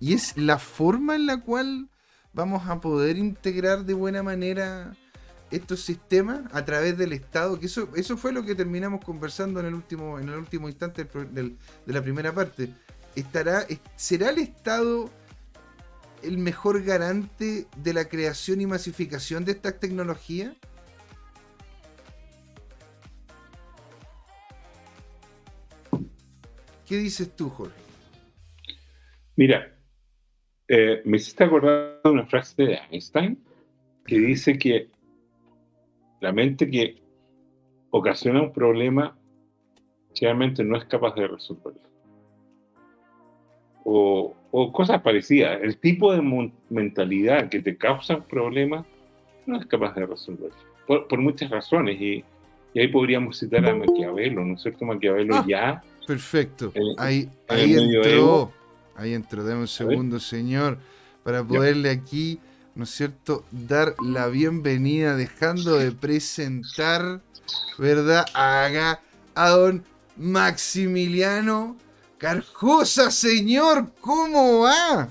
y 0.00 0.14
es 0.14 0.36
la 0.36 0.58
forma 0.58 1.14
en 1.14 1.26
la 1.26 1.40
cual 1.40 1.88
vamos 2.32 2.68
a 2.68 2.80
poder 2.80 3.16
integrar 3.16 3.84
de 3.84 3.94
buena 3.94 4.24
manera 4.24 4.96
estos 5.50 5.80
sistemas 5.82 6.40
a 6.52 6.64
través 6.64 6.98
del 6.98 7.12
Estado, 7.12 7.58
que 7.58 7.66
eso, 7.66 7.88
eso 7.94 8.16
fue 8.16 8.32
lo 8.32 8.44
que 8.44 8.54
terminamos 8.54 9.04
conversando 9.04 9.60
en 9.60 9.66
el 9.66 9.74
último, 9.74 10.18
en 10.18 10.28
el 10.28 10.34
último 10.34 10.68
instante 10.68 11.04
de 11.04 11.56
la 11.86 12.02
primera 12.02 12.34
parte. 12.34 12.74
Estará, 13.14 13.66
¿Será 13.96 14.30
el 14.30 14.38
Estado 14.38 15.10
el 16.22 16.38
mejor 16.38 16.82
garante 16.82 17.66
de 17.76 17.92
la 17.92 18.06
creación 18.06 18.60
y 18.60 18.66
masificación 18.66 19.44
de 19.44 19.52
estas 19.52 19.78
tecnologías? 19.80 20.54
¿Qué 26.88 26.96
dices 26.96 27.36
tú, 27.36 27.50
Jorge? 27.50 27.74
Mira, 29.36 29.76
eh, 30.66 31.02
me 31.04 31.18
hiciste 31.18 31.44
acordar 31.44 32.00
de 32.02 32.10
una 32.10 32.26
frase 32.26 32.62
de 32.62 32.78
Einstein 32.90 33.38
que 34.06 34.18
dice 34.18 34.58
que 34.58 34.88
la 36.20 36.32
mente 36.32 36.70
que 36.70 37.02
ocasiona 37.90 38.42
un 38.42 38.52
problema 38.52 39.16
generalmente 40.14 40.64
no 40.64 40.76
es 40.76 40.84
capaz 40.86 41.14
de 41.14 41.28
resolverlo. 41.28 41.88
O, 43.84 44.34
cosas 44.72 45.00
parecidas. 45.02 45.60
El 45.62 45.78
tipo 45.78 46.12
de 46.12 46.50
mentalidad 46.70 47.48
que 47.48 47.60
te 47.60 47.76
causa 47.76 48.16
un 48.16 48.22
problema 48.22 48.84
no 49.46 49.58
es 49.58 49.66
capaz 49.66 49.94
de 49.94 50.06
resolverlo. 50.06 50.56
Por, 50.86 51.18
muchas 51.18 51.50
razones. 51.50 52.00
Y, 52.00 52.24
ahí 52.74 52.88
podríamos 52.88 53.38
citar 53.38 53.66
a 53.66 53.74
Maquiavelo, 53.74 54.44
¿no 54.44 54.54
es 54.54 54.62
cierto? 54.62 54.84
Maquiavelo 54.84 55.36
ah, 55.36 55.44
ya. 55.46 55.82
Perfecto. 56.08 56.72
ahí, 56.96 57.30
ahí 57.48 57.74
entró. 57.74 58.50
Ahí 58.96 59.12
entró, 59.12 59.44
dame 59.44 59.60
un 59.60 59.68
segundo, 59.68 60.18
señor, 60.18 60.78
para 61.22 61.44
poderle 61.44 61.90
aquí, 61.90 62.40
¿no 62.74 62.84
es 62.84 62.90
cierto?, 62.90 63.44
dar 63.50 63.94
la 64.02 64.28
bienvenida, 64.28 65.16
dejando 65.16 65.76
de 65.76 65.92
presentar, 65.92 67.20
¿verdad?, 67.76 68.24
a, 68.32 68.98
a 69.34 69.48
don 69.50 69.84
Maximiliano 70.16 71.76
Carjosa, 72.16 73.10
señor, 73.10 73.92
¿cómo 74.00 74.60
va? 74.60 75.10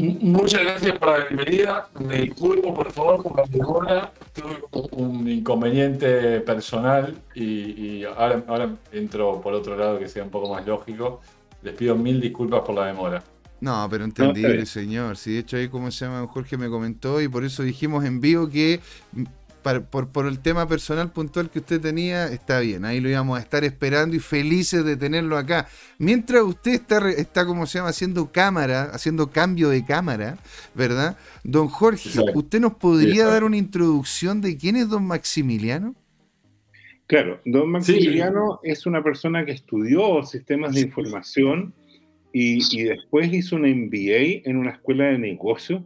Muchas 0.00 0.62
gracias 0.62 0.96
por 0.98 1.08
la 1.08 1.26
bienvenida. 1.26 1.88
Me 1.98 2.20
disculpo, 2.20 2.72
por 2.72 2.92
favor, 2.92 3.22
por 3.22 3.36
la 3.36 3.44
demora. 3.48 4.12
Tuve 4.32 4.86
un 4.92 5.28
inconveniente 5.28 6.40
personal 6.40 7.16
y, 7.34 8.04
ahora, 8.04 8.44
ahora 8.46 8.76
entro 8.92 9.40
por 9.40 9.54
otro 9.54 9.76
lado 9.76 9.98
que 9.98 10.08
sea 10.08 10.22
un 10.22 10.30
poco 10.30 10.54
más 10.54 10.64
lógico. 10.64 11.20
Les 11.62 11.74
pido 11.74 11.96
mil 11.96 12.20
disculpas 12.20 12.60
por 12.60 12.76
la 12.76 12.86
demora. 12.86 13.24
No, 13.60 13.88
pero 13.90 14.04
entendible, 14.04 14.66
señor. 14.66 15.16
Si 15.16 15.32
de 15.32 15.40
hecho 15.40 15.56
ahí, 15.56 15.68
como 15.68 15.90
se 15.90 16.04
llama, 16.04 16.24
Jorge 16.28 16.56
me 16.56 16.68
comentó 16.68 17.20
y 17.20 17.26
por 17.26 17.44
eso 17.44 17.64
dijimos 17.64 18.04
en 18.04 18.20
vivo 18.20 18.48
que 18.48 18.80
mm, 19.64 20.06
por, 20.12 20.26
el 20.26 20.40
tema 20.40 20.66
personal 20.68 21.12
puntual 21.12 21.50
que 21.50 21.58
usted 21.60 21.80
tenía, 21.80 22.26
está 22.26 22.60
bien. 22.60 22.84
Ahí 22.84 23.00
lo 23.00 23.08
íbamos 23.08 23.38
a 23.38 23.42
estar 23.42 23.64
esperando 23.64 24.16
y 24.16 24.18
felices 24.18 24.84
de 24.84 24.96
tenerlo 24.96 25.36
acá. 25.36 25.68
Mientras 25.98 26.42
usted 26.42 26.72
está, 26.72 27.10
está 27.10 27.46
como 27.46 27.66
se 27.66 27.78
llama, 27.78 27.90
haciendo 27.90 28.30
cámara, 28.32 28.90
haciendo 28.92 29.30
cambio 29.30 29.68
de 29.68 29.84
cámara, 29.84 30.38
¿verdad? 30.74 31.16
Don 31.44 31.68
Jorge, 31.68 32.10
¿usted 32.34 32.60
nos 32.60 32.74
podría 32.74 33.26
dar 33.26 33.44
una 33.44 33.56
introducción 33.56 34.40
de 34.40 34.56
quién 34.56 34.76
es 34.76 34.88
don 34.88 35.06
Maximiliano? 35.06 35.94
Claro, 37.08 37.40
don 37.46 37.70
Maximiliano 37.70 38.60
es 38.62 38.84
una 38.84 39.02
persona 39.02 39.44
que 39.46 39.52
estudió 39.52 40.22
sistemas 40.24 40.74
de 40.74 40.82
información 40.82 41.72
y, 42.32 42.84
después 42.84 43.32
hizo 43.32 43.56
un 43.56 43.62
MBA 43.62 44.42
en 44.44 44.56
una 44.56 44.72
escuela 44.72 45.06
de 45.06 45.18
negocios, 45.18 45.82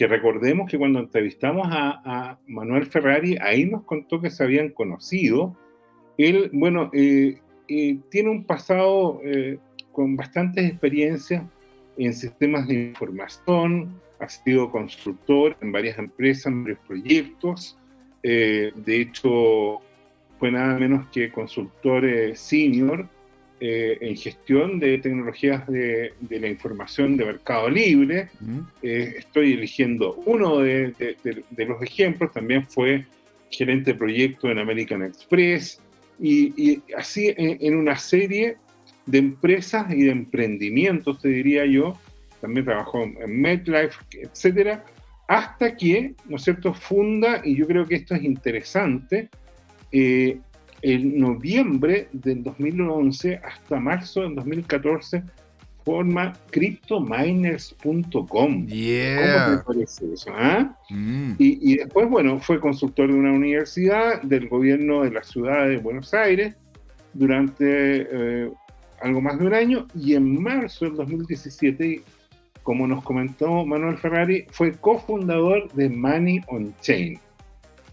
que 0.00 0.06
recordemos 0.06 0.70
que 0.70 0.78
cuando 0.78 0.98
entrevistamos 0.98 1.68
a, 1.70 2.38
Manuel 2.46 2.86
Ferrari, 2.86 3.36
ahí 3.38 3.66
nos 3.66 3.84
contó 3.84 4.18
que 4.18 4.30
se 4.30 4.42
habían 4.42 4.70
conocido. 4.70 5.54
Él, 6.16 6.48
bueno, 6.54 6.88
eh, 6.94 7.38
eh, 7.68 7.98
tiene 8.10 8.30
un 8.30 8.44
pasado 8.44 9.20
eh, 9.22 9.58
con 9.92 10.16
bastantes 10.16 10.70
experiencias 10.70 11.44
en 11.98 12.14
sistemas 12.14 12.66
de 12.66 12.76
información, 12.76 14.00
ha 14.18 14.26
sido 14.30 14.70
constructor 14.70 15.54
en 15.60 15.70
varias 15.70 15.98
empresas, 15.98 16.46
en 16.46 16.62
varios 16.62 16.80
proyectos. 16.86 17.76
de 18.22 18.72
hecho, 18.86 19.82
fue 20.38 20.50
nada 20.50 20.78
menos 20.78 21.08
que 21.08 21.30
consultor 21.30 22.06
senior 22.36 23.06
eh, 23.62 23.98
en 24.00 24.16
gestión 24.16 24.80
de 24.80 24.96
tecnologías 24.96 25.66
de, 25.66 26.14
la 26.30 26.48
información 26.48 27.18
de 27.18 27.26
Mercado 27.26 27.68
Libre. 27.68 28.30
Eh, 28.82 29.16
estoy 29.18 29.52
eligiendo 29.52 30.14
uno 30.24 30.60
de, 30.60 30.94
los 31.56 31.82
ejemplos, 31.82 32.32
también 32.32 32.66
fue 32.66 33.04
gerente 33.50 33.92
de 33.92 33.98
proyecto 33.98 34.50
en 34.50 34.60
American 34.60 35.02
Express 35.02 35.78
y, 36.18 36.80
así 36.96 37.34
en, 37.36 37.76
una 37.76 37.96
serie 37.96 38.56
de 39.04 39.18
empresas 39.18 39.92
y 39.92 40.04
de 40.04 40.10
emprendimientos, 40.10 41.20
te 41.20 41.28
diría 41.28 41.66
yo, 41.66 41.98
también 42.40 42.64
trabajó 42.64 43.02
en 43.02 43.40
MedLife, 43.42 43.98
etcétera, 44.22 44.86
hasta 45.28 45.76
que, 45.76 46.14
¿no 46.24 46.36
es 46.36 46.44
cierto?, 46.44 46.72
funda, 46.72 47.42
y 47.44 47.56
yo 47.56 47.66
creo 47.66 47.86
que 47.86 47.96
esto 47.96 48.14
es 48.14 48.24
interesante, 48.24 49.28
eh, 49.92 50.38
en 50.82 51.18
noviembre 51.18 52.08
del 52.12 52.42
2011 52.42 53.40
hasta 53.44 53.80
marzo 53.80 54.22
del 54.22 54.34
2014 54.36 55.22
forma 55.84 56.32
cryptominers.com. 56.50 58.66
Yeah. 58.66 59.44
¿Cómo 59.44 59.56
te 59.56 59.62
parece 59.64 60.12
eso? 60.12 60.30
ah? 60.34 60.76
Mm. 60.90 61.32
Y, 61.38 61.72
y 61.72 61.76
después, 61.78 62.08
bueno, 62.08 62.38
fue 62.40 62.60
consultor 62.60 63.10
de 63.10 63.18
una 63.18 63.32
universidad, 63.32 64.20
del 64.22 64.48
gobierno 64.48 65.02
de 65.02 65.10
la 65.10 65.22
ciudad 65.22 65.68
de 65.68 65.78
Buenos 65.78 66.12
Aires, 66.14 66.54
durante 67.12 67.64
eh, 67.66 68.50
algo 69.02 69.20
más 69.20 69.38
de 69.38 69.46
un 69.46 69.54
año, 69.54 69.86
y 69.94 70.14
en 70.14 70.42
marzo 70.42 70.84
del 70.84 70.96
2017, 70.96 72.02
como 72.62 72.86
nos 72.86 73.02
comentó 73.02 73.64
Manuel 73.64 73.98
Ferrari, 73.98 74.44
fue 74.50 74.72
cofundador 74.72 75.70
de 75.72 75.88
Money 75.88 76.40
on 76.48 76.74
Chain. 76.80 77.18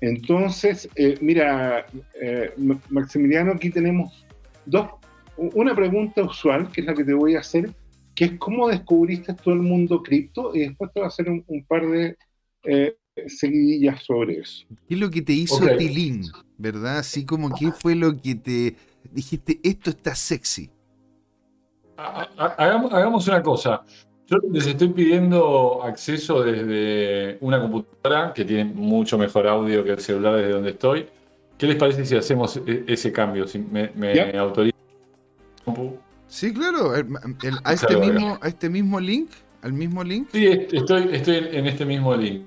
Entonces, 0.01 0.89
eh, 0.95 1.17
mira, 1.21 1.85
eh, 2.21 2.53
Ma- 2.57 2.79
Maximiliano, 2.89 3.53
aquí 3.53 3.69
tenemos 3.69 4.25
dos, 4.65 4.89
una 5.37 5.75
pregunta 5.75 6.23
usual, 6.23 6.71
que 6.71 6.81
es 6.81 6.87
la 6.87 6.93
que 6.93 7.03
te 7.03 7.13
voy 7.13 7.35
a 7.35 7.39
hacer, 7.39 7.71
que 8.15 8.25
es 8.25 8.31
cómo 8.37 8.67
descubriste 8.67 9.33
todo 9.33 9.53
el 9.53 9.61
mundo 9.61 10.01
cripto, 10.03 10.53
y 10.55 10.59
después 10.61 10.91
te 10.93 10.99
voy 10.99 11.05
a 11.05 11.07
hacer 11.07 11.29
un, 11.29 11.43
un 11.47 11.63
par 11.65 11.87
de 11.87 12.15
eh, 12.63 12.95
seguidillas 13.27 14.03
sobre 14.03 14.39
eso. 14.39 14.65
¿Qué 14.87 14.95
es 14.95 14.99
lo 14.99 15.09
que 15.09 15.21
te 15.21 15.33
hizo 15.33 15.63
Ok. 15.65 15.77
Tilín? 15.77 16.23
¿Verdad? 16.57 16.99
Así 16.99 17.25
como, 17.25 17.49
¿qué 17.49 17.71
fue 17.71 17.95
lo 17.95 18.19
que 18.19 18.35
te 18.35 18.75
dijiste? 19.11 19.59
Esto 19.63 19.91
está 19.91 20.15
sexy. 20.15 20.69
Ha- 21.97 22.27
ha- 22.37 22.55
Hagamos, 22.57 22.93
hagamos 22.93 23.27
una 23.27 23.41
cosa. 23.41 23.83
Yo 24.29 24.37
les 24.51 24.67
estoy 24.67 24.89
pidiendo 24.89 25.81
acceso 25.83 26.43
desde 26.43 27.37
una 27.39 27.61
computadora 27.61 28.33
que 28.33 28.43
tiene 28.43 28.65
mucho 28.65 29.17
mejor 29.17 29.47
audio 29.47 29.83
que 29.85 29.91
el 29.91 29.99
celular 29.99 30.35
desde 30.35 30.51
donde 30.51 30.71
estoy. 30.71 31.07
¿Qué 31.57 31.65
les 31.65 31.77
parece 31.77 32.05
si 32.05 32.15
hacemos 32.15 32.57
e- 32.65 32.83
ese 32.87 33.11
cambio? 33.11 33.47
Si 33.47 33.57
me, 33.59 33.89
me 33.95 34.13
Ya. 34.15 34.39
autoriza. 34.41 34.75
compu? 35.63 35.97
Sí, 36.27 36.53
claro. 36.53 36.93
el- 36.95 37.07
el- 37.43 37.57
a, 37.63 37.73
este 37.73 37.87
Claro, 37.87 38.01
mismo, 38.13 38.37
a 38.41 38.47
este 38.49 38.69
mismo 38.69 38.99
link, 38.99 39.29
al 39.61 39.71
mismo 39.73 40.03
link. 40.03 40.27
Sí, 40.33 40.45
est- 40.45 40.73
estoy, 40.73 41.09
estoy 41.13 41.35
en 41.51 41.65
este 41.67 41.85
mismo 41.85 42.15
link. 42.15 42.45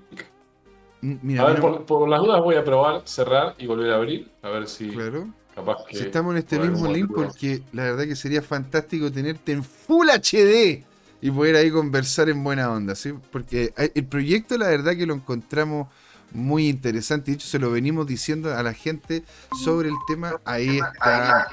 Mira, 1.01 1.43
A 1.43 1.47
ver, 1.47 1.57
mira, 1.57 1.61
por, 1.63 1.87
por 1.87 2.09
las 2.11 2.21
dudas 2.21 2.43
voy 2.43 2.57
a 2.57 2.65
probar 2.65 3.03
cerrar 3.07 3.55
y 3.59 3.67
volver 3.67 3.91
a 3.93 3.97
abrir. 3.97 4.31
A 4.43 4.51
ver 4.51 4.67
si 4.69 4.89
claro. 4.91 5.29
capaz 5.55 5.85
que. 5.89 5.97
Si 5.97 6.05
estamos 6.05 6.33
en 6.33 6.39
este 6.39 6.59
mismo 6.59 6.93
link, 6.93 7.11
porque 7.15 7.63
la 7.73 7.85
verdad 7.85 8.05
que 8.05 8.17
sería 8.17 8.43
fantástico 8.43 9.11
tenerte 9.11 9.53
en 9.53 9.65
Full 9.65 10.09
HD 10.11 10.85
y 11.23 11.31
poder 11.31 11.57
ahí 11.57 11.71
conversar 11.71 12.29
en 12.29 12.43
buena 12.43 12.71
onda, 12.71 12.95
¿sí? 12.95 13.13
Porque 13.31 13.73
hay- 13.77 13.93
el 13.95 14.07
proyecto, 14.07 14.57
la 14.57 14.69
verdad 14.69 14.97
que 14.97 15.07
lo 15.07 15.15
encontramos 15.15 15.89
muy 16.33 16.69
interesante. 16.69 17.31
De 17.31 17.37
hecho, 17.37 17.49
se 17.49 17.59
lo 17.59 17.71
venimos 17.71 18.07
diciendo 18.07 18.55
a 18.55 18.63
la 18.63 18.73
gente 18.73 19.25
sobre 19.65 19.89
el 19.89 19.97
tema. 20.09 20.41
Ahí 20.45 20.79
está. 20.79 21.49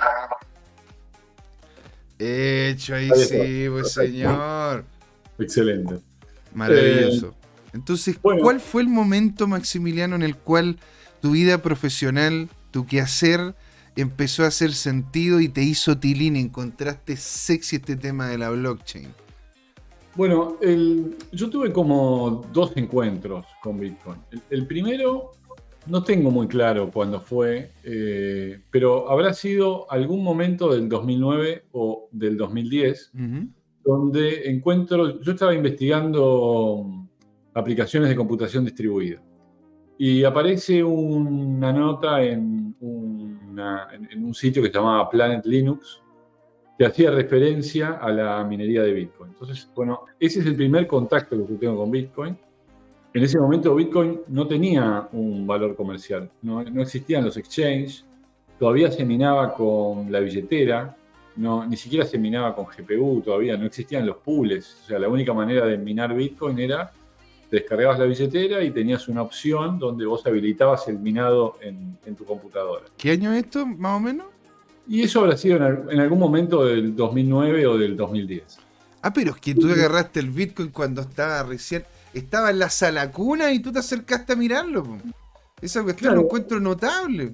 Hecho, 2.20 2.96
ahí 2.96 3.10
sí, 3.28 3.66
pues 3.70 3.92
señor. 3.94 4.84
Excelente. 5.38 6.00
Maravilloso. 6.54 7.36
Entonces, 7.74 8.18
bueno. 8.22 8.42
¿cuál 8.42 8.60
fue 8.60 8.82
el 8.82 8.88
momento, 8.88 9.48
Maximiliano, 9.48 10.16
en 10.16 10.24
el 10.24 10.36
cual 10.36 10.80
tu 11.22 11.32
vida 11.32 11.62
profesional, 11.62 12.50
tu 12.72 12.88
quehacer, 12.88 13.54
empezó 13.96 14.44
a 14.44 14.48
hacer 14.48 14.74
sentido 14.74 15.40
y 15.40 15.50
te 15.50 15.62
hizo 15.62 15.98
tilín? 16.00 16.36
Encontraste 16.38 17.18
sexy 17.18 17.76
este 17.76 17.96
tema 17.96 18.28
de 18.28 18.38
la 18.40 18.50
blockchain. 18.50 19.10
Bueno, 20.18 20.58
el- 20.62 21.16
yo 21.32 21.50
tuve 21.50 21.72
como 21.72 22.44
dos 22.52 22.74
encuentros 22.76 23.46
con 23.62 23.80
Bitcoin. 23.80 24.18
El, 24.32 24.42
el 24.50 24.68
primero, 24.68 25.32
no 25.86 26.04
tengo 26.04 26.32
muy 26.32 26.48
claro 26.48 26.90
cuándo 26.92 27.20
fue, 27.22 27.72
eh, 27.84 28.60
pero 28.72 29.10
habrá 29.12 29.34
sido 29.34 29.90
algún 29.92 30.24
momento 30.24 30.74
del 30.74 30.90
2009 30.90 31.66
o 31.72 32.10
del 32.12 32.36
2010, 32.36 33.12
Ujú. 33.14 33.48
donde 33.86 34.50
encuentro, 34.50 35.22
yo 35.22 35.32
estaba 35.32 35.54
investigando 35.54 36.86
aplicaciones 37.54 38.10
de 38.10 38.16
computación 38.16 38.66
distribuida 38.66 39.22
y 40.00 40.24
aparece 40.24 40.84
una 40.84 41.72
nota 41.72 42.22
en, 42.24 42.76
una- 42.82 43.88
en- 43.94 44.10
en 44.12 44.26
un 44.26 44.34
sitio 44.34 44.62
que 44.64 44.70
se 44.70 44.74
llamaba 44.76 45.10
Planet 45.10 45.46
Linux, 45.46 46.02
que 46.78 46.86
hacía 46.86 47.12
referencia 47.12 47.94
a 47.94 48.12
la 48.12 48.44
minería 48.44 48.84
de 48.84 48.94
Bitcoin. 48.94 49.32
Entonces, 49.32 49.68
bueno, 49.76 50.02
ese 50.20 50.42
es 50.42 50.46
el 50.46 50.56
primer 50.56 50.86
contacto 50.86 51.36
que 51.36 51.54
yo 51.54 51.60
tengo 51.60 51.78
con 51.78 51.92
Bitcoin. 51.92 52.38
En 53.14 53.24
ese 53.24 53.40
momento 53.40 53.74
Bitcoin 53.74 54.22
no 54.28 54.48
tenía 54.48 55.08
un 55.12 55.48
valor 55.48 55.76
comercial, 55.76 56.30
no, 56.44 56.64
no 56.64 56.82
existían 56.84 57.26
los 57.26 57.36
exchanges, 57.36 58.06
todavía 58.60 58.92
se 58.92 59.04
minaba 59.04 59.54
con 59.56 60.12
la 60.12 60.20
billetera, 60.20 60.96
no, 61.36 61.66
ni 61.66 61.78
siquiera 61.78 62.06
se 62.06 62.20
minaba 62.20 62.54
con 62.54 62.66
GPU, 62.66 63.22
todavía 63.22 63.58
no 63.58 63.66
existían 63.66 64.06
los 64.06 64.18
pools. 64.18 64.82
O 64.84 64.88
sea, 64.88 65.00
la 65.00 65.08
única 65.08 65.34
manera 65.34 65.66
de 65.66 65.78
minar 65.78 66.14
Bitcoin 66.14 66.60
era 66.60 66.92
descargabas 67.50 67.98
la 67.98 68.06
billetera 68.06 68.64
y 68.64 68.72
tenías 68.72 69.08
una 69.08 69.22
opción 69.22 69.80
donde 69.80 70.06
vos 70.06 70.26
habilitabas 70.28 70.88
el 70.88 71.00
minado 71.00 71.58
en, 71.62 71.98
en 72.06 72.16
tu 72.16 72.26
computadora. 72.26 72.86
¿Qué 72.98 73.12
año 73.12 73.32
es 73.34 73.46
esto, 73.46 73.66
más 73.66 73.98
o 73.98 74.00
menos? 74.00 74.28
Y 74.88 75.04
eso 75.04 75.20
habrá 75.22 75.36
sido 75.38 75.58
en, 75.58 75.64
al- 75.64 75.84
en 75.90 76.00
algún 76.00 76.20
momento 76.20 76.66
del 76.66 76.96
2009 76.96 77.68
o 77.68 77.78
del 77.78 77.98
2010. 77.98 78.60
Ah, 79.02 79.14
pero 79.14 79.32
es 79.32 79.38
que 79.38 79.54
tú 79.56 79.70
agarraste 79.72 80.20
el 80.20 80.30
Bitcoin 80.32 80.70
cuando 80.70 81.02
estaba 81.02 81.44
recién. 81.44 81.84
Estaba 82.14 82.50
en 82.50 82.60
la 82.60 82.70
sala 82.70 83.12
cuna 83.12 83.52
y 83.52 83.60
tú 83.60 83.72
te 83.72 83.80
acercaste 83.80 84.34
a 84.34 84.36
mirarlo. 84.36 84.98
Esa 85.62 85.84
cuestión 85.84 86.10
Claro. 86.10 86.22
lo 86.22 86.26
encuentro 86.26 86.60
notable. 86.60 87.34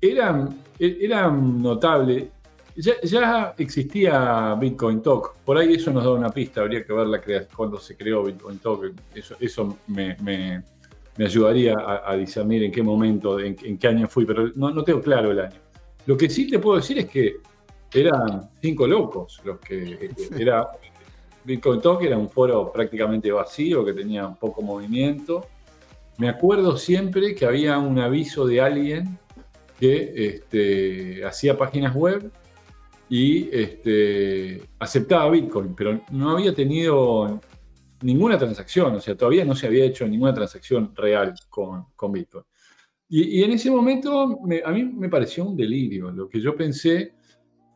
Era, 0.00 0.48
era 0.78 1.30
notable. 1.30 2.30
Ya, 2.76 2.92
ya 3.02 3.54
existía 3.56 4.54
Bitcoin 4.54 5.00
Talk. 5.02 5.36
Por 5.44 5.56
ahí 5.56 5.74
eso 5.74 5.90
nos 5.92 6.04
da 6.04 6.10
una 6.12 6.30
pista. 6.30 6.60
Habría 6.60 6.84
que 6.84 6.92
ver 6.92 7.06
la 7.06 7.20
cuando 7.54 7.78
se 7.78 7.96
creó 7.96 8.24
Bitcoin 8.24 8.58
Talk. 8.58 8.92
Eso, 9.14 9.36
eso 9.40 9.78
me, 9.86 10.16
me- 10.22 10.62
me 11.18 11.24
ayudaría 11.24 11.74
a, 11.78 12.10
a 12.10 12.16
discernir 12.16 12.62
en 12.64 12.70
qué 12.72 12.82
momento, 12.82 13.40
en, 13.40 13.56
en 13.62 13.78
qué 13.78 13.88
año 13.88 14.06
fui, 14.06 14.26
pero 14.26 14.50
no, 14.54 14.70
no 14.70 14.84
tengo 14.84 15.00
claro 15.00 15.32
el 15.32 15.40
año. 15.40 15.56
Lo 16.06 16.16
que 16.16 16.30
sí 16.30 16.48
te 16.48 16.58
puedo 16.58 16.76
decir 16.76 16.98
es 16.98 17.06
que 17.06 17.36
eran 17.92 18.50
cinco 18.60 18.86
locos 18.86 19.40
los 19.44 19.58
que 19.60 20.10
era 20.38 20.68
Bitcoin 21.44 21.80
Talk 21.80 22.02
era 22.02 22.18
un 22.18 22.28
foro 22.28 22.72
prácticamente 22.72 23.30
vacío 23.30 23.84
que 23.84 23.92
tenía 23.92 24.28
poco 24.28 24.62
movimiento. 24.62 25.46
Me 26.18 26.28
acuerdo 26.28 26.76
siempre 26.76 27.34
que 27.34 27.46
había 27.46 27.78
un 27.78 27.98
aviso 27.98 28.46
de 28.46 28.60
alguien 28.60 29.18
que 29.78 30.12
este, 30.16 31.24
hacía 31.24 31.56
páginas 31.56 31.94
web 31.94 32.30
y 33.08 33.48
este, 33.54 34.62
aceptaba 34.78 35.30
Bitcoin, 35.30 35.74
pero 35.76 36.00
no 36.10 36.30
había 36.30 36.52
tenido 36.52 37.40
ninguna 38.02 38.36
transacción, 38.38 38.96
o 38.96 39.00
sea, 39.00 39.16
todavía 39.16 39.44
no 39.44 39.54
se 39.54 39.66
había 39.66 39.84
hecho 39.84 40.06
ninguna 40.06 40.34
transacción 40.34 40.94
real 40.96 41.34
con, 41.48 41.86
con 41.94 42.12
Bitcoin. 42.12 42.44
Y, 43.08 43.42
en 43.44 43.52
ese 43.52 43.70
momento 43.70 44.40
me- 44.44 44.62
a 44.64 44.70
mí 44.72 44.84
me 44.84 45.08
pareció 45.08 45.44
un 45.44 45.56
delirio. 45.56 46.10
Lo 46.10 46.28
que 46.28 46.40
yo 46.40 46.56
pensé 46.56 47.12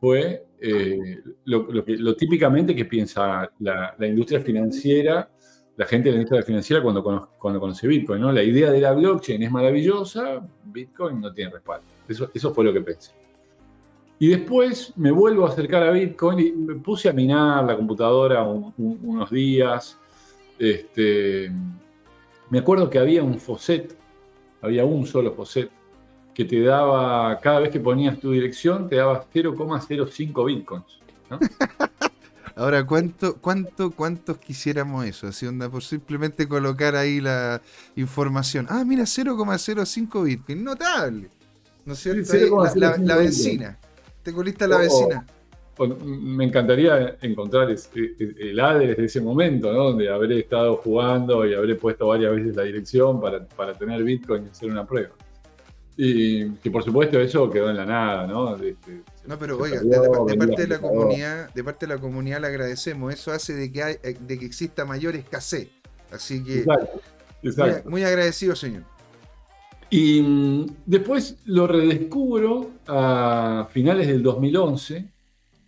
fue 0.01 0.47
eh, 0.61 1.23
lo, 1.45 2.17
típicamente 2.17 2.75
que 2.75 2.85
piensa 2.85 3.51
la, 3.61 3.95
industria 4.07 4.41
financiera, 4.41 5.31
la 5.77 5.87
gente 5.87 6.09
de 6.09 6.17
la 6.17 6.21
industria 6.23 6.43
financiera 6.43 6.83
cuando, 6.83 7.03
cono- 7.03 7.31
cuando 7.39 7.61
conoce 7.61 7.87
Bitcoin. 7.87 8.35
La 8.35 8.43
idea 8.43 8.71
de 8.71 8.81
la 8.81 8.93
blockchain 8.93 9.43
es 9.43 9.51
maravillosa, 9.51 10.47
Bitcoin 10.65 11.21
no 11.21 11.33
tiene 11.33 11.53
respaldo. 11.53 11.87
Eso, 12.35 12.53
fue 12.53 12.65
lo 12.65 12.73
que 12.73 12.81
pensé. 12.83 13.13
Y 14.19 14.29
después 14.29 14.93
me 14.97 15.11
vuelvo 15.11 15.47
a 15.47 15.51
acercar 15.51 15.83
a 15.83 15.91
Bitcoin 15.93 16.39
y 16.41 16.53
me 16.53 16.75
puse 16.75 17.09
a 17.09 17.13
minar 17.13 17.65
la 17.65 17.77
computadora 17.77 18.43
un- 18.43 18.75
un- 18.77 18.99
unos 19.03 19.31
días. 19.31 19.99
Este, 20.59 21.51
me 22.51 22.59
acuerdo 22.59 22.91
que 22.91 22.99
había 22.99 23.23
un 23.23 23.39
FOSET, 23.39 23.97
había 24.63 24.85
un 24.85 25.07
solo 25.07 25.35
FOSET, 25.35 25.71
que 26.35 26.45
te 26.45 26.61
daba, 26.63 27.39
cada 27.41 27.61
vez 27.61 27.71
que 27.71 27.81
ponías 27.81 28.19
tu 28.19 28.33
dirección, 28.33 28.89
te 28.89 28.97
daba 28.97 29.25
0,05 29.33 30.47
bitcoins. 30.47 31.01
¿no? 31.29 31.39
Ahora, 32.57 32.85
¿cuánto, 32.85 33.37
cuánto, 33.37 33.91
¿cuántos 33.91 34.37
quisiéramos 34.39 35.07
eso? 35.07 35.29
Así 35.29 35.47
onda, 35.47 35.71
por 35.71 35.83
simplemente 35.83 36.47
colocar 36.47 36.95
ahí 36.95 37.21
la 37.21 37.63
información. 37.97 38.67
Ah, 38.69 38.85
mira, 38.85 39.05
0,05 39.05 40.25
Bitcoin. 40.25 40.65
Notable. 40.65 41.31
¿No 41.87 41.95
es 41.95 42.01
cierto? 42.01 42.31
Sí, 42.33 42.39
la, 42.75 42.97
la- 42.99 43.17
0,05 43.19 43.61
la. 43.61 43.79
Tengo 44.23 44.43
lista 44.43 44.67
la 44.67 44.77
Oh. 44.77 45.25
Me 45.89 46.45
encantaría 46.45 47.17
encontrar 47.23 47.71
es- 47.71 47.91
es- 47.95 48.37
el 48.39 48.59
address 48.61 48.97
de 48.97 49.05
ese 49.05 49.21
momento, 49.21 49.73
¿no? 49.73 49.85
Donde 49.85 50.09
habré 50.09 50.41
estado 50.41 50.77
jugando 50.77 51.47
y 51.47 51.55
habré 51.55 51.75
puesto 51.75 52.07
varias 52.09 52.35
veces 52.35 52.57
la 52.57 52.63
dirección 52.65 53.21
para, 53.21 53.47
para 53.47 53.75
tener 53.75 54.03
Bitcoin 54.03 54.45
y 54.47 54.49
hacer 54.51 54.71
una 54.71 54.87
prueba. 54.87 55.11
Y 55.97 56.49
que 56.53 56.71
por 56.71 56.83
supuesto 56.83 57.21
eso 57.21 57.51
quedó 57.51 57.69
en 57.71 57.77
la 57.77 57.85
nada, 57.85 58.27
¿no? 58.27 58.57
Este, 58.57 59.03
No, 59.27 59.39
pero 59.39 59.59
oiga, 59.59 59.81
de, 59.83 60.37
parte 60.37 60.63
de 60.63 60.69
la 60.69 60.79
comunidad, 60.81 61.53
de 61.53 61.65
parte 61.65 61.87
de 61.87 61.95
la 61.95 62.01
comunidad 62.01 62.41
le 62.41 62.47
agradecemos. 62.47 63.13
Eso 63.13 63.33
hace 63.33 63.53
de 63.55 63.71
que 63.71 63.83
hay- 63.83 63.97
de 64.21 64.39
que 64.39 64.47
exista 64.47 64.85
mayor 64.87 65.15
escasez. 65.17 65.69
Así 66.11 66.43
que 66.43 66.65
Exacto. 67.43 67.89
Muy, 67.91 68.03
agradecido, 68.03 68.55
señor. 68.57 68.83
Y 69.91 70.23
mm, 70.23 70.67
después 70.87 71.37
lo 71.47 71.67
redescubro 71.67 72.71
a 72.87 73.69
finales 73.73 74.07
del 74.07 74.23
2011. 74.23 75.09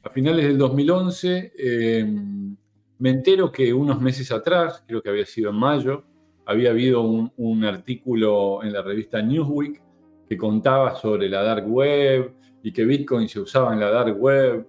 A 0.05 0.11
finales 0.11 0.47
del 0.47 0.59
2011 0.59 1.53
em, 1.57 2.57
me 2.99 3.11
entero 3.11 3.53
que 3.53 3.73
unos 3.73 4.01
meses 4.01 4.33
atrás, 4.33 4.83
creo 4.87 5.01
que 5.01 5.11
había 5.11 5.27
sido 5.27 5.51
en 5.51 5.57
mayo, 5.57 6.05
había 6.45 6.71
habido 6.71 7.03
un, 7.03 7.65
artículo 7.65 8.63
en 8.65 8.73
la 8.73 8.83
revista 8.83 9.23
Newsweek 9.23 9.81
que 10.29 10.37
contaba 10.37 10.97
sobre 10.97 11.29
la 11.29 11.43
dark 11.43 11.71
web 11.71 12.35
y 12.65 12.73
que 12.73 12.85
Bitcoin 12.85 13.29
se 13.29 13.41
usaba 13.41 13.73
en 13.73 13.81
la 13.81 13.91
dark 13.91 14.21
web. 14.21 14.67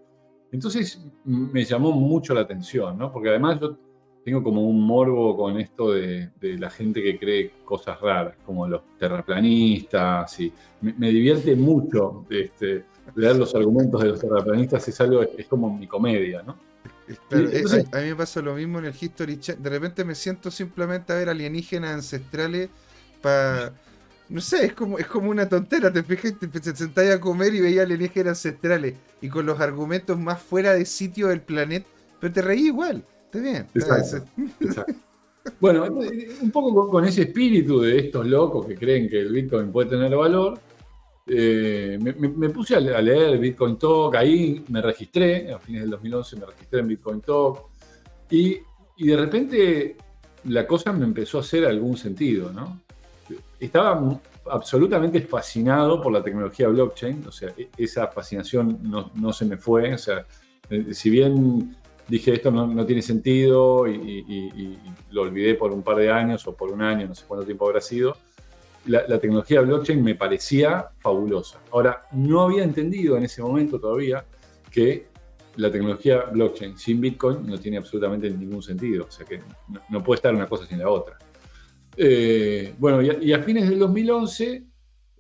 Entonces 0.52 1.04
me 1.26 1.64
llamó 1.64 1.92
mucho 1.94 2.36
la 2.36 2.42
atención, 2.42 2.98
¿no? 2.98 3.12
Porque 3.12 3.30
además 3.30 3.60
yo 3.60 3.78
tengo 4.24 4.44
como 4.44 4.62
un 4.62 4.82
morbo 4.86 5.36
con 5.36 5.60
esto 5.60 5.92
de, 5.92 6.30
la 6.42 6.70
gente 6.70 7.02
que 7.02 7.18
cree 7.18 7.52
cosas 7.66 8.00
raras, 8.00 8.38
como 8.46 8.68
los 8.68 8.82
terraplanistas, 8.98 10.40
y 10.40 10.54
me, 10.82 11.10
divierte 11.10 11.56
mucho 11.56 12.26
este, 12.30 12.86
leer 13.16 13.36
los 13.36 13.54
argumentos 13.56 14.02
de 14.02 14.10
los 14.10 14.20
terraplanistas, 14.20 14.88
es 14.88 15.02
algo, 15.02 15.22
es 15.22 15.48
como 15.48 15.76
mi 15.76 15.88
comedia, 15.88 16.44
¿no? 16.44 16.58
a, 17.32 17.36
mí 18.00 18.08
me 18.10 18.16
pasa 18.16 18.42
lo 18.42 18.56
mismo 18.56 18.80
en 18.80 18.86
el 18.86 18.94
History 19.00 19.40
Channel, 19.40 19.62
de 19.62 19.70
repente 19.70 20.04
me 20.06 20.16
siento 20.16 20.50
simplemente 20.50 21.14
a 21.14 21.18
ver 21.18 21.30
alienígenas 21.30 21.94
ancestrales 21.94 22.70
para... 23.22 23.74
No 24.30 24.40
sé, 24.40 24.66
es 24.68 24.74
como, 24.74 24.98
es 24.98 25.06
como 25.06 25.30
una 25.30 25.48
tontera, 25.48 25.92
te 25.92 26.02
fijas, 26.02 26.34
te, 26.40 26.76
sentáis 26.76 27.12
a 27.12 27.20
comer 27.20 27.54
y 27.54 27.60
veías 27.60 27.86
alienígenas 27.86 28.38
ancestrales 28.38 28.96
y 29.22 29.28
con 29.28 29.46
los 29.46 29.60
argumentos 29.60 30.18
más 30.18 30.42
fuera 30.42 30.74
de 30.74 30.86
sitio 30.86 31.28
del 31.28 31.42
planeta, 31.42 31.86
pero 32.20 32.34
te 32.34 32.42
reí 32.42 32.68
igual 32.68 33.06
bien. 33.40 33.68
Bueno, 35.60 35.84
un 35.84 36.52
poco 36.52 36.88
con, 36.88 37.06
ese 37.06 37.24
espíritu 37.24 37.82
de 37.82 38.00
estos 38.00 38.26
locos 38.26 38.66
que 38.66 38.76
creen 38.76 39.10
que 39.10 39.20
el 39.20 39.32
Bitcoin 39.34 39.72
puede 39.72 39.90
tener 39.90 40.16
valor, 40.16 40.58
eh, 41.26 41.98
me, 42.02 42.50
puse 42.50 42.76
a, 42.76 42.80
leer 42.80 43.38
Bitcoin 43.38 43.78
Talk, 43.78 44.16
ahí 44.16 44.64
me 44.70 44.82
registré, 44.82 45.52
a 45.52 45.60
fines 45.60 45.82
del 45.82 45.92
2011 45.92 46.36
me 46.38 46.46
registré 46.46 46.80
en 46.80 46.88
Bitcoin 46.88 47.22
Talk, 47.22 47.60
y, 48.30 48.60
de 48.98 49.18
repente 49.18 49.98
la 50.46 50.68
cosa 50.68 50.92
me 50.94 51.06
empezó 51.06 51.38
a 51.38 51.42
hacer 51.42 51.66
algún 51.66 51.98
sentido, 51.98 52.52
¿no? 52.52 52.82
Estaba 53.60 54.20
absolutamente 54.50 55.22
fascinado 55.22 56.02
por 56.02 56.12
la 56.12 56.22
tecnología 56.22 56.68
blockchain, 56.68 57.26
o 57.28 57.32
sea, 57.32 57.54
e, 57.58 57.70
esa 57.78 58.08
fascinación 58.08 58.80
no, 58.84 59.12
no 59.16 59.32
se 59.32 59.46
me 59.46 59.58
fue, 59.58 59.94
o 59.94 59.98
sea, 59.98 60.26
eh, 60.70 60.94
si 60.94 61.10
bien 61.10 61.76
dije 62.08 62.34
esto 62.34 62.52
no, 62.52 62.86
tiene 62.86 63.02
sentido 63.02 63.88
y, 63.88 64.78
lo 65.12 65.22
olvidé 65.22 65.56
por 65.56 65.72
un 65.72 65.84
par 65.84 65.98
de 65.98 66.12
años 66.12 66.46
o 66.48 66.56
por 66.56 66.72
un 66.72 66.82
año, 66.82 67.08
no 67.08 67.16
sé 67.16 67.26
cuánto 67.28 67.46
tiempo 67.46 67.68
habrá 67.68 67.82
sido. 67.82 68.18
La, 68.86 69.20
tecnología 69.20 69.62
blockchain 69.62 70.04
me 70.04 70.16
parecía 70.16 70.90
fabulosa. 70.98 71.60
Ahora, 71.72 72.06
no 72.12 72.42
había 72.42 72.64
entendido 72.64 73.16
en 73.16 73.24
ese 73.24 73.42
momento 73.42 73.80
todavía 73.80 74.26
que 74.70 75.08
la 75.56 75.72
tecnología 75.72 76.24
blockchain 76.32 76.78
sin 76.78 77.00
Bitcoin 77.00 77.46
no 77.46 77.58
tiene 77.58 77.78
absolutamente 77.78 78.30
ningún 78.30 78.62
sentido. 78.62 79.06
O 79.06 79.12
sea 79.12 79.26
que 79.26 79.40
no, 79.90 80.04
puede 80.04 80.18
estar 80.18 80.34
una 80.36 80.48
cosa 80.48 80.66
sin 80.66 80.80
la 80.80 80.90
otra. 80.90 81.18
Eh, 81.96 82.74
bueno, 82.78 83.02
y 83.02 83.32
a, 83.32 83.40
fines 83.44 83.70
del 83.70 83.80
2011 83.80 84.64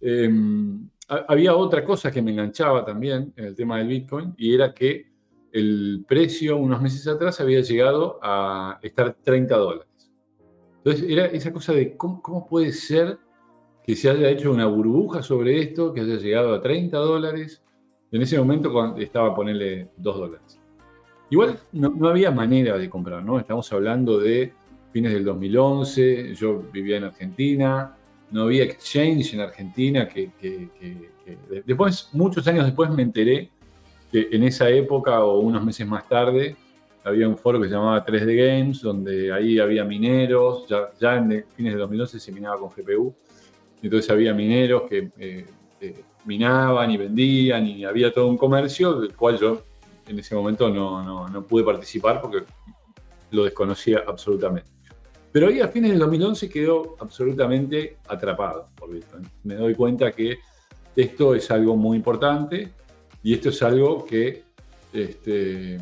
em, 0.01 0.89
había 1.07 1.55
otra 1.55 1.85
cosa 1.85 2.11
que 2.11 2.21
me 2.21 2.31
enganchaba 2.31 2.83
también 2.83 3.33
en 3.35 3.45
el 3.45 3.55
tema 3.55 3.77
del 3.77 3.87
Bitcoin 3.87 4.33
y 4.37 4.53
era 4.53 4.73
que 4.73 5.13
el 5.53 6.03
precio 6.07 6.57
unos 6.57 6.81
meses 6.81 7.07
atrás 7.07 7.39
había 7.39 7.61
llegado 7.61 8.19
a 8.21 8.79
estar 8.81 9.15
30 9.23 9.55
dólares. 9.55 10.11
Entonces 10.77 11.05
era 11.07 11.27
esa 11.27 11.53
cosa 11.53 11.73
de 11.73 11.95
cómo, 11.95 12.47
puede 12.49 12.73
ser 12.73 13.19
que 13.85 13.95
se 13.95 14.09
haya 14.09 14.29
hecho 14.29 14.51
una 14.51 14.65
burbuja 14.65 15.21
sobre 15.21 15.59
esto, 15.59 15.93
que 15.93 16.01
haya 16.01 16.15
llegado 16.15 16.53
a 16.53 16.61
30 16.61 16.97
dólares. 16.97 17.61
En 18.11 18.21
ese 18.21 18.37
momento 18.37 18.97
estaba 18.97 19.35
ponerle 19.35 19.89
2 19.97 20.17
dólares. 20.17 20.59
Igual 21.29 21.59
no, 21.71 22.07
había 22.07 22.31
manera 22.31 22.77
de 22.77 22.89
comprar, 22.89 23.23
¿no? 23.23 23.39
Estamos 23.39 23.71
hablando 23.73 24.19
de 24.19 24.53
fines 24.91 25.13
del 25.13 25.25
2011, 25.25 26.35
yo 26.35 26.63
vivía 26.71 26.97
en 26.97 27.05
Argentina, 27.05 27.95
no 28.29 28.43
había 28.43 28.63
exchange 28.63 29.33
en 29.33 29.41
Argentina, 29.41 30.07
que 30.07 30.29
después, 31.65 32.09
muchos 32.13 32.47
años 32.47 32.65
después 32.65 32.91
me 32.91 33.01
enteré 33.01 33.49
en 34.11 34.43
esa 34.43 34.69
época 34.69 35.23
o 35.23 35.39
unos 35.39 35.63
meses 35.65 35.87
más 35.87 36.07
tarde 36.07 36.55
había 37.03 37.27
un 37.27 37.37
foro 37.37 37.59
que 37.59 37.67
se 37.67 37.73
llamaba 37.73 38.05
3D 38.05 38.35
Games, 38.35 38.81
donde 38.81 39.31
ahí 39.31 39.59
había 39.59 39.83
mineros, 39.83 40.65
ya, 40.99 41.15
en 41.15 41.45
fines 41.55 41.73
de 41.73 41.79
2011 41.79 42.19
se 42.19 42.31
minaba 42.31 42.57
con 42.57 42.69
GPU, 42.69 43.13
entonces 43.83 44.09
había 44.09 44.33
mineros 44.33 44.83
que 44.83 45.11
eh, 45.17 45.45
eh, 45.81 46.03
minaban 46.25 46.89
y 46.91 46.97
vendían 46.97 47.67
y 47.67 47.85
había 47.85 48.13
todo 48.13 48.27
un 48.27 48.37
comercio 48.37 48.93
del 49.01 49.15
cual 49.15 49.37
yo 49.39 49.63
en 50.07 50.19
ese 50.19 50.35
momento 50.35 50.69
no, 50.69 51.29
no, 51.29 51.43
pude 51.43 51.63
participar 51.63 52.21
porque 52.21 52.43
lo 53.31 53.43
desconocía 53.43 54.03
absolutamente. 54.07 54.69
Pero 55.31 55.47
ahí 55.47 55.59
a 55.61 55.67
fines 55.67 55.91
del 55.91 55.99
2011 55.99 56.49
quedó 56.49 56.95
absolutamente 56.99 57.97
atrapado 58.07 58.67
por 58.75 58.91
Bitcoin. 58.91 59.27
Me 59.43 59.55
doy 59.55 59.73
cuenta 59.73 60.11
que 60.11 60.37
esto 60.95 61.33
es 61.33 61.49
algo 61.49 61.75
muy 61.75 61.97
importante, 61.97 62.71
y 63.23 63.33
esto 63.33 63.49
es 63.49 63.63
algo 63.63 64.05
que 64.05 64.43
este, 64.91 65.79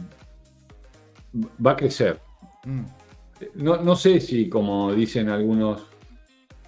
va 1.66 1.72
a 1.72 1.76
crecer. 1.76 2.22
Mm. 2.66 2.84
No, 3.56 3.96
sé 3.96 4.20
si, 4.20 4.48
como 4.48 4.94
dicen 4.94 5.28
algunos, 5.28 5.88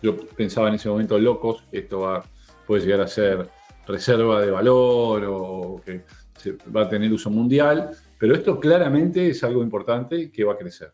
yo 0.04 0.18
pensaba 0.18 0.68
en 0.68 0.76
ese 0.76 0.90
momento 0.90 1.18
locos, 1.18 1.64
esto 1.72 2.02
va, 2.02 2.24
puede 2.68 2.84
llegar 2.84 3.02
a 3.02 3.08
ser 3.08 3.50
reserva 3.88 4.42
de 4.42 4.52
valor 4.52 5.24
o 5.28 5.82
que 5.84 6.04
va 6.76 6.84
a 6.84 6.90
tener 6.90 7.12
uso 7.12 7.30
mundial, 7.30 7.92
pero 8.20 8.36
esto 8.36 8.60
claramente 8.60 9.30
es 9.30 9.44
algo 9.44 9.64
importante 9.64 10.30
que 10.30 10.44
va 10.44 10.54
a 10.54 10.58
crecer. 10.58 10.92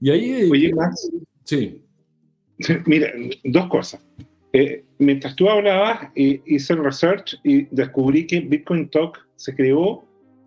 Y 0.00 0.10
ahí... 0.10 0.50
Oye, 0.50 0.74
Max. 0.74 1.10
Sí. 1.44 1.84
Mira, 2.86 3.12
dos 3.44 3.66
cosas. 3.68 4.02
Eh, 4.52 4.84
mientras 4.98 5.36
tú 5.36 5.48
hablabas, 5.48 6.08
eh, 6.14 6.42
hice 6.46 6.72
el 6.72 6.84
research 6.84 7.38
y 7.44 7.66
descubrí 7.74 8.26
que 8.26 8.40
Bitcoin 8.40 8.88
Talk 8.88 9.18
se 9.36 9.54
creó 9.54 10.04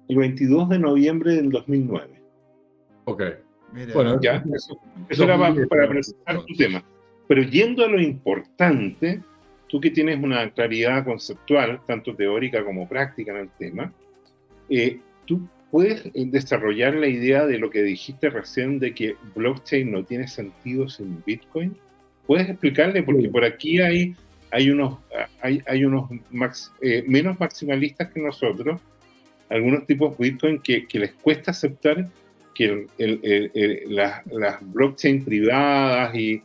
el 0.09 0.17
22 0.17 0.69
de 0.69 0.79
noviembre 0.79 1.35
del 1.35 1.49
2009. 1.49 2.21
Ok. 3.05 3.23
bueno, 3.93 4.19
ya, 4.21 4.43
eso, 5.09 5.23
era 5.23 5.37
para, 5.37 5.87
presentar 5.87 6.43
tu 6.45 6.53
tema. 6.55 6.83
Pero 7.33 7.49
yendo 7.49 7.83
a 7.83 7.87
lo 7.87 7.99
importante, 7.99 9.19
tú 9.65 9.81
que 9.81 9.89
tienes 9.89 10.21
una 10.21 10.47
claridad 10.51 11.03
conceptual, 11.03 11.81
tanto 11.87 12.15
teórica 12.15 12.63
como 12.63 12.87
práctica 12.87 13.31
en 13.31 13.37
el 13.39 13.49
tema, 13.57 13.91
eh, 14.69 14.99
tú 15.25 15.41
puedes 15.71 16.03
desarrollar 16.13 16.93
la 16.93 17.07
idea 17.07 17.47
de 17.47 17.57
lo 17.57 17.71
que 17.71 17.81
dijiste 17.81 18.29
recién 18.29 18.77
de 18.77 18.93
que 18.93 19.15
blockchain 19.33 19.91
no 19.91 20.03
tiene 20.03 20.27
sentido 20.27 20.87
sin 20.87 21.23
Bitcoin. 21.25 21.75
¿Puedes 22.27 22.51
explicarle? 22.51 23.01
Porque 23.01 23.27
por 23.29 23.43
aquí 23.43 23.81
hay, 23.81 24.15
hay 24.51 24.69
unos, 24.69 24.99
hay, 25.41 25.59
hay 25.65 25.85
unos 25.85 26.11
eh, 26.83 27.03
menos 27.07 27.39
maximalistas 27.39 28.11
que 28.11 28.21
nosotros, 28.21 28.79
algunos 29.49 29.87
tipos 29.87 30.15
Bitcoin 30.19 30.59
que, 30.59 30.85
que 30.85 30.99
les 30.99 31.13
cuesta 31.13 31.49
aceptar 31.49 32.07
que 32.53 32.85
las, 33.87 34.21
blockchain 34.71 35.25
privadas 35.25 36.13
y 36.13 36.43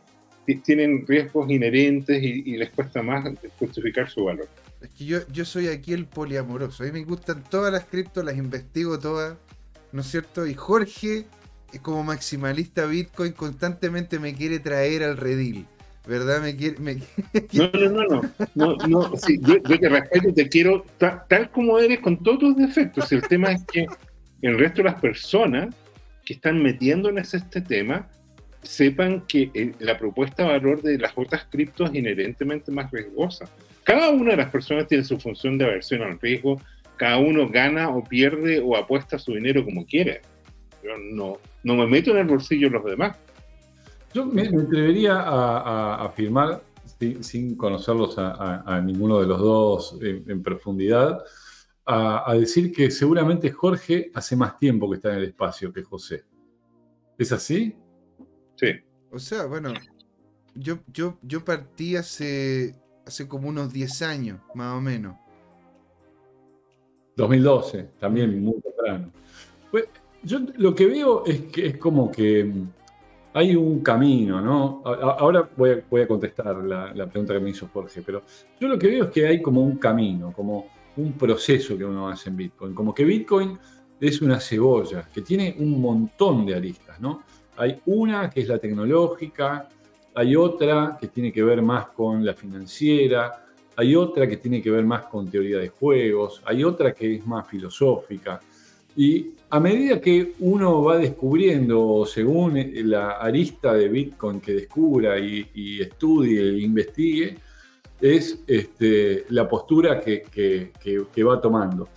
tienen 0.55 1.05
riesgos 1.07 1.49
inherentes 1.49 2.21
y, 2.21 2.57
les 2.57 2.69
cuesta 2.71 3.01
más 3.01 3.25
justificar 3.57 4.09
su 4.09 4.25
valor. 4.25 4.47
Es 4.81 4.89
que 4.89 5.05
yo, 5.05 5.19
yo 5.31 5.45
soy 5.45 5.67
aquí 5.67 5.93
el 5.93 6.05
poliamoroso. 6.05 6.83
A 6.83 6.85
mí 6.87 6.91
me 6.91 7.03
gustan 7.03 7.43
todas 7.49 7.71
las 7.71 7.85
criptos, 7.85 8.23
las 8.23 8.37
investigo 8.37 8.99
todas, 8.99 9.37
¿no 9.91 10.01
es 10.01 10.07
cierto? 10.07 10.47
Y 10.47 10.53
Jorge 10.53 11.25
como 11.77 12.03
maximalista 12.03 12.85
Bitcoin 12.87 13.33
constantemente 13.33 14.17
me 14.17 14.33
quiere 14.33 14.57
traer 14.59 15.03
al 15.03 15.17
redil. 15.17 15.67
¿Verdad? 16.07 16.41
Me 16.41 16.55
quiere, 16.55 16.77
No, 17.53 17.69
no, 17.71 17.89
no, 17.89 18.05
no. 18.07 18.21
no, 18.55 18.87
no 18.87 19.11
yo, 19.41 19.61
te 19.61 19.89
respeto, 19.89 20.33
te 20.33 20.49
quiero 20.49 20.83
tal 20.97 21.51
como 21.51 21.77
eres 21.77 21.99
con 21.99 22.23
todos 22.23 22.39
tus 22.39 22.55
defectos. 22.55 23.11
El 23.11 23.21
tema 23.21 23.51
es 23.51 23.63
que 23.65 23.85
el 24.41 24.57
resto 24.57 24.77
de 24.77 24.89
las 24.89 24.99
personas 24.99 25.75
que 26.25 26.33
están 26.33 26.63
metiéndoles 26.63 27.35
este 27.35 27.61
tema 27.61 28.09
sepan 28.61 29.21
que 29.27 29.51
eh, 29.53 29.73
la 29.79 29.97
propuesta 29.97 30.43
de 30.43 30.49
valor 30.49 30.81
de 30.81 30.97
las 30.97 31.13
otras 31.15 31.45
criptos 31.49 31.89
es 31.89 31.95
inherentemente 31.95 32.71
más 32.71 32.91
riesgosa. 32.91 33.45
Cada 33.83 34.09
una 34.09 34.31
de 34.31 34.37
las 34.37 34.49
personas 34.49 34.87
tiene 34.87 35.03
su 35.03 35.19
función 35.19 35.57
de 35.57 35.65
aversión 35.65 36.01
al 36.01 36.19
riesgo, 36.19 36.61
cada 36.97 37.17
uno 37.17 37.47
gana 37.49 37.89
o 37.89 38.03
pierde 38.03 38.59
o 38.59 38.75
apuesta 38.75 39.17
su 39.17 39.33
dinero 39.33 39.63
como 39.63 39.85
quiere. 39.85 40.21
Yo 40.83 40.91
no, 40.97 41.37
no 41.63 41.75
me 41.75 41.87
meto 41.87 42.11
en 42.11 42.17
el 42.17 42.27
bolsillo 42.27 42.67
de 42.67 42.73
los 42.73 42.85
demás. 42.85 43.17
Yo 44.13 44.25
me, 44.25 44.41
atrevería 44.41 45.15
a, 45.15 46.05
afirmar, 46.05 46.61
sin, 47.21 47.55
conocerlos 47.55 48.15
a, 48.17 48.81
ninguno 48.83 49.19
de 49.21 49.27
los 49.27 49.39
dos 49.39 49.99
en, 50.01 50.41
profundidad, 50.41 51.23
a, 51.85 52.33
decir 52.33 52.71
que 52.71 52.89
seguramente 52.91 53.51
Jorge 53.51 54.11
hace 54.13 54.35
más 54.35 54.57
tiempo 54.57 54.89
que 54.89 54.95
está 54.95 55.11
en 55.11 55.19
el 55.19 55.25
espacio 55.25 55.71
que 55.71 55.83
José. 55.83 56.23
¿Es 57.17 57.31
así? 57.31 57.75
Sí. 58.59 58.67
O 59.11 59.19
sea, 59.19 59.45
bueno, 59.45 59.73
yo, 60.53 60.79
yo, 60.91 61.17
yo 61.21 61.45
partí 61.45 61.95
hace, 61.95 62.75
hace 63.05 63.27
como 63.27 63.47
unos 63.47 63.71
10 63.71 64.01
años, 64.01 64.39
más 64.53 64.77
o 64.77 64.81
menos. 64.81 65.15
2012, 67.15 67.89
también 67.99 68.43
muy 68.43 68.59
temprano. 68.61 69.11
Pues, 69.71 69.85
yo 70.23 70.39
lo 70.57 70.75
que 70.75 70.85
veo 70.87 71.25
es 71.25 71.41
que 71.43 71.67
es 71.67 71.77
como 71.77 72.11
que 72.11 72.51
hay 73.33 73.55
un 73.55 73.79
camino, 73.81 74.41
¿no? 74.41 74.81
Ahora 74.83 75.49
voy 75.55 75.71
a, 75.71 75.83
voy 75.89 76.01
a 76.01 76.07
contestar 76.07 76.57
la, 76.57 76.93
la, 76.93 77.07
pregunta 77.07 77.33
que 77.33 77.39
me 77.39 77.51
hizo 77.51 77.69
Jorge, 77.71 78.01
pero 78.05 78.23
yo 78.59 78.67
lo 78.67 78.77
que 78.77 78.87
veo 78.87 79.05
es 79.05 79.11
que 79.11 79.27
hay 79.27 79.41
como 79.41 79.61
un 79.61 79.77
camino, 79.77 80.33
como 80.33 80.67
un 80.97 81.13
proceso 81.13 81.77
que 81.77 81.85
uno 81.85 82.09
hace 82.09 82.29
en 82.29 82.37
Bitcoin, 82.37 82.73
como 82.73 82.93
que 82.93 83.05
Bitcoin 83.05 83.57
es 83.99 84.21
una 84.21 84.39
cebolla 84.39 85.07
que 85.13 85.21
tiene 85.21 85.55
un 85.59 85.79
montón 85.79 86.45
de 86.45 86.55
aristas, 86.55 86.99
¿no? 86.99 87.23
Hay 87.59 87.81
una 87.87 88.29
que 88.29 88.39
es 88.39 88.47
la 88.47 88.57
tecnológica, 88.57 89.67
hay 90.15 90.33
otra 90.37 90.97
que 90.99 91.07
tiene 91.07 91.29
que 91.33 91.43
ver 91.43 91.61
más 91.61 91.87
con 91.87 92.25
la 92.25 92.33
financiera, 92.33 93.45
hay 93.75 93.95
otra 93.95 94.27
que 94.29 94.37
tiene 94.37 94.61
que 94.61 94.71
ver 94.71 94.85
más 94.85 95.07
con 95.07 95.29
teoría 95.29 95.57
de 95.57 95.67
juegos, 95.67 96.41
hay 96.45 96.63
otra 96.63 96.93
que 96.93 97.15
es 97.15 97.27
más 97.27 97.45
filosófica. 97.49 98.39
Y 98.95 99.31
a 99.49 99.59
medida 99.59 99.99
que 99.99 100.35
uno 100.39 100.83
va 100.83 100.97
descubriendo, 100.97 102.05
según 102.05 102.57
la 102.89 103.17
arista 103.17 103.73
de 103.73 103.89
Bitcoin 103.89 104.39
que 104.39 104.53
descubra 104.53 105.19
y, 105.19 105.81
estudie 105.81 106.41
e 106.41 106.59
investigue, 106.59 107.37
es 107.99 108.41
este, 108.47 109.25
la 109.29 109.49
postura 109.49 109.99
que, 109.99 110.23
que 110.31 111.23
va 111.25 111.41
tomando. 111.41 111.89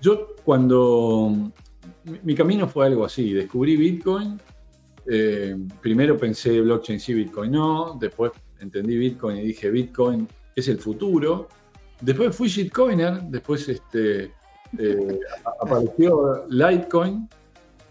Yo 0.00 0.34
cuando 0.42 1.52
mi 2.22 2.34
camino 2.34 2.68
fue 2.68 2.86
algo 2.86 3.04
así, 3.04 3.32
descubrí 3.34 3.76
Bitcoin, 3.76 4.40
eh, 5.06 5.56
primero 5.80 6.16
pensé 6.16 6.60
blockchain 6.60 6.98
sí, 6.98 7.14
Bitcoin 7.14 7.52
no, 7.52 7.96
después 8.00 8.32
entendí 8.60 8.96
Bitcoin 8.96 9.38
y 9.38 9.42
dije 9.42 9.70
Bitcoin 9.70 10.26
es 10.54 10.68
el 10.68 10.78
futuro, 10.78 11.48
después 12.00 12.34
fui 12.34 12.48
shitcoiner, 12.48 13.22
después 13.24 13.68
este, 13.68 14.32
eh, 14.78 15.20
apareció 15.60 16.46
Litecoin, 16.48 17.28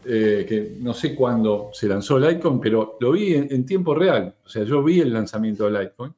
eh, 0.06 0.46
que 0.48 0.78
no 0.80 0.94
sé 0.94 1.16
cuándo 1.16 1.70
se 1.74 1.88
lanzó 1.88 2.18
Litecoin, 2.18 2.60
pero 2.60 2.98
lo 3.00 3.12
vi 3.12 3.36
en, 3.36 3.66
tiempo 3.66 3.94
real, 3.94 4.36
o 4.44 4.50
sea, 4.50 4.64
yo 4.64 4.84
vi 4.84 5.02
el 5.02 5.14
lanzamiento 5.14 5.70
de 5.70 5.80
Litecoin, 5.80 6.14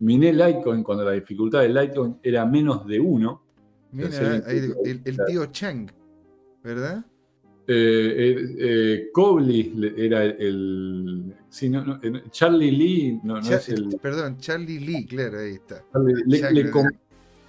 miné 0.00 0.32
Litecoin 0.32 0.82
cuando 0.82 1.04
la 1.04 1.12
dificultad 1.12 1.60
de 1.60 1.68
Litecoin 1.68 2.18
era 2.22 2.46
menos 2.46 2.86
de 2.86 3.00
uno. 3.00 3.42
Mira, 3.92 4.36
el, 4.46 5.02
el 5.04 5.18
tío 5.26 5.46
Chang, 5.46 5.90
¿verdad? 6.62 7.04
Eh, 7.72 8.58
eh, 8.58 9.10
eh 9.14 9.94
era 9.96 10.24
el. 10.24 11.36
Charlie 12.32 12.72
Lee, 12.72 13.20
no, 13.22 13.38
es 13.38 13.68
el. 13.68 13.96
Perdón, 14.02 14.38
Charlie 14.38 14.80
Lee, 14.80 15.06
claro, 15.06 15.38
ahí 15.38 15.52
está. 15.52 15.84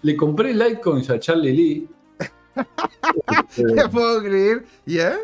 le, 0.04 0.16
compré 0.16 0.54
Litecoins 0.54 1.10
a 1.10 1.20
Charlie 1.20 1.54
Lee. 1.54 1.90
¿Te 3.56 3.90
puedo 3.90 4.22
creer? 4.22 4.64
¿Ya? 4.86 5.18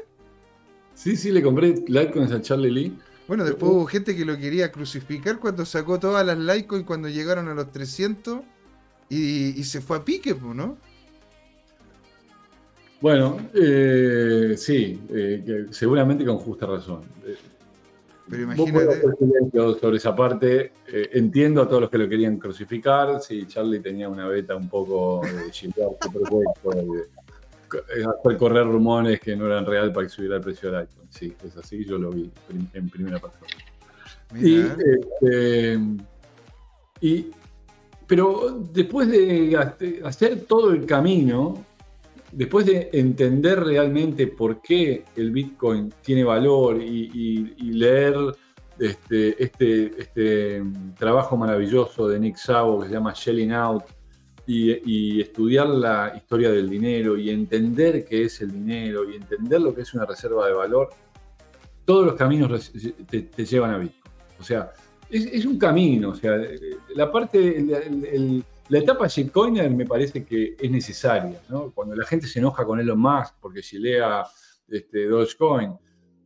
Sí, 0.95 1.15
sí, 1.15 1.29
le 1.29 1.43
compré 1.43 1.75
Litecoins 1.87 2.31
a 2.31 2.41
Charlie 2.41 2.71
Lee. 2.71 2.97
Bueno, 3.27 3.45
después 3.45 3.71
hubo 3.71 3.85
gente 3.85 4.15
que 4.15 4.25
lo 4.25 4.35
quería 4.35 4.71
crucificar 4.71 5.37
cuando 5.39 5.63
sacó 5.63 5.99
todas 5.99 6.25
las 6.25 6.39
Litecoins 6.39 6.85
cuando 6.85 7.07
llegaron 7.07 7.47
a 7.49 7.53
los 7.53 7.71
300 7.71 8.39
y, 9.09 9.59
y 9.59 9.63
se 9.63 9.79
fue 9.79 9.97
a 9.97 10.03
pique, 10.03 10.33
¿no? 10.33 10.79
Bueno, 12.99 13.37
eh, 13.53 14.55
sí, 14.57 14.99
eh, 15.09 15.67
seguramente 15.69 16.25
con 16.25 16.37
justa 16.37 16.65
razón. 16.65 17.01
Pero 18.29 18.43
imagínate. 18.43 19.01
sobre 19.79 19.97
esa 19.97 20.15
parte. 20.15 20.71
Eh, 20.87 21.09
entiendo 21.13 21.61
a 21.61 21.67
todos 21.67 21.81
los 21.81 21.89
que 21.89 21.97
lo 21.97 22.09
querían 22.09 22.37
crucificar. 22.37 23.21
Sí, 23.21 23.45
Charlie 23.47 23.79
tenía 23.79 24.09
una 24.09 24.27
beta 24.27 24.55
un 24.55 24.67
poco 24.67 25.21
de 25.21 25.51
chillar 25.51 25.89
hacer 27.69 28.37
correr 28.37 28.65
rumores 28.65 29.19
que 29.19 29.35
no 29.35 29.45
eran 29.45 29.65
real 29.65 29.91
para 29.93 30.07
que 30.07 30.09
subiera 30.09 30.37
el 30.37 30.41
precio 30.41 30.71
del 30.71 30.81
iPhone. 30.81 31.07
Sí, 31.09 31.33
es 31.45 31.55
así, 31.57 31.85
yo 31.85 31.97
lo 31.97 32.09
vi 32.09 32.31
en 32.73 32.89
primera 32.89 33.19
persona. 33.19 33.47
Y, 34.35 34.59
este, 34.59 35.79
y, 36.99 37.27
pero 38.05 38.65
después 38.73 39.07
de 39.09 39.55
hacer 40.03 40.41
todo 40.41 40.71
el 40.71 40.85
camino, 40.85 41.65
después 42.31 42.65
de 42.65 42.89
entender 42.93 43.63
realmente 43.63 44.27
por 44.27 44.61
qué 44.61 45.05
el 45.15 45.31
Bitcoin 45.31 45.93
tiene 46.01 46.23
valor 46.23 46.81
y, 46.81 47.53
leer 47.71 48.15
este, 48.79 49.43
este, 49.43 49.99
este, 49.99 50.63
trabajo 50.97 51.35
maravilloso 51.35 52.07
de 52.07 52.19
Nick 52.19 52.37
Szabo 52.37 52.81
que 52.81 52.87
se 52.87 52.93
llama 52.93 53.13
Shelling 53.15 53.51
Out 53.51 53.83
y, 54.45 55.21
estudiar 55.21 55.67
la 55.67 56.13
historia 56.15 56.51
del 56.51 56.69
dinero 56.69 57.17
y 57.17 57.29
entender 57.29 58.05
qué 58.05 58.23
es 58.23 58.41
el 58.41 58.51
dinero 58.51 59.09
y 59.09 59.15
entender 59.15 59.61
lo 59.61 59.73
que 59.73 59.81
es 59.81 59.93
una 59.93 60.05
reserva 60.05 60.47
de 60.47 60.53
valor, 60.53 60.89
todos 61.85 62.05
los 62.05 62.15
caminos 62.15 62.71
te, 63.09 63.45
llevan 63.45 63.71
a 63.71 63.77
Bitcoin. 63.77 64.13
O 64.39 64.43
sea, 64.43 64.71
es, 65.09 65.45
un 65.45 65.57
camino, 65.57 66.09
o 66.09 66.15
sea, 66.15 66.37
la 66.95 67.11
parte, 67.11 67.65
la 68.69 68.79
etapa 68.79 69.07
shitcoiner 69.07 69.69
me 69.71 69.85
parece 69.85 70.25
que 70.25 70.55
es 70.59 70.71
necesaria, 70.71 71.41
¿no? 71.49 71.71
Cuando 71.71 71.95
la 71.95 72.05
gente 72.05 72.27
se 72.27 72.39
enoja 72.39 72.65
con 72.65 72.79
Elon 72.79 72.99
Musk 72.99 73.35
porque 73.39 73.61
si 73.61 73.79
lea 73.79 74.23
este, 74.67 75.07
Dogecoin, 75.07 75.73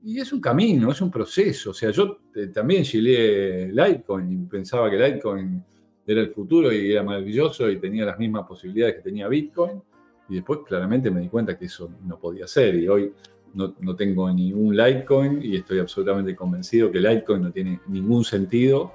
y 0.03 0.19
es 0.19 0.33
un 0.33 0.41
camino, 0.41 0.91
es 0.91 1.01
un 1.01 1.11
proceso. 1.11 1.69
O 1.69 1.73
sea, 1.73 1.91
yo 1.91 2.19
eh, 2.35 2.47
también 2.47 2.83
gileé 2.83 3.67
Litecoin 3.71 4.31
y 4.31 4.45
pensaba 4.47 4.89
que 4.89 4.97
Litecoin 4.97 5.63
era 6.07 6.21
el 6.21 6.31
futuro 6.31 6.71
y 6.71 6.91
era 6.91 7.03
maravilloso 7.03 7.69
y 7.69 7.79
tenía 7.79 8.05
las 8.05 8.17
mismas 8.17 8.47
posibilidades 8.47 8.95
que 8.95 9.01
tenía 9.01 9.27
Bitcoin. 9.27 9.81
Y 10.29 10.35
después 10.35 10.61
claramente 10.65 11.11
me 11.11 11.21
di 11.21 11.27
cuenta 11.27 11.57
que 11.57 11.65
eso 11.65 11.91
no 12.03 12.17
podía 12.17 12.47
ser. 12.47 12.75
Y 12.75 12.87
hoy 12.87 13.13
no, 13.53 13.75
no 13.79 13.95
tengo 13.95 14.31
ni 14.31 14.51
un 14.53 14.75
Litecoin 14.75 15.43
y 15.43 15.57
estoy 15.57 15.77
absolutamente 15.77 16.35
convencido 16.35 16.91
que 16.91 16.99
Litecoin 16.99 17.43
no 17.43 17.51
tiene 17.51 17.79
ningún 17.87 18.23
sentido 18.23 18.93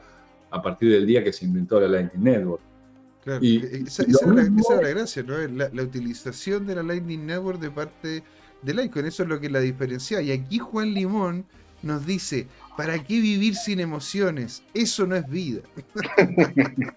a 0.51 0.61
partir 0.61 0.91
del 0.91 1.07
día 1.07 1.23
que 1.23 1.33
se 1.33 1.45
inventó 1.45 1.79
la 1.79 1.87
Lightning 1.87 2.25
Network. 2.25 2.76
Y 3.41 3.57
esa, 3.87 4.05
esa, 4.05 4.27
la, 4.27 4.45
la, 4.45 4.89
gracia, 4.89 5.23
¿no? 5.25 5.37
La, 5.49 5.83
utilización 5.83 6.67
de 6.67 6.77
la 6.77 6.83
Lightning 6.83 7.27
Network 7.27 7.59
de 7.59 7.71
parte 7.71 8.23
de 8.63 8.75
Litecoin, 8.75 9.07
eso 9.07 9.25
es 9.25 9.29
lo 9.29 9.41
que 9.41 9.51
la 9.51 9.61
diferencia. 9.61 10.21
Y 10.23 10.31
aquí 10.31 10.59
Juan 10.59 10.95
Limón 10.95 11.45
nos 11.83 12.07
dice, 12.07 12.47
¿para 12.77 13.03
qué 13.03 13.21
vivir 13.21 13.57
sin 13.57 13.81
emociones? 13.81 14.63
Eso 14.75 15.07
no 15.07 15.17
es 15.17 15.29
vida. 15.29 15.63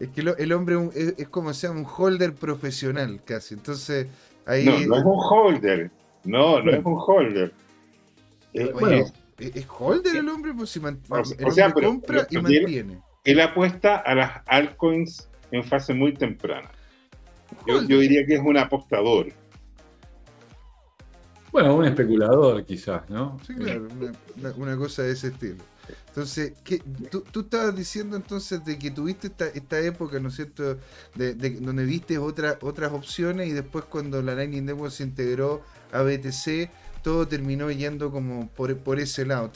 es 0.00 0.08
que 0.08 0.20
el 0.20 0.52
hombre 0.52 0.76
es, 0.94 1.28
como 1.28 1.54
sea 1.54 1.70
un 1.70 1.86
holder 1.86 2.34
profesional 2.34 3.20
casi. 3.24 3.54
Entonces, 3.54 4.08
ahí... 4.46 4.64
No, 4.64 4.72
no 4.72 4.96
es 4.96 5.04
un 5.04 5.18
holder. 5.18 5.90
No, 6.24 6.60
no 6.60 6.70
es 6.72 6.84
un 6.84 6.96
holder. 6.98 7.52
Oye, 8.74 9.04
¿es, 9.38 9.66
holder 9.68 10.16
el 10.16 10.28
hombre? 10.28 10.52
Pues 10.54 10.70
si 10.70 10.80
el 10.80 11.62
hombre 11.62 11.86
compra 11.86 12.26
y 12.28 12.38
mantiene. 12.38 13.00
Él 13.24 13.40
apuesta 13.40 13.96
a 13.96 14.14
las 14.16 14.42
altcoins 14.46 15.28
en 15.52 15.62
fase 15.62 15.94
muy 15.94 16.14
temprana. 16.14 16.70
Yo, 17.66 17.80
diría 17.82 18.26
que 18.26 18.34
es 18.34 18.40
un 18.40 18.56
apostador. 18.56 19.28
Bueno, 21.52 21.76
un 21.76 21.84
especulador 21.84 22.64
quizás, 22.64 23.08
¿no? 23.10 23.38
Sí, 23.46 23.54
claro, 23.54 23.86
una, 24.56 24.76
cosa 24.76 25.02
de 25.02 25.12
ese 25.12 25.28
estilo. 25.28 25.62
Entonces, 26.08 26.54
¿qué, 26.64 26.82
tú, 27.10 27.40
estabas 27.40 27.76
diciendo 27.76 28.16
entonces 28.16 28.64
de 28.64 28.78
que 28.78 28.90
tuviste 28.90 29.30
esta, 29.54 29.80
época, 29.80 30.18
¿no 30.18 30.28
es 30.28 30.36
cierto?, 30.36 30.78
de, 31.14 31.34
donde 31.34 31.84
viste 31.84 32.16
otra, 32.16 32.58
otras 32.62 32.92
opciones 32.92 33.48
y 33.48 33.52
después 33.52 33.84
cuando 33.84 34.22
la 34.22 34.34
Lightning 34.34 34.64
Network 34.64 34.92
se 34.92 35.02
integró 35.02 35.62
a 35.92 36.00
BTC, 36.00 36.70
todo 37.02 37.28
terminó 37.28 37.70
yendo 37.70 38.10
como 38.10 38.48
por, 38.48 38.74
por 38.78 38.98
ese 38.98 39.26
lado. 39.26 39.50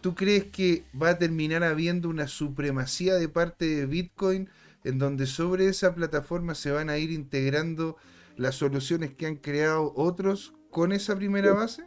¿Tú 0.00 0.14
crees 0.16 0.44
que 0.46 0.84
va 1.00 1.10
a 1.10 1.18
terminar 1.18 1.62
habiendo 1.62 2.08
una 2.08 2.26
supremacía 2.26 3.14
de 3.14 3.28
parte 3.28 3.66
de 3.66 3.86
Bitcoin 3.86 4.48
en 4.86 4.98
donde 4.98 5.26
sobre 5.26 5.66
esa 5.66 5.94
plataforma 5.94 6.54
se 6.54 6.70
van 6.70 6.90
a 6.90 6.98
ir 6.98 7.10
integrando 7.10 7.96
las 8.36 8.54
soluciones 8.54 9.14
que 9.14 9.26
han 9.26 9.36
creado 9.36 9.92
otros 9.96 10.54
con 10.70 10.92
esa 10.92 11.16
primera 11.16 11.52
base? 11.52 11.84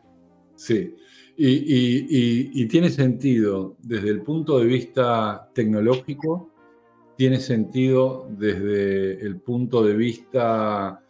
Sí, 0.56 0.94
y, 1.38 2.66
tiene 2.68 2.90
sentido 2.90 3.78
desde 3.82 4.10
el 4.10 4.22
punto 4.22 4.60
de 4.60 4.66
vista 4.66 5.50
tecnológico, 5.54 6.50
tiene 7.16 7.40
sentido 7.40 8.28
desde 8.38 9.26
el 9.26 9.38
punto 9.38 9.84
de 9.84 9.96
vista 9.96 11.02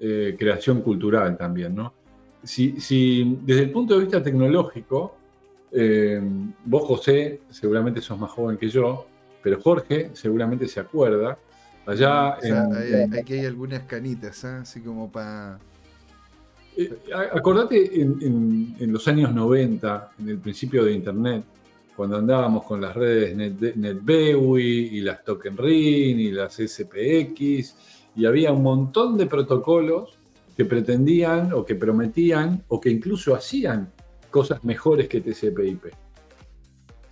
eh, 0.00 0.34
creación 0.36 0.82
cultural 0.82 1.36
también, 1.36 1.76
¿no? 1.76 1.94
Si, 2.42 2.72
desde 3.44 3.62
el 3.62 3.70
punto 3.70 3.94
de 3.94 4.00
vista 4.00 4.22
tecnológico, 4.22 5.16
eh, 5.70 6.20
vos 6.64 6.82
José, 6.84 7.42
seguramente 7.50 8.00
sos 8.00 8.18
más 8.18 8.30
joven 8.30 8.56
que 8.56 8.68
yo, 8.68 9.06
pero 9.46 9.60
Jorge 9.60 10.10
seguramente 10.12 10.66
se 10.66 10.80
acuerda. 10.80 11.38
Allá 11.86 12.36
aquí 13.16 13.34
hay 13.34 13.46
algunas 13.46 13.84
canitas, 13.84 14.42
¿eh? 14.42 14.58
así 14.62 14.80
como 14.80 15.08
para. 15.08 15.60
Eh, 16.76 16.92
acordate 17.32 18.02
en, 18.02 18.92
los 18.92 19.06
años 19.06 19.32
90, 19.32 20.10
en 20.18 20.28
el 20.30 20.38
principio 20.38 20.84
de 20.84 20.94
Internet, 20.94 21.44
cuando 21.94 22.16
andábamos 22.16 22.64
con 22.64 22.80
las 22.80 22.96
redes 22.96 23.36
NetBEWI 23.36 24.96
y 24.96 25.00
las 25.02 25.22
Token 25.22 25.56
Ring 25.56 26.18
y 26.18 26.32
las 26.32 26.54
SPX, 26.54 27.76
y 28.16 28.26
había 28.26 28.50
un 28.50 28.64
montón 28.64 29.16
de 29.16 29.26
protocolos 29.26 30.18
que 30.56 30.64
pretendían 30.64 31.52
o 31.52 31.64
que 31.64 31.76
prometían 31.76 32.64
o 32.66 32.80
que 32.80 32.90
incluso 32.90 33.32
hacían 33.32 33.92
cosas 34.28 34.64
mejores 34.64 35.06
que 35.08 35.20
TCP/IP. 35.20 36.05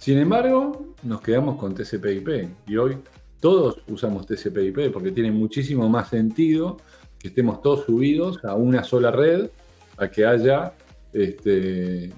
Sin 0.05 0.18
embargo, 0.18 0.94
nos 1.02 1.22
quedamos 1.22 1.56
con 1.56 1.74
TCP/IP 1.74 2.51
y 2.66 2.76
hoy 2.76 2.98
todos 3.40 3.81
usamos 3.89 4.26
TCP/IP 4.26 4.93
porque 4.93 5.12
tiene 5.12 5.32
muchísimo 5.32 5.89
más 5.89 6.10
sentido 6.10 6.76
que 7.18 7.28
estemos 7.28 7.62
todos 7.62 7.86
subidos 7.86 8.44
a 8.44 8.52
una 8.52 8.85
sola 8.85 9.10
red, 9.10 9.48
a 9.97 10.09
que 10.09 10.26
haya 10.26 10.74
este, 11.10 12.12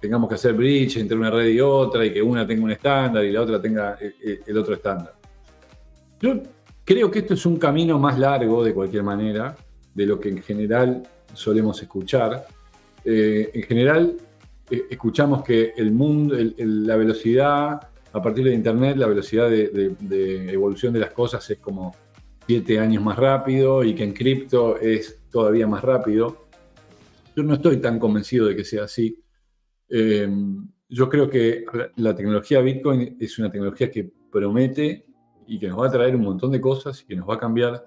tengamos 0.00 0.26
que 0.26 0.36
hacer 0.36 0.54
bridge 0.54 0.96
entre 0.96 1.18
una 1.18 1.30
red 1.30 1.48
y 1.48 1.60
otra 1.60 2.06
y 2.06 2.14
que 2.14 2.22
una 2.22 2.46
tenga 2.46 2.64
un 2.64 2.70
estándar 2.70 3.22
y 3.26 3.30
la 3.30 3.42
otra 3.42 3.60
tenga 3.60 3.98
eh, 4.00 4.14
eh, 4.24 4.40
el, 4.46 4.56
otro 4.56 4.72
estándar. 4.72 5.12
Yo 6.18 6.42
creo 6.82 7.10
que 7.10 7.18
esto 7.18 7.34
es 7.34 7.44
un 7.44 7.58
camino 7.58 7.98
más 7.98 8.18
largo, 8.18 8.64
de 8.64 8.72
cualquier 8.72 9.02
manera, 9.02 9.54
de 9.94 10.06
lo 10.06 10.18
que 10.18 10.30
en 10.30 10.42
general 10.42 11.02
solemos 11.34 11.82
escuchar. 11.82 12.46
Eh, 13.04 13.50
en 13.52 13.62
general, 13.64 14.16
escuchamos 14.90 15.42
que 15.42 15.72
el 15.76 15.92
mundo, 15.92 16.36
la 16.56 16.96
velocidad, 16.96 17.80
a 18.12 18.22
partir 18.22 18.44
de 18.44 18.54
Internet, 18.54 18.96
la 18.96 19.06
velocidad 19.06 19.48
de, 19.50 20.52
evolución 20.52 20.92
de 20.92 21.00
las 21.00 21.12
cosas 21.12 21.48
es 21.50 21.58
como 21.58 21.94
siete 22.46 22.78
años 22.78 23.02
más 23.02 23.18
rápido 23.18 23.84
y 23.84 23.94
que 23.94 24.04
en 24.04 24.12
cripto 24.12 24.78
es 24.78 25.22
todavía 25.30 25.66
más 25.66 25.82
rápido. 25.82 26.46
Yo 27.34 27.42
no 27.42 27.54
estoy 27.54 27.78
tan 27.78 27.98
convencido 27.98 28.46
de 28.46 28.56
que 28.56 28.64
sea 28.64 28.84
así. 28.84 29.22
Eh, 29.88 30.28
yo 30.88 31.08
creo 31.08 31.30
que 31.30 31.64
la 31.96 32.14
tecnología 32.14 32.60
Bitcoin 32.60 33.16
es 33.18 33.38
una 33.38 33.50
tecnología 33.50 33.90
que 33.90 34.12
promete 34.30 35.06
y 35.46 35.58
que 35.58 35.68
nos 35.68 35.80
va 35.80 35.86
a 35.86 35.90
traer 35.90 36.14
un 36.14 36.22
montón 36.22 36.50
de 36.50 36.60
cosas 36.60 37.02
y 37.02 37.06
que 37.06 37.16
nos 37.16 37.28
va 37.28 37.34
a 37.34 37.38
cambiar 37.38 37.84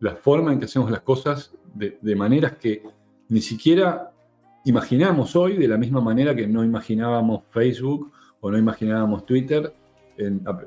la 0.00 0.16
forma 0.16 0.52
en 0.52 0.58
que 0.58 0.64
hacemos 0.64 0.90
las 0.90 1.02
cosas 1.02 1.52
de, 1.74 2.16
maneras 2.16 2.56
que 2.56 2.82
ni 3.28 3.40
siquiera 3.40 4.12
imaginamos 4.68 5.34
hoy, 5.36 5.56
de 5.56 5.68
la 5.68 5.76
misma 5.76 6.00
manera 6.00 6.34
que 6.34 6.46
no 6.46 6.64
imaginábamos 6.64 7.44
Facebook 7.50 8.12
o 8.40 8.50
no 8.50 8.58
imaginábamos 8.58 9.26
Twitter 9.26 9.72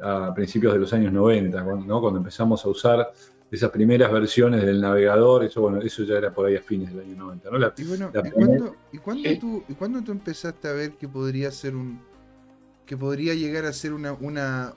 a, 0.02 0.34
principios 0.34 0.74
de 0.74 0.80
los 0.80 0.94
años 0.94 1.12
90, 1.12 1.64
¿no? 1.64 2.02
cuando 2.02 2.20
empezamos 2.20 2.66
a 2.66 2.70
usar 2.70 3.12
esas 3.52 3.70
primeras 3.70 4.12
versiones 4.12 4.62
del 4.66 4.80
navegador, 4.80 5.44
eso 5.44 5.62
bueno, 5.62 5.82
eso 5.82 6.04
ya 6.04 6.16
era 6.16 6.34
por 6.34 6.46
ahí 6.46 6.56
a 6.56 6.62
fines 6.62 6.90
del 6.90 7.02
año 7.02 7.16
90, 7.18 7.50
¿no? 7.52 7.58
y 7.78 7.84
bueno, 7.84 8.12
¿y, 8.94 8.98
cuándo, 8.98 9.30
¿y, 9.30 9.38
tú, 9.38 9.64
¿y 9.68 9.74
cuándo 9.74 10.02
tú 10.02 10.14
empezaste 10.14 10.70
a 10.70 10.72
ver 10.72 10.94
que 10.94 11.08
podría 11.08 11.52
ser 11.52 11.76
un 11.76 12.00
que 12.92 12.98
podría 12.98 13.34
llegar 13.34 13.64
a 13.64 13.72
ser 13.72 13.94
una, 13.94 14.12
una, 14.12 14.74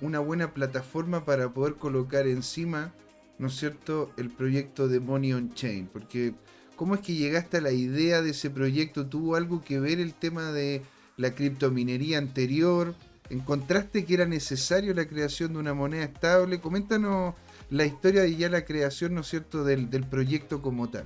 una 0.00 0.20
buena 0.20 0.54
plataforma 0.54 1.24
para 1.24 1.52
poder 1.52 1.74
colocar 1.74 2.28
encima, 2.28 2.92
¿no 3.38 3.48
es 3.48 3.56
cierto?, 3.56 4.12
el 4.16 4.30
proyecto 4.30 4.86
de 4.86 5.00
Money 5.00 5.32
on 5.32 5.52
Chain. 5.52 5.88
Porque, 5.92 6.34
¿cómo 6.76 6.94
es 6.94 7.00
que 7.00 7.14
llegaste 7.14 7.58
a 7.58 7.60
la 7.60 7.72
idea 7.72 8.22
de 8.22 8.30
ese 8.30 8.50
proyecto? 8.50 9.06
¿Tuvo 9.06 9.36
algo 9.36 9.62
que 9.62 9.80
ver 9.80 10.00
el 10.00 10.14
tema 10.14 10.52
de 10.52 10.82
la 11.16 11.34
criptominería 11.34 12.18
anterior? 12.18 12.94
¿Encontraste 13.30 14.04
que 14.04 14.14
era 14.14 14.26
necesario 14.26 14.92
la 14.94 15.06
creación 15.06 15.54
de 15.54 15.58
una 15.60 15.74
moneda 15.74 16.04
estable? 16.04 16.60
Coméntanos 16.60 17.34
la 17.70 17.86
historia 17.86 18.26
y 18.26 18.36
ya 18.36 18.48
la 18.48 18.64
creación, 18.64 19.14
¿no 19.14 19.22
es 19.22 19.28
cierto?, 19.28 19.64
del, 19.64 19.88
proyecto 20.10 20.60
como 20.60 20.90
tal. 20.90 21.04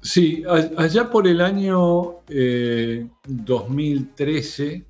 Sí, 0.00 0.42
allá 0.76 1.10
por 1.10 1.28
el 1.28 1.40
año 1.40 2.16
2013 3.24 4.66
eh, 4.66 4.84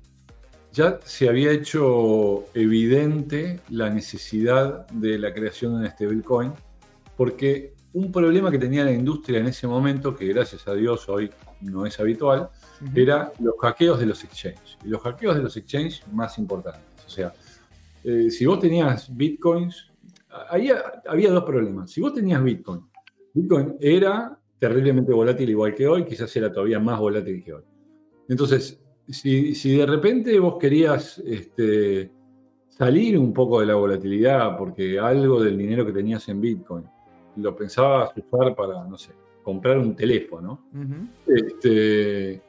ya 0.73 0.99
se 1.05 1.29
había 1.29 1.51
hecho 1.51 2.45
evidente 2.55 3.59
la 3.69 3.91
necesidad 3.91 4.87
de 4.87 5.19
la 5.19 5.31
creación 5.31 5.73
de 5.73 5.79
una 5.81 5.91
stablecoin, 5.91 6.51
porque 7.15 7.73
un 7.93 8.11
problema 8.11 8.49
que 8.49 8.57
tenía 8.57 8.83
la 8.83 8.91
industria 8.91 9.39
en 9.39 9.47
ese 9.47 9.67
momento, 9.67 10.15
que 10.15 10.27
gracias 10.27 10.67
a 10.67 10.73
Dios 10.73 11.07
hoy 11.09 11.29
no 11.61 11.85
es 11.85 11.99
habitual, 11.99 12.49
era 12.93 13.31
los 13.39 13.55
hackeos 13.61 13.99
de 13.99 14.05
los 14.07 14.23
exchanges. 14.23 14.77
Y 14.83 14.89
los 14.89 15.01
hackeos 15.01 15.35
de 15.35 15.43
los 15.43 15.55
exchanges 15.55 16.03
más 16.11 16.37
importantes. 16.37 16.83
O 17.05 17.09
sea, 17.09 17.33
eh, 18.03 18.29
si 18.29 18.45
vos 18.45 18.59
tenías 18.59 19.15
bitcoins, 19.15 19.93
había 20.49 21.31
dos 21.31 21.43
problemas. 21.43 21.91
Si 21.91 22.01
vos 22.01 22.13
tenías 22.13 22.43
Bitcoin, 22.43 22.81
Bitcoin 23.33 23.75
era 23.79 24.37
terriblemente 24.59 25.11
volátil 25.11 25.49
igual 25.49 25.75
que 25.75 25.87
hoy, 25.87 26.05
quizás 26.05 26.35
era 26.35 26.51
todavía 26.51 26.79
más 26.79 26.99
volátil 26.99 27.43
que 27.43 27.53
hoy. 27.53 27.63
Entonces, 28.29 28.81
si, 29.07 29.75
de 29.75 29.85
repente 29.85 30.39
vos 30.39 30.57
querías 30.59 31.19
este, 31.19 32.11
salir 32.69 33.17
un 33.17 33.33
poco 33.33 33.59
de 33.59 33.65
la 33.65 33.75
volatilidad 33.75 34.57
porque 34.57 34.99
algo 34.99 35.43
del 35.43 35.57
dinero 35.57 35.85
que 35.85 35.91
tenías 35.91 36.27
en 36.29 36.39
Bitcoin 36.39 36.85
lo 37.35 37.55
pensabas 37.55 38.11
usar 38.15 38.55
para, 38.55 38.83
no 38.83 38.97
sé, 38.97 39.11
comprar 39.41 39.77
un 39.77 39.95
teléfono, 39.95 40.65
este, 41.27 42.41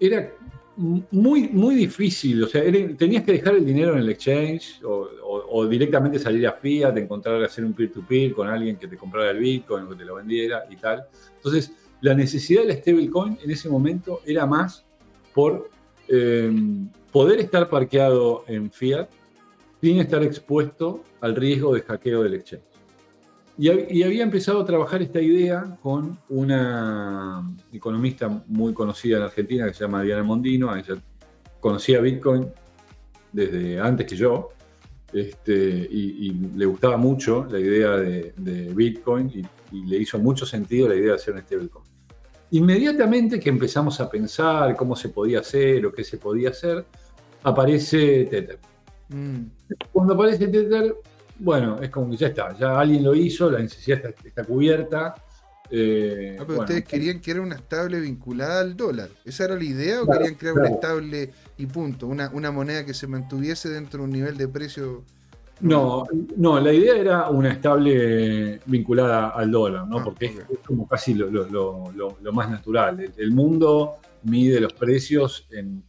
era 0.00 0.32
muy, 0.78 1.48
muy 1.48 1.74
difícil. 1.74 2.44
O 2.44 2.46
sea, 2.46 2.62
tenías 2.62 3.24
que 3.24 3.32
dejar 3.32 3.56
el 3.56 3.66
dinero 3.66 3.94
en 3.94 4.00
el 4.00 4.08
exchange 4.08 4.80
o, 4.84 5.66
directamente 5.66 6.18
salir 6.18 6.46
a 6.46 6.52
Fiat, 6.52 6.96
encontrar, 6.96 7.42
hacer 7.42 7.64
un 7.64 7.72
peer-to-peer 7.72 8.32
con 8.32 8.48
alguien 8.48 8.76
que 8.76 8.86
te 8.86 8.96
comprara 8.96 9.30
el 9.30 9.38
Bitcoin 9.38 9.84
o 9.84 9.90
que 9.90 9.96
te 9.96 10.04
lo 10.04 10.14
vendiera 10.14 10.64
y 10.70 10.76
tal. 10.76 11.04
Entonces, 11.36 11.72
la 12.00 12.14
necesidad 12.14 12.62
de 12.62 12.68
la 12.68 12.74
stablecoin 12.74 13.38
en 13.42 13.50
ese 13.50 13.68
momento 13.68 14.20
era 14.24 14.46
más 14.46 14.84
por 15.34 15.68
eh, 16.06 16.52
poder 17.10 17.40
estar 17.40 17.68
parqueado 17.68 18.44
en 18.46 18.70
Fiat 18.70 19.08
sin 19.80 19.98
estar 19.98 20.22
expuesto 20.22 21.02
al 21.20 21.34
riesgo 21.34 21.74
de 21.74 21.82
hackeo 21.82 22.22
del 22.22 22.34
exchange. 22.34 22.77
Y, 23.58 24.02
había 24.04 24.22
empezado 24.22 24.60
a 24.60 24.64
trabajar 24.64 25.02
esta 25.02 25.20
idea 25.20 25.76
con 25.82 26.16
una 26.28 27.42
economista 27.72 28.28
muy 28.46 28.72
conocida 28.72 29.16
en 29.16 29.24
Argentina 29.24 29.66
que 29.66 29.74
se 29.74 29.80
llama 29.80 30.02
Diana 30.02 30.22
Mondino. 30.22 30.74
Ella 30.76 30.94
conocía 31.58 32.00
Bitcoin 32.00 32.46
desde 33.32 33.80
antes 33.80 34.06
que 34.06 34.14
yo 34.14 34.50
este, 35.12 35.88
y, 35.90 36.30
le 36.54 36.66
gustaba 36.66 36.96
mucho 36.96 37.46
la 37.50 37.58
idea 37.58 37.96
de, 37.96 38.72
Bitcoin 38.74 39.30
y, 39.30 39.42
le 39.86 39.98
hizo 39.98 40.18
mucho 40.18 40.46
sentido 40.46 40.88
la 40.88 40.94
idea 40.94 41.08
de 41.08 41.14
hacer 41.14 41.34
un 41.34 41.40
stablecoin. 41.40 41.84
Inmediatamente 42.52 43.38
que 43.38 43.50
empezamos 43.50 44.00
a 44.00 44.08
pensar 44.08 44.74
cómo 44.76 44.96
se 44.96 45.10
podía 45.10 45.40
hacer 45.40 45.84
o 45.84 45.92
qué 45.92 46.04
se 46.04 46.16
podía 46.16 46.50
hacer, 46.50 46.86
aparece 47.42 48.24
Tether. 48.30 48.58
Mm. 49.08 49.42
Cuando 49.92 50.14
aparece 50.14 50.46
Tether, 50.46 50.94
bueno, 51.38 51.80
es 51.80 51.90
como 51.90 52.10
que 52.10 52.16
ya 52.16 52.28
está, 52.28 52.56
ya 52.56 52.78
alguien 52.78 53.04
lo 53.04 53.14
hizo, 53.14 53.50
la 53.50 53.60
necesidad 53.60 54.04
está, 54.24 54.44
cubierta. 54.44 55.14
Eh, 55.70 56.36
ah, 56.40 56.44
pero 56.46 56.60
ustedes 56.60 56.84
querían 56.84 57.20
que 57.20 57.30
era 57.30 57.42
una 57.42 57.56
estable 57.56 58.00
vinculada 58.00 58.60
al 58.60 58.76
dólar. 58.76 59.10
¿Esa 59.24 59.44
era 59.44 59.54
la 59.54 59.64
idea 59.64 60.02
o 60.02 60.06
querían 60.06 60.34
crear 60.34 60.54
una 60.54 60.68
estable 60.68 61.30
y 61.58 61.66
punto? 61.66 62.06
Una, 62.06 62.30
una 62.32 62.50
moneda 62.50 62.84
que 62.84 62.94
se 62.94 63.06
mantuviese 63.06 63.68
dentro 63.68 63.98
de 64.00 64.04
un 64.04 64.10
nivel 64.10 64.36
de 64.36 64.48
precio. 64.48 65.04
No, 65.60 66.04
no, 66.36 66.60
la 66.60 66.72
idea 66.72 66.96
era 66.96 67.28
una 67.30 67.52
estable 67.52 68.60
vinculada 68.66 69.30
al 69.30 69.50
dólar, 69.50 69.86
¿no? 69.88 69.98
Ah, 69.98 70.04
Porque 70.04 70.26
es, 70.26 70.58
como 70.66 70.88
casi 70.88 71.14
lo, 71.14 71.30
más 72.32 72.50
natural. 72.50 73.12
El, 73.16 73.32
mundo 73.32 73.96
mide 74.22 74.60
los 74.60 74.72
precios 74.72 75.48
en, 75.50 75.84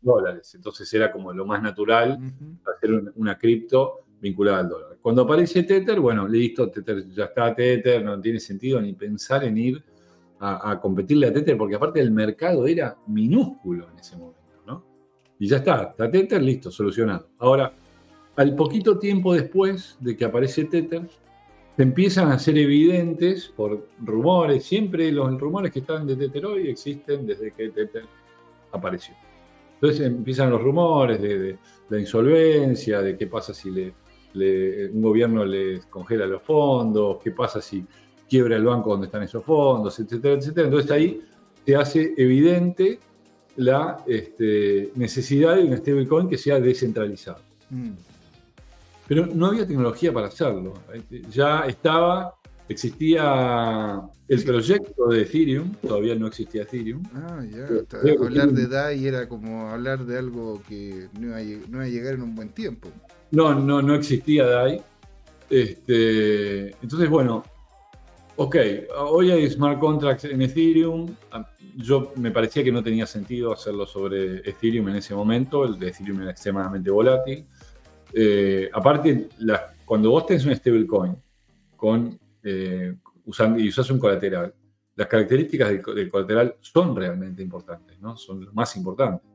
dólares. 0.00 0.54
Entonces 0.54 0.92
era 0.92 1.12
como 1.12 1.32
lo 1.32 1.46
más 1.46 1.62
natural 1.62 2.18
hacer 2.66 3.12
una 3.14 3.38
cripto 3.38 4.02
vinculada 4.22 4.60
al 4.60 4.68
dólar. 4.68 4.98
Cuando 5.02 5.22
aparece 5.22 5.64
Tether, 5.64 5.98
bueno, 5.98 6.28
listo, 6.28 6.70
Tether 6.70 7.08
ya 7.08 7.24
está 7.24 7.52
Tether, 7.54 8.04
no 8.04 8.20
tiene 8.20 8.38
sentido 8.38 8.80
ni 8.80 8.92
pensar 8.92 9.42
en 9.44 9.58
ir 9.58 9.82
a, 10.38 10.80
competirle 10.80 11.28
a 11.28 11.32
Tether, 11.32 11.56
porque 11.56 11.76
aparte 11.76 12.00
el 12.00 12.10
mercado 12.10 12.66
era 12.66 12.96
minúsculo 13.06 13.88
en 13.90 13.98
ese 13.98 14.16
momento, 14.16 14.62
¿no? 14.66 14.84
Y 15.38 15.46
ya 15.46 15.58
está, 15.58 15.90
está 15.90 16.10
Tether, 16.10 16.42
listo, 16.42 16.70
solucionado. 16.70 17.28
Ahora, 17.38 17.72
al 18.34 18.56
poquito 18.56 18.98
tiempo 18.98 19.34
después 19.34 19.96
de 20.00 20.16
que 20.16 20.24
aparece 20.24 20.64
Tether, 20.64 21.08
se 21.76 21.82
empiezan 21.82 22.30
a 22.30 22.38
ser 22.38 22.58
evidentes 22.58 23.52
por 23.56 23.88
rumores, 24.00 24.64
siempre 24.64 25.12
los 25.12 25.40
rumores 25.40 25.72
que 25.72 25.78
están 25.80 26.06
de 26.06 26.16
Tether 26.16 26.46
hoy 26.46 26.68
existen 26.68 27.24
desde 27.24 27.52
que 27.52 27.68
Tether 27.70 28.04
apareció. 28.72 29.14
Entonces 29.74 30.06
empiezan 30.06 30.50
los 30.50 30.62
rumores 30.62 31.20
de, 31.20 31.38
de 31.38 31.58
la 31.88 31.98
insolvencia, 31.98 33.00
de 33.00 33.16
qué 33.16 33.26
pasa 33.26 33.54
si 33.54 33.70
le 33.70 33.94
un 34.34 35.02
gobierno 35.02 35.44
les 35.44 35.86
congela 35.86 36.26
los 36.26 36.42
fondos, 36.42 37.18
qué 37.22 37.30
pasa 37.30 37.60
si 37.60 37.84
quiebra 38.28 38.56
el 38.56 38.64
banco 38.64 38.90
donde 38.90 39.06
están 39.06 39.22
esos 39.22 39.44
fondos, 39.44 39.98
etcétera, 39.98 40.34
etcétera. 40.34 40.66
Entonces 40.66 40.90
ahí 40.90 41.20
se 41.64 41.76
hace 41.76 42.14
evidente 42.16 42.98
la 43.56 44.02
este, 44.06 44.90
necesidad 44.94 45.56
de 45.56 45.64
un 45.64 45.76
stablecoin 45.76 46.28
que 46.28 46.38
sea 46.38 46.58
descentralizado. 46.58 47.40
Mm. 47.70 47.92
Pero 49.06 49.26
no 49.26 49.46
había 49.46 49.66
tecnología 49.66 50.12
para 50.12 50.28
hacerlo. 50.28 50.74
Ya 51.30 51.66
estaba 51.66 52.34
existía 52.68 54.02
el 54.28 54.44
proyecto 54.44 55.08
de 55.08 55.22
Ethereum, 55.22 55.74
todavía 55.74 56.14
no 56.14 56.26
existía 56.26 56.62
Ethereum. 56.62 57.02
Ah, 57.14 57.44
ya. 57.44 57.68
Hablar 58.20 58.52
de 58.52 58.66
DAI 58.66 59.06
era 59.06 59.28
como 59.28 59.68
hablar 59.68 60.04
de 60.04 60.18
algo 60.18 60.62
que 60.68 61.08
no 61.18 61.38
iba, 61.38 61.82
a, 61.82 61.88
llegar 61.88 62.14
en 62.14 62.22
un 62.22 62.34
buen 62.34 62.48
tiempo. 62.50 62.88
No, 63.32 63.54
no, 63.54 63.82
no 63.82 63.94
existía 63.94 64.46
DAI. 64.46 64.82
Este, 65.48 66.68
entonces, 66.82 67.08
bueno, 67.08 67.42
ok, 68.36 68.56
hoy 69.08 69.30
hay 69.30 69.50
smart 69.50 69.78
contracts 69.80 70.24
en 70.24 70.42
Ethereum. 70.42 71.14
Yo 71.76 72.12
me 72.16 72.30
parecía 72.30 72.62
que 72.62 72.70
no 72.70 72.82
tenía 72.82 73.06
sentido 73.06 73.52
hacerlo 73.52 73.86
sobre 73.86 74.48
Ethereum 74.48 74.88
en 74.90 74.96
ese 74.96 75.14
momento. 75.14 75.64
El 75.64 75.78
de 75.78 75.88
Ethereum 75.88 76.22
era 76.22 76.30
extremadamente 76.30 76.90
volátil. 76.90 77.46
Eh, 78.12 78.70
aparte, 78.72 79.30
cuando 79.84 80.10
vos 80.10 80.26
tenés 80.26 80.44
un 80.44 80.54
stablecoin 80.54 81.16
con 81.74 82.18
eh, 82.42 82.94
usando, 83.24 83.58
y 83.58 83.68
usas 83.68 83.90
un 83.90 83.98
colateral, 83.98 84.54
las 84.94 85.06
características 85.06 85.70
del, 85.70 86.10
colateral 86.10 86.56
son 86.60 86.94
realmente 86.94 87.42
importantes, 87.42 87.98
¿no? 87.98 88.14
Son 88.16 88.44
lo 88.44 88.52
más 88.52 88.76
importantes. 88.76 89.31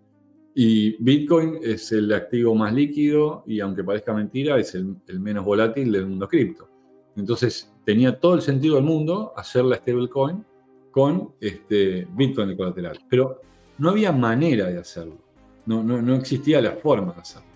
Y 0.60 0.98
Bitcoin 0.98 1.60
es 1.62 1.92
el 1.92 2.12
activo 2.12 2.56
más 2.56 2.74
líquido 2.74 3.44
y 3.46 3.60
aunque 3.60 3.84
parezca 3.84 4.12
mentira, 4.12 4.58
es 4.58 4.74
el, 4.74 4.98
menos 5.20 5.46
volátil 5.46 5.92
del 5.92 6.08
mundo 6.08 6.28
cripto. 6.28 6.68
Entonces 7.16 7.72
tenía 7.86 8.20
todo 8.20 8.34
el 8.34 8.42
sentido 8.42 8.78
del 8.78 8.84
mundo 8.84 9.34
hacer 9.38 9.64
la 9.66 9.76
stablecoin 9.76 10.44
con 10.90 11.36
este 11.40 12.08
Bitcoin 12.10 12.48
de 12.48 12.58
colateral. 12.58 13.00
Pero 13.08 13.40
no 13.78 13.92
había 13.92 14.12
manera 14.12 14.66
de 14.66 14.80
hacerlo. 14.80 15.20
No, 15.68 15.84
no, 15.84 16.02
no 16.02 16.16
existía 16.16 16.60
la 16.60 16.72
forma 16.72 17.14
de 17.14 17.22
hacerlo. 17.22 17.48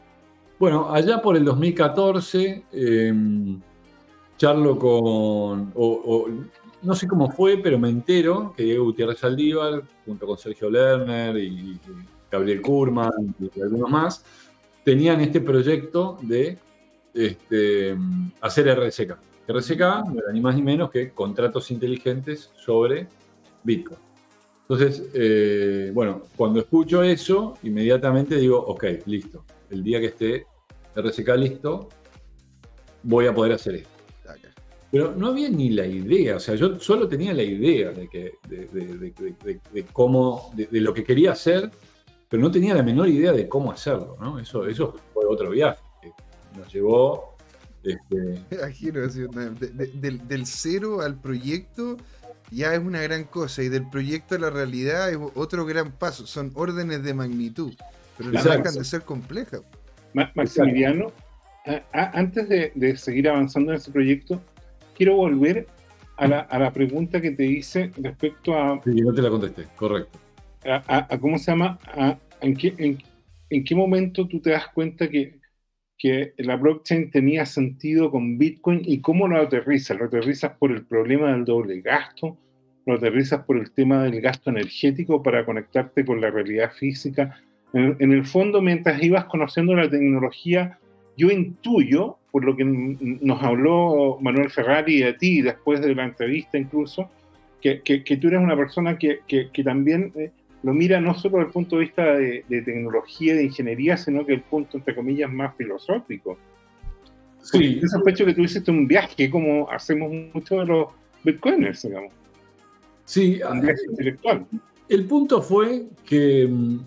Bueno, 0.60 0.94
allá 0.94 1.24
por 1.24 1.36
el 1.36 1.44
2014 1.44 2.66
charlo 4.38 4.78
con, 4.78 5.74
no 6.84 6.96
sé 6.96 7.08
cómo 7.08 7.32
fue, 7.32 7.58
pero 7.58 7.80
me 7.80 7.90
entero 7.90 8.54
que 8.56 8.62
Diego 8.62 8.84
Gutiérrez 8.86 9.18
Saldívar, 9.18 9.82
junto 10.06 10.28
con 10.28 10.38
Sergio 10.38 10.70
Lerner 10.70 11.36
y, 11.38 11.80
Gabriel 12.32 12.62
Kurman 12.62 13.36
y 13.40 13.62
algunos 13.62 13.90
más, 13.90 14.24
tenían 14.84 15.22
este 15.22 15.42
proyecto 15.42 16.18
de 16.22 16.58
este, 17.14 17.96
hacer 18.40 18.68
RSK. 18.80 19.18
RSK 19.48 19.80
no 19.80 20.20
era 20.20 20.32
ni 20.32 20.40
más 20.42 20.56
ni 20.56 20.62
menos 20.62 20.90
que 20.90 21.12
contratos 21.12 21.72
inteligentes 21.72 22.52
sobre 22.56 23.08
Bitcoin. 23.64 24.00
Entonces, 24.62 25.10
eh, 25.14 25.92
bueno, 25.94 26.24
cuando 26.38 26.62
escucho 26.62 27.04
eso, 27.04 27.56
inmediatamente 27.64 28.38
digo, 28.38 28.58
ok, 28.58 28.86
listo. 29.06 29.44
El 29.70 29.84
día 29.84 30.00
que 30.00 30.08
esté 30.08 30.46
RSK 30.96 31.36
listo, 31.36 31.90
voy 33.04 33.28
a 33.28 33.34
poder 33.34 33.54
hacer 33.54 33.76
esto. 33.76 34.02
Pero 34.92 35.16
no 35.16 35.28
había 35.28 35.48
ni 35.48 35.70
la 35.70 35.88
idea, 35.88 36.36
o 36.36 36.40
sea, 36.40 36.56
yo 36.56 36.78
solo 36.78 37.08
tenía 37.08 37.34
la 37.34 37.44
idea 37.44 37.92
de, 37.92 38.10
que, 38.10 38.34
de, 38.50 39.86
cómo, 39.94 40.52
de, 40.54 40.82
lo 40.82 40.94
que 40.94 41.06
quería 41.06 41.32
hacer, 41.32 41.72
pero 42.32 42.42
no 42.42 42.50
tenía 42.50 42.74
la 42.74 42.82
menor 42.82 43.10
idea 43.10 43.34
de 43.34 43.48
cómo 43.48 43.72
hacerlo, 43.72 44.18
¿no? 44.20 44.40
Eso, 44.40 44.66
eso 44.66 44.96
fue 45.14 45.26
otro 45.28 45.52
viaje 45.52 45.82
que 46.02 46.12
nos 46.58 46.74
llevó... 46.74 47.36
Este... 47.84 48.16
del, 50.00 50.28
del 50.28 50.46
cero 50.46 51.02
al 51.02 51.20
proyecto 51.20 51.98
ya 52.52 52.74
es 52.74 52.80
una 52.80 53.02
gran 53.02 53.24
cosa 53.24 53.64
y 53.64 53.70
del 53.70 53.90
proyecto 53.90 54.36
a 54.36 54.40
la 54.40 54.50
realidad 54.50 55.10
es 55.10 55.18
otro 55.36 55.66
gran 55.66 55.92
paso, 55.92 56.28
son 56.28 56.52
órdenes 56.54 57.04
de 57.04 57.14
magnitud, 57.14 57.74
pero 58.18 58.32
no 58.32 58.42
dejan 58.42 58.76
de 58.76 58.84
ser 58.84 59.02
complejas. 59.04 59.62
Maximiliano, 60.14 61.12
antes 61.92 62.50
de, 62.50 62.98
seguir 62.98 63.30
avanzando 63.30 63.72
en 63.72 63.78
ese 63.78 63.92
proyecto, 63.92 64.42
quiero 64.96 65.16
volver 65.16 65.68
a 66.18 66.28
la, 66.28 66.72
pregunta 66.72 67.22
que 67.22 67.32
te 67.32 67.46
hice 67.46 67.92
respecto 67.98 68.54
a... 68.54 68.82
Sí, 68.84 68.92
no 69.02 69.14
te 69.14 69.22
la 69.22 69.30
contesté, 69.30 69.68
correcto. 69.76 70.20
A, 70.66 71.18
¿Cómo 71.20 71.38
se 71.38 71.52
llama? 71.52 71.80
en, 72.42 72.56
qué, 72.56 72.98
en, 73.50 73.64
qué 73.64 73.76
momento 73.76 74.28
tú 74.28 74.40
te 74.40 74.52
das 74.52 74.68
cuenta 74.70 75.10
que, 75.10 75.40
que 75.98 76.34
la 76.38 76.56
blockchain 76.56 77.10
tenía 77.10 77.46
sentido 77.46 78.12
con 78.12 78.38
Bitcoin 78.38 78.82
y 78.86 79.02
cómo 79.02 79.28
lo 79.28 79.42
aterrizas? 79.42 79.98
¿Lo 79.98 80.06
aterrizas 80.06 80.52
por 80.58 80.72
el 80.72 80.86
problema 80.86 81.32
del 81.32 81.46
doble 81.46 81.82
gasto? 81.82 82.38
¿Lo 82.86 82.96
aterrizas 82.96 83.44
por 83.44 83.58
el 83.58 83.72
tema 83.72 84.04
del 84.04 84.22
gasto 84.22 84.50
energético 84.50 85.24
para 85.24 85.46
conectarte 85.46 86.06
con 86.06 86.22
la 86.22 86.30
realidad 86.30 86.72
física? 86.72 87.40
en 87.74 88.12
el 88.12 88.26
fondo, 88.26 88.62
mientras 88.62 89.02
ibas 89.02 89.24
conociendo 89.26 89.74
la 89.74 89.90
tecnología, 89.90 90.78
yo 91.16 91.32
intuyo 91.32 92.18
por 92.32 92.44
lo 92.44 92.56
que 92.56 92.66
nos 92.66 93.42
habló 93.44 94.18
Manuel 94.22 94.50
Ferrari 94.50 94.98
y 95.00 95.04
a 95.04 95.18
ti 95.18 95.42
después 95.42 95.82
de 95.82 95.96
la 95.96 96.04
entrevista 96.04 96.58
incluso, 96.58 97.10
que, 97.62 97.82
que, 97.82 98.18
tú 98.18 98.28
eres 98.28 98.40
una 98.40 98.58
persona 98.58 98.98
que, 98.98 99.20
que 99.28 99.64
también 99.64 100.12
eh, 100.16 100.32
lo 100.64 100.74
mira 100.74 101.02
no 101.02 101.14
solo 101.14 101.38
desde 101.38 101.48
el 101.48 101.54
punto 101.54 101.76
de 101.78 101.82
vista 101.82 102.04
de, 102.14 102.44
tecnología, 102.48 103.36
de 103.36 103.46
ingeniería, 103.46 103.98
sino 103.98 104.26
que 104.26 104.34
el 104.34 104.42
punto, 104.42 104.78
entre 104.78 104.96
comillas, 104.96 105.32
más 105.32 105.56
filosófico. 105.56 106.38
Sí. 107.42 107.80
Yo 107.80 107.88
sospecho 107.88 108.26
que 108.26 108.34
tú 108.34 108.42
hiciste 108.42 108.70
un 108.70 108.88
viaje 108.88 109.30
como 109.30 109.70
hacemos 109.72 110.12
muchos 110.34 110.60
de 110.60 110.66
los 110.66 110.88
bitcoiners, 111.24 111.82
digamos. 111.82 112.14
Sí, 113.06 113.40
un 113.50 113.62
viaje 113.62 113.82
intelectual. 113.90 114.46
El 114.88 115.06
punto 115.06 115.42
fue 115.42 115.88
que 116.06 116.48
mm, 116.48 116.80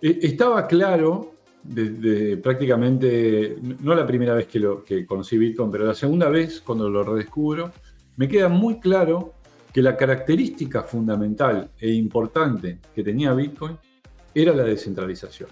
e, 0.00 0.18
estaba 0.22 0.66
claro 0.66 1.34
desde 1.62 2.38
prácticamente, 2.38 3.58
no 3.80 3.94
la 3.94 4.06
primera 4.06 4.34
vez 4.34 4.46
que, 4.46 4.58
lo, 4.58 4.82
que 4.82 5.04
conocí 5.04 5.36
Bitcoin, 5.36 5.70
pero 5.70 5.84
la 5.84 5.94
segunda 5.94 6.28
vez 6.28 6.60
cuando 6.60 6.88
lo 6.88 7.04
redescubro, 7.04 7.70
me 8.16 8.28
queda 8.28 8.48
muy 8.48 8.80
claro 8.80 9.34
que 9.72 9.82
la 9.82 9.96
característica 9.96 10.82
fundamental 10.82 11.70
e 11.78 11.92
importante 11.92 12.78
que 12.94 13.04
tenía 13.04 13.32
Bitcoin 13.32 13.76
era 14.34 14.54
la 14.54 14.64
descentralización. 14.64 15.48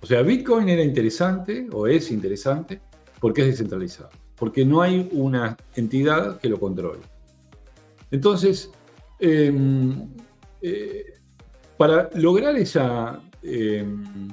O 0.00 0.06
sea, 0.06 0.22
Bitcoin 0.22 0.68
era 0.68 0.82
interesante 0.82 1.68
o 1.72 1.86
es 1.86 2.10
interesante 2.10 2.80
porque 3.18 3.42
es 3.42 3.48
descentralizado, 3.48 4.10
porque 4.36 4.64
no 4.64 4.80
hay 4.80 5.08
una 5.12 5.56
entidad 5.74 6.38
que 6.38 6.48
lo 6.48 6.58
controle. 6.58 7.02
Entonces, 8.10 8.70
em, 9.18 10.08
eh, 10.62 11.14
para 11.76 12.10
lograr 12.14 12.56
esa 12.56 13.20
em, 13.42 14.28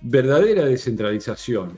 verdadera 0.00 0.64
descentralización, 0.64 1.76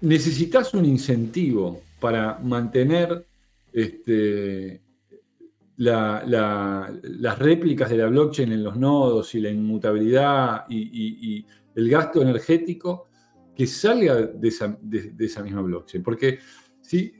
necesitas 0.00 0.74
un 0.74 0.84
incentivo 0.84 1.82
para 1.98 2.38
mantener 2.38 3.26
este, 3.76 4.80
las 5.76 7.38
réplicas 7.38 7.90
de 7.90 7.98
la 7.98 8.06
blockchain 8.06 8.50
en 8.52 8.64
los 8.64 8.76
nodos 8.78 9.34
y 9.34 9.40
la 9.40 9.50
inmutabilidad 9.50 10.64
y, 10.70 11.44
el 11.74 11.90
gasto 11.90 12.22
energético 12.22 13.08
que 13.54 13.66
salga 13.66 14.14
de 14.14 14.48
esa, 14.48 15.42
misma 15.42 15.60
blockchain. 15.60 16.02
Porque 16.02 16.38
si, 16.80 17.12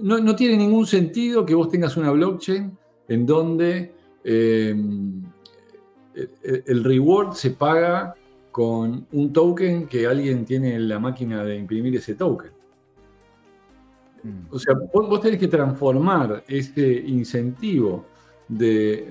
no, 0.00 0.36
tiene 0.36 0.58
ningún 0.58 0.86
sentido 0.86 1.46
que 1.46 1.54
vos 1.54 1.70
tengas 1.70 1.96
una 1.96 2.10
blockchain 2.10 2.76
en 3.08 3.24
donde 3.24 3.94
em, 4.22 5.22
el 6.44 6.84
reward 6.84 7.32
se 7.32 7.52
paga 7.52 8.14
con 8.52 9.06
un 9.12 9.32
token 9.32 9.86
que 9.86 10.06
alguien 10.06 10.44
tiene 10.44 10.74
en 10.74 10.90
la 10.90 10.98
máquina 10.98 11.42
de 11.42 11.56
imprimir 11.56 11.96
ese 11.96 12.16
token. 12.16 12.55
Mm. 14.26 14.46
O 14.50 14.58
sea, 14.58 14.74
vos, 14.92 15.20
tenés 15.20 15.38
que 15.38 15.48
transformar 15.48 16.42
ese 16.48 16.92
incentivo 17.06 18.06
de, 18.48 19.08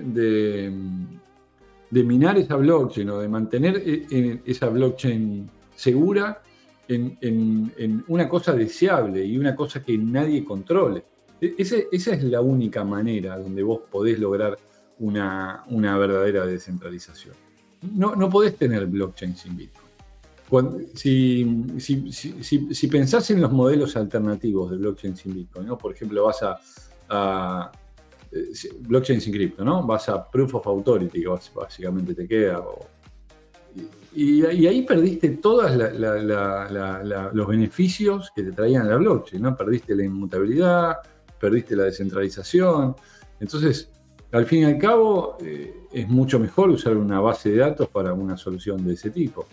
de, 1.90 2.04
minar 2.04 2.36
esa 2.38 2.56
blockchain 2.56 3.08
o 3.10 3.18
de 3.20 3.28
mantener 3.28 3.82
e, 3.84 4.40
esa 4.44 4.68
blockchain 4.68 5.48
segura 5.74 6.42
en, 6.88 8.04
una 8.08 8.28
cosa 8.28 8.52
deseable 8.52 9.24
y 9.24 9.38
una 9.38 9.56
cosa 9.56 9.82
que 9.82 9.96
nadie 9.96 10.44
controle. 10.44 11.04
E, 11.40 11.54
esa 11.58 11.76
es 11.90 12.22
la 12.24 12.42
única 12.42 12.84
manera 12.84 13.38
donde 13.38 13.62
vos 13.62 13.80
podés 13.90 14.18
lograr 14.18 14.58
una, 14.98 15.64
verdadera 15.98 16.44
descentralización. 16.44 17.34
No, 17.94 18.14
no 18.14 18.28
podés 18.28 18.56
tener 18.56 18.86
blockchain 18.86 19.36
sin 19.36 19.56
Bitcoin. 19.56 19.85
Si, 20.94 21.80
si, 21.80 22.88
pensás 22.88 23.30
en 23.30 23.40
los 23.40 23.52
modelos 23.52 23.96
alternativos 23.96 24.70
de 24.70 24.76
blockchain 24.76 25.16
sin 25.16 25.34
Bitcoin, 25.34 25.66
¿no? 25.66 25.76
por 25.76 25.92
ejemplo, 25.92 26.24
vas 26.24 26.42
a, 27.08 27.72
eh, 28.30 28.52
blockchain 28.80 29.20
sin 29.20 29.32
cripto, 29.32 29.64
¿no? 29.64 29.84
Vas 29.86 30.08
a 30.08 30.28
proof 30.30 30.54
of 30.54 30.66
authority, 30.66 31.22
que 31.22 31.28
básicamente 31.54 32.14
te 32.14 32.28
queda. 32.28 32.62
y, 34.14 34.44
ahí 34.44 34.82
perdiste 34.82 35.30
todos 35.30 35.70
los 37.32 37.48
beneficios 37.48 38.30
que 38.34 38.42
te 38.44 38.52
traían 38.52 38.88
la 38.88 38.96
blockchain, 38.96 39.42
¿no? 39.42 39.56
Perdiste 39.56 39.94
la 39.96 40.04
inmutabilidad, 40.04 40.96
perdiste 41.40 41.76
la 41.76 41.84
descentralización. 41.84 42.94
Entonces, 43.40 43.90
al 44.32 44.46
fin 44.46 44.62
y 44.62 44.64
al 44.64 44.78
cabo, 44.78 45.38
eh, 45.40 45.74
es 45.92 46.08
mucho 46.08 46.38
mejor 46.38 46.70
usar 46.70 46.96
una 46.96 47.20
base 47.20 47.50
de 47.50 47.56
datos 47.56 47.88
para 47.88 48.12
una 48.12 48.36
solución 48.36 48.84
de 48.84 48.94
ese 48.94 49.10
tipo. 49.10 49.46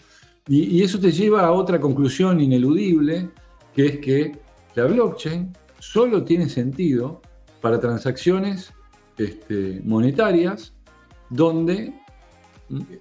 Y, 0.47 0.83
eso 0.83 0.99
te 0.99 1.11
lleva 1.11 1.41
a 1.41 1.51
otra 1.51 1.79
conclusión 1.79 2.41
ineludible, 2.41 3.29
que 3.73 3.85
es 3.85 3.97
que 3.99 4.39
la 4.75 4.85
blockchain 4.85 5.53
solo 5.79 6.23
tiene 6.23 6.49
sentido 6.49 7.21
para 7.61 7.79
transacciones 7.79 8.73
este, 9.17 9.81
monetarias 9.83 10.73
donde 11.29 11.93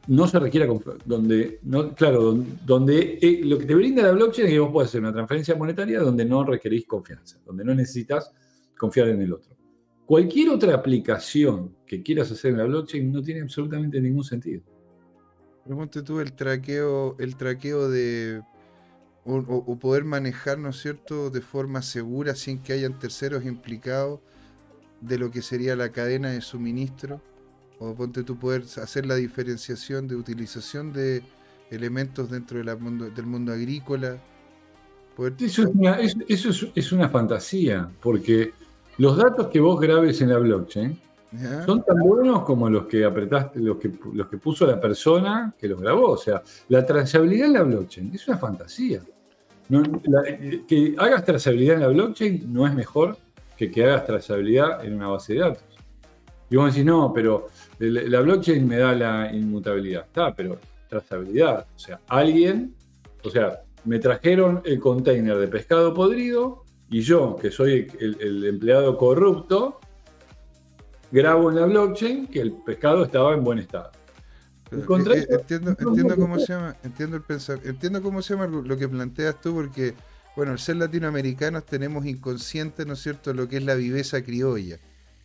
no 0.07 0.27
se 0.27 0.39
requiera 0.39 0.67
donde 1.05 1.61
claro 1.97 2.35
donde 2.65 3.19
eh, 3.23 3.41
lo 3.45 3.57
que 3.59 3.65
te 3.65 3.75
brinda 3.75 4.03
la 4.03 4.13
blockchain 4.13 4.49
es 4.49 4.53
que 4.53 4.59
vos 4.59 4.71
puedes 4.73 4.91
hacer 4.91 5.01
una 5.01 5.13
transferencia 5.13 5.55
monetaria 5.55 6.01
donde 6.01 6.25
no 6.25 6.45
requerís 6.45 6.85
confianza 6.85 7.39
donde 7.47 7.65
no 7.65 7.75
necesitas 7.75 8.33
confiar 8.77 9.09
en 9.09 9.23
el 9.23 9.33
otro. 9.33 9.57
Cualquier 10.05 10.51
otra 10.51 10.75
aplicación 10.75 11.77
que 11.87 12.03
quieras 12.03 12.31
hacer 12.33 12.51
en 12.51 12.59
la 12.59 12.65
blockchain 12.65 13.11
no 13.11 13.23
tiene 13.23 13.41
absolutamente 13.43 14.01
ningún 14.01 14.25
sentido 14.25 14.63
Pregunte 15.65 16.03
tú 16.03 16.21
el 16.21 16.33
traqueo 16.33 17.17
el 17.19 17.37
traqueo 17.37 17.89
de 17.89 18.43
o, 19.25 19.79
poder 19.79 20.05
manejar 20.05 20.59
no 20.59 20.71
es 20.71 20.81
cierto 20.81 21.31
de 21.31 21.41
forma 21.41 21.81
segura 21.83 22.35
sin 22.35 22.59
que 22.59 22.73
hayan 22.73 22.99
terceros 22.99 23.45
implicados 23.45 24.21
de 25.01 25.19
lo 25.19 25.31
que 25.31 25.43
sería 25.43 25.77
la 25.77 25.93
cadena 25.93 26.31
de 26.31 26.41
suministro 26.41 27.21
o 27.79 27.95
ponte 27.95 28.23
tú 28.23 28.37
poder 28.39 28.63
hacer 28.83 29.07
la 29.07 29.15
diferenciación 29.15 30.09
de 30.09 30.17
utilización 30.17 30.93
de 30.93 31.23
elementos 31.71 32.31
dentro 32.31 32.63
de 32.63 32.77
mundo, 32.77 33.11
del 33.11 33.27
mundo 33.27 33.53
agrícola. 33.53 34.19
Eso, 35.39 35.71
es 36.75 36.93
una, 36.93 37.09
fantasía, 37.09 37.91
porque 38.01 38.53
los 38.99 39.17
datos 39.17 39.49
que 39.49 39.61
vos 39.61 39.81
grabes 39.81 40.21
en 40.23 40.31
la 40.31 40.39
blockchain 40.39 40.99
son 41.65 41.83
tan 41.85 41.99
buenos 41.99 42.43
como 42.43 42.69
los 42.69 42.87
que 42.87 43.05
apretaste, 43.05 43.61
los 43.61 43.79
que, 43.79 43.91
los 44.13 44.29
que 44.29 44.37
puso 44.37 44.67
la 44.67 44.81
persona 44.81 45.55
que 45.59 45.69
los 45.69 45.81
grabó. 45.81 46.11
O 46.11 46.17
sea, 46.17 46.43
la 46.69 46.85
trazabilidad 46.85 47.47
en 47.47 47.53
la 47.55 47.63
blockchain 47.63 48.15
es 48.15 48.29
una 48.29 48.39
fantasía. 48.39 49.01
que 50.69 50.95
hagas 50.99 51.25
trazabilidad 51.25 51.77
en 51.77 51.81
la 51.81 51.89
blockchain 51.89 52.53
no 52.53 52.67
es 52.67 52.75
mejor 52.75 53.17
que 53.57 53.71
que 53.71 53.85
hagas 53.85 54.05
trazabilidad 54.07 54.85
en 54.85 54.95
una 54.95 55.09
base 55.09 55.35
de 55.35 55.41
datos. 55.41 55.65
Y 56.51 56.57
vos 56.57 56.73
decís, 56.73 56.85
no, 56.85 57.13
pero 57.15 57.49
la 57.79 58.21
blockchain 58.21 58.67
me 58.69 58.77
da 58.77 58.95
la 58.95 59.33
inmutabilidad. 59.33 60.05
Está, 60.05 60.35
pero 60.35 60.59
trazabilidad. 60.89 61.67
O 61.75 61.79
sea, 61.79 62.01
alguien, 62.09 62.75
o 63.25 63.31
sea, 63.31 63.63
me 63.85 63.99
trajeron 63.99 64.61
el 64.65 64.79
container 64.79 65.39
de 65.39 65.49
pescado 65.49 65.95
podrido 65.95 66.65
y 66.91 67.01
yo, 67.01 67.37
que 67.37 67.51
soy 67.51 67.91
el, 67.99 68.45
empleado 68.45 68.99
corrupto, 68.99 69.81
grabo 71.13 71.51
en 71.51 71.57
la 71.57 71.67
blockchain 71.67 72.27
que 72.27 72.41
el 72.41 72.53
pescado 72.53 73.05
estaba 73.05 73.35
en 73.35 73.45
buen 73.45 73.61
estado. 73.61 73.93
Eh, 74.73 74.79
eh, 74.79 75.27
entiendo, 75.29 75.77
entiendo 75.79 76.17
cómo 76.17 76.39
se 76.39 76.47
llama, 76.47 76.77
entiendo 76.83 77.17
el 77.17 77.23
pensar, 77.23 77.61
entiendo 77.63 78.03
cómo 78.03 78.23
se 78.23 78.35
llama 78.35 78.47
lo 78.47 78.77
que 78.77 78.89
planteas 78.89 79.41
tú, 79.41 79.55
porque, 79.55 79.95
bueno, 80.35 80.53
al 80.53 80.59
ser 80.59 80.77
latinoamericanos 80.77 81.67
tenemos 81.67 82.07
inconsciente, 82.07 82.87
¿no 82.87 82.95
es 82.95 83.03
cierto?, 83.03 83.35
lo 83.35 83.49
que 83.49 83.59
es 83.59 83.65
la 83.65 83.75
viveza 83.75 84.23
criolla 84.23 84.79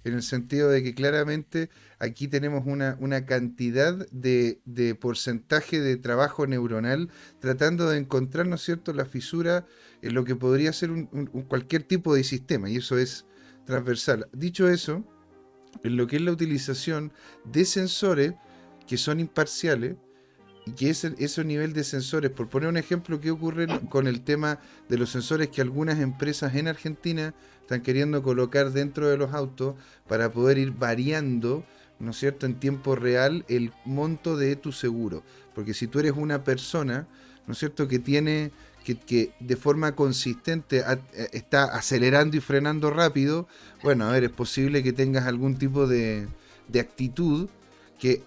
en 0.08 0.14
el 0.14 0.24
sentido 0.24 0.70
de 0.70 0.84
que 0.84 0.94
claramente 0.94 1.70
aquí 2.00 2.28
tenemos 2.28 2.64
una, 2.66 2.98
una 3.00 3.26
cantidad 3.26 3.94
de, 4.12 4.98
porcentaje 5.00 5.80
de 5.80 5.98
trabajo 5.98 6.48
neuronal 6.48 7.10
tratando 7.40 7.90
de 7.90 7.98
encontrar, 7.98 8.48
¿no 8.48 8.56
es 8.56 8.62
cierto?, 8.62 8.94
la 8.94 9.06
fisura 9.06 9.66
en 10.02 10.14
lo 10.14 10.24
que 10.24 10.36
podría 10.36 10.72
ser 10.74 10.92
un, 10.92 11.06
cualquier 11.48 11.84
tipo 11.84 12.16
de 12.16 12.24
sistema, 12.24 12.70
y 12.70 12.78
eso 12.78 12.98
es 12.98 13.26
transversal. 13.66 14.28
Dicho 14.32 14.70
eso, 14.70 15.04
en 15.84 15.98
lo 15.98 16.08
que 16.08 16.18
es 16.18 16.22
la 16.22 16.32
utilización 16.32 17.12
de 17.44 17.66
sensores 17.66 18.34
que 18.88 18.98
son 18.98 19.20
imparciales, 19.20 19.95
y 20.66 20.72
que 20.74 20.90
ese, 20.90 21.16
ese 21.18 21.45
nivel 21.45 21.72
de 21.72 21.86
sensores, 21.86 22.30
por 22.30 22.49
poner 22.49 22.68
un 22.68 22.76
ejemplo, 22.76 23.22
¿qué 23.22 23.32
ocurre 23.32 23.68
con 23.90 24.06
el 24.06 24.22
tema 24.22 24.60
de 24.90 24.98
los 24.98 25.10
sensores 25.10 25.48
que 25.48 25.62
algunas 25.62 25.99
empresas 25.99 26.56
en 26.56 26.68
Argentina 26.68 27.34
están 27.62 27.82
queriendo 27.82 28.22
colocar 28.22 28.72
dentro 28.72 29.08
de 29.08 29.18
los 29.18 29.34
autos 29.34 29.76
para 30.08 30.30
poder 30.30 30.58
ir 30.58 30.72
variando, 30.72 31.66
¿no 31.99 32.12
es 32.12 32.18
cierto?, 32.18 32.45
en 32.45 32.60
tiempo 32.60 32.95
real 32.95 33.45
el 33.48 33.72
monto 33.86 34.36
de 34.36 34.58
tu 34.58 34.74
seguro. 34.74 35.24
Porque 35.56 35.74
si 35.74 35.88
tú 35.88 35.99
eres 35.99 36.14
una 36.18 36.44
persona, 36.44 37.08
¿no 37.45 37.54
es 37.54 37.60
cierto?, 37.60 37.88
que 37.88 37.99
tiene, 37.99 38.52
que, 38.96 39.32
de 39.40 39.56
forma 39.56 39.94
consistente 39.96 40.80
eh, 40.80 41.30
está 41.34 41.66
acelerando 41.66 42.38
y 42.38 42.40
frenando 42.40 42.90
rápido, 42.90 43.48
bueno, 43.84 44.06
a 44.06 44.12
ver, 44.12 44.24
es 44.24 44.32
posible 44.32 44.84
que 44.84 44.94
tengas 44.94 45.26
algún 45.26 45.58
tipo 45.58 45.88
de, 45.88 46.28
de 46.68 46.80
actitud 46.80 47.50
que 48.00 48.22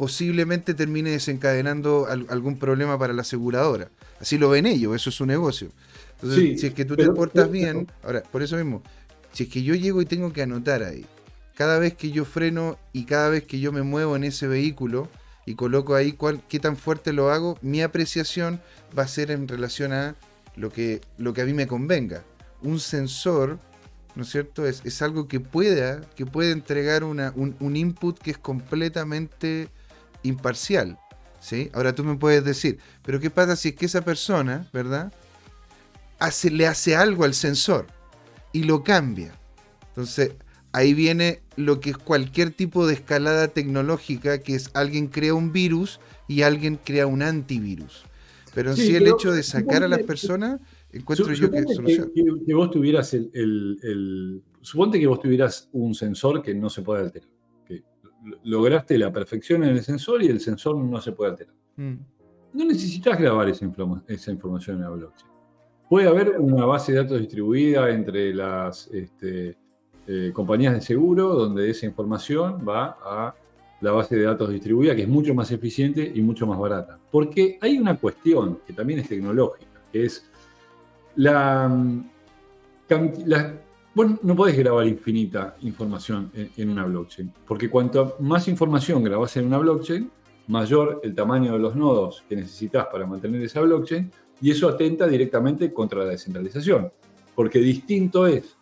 posiblemente 0.00 0.72
termine 0.72 1.10
desencadenando 1.10 2.06
algún 2.06 2.58
problema 2.58 2.98
para 2.98 3.12
la 3.12 3.20
aseguradora. 3.20 3.90
Así 4.18 4.38
lo 4.38 4.48
ven 4.48 4.64
ellos, 4.64 4.96
eso 4.96 5.10
es 5.10 5.16
su 5.16 5.26
negocio. 5.26 5.68
Entonces, 6.14 6.58
si 6.58 6.66
es 6.68 6.72
que 6.72 6.86
tú 6.86 6.96
te 6.96 7.10
portas 7.10 7.50
bien, 7.50 7.86
ahora, 8.02 8.22
por 8.22 8.42
eso 8.42 8.56
mismo, 8.56 8.82
si 9.32 9.42
es 9.42 9.50
que 9.50 9.62
yo 9.62 9.74
llego 9.74 10.00
y 10.00 10.06
tengo 10.06 10.32
que 10.32 10.40
anotar 10.40 10.82
ahí, 10.82 11.04
cada 11.54 11.78
vez 11.78 11.94
que 11.94 12.10
yo 12.10 12.24
freno 12.24 12.78
y 12.94 13.04
cada 13.04 13.28
vez 13.28 13.44
que 13.44 13.60
yo 13.60 13.72
me 13.72 13.82
muevo 13.82 14.16
en 14.16 14.24
ese 14.24 14.46
vehículo 14.46 15.08
y 15.46 15.54
coloco 15.54 15.94
ahí 15.94 16.12
cuál, 16.12 16.42
qué 16.48 16.60
tan 16.60 16.76
fuerte 16.76 17.12
lo 17.12 17.30
hago, 17.30 17.58
mi 17.62 17.82
apreciación 17.82 18.60
va 18.96 19.04
a 19.04 19.08
ser 19.08 19.30
en 19.30 19.48
relación 19.48 19.92
a 19.92 20.16
lo 20.56 20.70
que, 20.70 21.00
lo 21.18 21.32
que 21.32 21.42
a 21.42 21.44
mí 21.44 21.54
me 21.54 21.66
convenga. 21.66 22.22
Un 22.62 22.78
sensor, 22.78 23.58
¿no 24.14 24.22
es 24.22 24.30
cierto? 24.30 24.66
Es, 24.66 24.82
es 24.84 25.02
algo 25.02 25.28
que 25.28 25.40
pueda, 25.40 26.02
que 26.14 26.26
puede 26.26 26.52
entregar 26.52 27.04
una, 27.04 27.32
un, 27.36 27.56
un 27.60 27.76
input 27.76 28.18
que 28.18 28.32
es 28.32 28.38
completamente 28.38 29.68
imparcial. 30.22 30.98
¿sí? 31.40 31.70
Ahora 31.72 31.94
tú 31.94 32.04
me 32.04 32.16
puedes 32.16 32.44
decir, 32.44 32.78
pero 33.02 33.18
¿qué 33.18 33.30
pasa 33.30 33.56
si 33.56 33.70
es 33.70 33.74
que 33.74 33.86
esa 33.86 34.02
persona, 34.02 34.68
¿verdad? 34.72 35.12
le 36.50 36.66
hace 36.66 36.96
algo 36.96 37.24
al 37.24 37.34
sensor 37.34 37.86
y 38.52 38.64
lo 38.64 38.84
cambia. 38.84 39.32
Entonces, 39.88 40.32
ahí 40.72 40.94
viene 40.94 41.40
lo 41.56 41.80
que 41.80 41.90
es 41.90 41.98
cualquier 41.98 42.50
tipo 42.50 42.86
de 42.86 42.94
escalada 42.94 43.48
tecnológica, 43.48 44.40
que 44.40 44.54
es 44.54 44.70
alguien 44.74 45.08
crea 45.08 45.34
un 45.34 45.52
virus 45.52 46.00
y 46.28 46.42
alguien 46.42 46.78
crea 46.82 47.06
un 47.06 47.22
antivirus. 47.22 48.04
Pero 48.54 48.70
en 48.70 48.76
sí, 48.76 48.94
el 48.94 49.06
hecho 49.06 49.32
de 49.32 49.42
sacar 49.42 49.84
a 49.84 49.88
las 49.88 50.02
personas, 50.02 50.60
encuentro 50.92 51.32
yo 51.32 51.50
que 51.50 51.62
solución. 51.62 52.12
Que, 52.46 52.54
vos 52.54 52.70
tuvieras 52.70 53.14
el, 53.14 54.42
Suponte 54.60 54.98
que 55.00 55.06
vos 55.06 55.20
tuvieras 55.20 55.68
un 55.72 55.94
sensor 55.94 56.42
que 56.42 56.54
no 56.54 56.68
se 56.68 56.82
puede 56.82 57.02
alterar. 57.02 57.28
Que 57.64 57.82
lograste 58.44 58.98
la 58.98 59.12
perfección 59.12 59.62
en 59.64 59.70
el 59.70 59.82
sensor 59.82 60.22
y 60.22 60.26
el 60.26 60.40
sensor 60.40 60.76
no 60.76 61.00
se 61.00 61.12
puede 61.12 61.30
alterar. 61.30 61.54
Mm. 61.76 61.94
No 62.52 62.64
necesitas 62.64 63.18
grabar 63.18 63.48
esa, 63.48 63.66
esa 64.08 64.30
información 64.32 64.76
en 64.76 64.82
la 64.82 64.90
blockchain. 64.90 65.30
Puede 65.88 66.08
haber 66.08 66.38
una 66.38 66.66
base 66.66 66.92
de 66.92 66.98
datos 66.98 67.20
distribuida 67.20 67.90
entre 67.90 68.34
las 68.34 68.88
este, 68.92 69.56
eh, 70.06 70.30
compañías 70.32 70.74
de 70.74 70.80
seguro, 70.80 71.28
donde 71.34 71.70
esa 71.70 71.86
información 71.86 72.64
va 72.66 72.96
a 73.02 73.34
la 73.80 73.92
base 73.92 74.16
de 74.16 74.24
datos 74.24 74.50
distribuida, 74.50 74.94
que 74.94 75.02
es 75.02 75.08
mucho 75.08 75.34
más 75.34 75.50
eficiente 75.50 76.12
y 76.14 76.20
mucho 76.20 76.46
más 76.46 76.58
barata. 76.58 76.98
Porque 77.10 77.58
hay 77.60 77.78
una 77.78 77.96
cuestión 77.96 78.60
que 78.66 78.72
también 78.72 79.00
es 79.00 79.08
tecnológica, 79.08 79.82
que 79.92 80.04
es 80.04 80.28
la... 81.16 81.68
no 82.88 84.36
podés 84.36 84.58
grabar 84.58 84.86
infinita 84.86 85.56
información 85.62 86.30
en, 86.34 86.50
en, 86.56 86.70
una 86.70 86.84
blockchain, 86.84 87.32
porque 87.46 87.70
cuanto 87.70 88.16
más 88.20 88.48
información 88.48 89.02
grabás 89.02 89.36
en 89.36 89.46
una 89.46 89.58
blockchain, 89.58 90.10
mayor 90.48 91.00
el 91.02 91.14
tamaño 91.14 91.52
de 91.52 91.58
los 91.58 91.76
nodos 91.76 92.24
que 92.28 92.36
necesitas 92.36 92.86
para 92.86 93.06
mantener 93.06 93.40
esa 93.42 93.60
blockchain, 93.60 94.10
y 94.42 94.50
eso 94.50 94.68
atenta 94.68 95.06
directamente 95.06 95.72
contra 95.72 96.00
la 96.00 96.10
descentralización, 96.10 96.92
porque 97.34 97.58
distinto 97.60 98.26
es 98.26 98.56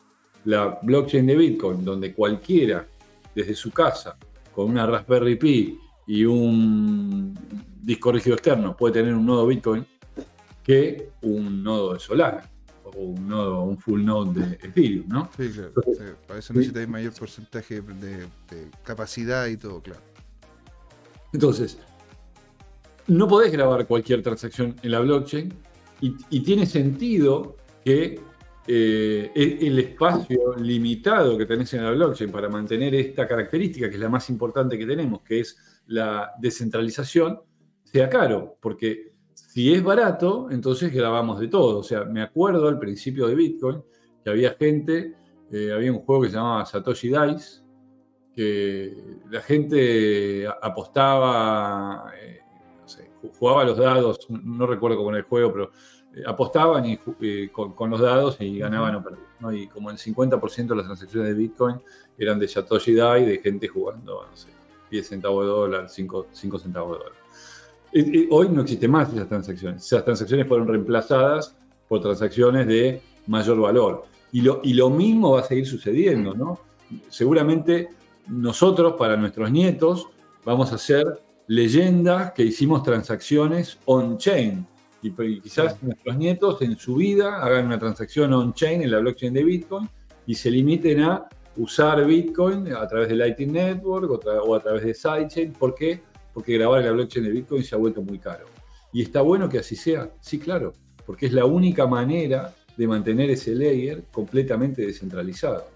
la 0.48 0.78
blockchain 0.82 1.26
de 1.26 1.36
Bitcoin, 1.36 1.84
donde 1.84 2.14
cualquiera 2.14 2.86
desde 3.34 3.54
su 3.54 3.70
casa, 3.70 4.16
con 4.54 4.70
una 4.70 4.86
Raspberry 4.86 5.36
Pi 5.36 5.78
y 6.06 6.24
un 6.24 7.34
disco 7.82 8.10
rígido 8.10 8.34
externo, 8.34 8.74
puede 8.74 8.94
tener 8.94 9.14
un 9.14 9.26
nodo 9.26 9.46
Bitcoin, 9.46 9.84
que 10.62 11.10
un 11.20 11.62
nodo 11.62 11.92
de 11.92 12.00
Solana 12.00 12.48
o 12.82 12.90
un 12.98 13.28
nodo, 13.28 13.62
un 13.62 13.76
full 13.76 14.02
node 14.02 14.40
de 14.40 14.54
Ethereum, 14.54 15.06
¿no? 15.08 15.28
Sí, 15.36 15.50
claro. 15.50 15.72
Para 16.26 16.40
eso 16.40 16.54
necesitáis 16.54 16.88
mayor 16.88 17.12
porcentaje 17.12 17.82
de, 17.82 18.26
capacidad 18.84 19.46
y 19.48 19.58
todo, 19.58 19.82
claro. 19.82 20.00
Entonces, 21.34 21.78
no 23.06 23.28
podés 23.28 23.52
grabar 23.52 23.86
cualquier 23.86 24.22
transacción 24.22 24.76
en 24.82 24.90
la 24.92 25.00
blockchain 25.00 25.52
y, 26.00 26.40
tiene 26.40 26.64
sentido 26.64 27.58
que 27.84 28.18
eh, 28.70 29.32
el 29.34 29.78
espacio 29.78 30.54
limitado 30.56 31.38
que 31.38 31.46
tenés 31.46 31.72
en 31.72 31.84
la 31.84 31.90
blockchain 31.90 32.30
para 32.30 32.50
mantener 32.50 32.94
esta 32.94 33.26
característica, 33.26 33.88
que 33.88 33.94
es 33.94 34.00
la 34.00 34.10
más 34.10 34.28
importante 34.28 34.76
que 34.76 34.84
tenemos, 34.84 35.22
que 35.22 35.40
es 35.40 35.82
la 35.86 36.32
descentralización, 36.38 37.40
sea 37.82 38.10
caro, 38.10 38.58
porque 38.60 39.14
si 39.32 39.72
es 39.72 39.82
barato, 39.82 40.50
entonces 40.50 40.92
grabamos 40.92 41.40
de 41.40 41.48
todo. 41.48 41.78
O 41.78 41.82
sea, 41.82 42.04
me 42.04 42.20
acuerdo 42.20 42.68
al 42.68 42.78
principio 42.78 43.26
de 43.26 43.34
Bitcoin 43.34 43.82
que 44.22 44.28
había 44.28 44.50
gente, 44.52 45.14
eh, 45.50 45.72
había 45.72 45.90
un 45.90 46.00
juego 46.00 46.22
que 46.22 46.28
se 46.28 46.36
llamaba 46.36 46.66
Satoshi 46.66 47.08
Dice, 47.08 47.62
que 48.34 48.94
la 49.30 49.40
gente 49.40 50.46
apostaba, 50.46 52.12
eh, 52.22 52.40
jugaba 53.38 53.64
los 53.64 53.78
dados, 53.78 54.26
no 54.28 54.66
recuerdo 54.66 54.98
cómo 54.98 55.08
era 55.08 55.20
el 55.20 55.24
juego, 55.24 55.52
pero 55.52 55.70
apostaban 56.26 56.84
y, 56.86 57.48
con, 57.48 57.90
los 57.90 58.00
dados 58.00 58.36
y 58.40 58.58
ganaban 58.58 58.96
o 58.96 59.02
perdían. 59.02 59.28
Y 59.56 59.68
como 59.68 59.90
el 59.90 59.96
50% 59.96 60.66
de 60.68 60.76
las 60.76 60.86
transacciones 60.86 61.28
de 61.30 61.34
Bitcoin 61.34 61.76
eran 62.18 62.38
de 62.38 62.48
Satoshi 62.48 62.94
Dai, 62.94 63.24
de 63.24 63.38
gente 63.38 63.68
jugando, 63.68 64.26
no 64.28 64.36
sé, 64.36 64.48
10 64.90 65.06
centavos 65.06 65.44
de 65.44 65.50
dólar, 65.50 65.88
5, 65.88 66.26
5 66.32 66.58
centavos 66.58 66.98
de 66.98 67.04
dólar. 67.04 68.28
hoy 68.30 68.48
no 68.48 68.62
existen 68.62 68.90
más 68.90 69.12
esas 69.12 69.28
transacciones. 69.28 69.84
Esas 69.84 70.04
transacciones 70.04 70.46
fueron 70.46 70.66
reemplazadas 70.66 71.54
por 71.88 72.00
transacciones 72.00 72.66
de 72.66 73.00
mayor 73.26 73.60
valor. 73.60 74.04
Y 74.32 74.42
lo, 74.42 74.60
y 74.62 74.74
lo 74.74 74.90
mismo 74.90 75.32
va 75.32 75.40
a 75.40 75.44
seguir 75.44 75.66
sucediendo, 75.66 76.34
¿no? 76.34 76.58
Seguramente 77.08 77.88
nosotros, 78.26 78.94
para 78.98 79.16
nuestros 79.16 79.50
nietos, 79.50 80.08
vamos 80.44 80.72
a 80.72 80.74
hacer 80.74 81.22
leyendas 81.46 82.32
que 82.32 82.42
hicimos 82.42 82.82
transacciones 82.82 83.78
on-chain. 83.86 84.66
Y, 85.02 85.40
quizás 85.40 85.80
nuestros 85.82 86.16
nietos 86.16 86.60
en 86.62 86.76
su 86.76 86.96
vida 86.96 87.42
hagan 87.42 87.66
una 87.66 87.78
transacción 87.78 88.32
on-chain 88.32 88.82
en 88.82 88.90
la 88.90 88.98
blockchain 88.98 89.32
de 89.32 89.44
Bitcoin 89.44 89.88
y 90.26 90.34
se 90.34 90.50
limiten 90.50 91.00
a 91.02 91.28
usar 91.56 92.04
Bitcoin 92.04 92.72
a 92.72 92.86
través 92.86 93.08
de 93.08 93.14
Lightning 93.14 93.52
Network 93.52 94.10
o, 94.26 94.54
a 94.54 94.60
través 94.60 94.84
de 94.84 94.94
Sidechain. 94.94 95.52
¿Por 95.52 95.74
qué? 95.74 96.02
Porque 96.34 96.58
grabar 96.58 96.82
la 96.84 96.92
blockchain 96.92 97.24
de 97.24 97.30
Bitcoin 97.30 97.62
se 97.62 97.74
ha 97.74 97.78
vuelto 97.78 98.02
muy 98.02 98.18
caro. 98.18 98.46
¿Y 98.92 99.02
está 99.02 99.20
bueno 99.20 99.48
que 99.48 99.58
así 99.58 99.76
sea? 99.76 100.10
Sí, 100.20 100.38
claro, 100.38 100.72
porque 101.06 101.26
es 101.26 101.32
la 101.32 101.44
única 101.44 101.86
manera 101.86 102.54
de 102.76 102.86
mantener 102.86 103.30
ese 103.30 103.54
layer 103.54 104.04
completamente 104.12 104.82
descentralizado. 104.86 105.68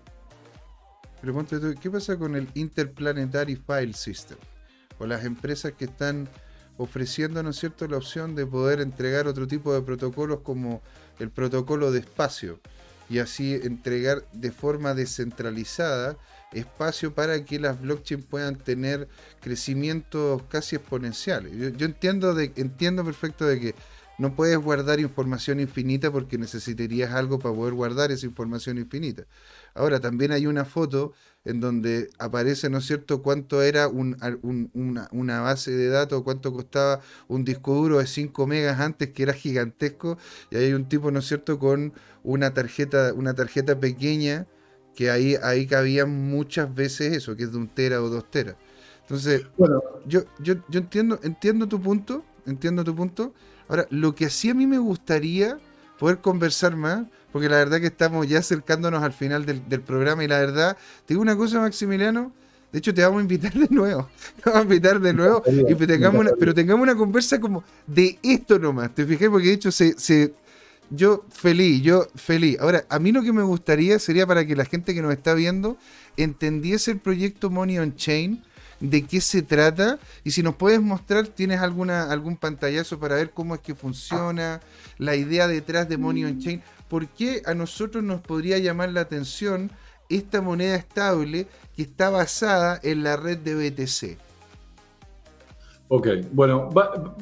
Pero 1.20 1.46
¿qué 1.80 1.90
pasa 1.90 2.18
con 2.18 2.34
el 2.34 2.48
Interplanetary 2.54 3.56
File 3.56 3.92
System? 3.92 4.38
O 4.98 5.06
las 5.06 5.24
empresas 5.24 5.72
que 5.72 5.84
están 5.84 6.28
ofreciendo, 6.78 7.42
¿no 7.42 7.50
es 7.50 7.56
cierto?, 7.56 7.86
la 7.86 7.98
opción 7.98 8.34
de 8.34 8.46
poder 8.46 8.80
entregar 8.80 9.26
otro 9.26 9.46
tipo 9.46 9.72
de 9.72 9.82
protocolos 9.82 10.40
como 10.40 10.82
el 11.18 11.30
protocolo 11.30 11.90
de 11.92 12.00
espacio 12.00 12.60
y 13.08 13.18
así 13.18 13.54
entregar 13.54 14.24
de 14.32 14.52
forma 14.52 14.94
descentralizada 14.94 16.16
espacio 16.52 17.14
para 17.14 17.44
que 17.44 17.58
las 17.58 17.80
blockchains 17.80 18.24
puedan 18.24 18.56
tener 18.56 19.08
crecimientos 19.40 20.42
casi 20.48 20.76
exponenciales. 20.76 21.52
Yo, 21.76 21.86
entiendo, 21.86 22.34
de, 22.34 22.52
entiendo 22.56 23.04
perfecto 23.04 23.46
de 23.46 23.60
que 23.60 23.74
no 24.18 24.34
puedes 24.34 24.58
guardar 24.58 25.00
información 25.00 25.60
infinita 25.60 26.10
porque 26.10 26.38
necesitarías 26.38 27.12
algo 27.12 27.38
para 27.38 27.54
poder 27.54 27.74
guardar 27.74 28.12
esa 28.12 28.26
información 28.26 28.78
infinita. 28.78 29.24
Ahora, 29.74 30.00
también 30.00 30.32
hay 30.32 30.46
una 30.46 30.64
foto 30.64 31.12
en 31.44 31.60
donde 31.60 32.08
aparece, 32.18 32.70
¿no 32.70 32.78
es 32.78 32.86
cierto?, 32.86 33.22
cuánto 33.22 33.62
era 33.62 33.88
una, 33.88 35.40
base 35.40 35.72
de 35.72 35.88
datos, 35.88 36.22
cuánto 36.22 36.52
costaba 36.52 37.00
un 37.28 37.44
disco 37.44 37.74
duro 37.74 37.98
de 37.98 38.06
5 38.06 38.46
megas 38.46 38.80
antes, 38.80 39.10
que 39.10 39.24
era 39.24 39.32
gigantesco, 39.32 40.18
y 40.50 40.56
hay 40.56 40.72
un 40.72 40.88
tipo, 40.88 41.10
¿no 41.10 41.18
es 41.18 41.26
cierto?, 41.26 41.58
con 41.58 41.92
una 42.22 42.54
tarjeta, 42.54 43.12
una 43.14 43.34
tarjeta 43.34 43.78
pequeña, 43.78 44.46
que 44.94 45.10
ahí, 45.10 45.36
ahí 45.42 45.66
cabían 45.66 46.10
muchas 46.10 46.72
veces 46.72 47.16
eso, 47.16 47.34
que 47.34 47.44
es 47.44 47.52
de 47.52 47.58
un 47.58 47.68
tera 47.68 48.02
o 48.02 48.08
dos 48.08 48.30
teras. 48.30 48.56
Entonces, 49.00 49.46
bueno, 49.58 49.82
yo, 50.06 50.22
yo, 50.38 50.54
yo 50.68 50.80
entiendo, 50.80 51.18
entiendo 51.22 51.66
tu 51.66 51.80
punto, 51.80 52.24
entiendo 52.46 52.84
tu 52.84 52.94
punto. 52.94 53.34
Ahora, 53.68 53.86
lo 53.90 54.14
que 54.14 54.30
sí 54.30 54.50
a 54.50 54.54
mí 54.54 54.66
me 54.66 54.78
gustaría 54.78 55.58
poder 55.98 56.20
conversar 56.20 56.76
más, 56.76 57.06
porque 57.32 57.48
la 57.48 57.56
verdad 57.56 57.80
que 57.80 57.86
estamos 57.86 58.28
ya 58.28 58.38
acercándonos 58.38 59.02
al 59.02 59.12
final 59.12 59.46
del, 59.46 59.80
programa 59.80 60.22
y 60.22 60.28
la 60.28 60.38
verdad, 60.38 60.76
te 61.06 61.14
digo 61.14 61.22
una 61.22 61.36
cosa, 61.36 61.60
Maximiliano, 61.60 62.32
de 62.70 62.78
hecho, 62.78 62.94
te 62.94 63.02
vamos 63.02 63.18
a 63.18 63.22
invitar 63.22 63.52
de 63.52 63.68
nuevo. 63.68 64.08
Te 64.36 64.48
vamos 64.48 64.60
a 64.60 64.62
invitar 64.62 64.98
de 64.98 65.12
nuevo. 65.12 65.42
Y 65.46 65.74
tengamos 65.74 66.26
pero 66.38 66.54
tengamos 66.54 66.82
una 66.82 66.94
conversa 66.94 67.38
como 67.38 67.62
de 67.86 68.18
esto 68.22 68.58
nomás. 68.58 68.94
¿Te 68.94 69.04
fijé? 69.04 69.28
Porque 69.28 69.48
de 69.48 69.52
hecho, 69.52 69.70
se, 69.70 69.92
se, 69.98 70.32
yo 70.88 71.24
feliz, 71.30 71.82
yo 71.82 72.06
feliz. 72.14 72.58
Ahora, 72.60 72.84
a 72.88 72.98
mí 72.98 73.12
lo 73.12 73.22
que 73.22 73.32
me 73.32 73.42
gustaría 73.42 73.98
sería 73.98 74.26
para 74.26 74.46
que 74.46 74.56
la 74.56 74.64
gente 74.64 74.94
que 74.94 75.02
nos 75.02 75.12
está 75.12 75.34
viendo 75.34 75.76
entendiese 76.16 76.92
el 76.92 76.98
proyecto 76.98 77.50
Money 77.50 77.78
on 77.78 77.94
Chain 77.94 78.42
de 78.82 79.02
qué 79.02 79.20
se 79.20 79.42
trata 79.42 79.98
y 80.24 80.32
si 80.32 80.42
nos 80.42 80.56
puedes 80.56 80.82
mostrar, 80.82 81.28
tienes 81.28 81.60
alguna 81.60 82.10
algún 82.10 82.36
pantallazo 82.36 82.98
para 82.98 83.14
ver 83.14 83.30
cómo 83.30 83.54
es 83.54 83.60
que 83.60 83.74
funciona, 83.74 84.60
la 84.98 85.14
idea 85.14 85.46
detrás 85.46 85.88
de 85.88 85.96
Money 85.96 86.24
on 86.24 86.38
Chain, 86.40 86.62
¿por 86.92 87.08
qué 87.08 87.40
a 87.46 87.54
nosotros 87.54 88.04
nos 88.04 88.20
podría 88.20 88.58
llamar 88.58 88.92
la 88.92 89.00
atención 89.00 89.70
esta 90.10 90.42
moneda 90.42 90.76
estable 90.76 91.46
que 91.74 91.84
está 91.84 92.10
basada 92.10 92.78
en 92.82 93.02
la 93.02 93.16
red 93.16 93.38
de 93.38 93.54
BTC? 93.54 94.18
Ok, 95.88 96.08
bueno, 96.32 96.68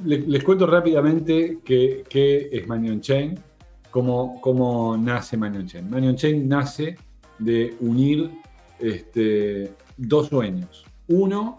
les, 0.05 0.43
cuento 0.43 0.67
rápidamente 0.67 1.59
qué, 1.65 2.49
es 2.51 2.67
Money 2.67 2.91
on 2.91 3.01
Chain, 3.01 3.39
cómo, 3.93 4.41
cómo 4.41 4.97
nace 4.97 5.37
Money 5.37 5.61
on 5.61 5.67
Chain. 5.69 5.89
Money 5.89 6.09
on 6.09 6.17
Chain 6.17 6.49
nace 6.49 6.97
de 7.39 7.77
unir 7.79 8.29
este, 8.81 9.73
dos 9.97 10.31
sueños. 10.31 10.85
Uno, 11.07 11.57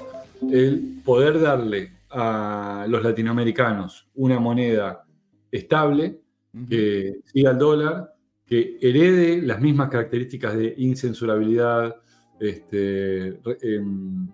el 0.52 1.00
poder 1.06 1.40
darle 1.40 1.94
a 2.10 2.86
los 2.90 3.02
latinoamericanos 3.02 4.10
una 4.16 4.38
moneda 4.38 5.06
estable, 5.50 6.20
que 6.68 7.19
siga 7.26 7.52
el 7.52 7.57
dólar, 7.57 8.14
que 8.45 8.78
herede 8.82 9.41
las 9.41 9.61
mismas 9.61 9.90
características 9.90 10.56
de 10.56 10.73
incensurabilidad, 10.78 11.95
este, 12.40 13.40
em, 13.61 14.28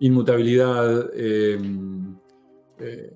inmutabilidad, 0.00 1.10
em, 1.14 2.14
eh, 2.78 3.12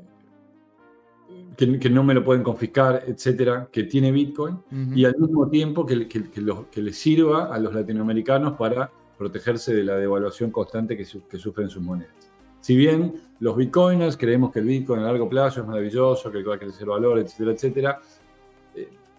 que, 1.56 1.90
no 1.90 2.02
me 2.02 2.14
lo 2.14 2.24
pueden 2.24 2.42
confiscar, 2.42 3.04
etcétera, 3.06 3.68
que 3.70 3.84
tiene 3.84 4.10
Bitcoin, 4.10 4.58
y 4.94 5.04
al 5.04 5.14
mismo 5.16 5.48
tiempo 5.48 5.86
que, 5.86 6.08
que 6.08 6.82
le 6.82 6.92
sirva 6.92 7.54
a 7.54 7.58
los 7.58 7.74
latinoamericanos 7.74 8.54
para 8.54 8.90
protegerse 9.22 9.74
de 9.74 9.84
la 9.84 9.96
devaluación 9.96 10.50
constante 10.50 10.96
que, 10.96 11.04
sufren 11.04 11.68
sus 11.68 11.82
monedas. 11.82 12.12
Si 12.60 12.76
bien 12.76 13.14
los 13.40 13.56
bitcoiners 13.56 14.16
creemos 14.16 14.52
que 14.52 14.60
el 14.60 14.66
bitcoin 14.66 15.00
a 15.00 15.04
largo 15.04 15.28
plazo 15.28 15.60
es 15.60 15.66
maravilloso, 15.66 16.30
que 16.30 16.42
va 16.42 16.56
a 16.56 16.58
crecer 16.58 16.86
valor, 16.86 17.18
etcétera, 17.18 17.52
etcétera, 17.52 18.00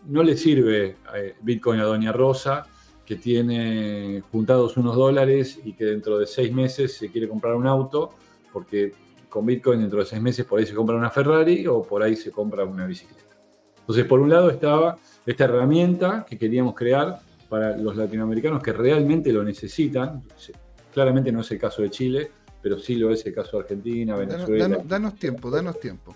no 0.08 0.24
le 0.24 0.38
sirve 0.38 0.98
eh, 1.16 1.36
bitcoin 1.42 1.80
a 1.80 1.84
Doña 1.84 2.12
Rosa, 2.12 2.66
que 3.06 3.16
tiene 3.16 4.24
juntados 4.32 4.78
unos 4.78 4.96
dólares 4.96 5.60
y 5.64 5.74
que 5.74 5.86
dentro 5.86 6.18
de 6.18 6.26
seis 6.26 6.54
meses 6.54 6.96
se 6.96 7.12
quiere 7.12 7.28
comprar 7.28 7.56
un 7.56 7.68
auto, 7.68 8.12
porque 8.52 8.94
con 9.30 9.46
bitcoin 9.46 9.82
dentro 9.82 10.00
de 10.00 10.06
seis 10.06 10.22
meses 10.22 10.46
por 10.46 10.60
ahí 10.60 10.66
se 10.66 10.74
compra 10.74 10.96
una 10.96 11.10
Ferrari 11.10 11.68
o 11.68 11.84
por 11.84 12.04
ahí 12.04 12.16
se 12.16 12.32
compra 12.32 12.64
una 12.64 12.86
bicicleta. 12.86 13.24
Entonces, 13.80 14.06
por 14.06 14.22
un 14.22 14.30
lado 14.30 14.50
estaba 14.50 14.98
esta 15.26 15.44
herramienta 15.44 16.26
que 16.26 16.38
queríamos 16.38 16.74
crear 16.74 17.20
para 17.50 17.78
los 17.78 17.98
latinoamericanos 17.98 18.64
que 18.64 18.72
realmente 18.72 19.34
lo 19.34 19.44
necesitan. 19.44 20.24
Claramente 20.94 21.32
no 21.32 21.42
es 21.42 21.52
el 21.52 21.60
caso 21.60 21.82
de 21.82 21.90
Chile, 21.90 22.32
pero 22.62 22.80
sí 22.80 22.96
lo 22.96 23.12
es 23.12 23.26
el 23.26 23.34
caso 23.34 23.58
de 23.58 23.64
Argentina, 23.64 24.16
Venezuela. 24.16 24.82
Danos, 24.86 25.16
tiempo, 25.16 25.52
danos 25.52 25.80
tiempo. 25.80 26.16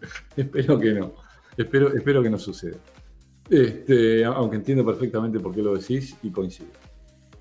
espero 0.36 0.78
que 0.78 0.92
no. 0.94 1.14
Espero, 1.62 1.94
espero 1.94 2.22
que 2.22 2.30
no 2.30 2.38
suceda. 2.38 2.76
Este, 3.48 4.24
aunque 4.24 4.56
entiendo 4.56 4.84
perfectamente 4.84 5.40
por 5.40 5.54
qué 5.54 5.62
lo 5.62 5.74
decís 5.74 6.16
y 6.22 6.30
coincido. 6.30 6.70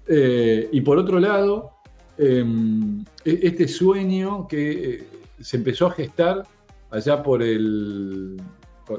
Eh, 0.08 0.70
y 0.72 0.82
por 0.82 0.98
otro 0.98 1.20
lado, 1.20 1.72
em, 2.18 3.02
e-, 3.24 3.40
este 3.44 3.68
sueño 3.68 4.48
que 4.48 4.72
eh, 4.72 5.08
se 5.40 5.58
empezó 5.58 5.88
a 5.88 5.92
gestar 5.92 6.44
allá 6.90 7.22
por 7.22 7.44
el. 7.44 8.42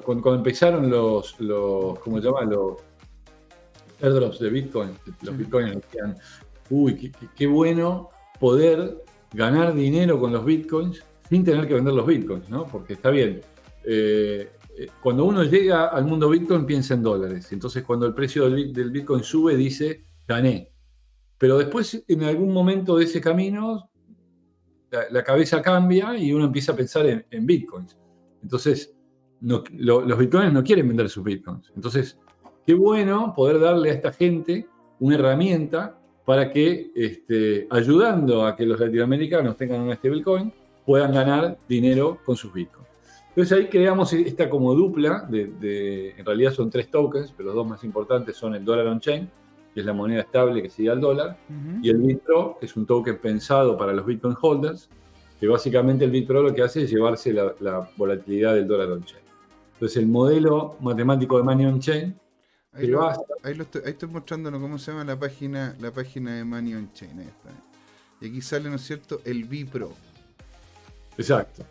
Cuando, 0.05 0.35
empezaron 0.35 0.89
los, 0.89 1.39
los. 1.41 1.99
¿Cómo 1.99 2.19
se 2.21 2.27
llama? 2.27 2.43
Los, 2.43 2.77
airdrops 4.01 4.39
de 4.39 4.51
Bitcoin, 4.51 4.91
los 5.23 5.37
Bitcoins 5.37 5.75
decían, 5.75 6.17
uy, 6.71 7.13
qué, 7.37 7.47
bueno 7.47 8.09
poder 8.39 9.05
ganar 9.35 9.75
dinero 9.75 10.19
con 10.19 10.33
los 10.33 10.45
Bitcoins 10.45 11.03
sin 11.29 11.45
tener 11.45 11.69
que 11.69 11.75
vender 11.75 11.93
los 11.93 12.07
Bitcoins, 12.07 12.49
¿no? 12.49 12.67
Porque 12.67 12.95
está 12.95 13.11
bien. 13.11 13.41
Eh, 13.85 14.49
eh, 14.53 14.60
cuando 15.03 15.25
uno 15.25 15.45
llega 15.45 15.89
al 15.89 16.05
mundo 16.05 16.29
Bitcoin 16.29 16.67
piensa 16.67 16.95
en 16.95 17.03
dólares. 17.03 17.53
Entonces 17.53 17.83
cuando 17.83 18.07
el 18.07 18.15
precio 18.15 18.49
del, 18.49 18.91
Bitcoin 18.91 19.23
sube 19.23 19.57
dice, 19.57 20.05
gané. 20.27 20.73
Pero 21.39 21.59
después 21.59 22.05
en 22.07 22.25
algún 22.25 22.53
momento 22.53 22.97
de 22.97 23.05
ese 23.05 23.21
camino 23.21 23.91
la, 24.91 25.23
cabeza 25.23 25.63
cambia 25.63 26.17
y 26.17 26.33
uno 26.33 26.47
empieza 26.47 26.73
a 26.73 26.77
pensar 26.77 27.07
en, 27.07 27.47
Bitcoins. 27.47 27.97
Entonces 28.43 28.95
los 29.41 30.19
Bitcoins 30.19 30.53
no 30.53 30.63
quieren 30.63 30.89
vender 30.89 31.09
sus 31.09 31.25
Bitcoins. 31.25 31.73
Entonces 31.75 32.19
Qué 32.67 32.75
bueno 32.75 33.33
poder 33.35 33.59
darle 33.59 33.91
a 33.91 33.95
esta 33.95 34.13
gente 34.13 34.67
una 34.99 35.17
herramienta 35.17 35.99
para 36.25 36.53
que, 36.53 36.93
este, 36.95 37.67
ayudando 37.71 38.47
a 38.47 38.55
que 38.55 38.67
los 38.67 38.79
latinoamericanos 38.79 39.57
tengan 39.57 39.81
un 39.81 39.97
stablecoin, 39.97 40.53
puedan 40.87 41.13
ganar 41.13 41.59
dinero 41.69 42.19
con 42.25 42.37
sus 42.37 42.53
bitcoins. 42.53 42.90
Entonces 43.31 43.59
ahí 43.59 43.69
creamos 43.69 44.13
esta 44.13 44.51
como 44.51 44.75
dupla, 44.75 45.27
de, 45.29 46.15
en 46.17 46.25
realidad 46.25 46.53
son 46.53 46.69
tres 46.69 46.91
tokens, 46.91 47.33
pero 47.37 47.49
los 47.49 47.55
dos 47.55 47.67
más 47.67 47.85
importantes 47.85 48.37
son 48.37 48.55
el 48.55 48.65
dólar 48.65 48.87
on-chain, 48.89 49.31
que 49.73 49.81
es 49.81 49.87
la 49.87 49.93
moneda 49.93 50.23
estable 50.23 50.63
que 50.63 50.69
sigue 50.69 50.91
al 50.91 51.01
dólar, 51.01 51.39
y 51.81 51.91
el 51.91 51.99
BitPro, 51.99 52.57
que 52.59 52.67
es 52.67 52.77
un 52.77 52.87
token 52.87 53.19
pensado 53.19 53.79
para 53.79 53.93
los 53.93 54.05
Bitcoin 54.05 54.37
holders, 54.41 54.89
que 55.39 55.47
básicamente 55.47 56.05
el 56.05 56.11
BitPro 56.11 56.43
lo 56.43 56.53
que 56.53 56.63
hace 56.63 56.83
es 56.83 56.91
llevarse 56.91 57.33
la, 57.33 57.55
la 57.61 57.89
volatilidad 57.97 58.55
del 58.55 58.67
dólar 58.67 58.91
on-chain. 58.91 59.23
Entonces, 59.75 59.97
el 59.97 60.09
modelo 60.09 60.77
matemático 60.81 61.39
de 61.39 61.43
Money 61.43 61.65
on 61.65 61.81
Chain. 61.81 62.15
Ahí, 62.75 62.87
lo, 62.87 63.09
ahí, 63.09 63.59
estoy, 63.59 63.81
ahí, 63.87 63.97
mostrándolo 64.11 64.61
cómo 64.61 64.79
se 64.79 64.93
llama 64.93 65.05
la 65.05 65.19
página, 65.19 65.75
la 65.81 65.91
página 65.91 66.37
de 66.37 66.45
Money 66.45 66.75
on 66.75 66.93
Chain. 66.93 67.25
Y 68.21 68.29
aquí 68.29 68.43
sale, 68.43 68.69
¿no 68.69 68.77
es 68.77 68.83
cierto?, 68.83 69.23
el 69.25 69.45
Bipro. 69.45 69.93
Exacto. 71.17 71.65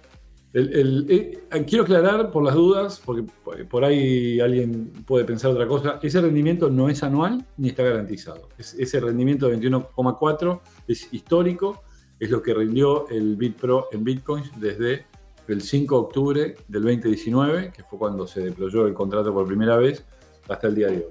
Eh, 0.52 1.44
quiero 1.68 1.84
aclarar 1.84 2.32
por 2.32 2.44
las 2.44 2.56
dudas, 2.56 3.02
porque 3.04 3.24
por 3.70 3.84
ahí 3.84 4.40
alguien 4.40 4.92
puede 5.06 5.26
pensar 5.26 5.52
otra 5.52 5.68
cosa. 5.68 6.00
Ese 6.02 6.22
rendimiento 6.22 6.70
no 6.70 6.90
es 6.90 7.04
anual 7.04 7.46
ni 7.58 7.70
está 7.70 7.84
garantizado. 7.84 8.50
ese 8.58 9.00
rendimiento 9.00 9.48
de 9.48 9.60
21,4 9.60 10.60
es 10.88 11.14
histórico, 11.14 11.84
es 12.20 12.30
lo 12.32 12.42
que 12.42 12.54
rindió 12.54 13.08
el 13.10 13.36
BitPro 13.36 13.90
en 13.92 14.04
Bitcoins 14.04 14.52
desde 14.60 15.06
el 15.48 15.62
5 15.62 15.96
de 15.96 16.02
octubre 16.02 16.56
del 16.68 16.84
2019, 16.84 17.72
que 17.76 17.84
fue 17.84 18.00
cuando 18.00 18.28
se 18.28 18.42
deployó 18.42 18.88
el 18.88 18.94
contrato 18.94 19.34
por 19.34 19.48
primera 19.48 19.78
vez, 19.78 20.04
hasta 20.48 20.68
el 20.68 20.76
día 20.76 20.88
de 20.88 20.98
hoy. 20.98 21.06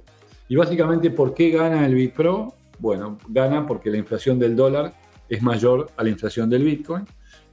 Y 0.48 0.56
básicamente, 0.56 1.10
¿por 1.10 1.34
qué 1.34 1.50
gana 1.50 1.86
el 1.86 1.94
BitPro? 1.94 2.54
Bueno, 2.78 3.18
gana 3.28 3.66
porque 3.66 3.90
la 3.90 3.98
inflación 3.98 4.38
del 4.38 4.56
dólar 4.56 4.94
es 5.28 5.42
mayor 5.42 5.90
a 5.96 6.02
la 6.02 6.08
inflación 6.08 6.48
del 6.48 6.64
Bitcoin 6.64 7.04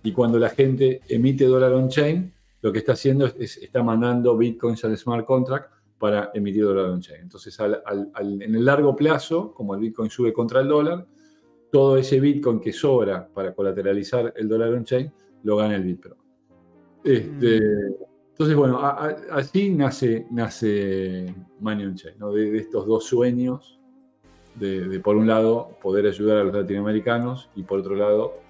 y 0.05 0.11
cuando 0.11 0.39
la 0.39 0.49
gente 0.49 1.01
emite 1.09 1.45
dólar 1.45 1.73
on-chain, 1.73 2.31
lo 2.61 2.71
que 2.71 2.79
está 2.79 2.93
haciendo 2.93 3.25
es, 3.25 3.57
está 3.57 3.83
mandando 3.83 4.37
bitcoins 4.37 4.85
al 4.85 4.95
smart 4.97 5.25
contract 5.25 5.71
para 5.97 6.31
emitir 6.33 6.63
dólar 6.63 6.85
on-chain. 6.91 7.21
Entonces, 7.23 7.57
en 7.59 8.55
el 8.55 8.63
largo 8.63 8.95
plazo, 8.95 9.51
como 9.53 9.73
el 9.75 9.81
bitcoin 9.81 10.09
sube 10.09 10.31
contra 10.31 10.61
el 10.61 10.67
dólar, 10.67 11.05
todo 11.71 11.97
ese 11.97 12.19
bitcoin 12.19 12.59
que 12.59 12.71
sobra 12.71 13.27
para 13.27 13.53
colateralizar 13.53 14.33
el 14.37 14.47
dólar 14.47 14.73
on-chain, 14.73 15.11
lo 15.43 15.57
gana 15.57 15.75
el 15.75 15.83
BitPro. 15.83 16.17
Este, 17.03 17.59
mm. 17.59 17.93
Entonces, 18.29 18.55
bueno, 18.57 18.79
así 19.31 19.69
nace, 19.69 20.27
nace 20.29 21.33
Money 21.61 21.85
on-Chain, 21.85 22.15
de, 22.33 22.57
estos 22.57 22.85
dos 22.85 23.05
sueños 23.05 23.79
de, 24.55 24.99
por 24.99 25.15
un 25.15 25.25
lado, 25.25 25.77
poder 25.81 26.05
ayudar 26.05 26.37
a 26.37 26.43
los 26.43 26.53
latinoamericanos 26.53 27.49
y 27.55 27.63
por 27.63 27.79
otro 27.79 27.95
lado, 27.95 28.44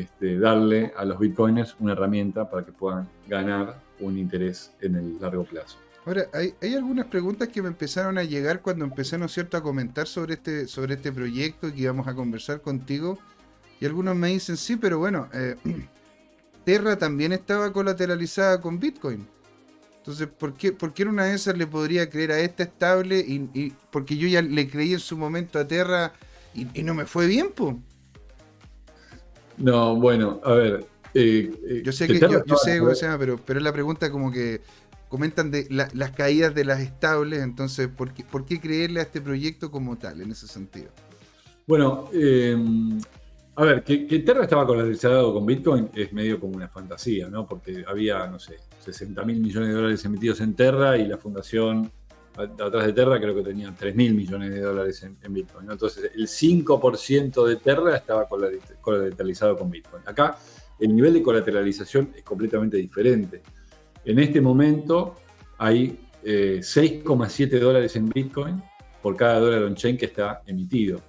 este, 0.00 0.38
darle 0.38 0.92
a 0.96 1.04
los 1.04 1.18
bitcoiners 1.18 1.76
una 1.80 1.92
herramienta 1.92 2.48
para 2.50 2.64
que 2.64 2.72
puedan 2.72 3.08
ganar 3.28 3.80
un 4.00 4.18
interés 4.18 4.72
en 4.80 4.96
el 4.96 5.20
largo 5.20 5.44
plazo. 5.44 5.78
Ahora, 6.04 6.26
hay, 6.32 6.74
algunas 6.74 7.06
preguntas 7.06 7.48
que 7.48 7.60
me 7.60 7.68
empezaron 7.68 8.16
a 8.16 8.22
llegar 8.22 8.62
cuando 8.62 8.84
empecé, 8.84 9.18
¿no 9.18 9.26
cierto?, 9.26 9.56
a 9.56 9.62
comentar 9.62 10.06
sobre 10.06 10.34
este, 10.34 10.68
sobre 10.68 10.94
este 10.94 11.10
proyecto 11.10 11.72
que 11.72 11.80
íbamos 11.80 12.06
a 12.06 12.14
conversar 12.14 12.60
contigo. 12.60 13.18
Y 13.80 13.86
algunos 13.86 14.14
me 14.14 14.28
dicen, 14.28 14.56
sí, 14.56 14.76
pero 14.76 14.98
bueno, 15.00 15.28
eh, 15.34 15.56
Terra 16.64 16.96
también 16.96 17.32
estaba 17.32 17.72
colateralizada 17.72 18.60
con 18.60 18.78
Bitcoin. 18.78 19.26
Entonces, 19.98 20.28
¿por 20.28 20.54
qué, 20.54 20.70
¿por 20.70 20.94
qué 20.94 21.02
en 21.02 21.08
una 21.08 21.24
de 21.24 21.34
esas 21.34 21.58
le 21.58 21.66
podría 21.66 22.08
creer 22.08 22.30
a 22.30 22.38
esta 22.38 22.62
estable? 22.62 23.18
Y, 23.18 23.72
porque 23.90 24.16
yo 24.16 24.28
ya 24.28 24.40
le 24.40 24.68
creí 24.68 24.92
en 24.92 25.00
su 25.00 25.16
momento 25.16 25.58
a 25.58 25.66
Terra 25.66 26.12
y, 26.54 26.84
no 26.84 26.94
me 26.94 27.06
fue 27.06 27.26
bien, 27.26 27.48
pues. 27.52 27.74
No, 29.58 29.96
bueno, 29.96 30.40
a 30.44 30.52
ver. 30.52 30.86
Eh, 31.14 31.50
eh, 31.66 31.82
yo 31.84 31.92
sé 31.92 32.06
que, 32.06 32.18
yo, 32.18 32.56
sé 32.56 32.78
cómo 32.78 32.94
se 32.94 33.06
llama, 33.06 33.18
pero, 33.18 33.40
pero 33.44 33.58
es 33.58 33.64
la 33.64 33.72
pregunta 33.72 34.10
como 34.10 34.30
que 34.30 34.60
comentan 35.08 35.50
de 35.50 35.66
las 35.70 36.10
caídas 36.10 36.54
de 36.54 36.64
las 36.64 36.80
estables, 36.80 37.42
entonces, 37.42 37.88
¿por 37.88 38.12
qué, 38.12 38.24
¿por 38.24 38.44
qué 38.44 38.60
creerle 38.60 39.00
a 39.00 39.04
este 39.04 39.20
proyecto 39.20 39.70
como 39.70 39.96
tal, 39.96 40.20
en 40.20 40.32
ese 40.32 40.46
sentido? 40.46 40.90
Bueno, 41.66 42.10
eh, 42.12 42.56
a 43.56 43.64
ver, 43.64 43.82
que, 43.82 44.18
Terra 44.20 44.42
estaba 44.42 44.66
colateralizado 44.66 45.32
con 45.32 45.46
Bitcoin 45.46 45.90
es 45.94 46.12
medio 46.12 46.38
como 46.38 46.54
una 46.54 46.68
fantasía, 46.68 47.28
¿no? 47.28 47.46
Porque 47.46 47.84
había, 47.86 48.26
no 48.26 48.38
sé, 48.38 48.56
60 48.84 49.24
mil 49.24 49.40
millones 49.40 49.70
de 49.70 49.74
dólares 49.74 50.04
emitidos 50.04 50.40
en 50.42 50.54
Terra 50.54 50.98
y 50.98 51.06
la 51.06 51.16
fundación 51.16 51.90
atrás 52.36 52.86
de 52.86 52.92
Terra 52.92 53.20
creo 53.20 53.34
que 53.34 53.42
tenía 53.42 53.74
3 53.76 53.94
mil 53.94 54.14
millones 54.14 54.50
de 54.50 54.60
dólares 54.60 55.02
en, 55.02 55.32
Bitcoin. 55.32 55.70
Entonces, 55.70 56.10
el 56.14 56.26
5% 56.26 57.46
de 57.46 57.56
Terra 57.56 57.96
estaba 57.96 58.28
colateralizado 58.80 59.56
con 59.56 59.70
Bitcoin. 59.70 60.02
Acá, 60.06 60.36
el 60.78 60.94
nivel 60.94 61.14
de 61.14 61.22
colateralización 61.22 62.12
es 62.14 62.22
completamente 62.22 62.76
diferente. 62.76 63.42
En 64.04 64.18
este 64.18 64.40
momento 64.40 65.16
hay 65.58 65.98
6,7 66.22 67.52
eh, 67.52 67.58
dólares 67.58 67.96
en 67.96 68.08
Bitcoin 68.08 68.62
por 69.02 69.16
cada 69.16 69.40
dólar 69.40 69.62
on-chain 69.62 69.96
que 69.96 70.06
está 70.06 70.42
emitido. 70.46 71.00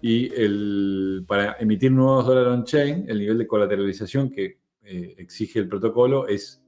Y 0.00 0.32
el, 0.34 1.24
para 1.26 1.56
emitir 1.60 1.92
nuevos 1.92 2.26
dólares 2.26 2.52
on-chain, 2.52 3.04
el 3.08 3.18
nivel 3.18 3.38
de 3.38 3.46
colateralización 3.46 4.30
que 4.30 4.58
eh, 4.84 5.14
exige 5.18 5.60
el 5.60 5.68
protocolo 5.68 6.26
es 6.26 6.61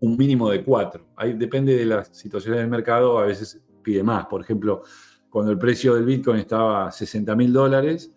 un 0.00 0.16
mínimo 0.16 0.50
de 0.50 0.62
4. 0.62 1.06
Ahí 1.16 1.32
depende 1.34 1.76
de 1.76 1.84
las 1.84 2.08
situaciones 2.08 2.60
del 2.60 2.68
mercado, 2.68 3.18
a 3.18 3.26
veces 3.26 3.60
pide 3.82 4.02
más. 4.02 4.26
Por 4.26 4.40
ejemplo, 4.40 4.82
cuando 5.30 5.52
el 5.52 5.58
precio 5.58 5.94
del 5.94 6.04
Bitcoin 6.04 6.38
estaba 6.38 6.86
a 6.86 6.92
60 6.92 7.34
mil 7.36 7.52
dólares, 7.52 8.12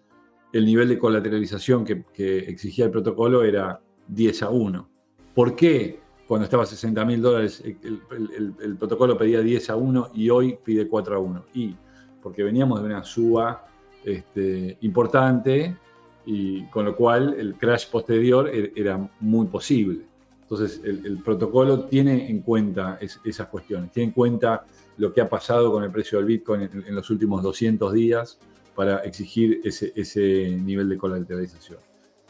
el 0.54 0.66
nivel 0.66 0.90
de 0.90 0.98
colateralización 0.98 1.86
que, 1.86 2.04
exigía 2.48 2.86
el 2.86 2.92
protocolo 2.92 3.44
era 3.44 3.82
10 4.08 4.44
a 4.44 4.50
1. 4.50 4.90
¿Por 5.34 5.56
qué 5.56 6.00
cuando 6.28 6.46
estaba 6.46 6.64
a 6.64 6.66
60 6.66 7.04
mil 7.06 7.22
dólares 7.22 7.64
el, 7.64 8.76
protocolo 8.78 9.18
pedía 9.18 9.42
10 9.42 9.70
a 9.70 9.76
1 9.76 10.12
y 10.14 10.30
hoy 10.30 10.58
pide 10.64 10.88
4 10.88 11.16
a 11.16 11.20
1? 11.20 11.46
Y 11.54 11.76
porque 12.22 12.44
veníamos 12.44 12.82
de 12.82 12.86
una 12.88 13.04
suba 13.04 13.66
este, 14.04 14.78
importante 14.82 15.78
y 16.26 16.66
con 16.66 16.86
lo 16.86 16.96
cual 16.96 17.36
el 17.38 17.56
crash 17.56 17.90
posterior 17.90 18.48
er, 18.50 18.72
era 18.76 19.10
muy 19.20 19.48
posible. 19.48 20.11
Entonces 20.52 20.82
el, 20.84 21.20
protocolo 21.24 21.86
tiene 21.86 22.30
en 22.30 22.42
cuenta 22.42 23.00
esas 23.24 23.48
cuestiones, 23.48 23.90
tiene 23.90 24.10
en 24.10 24.14
cuenta 24.14 24.66
lo 24.98 25.14
que 25.14 25.22
ha 25.22 25.30
pasado 25.30 25.72
con 25.72 25.82
el 25.82 25.90
precio 25.90 26.18
del 26.18 26.28
Bitcoin 26.28 26.64
en, 26.64 26.94
los 26.94 27.10
últimos 27.10 27.42
200 27.42 27.94
días 27.94 28.38
para 28.76 28.98
exigir 28.98 29.62
ese, 29.64 30.50
nivel 30.62 30.90
de 30.90 30.98
colateralización. 30.98 31.80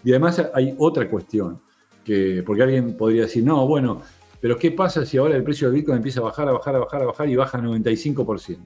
Y 0.04 0.12
además 0.12 0.40
hay 0.54 0.76
otra 0.78 1.10
cuestión, 1.10 1.62
que, 2.06 2.44
porque 2.46 2.62
alguien 2.62 2.96
podría 2.96 3.24
decir, 3.24 3.44
no, 3.44 3.66
bueno, 3.66 4.04
pero 4.40 4.56
¿qué 4.56 4.70
pasa 4.70 5.04
si 5.04 5.18
ahora 5.18 5.36
el 5.36 5.44
precio 5.44 5.68
del 5.68 5.78
Bitcoin 5.78 5.98
empieza 5.98 6.20
a 6.20 6.24
bajar, 6.24 6.48
a 6.48 6.52
bajar, 6.52 6.76
a 6.76 6.80
bajar, 6.80 7.02
a 7.02 7.06
bajar 7.06 7.28
y 7.28 7.36
baja 7.36 7.60
95%? 7.60 8.60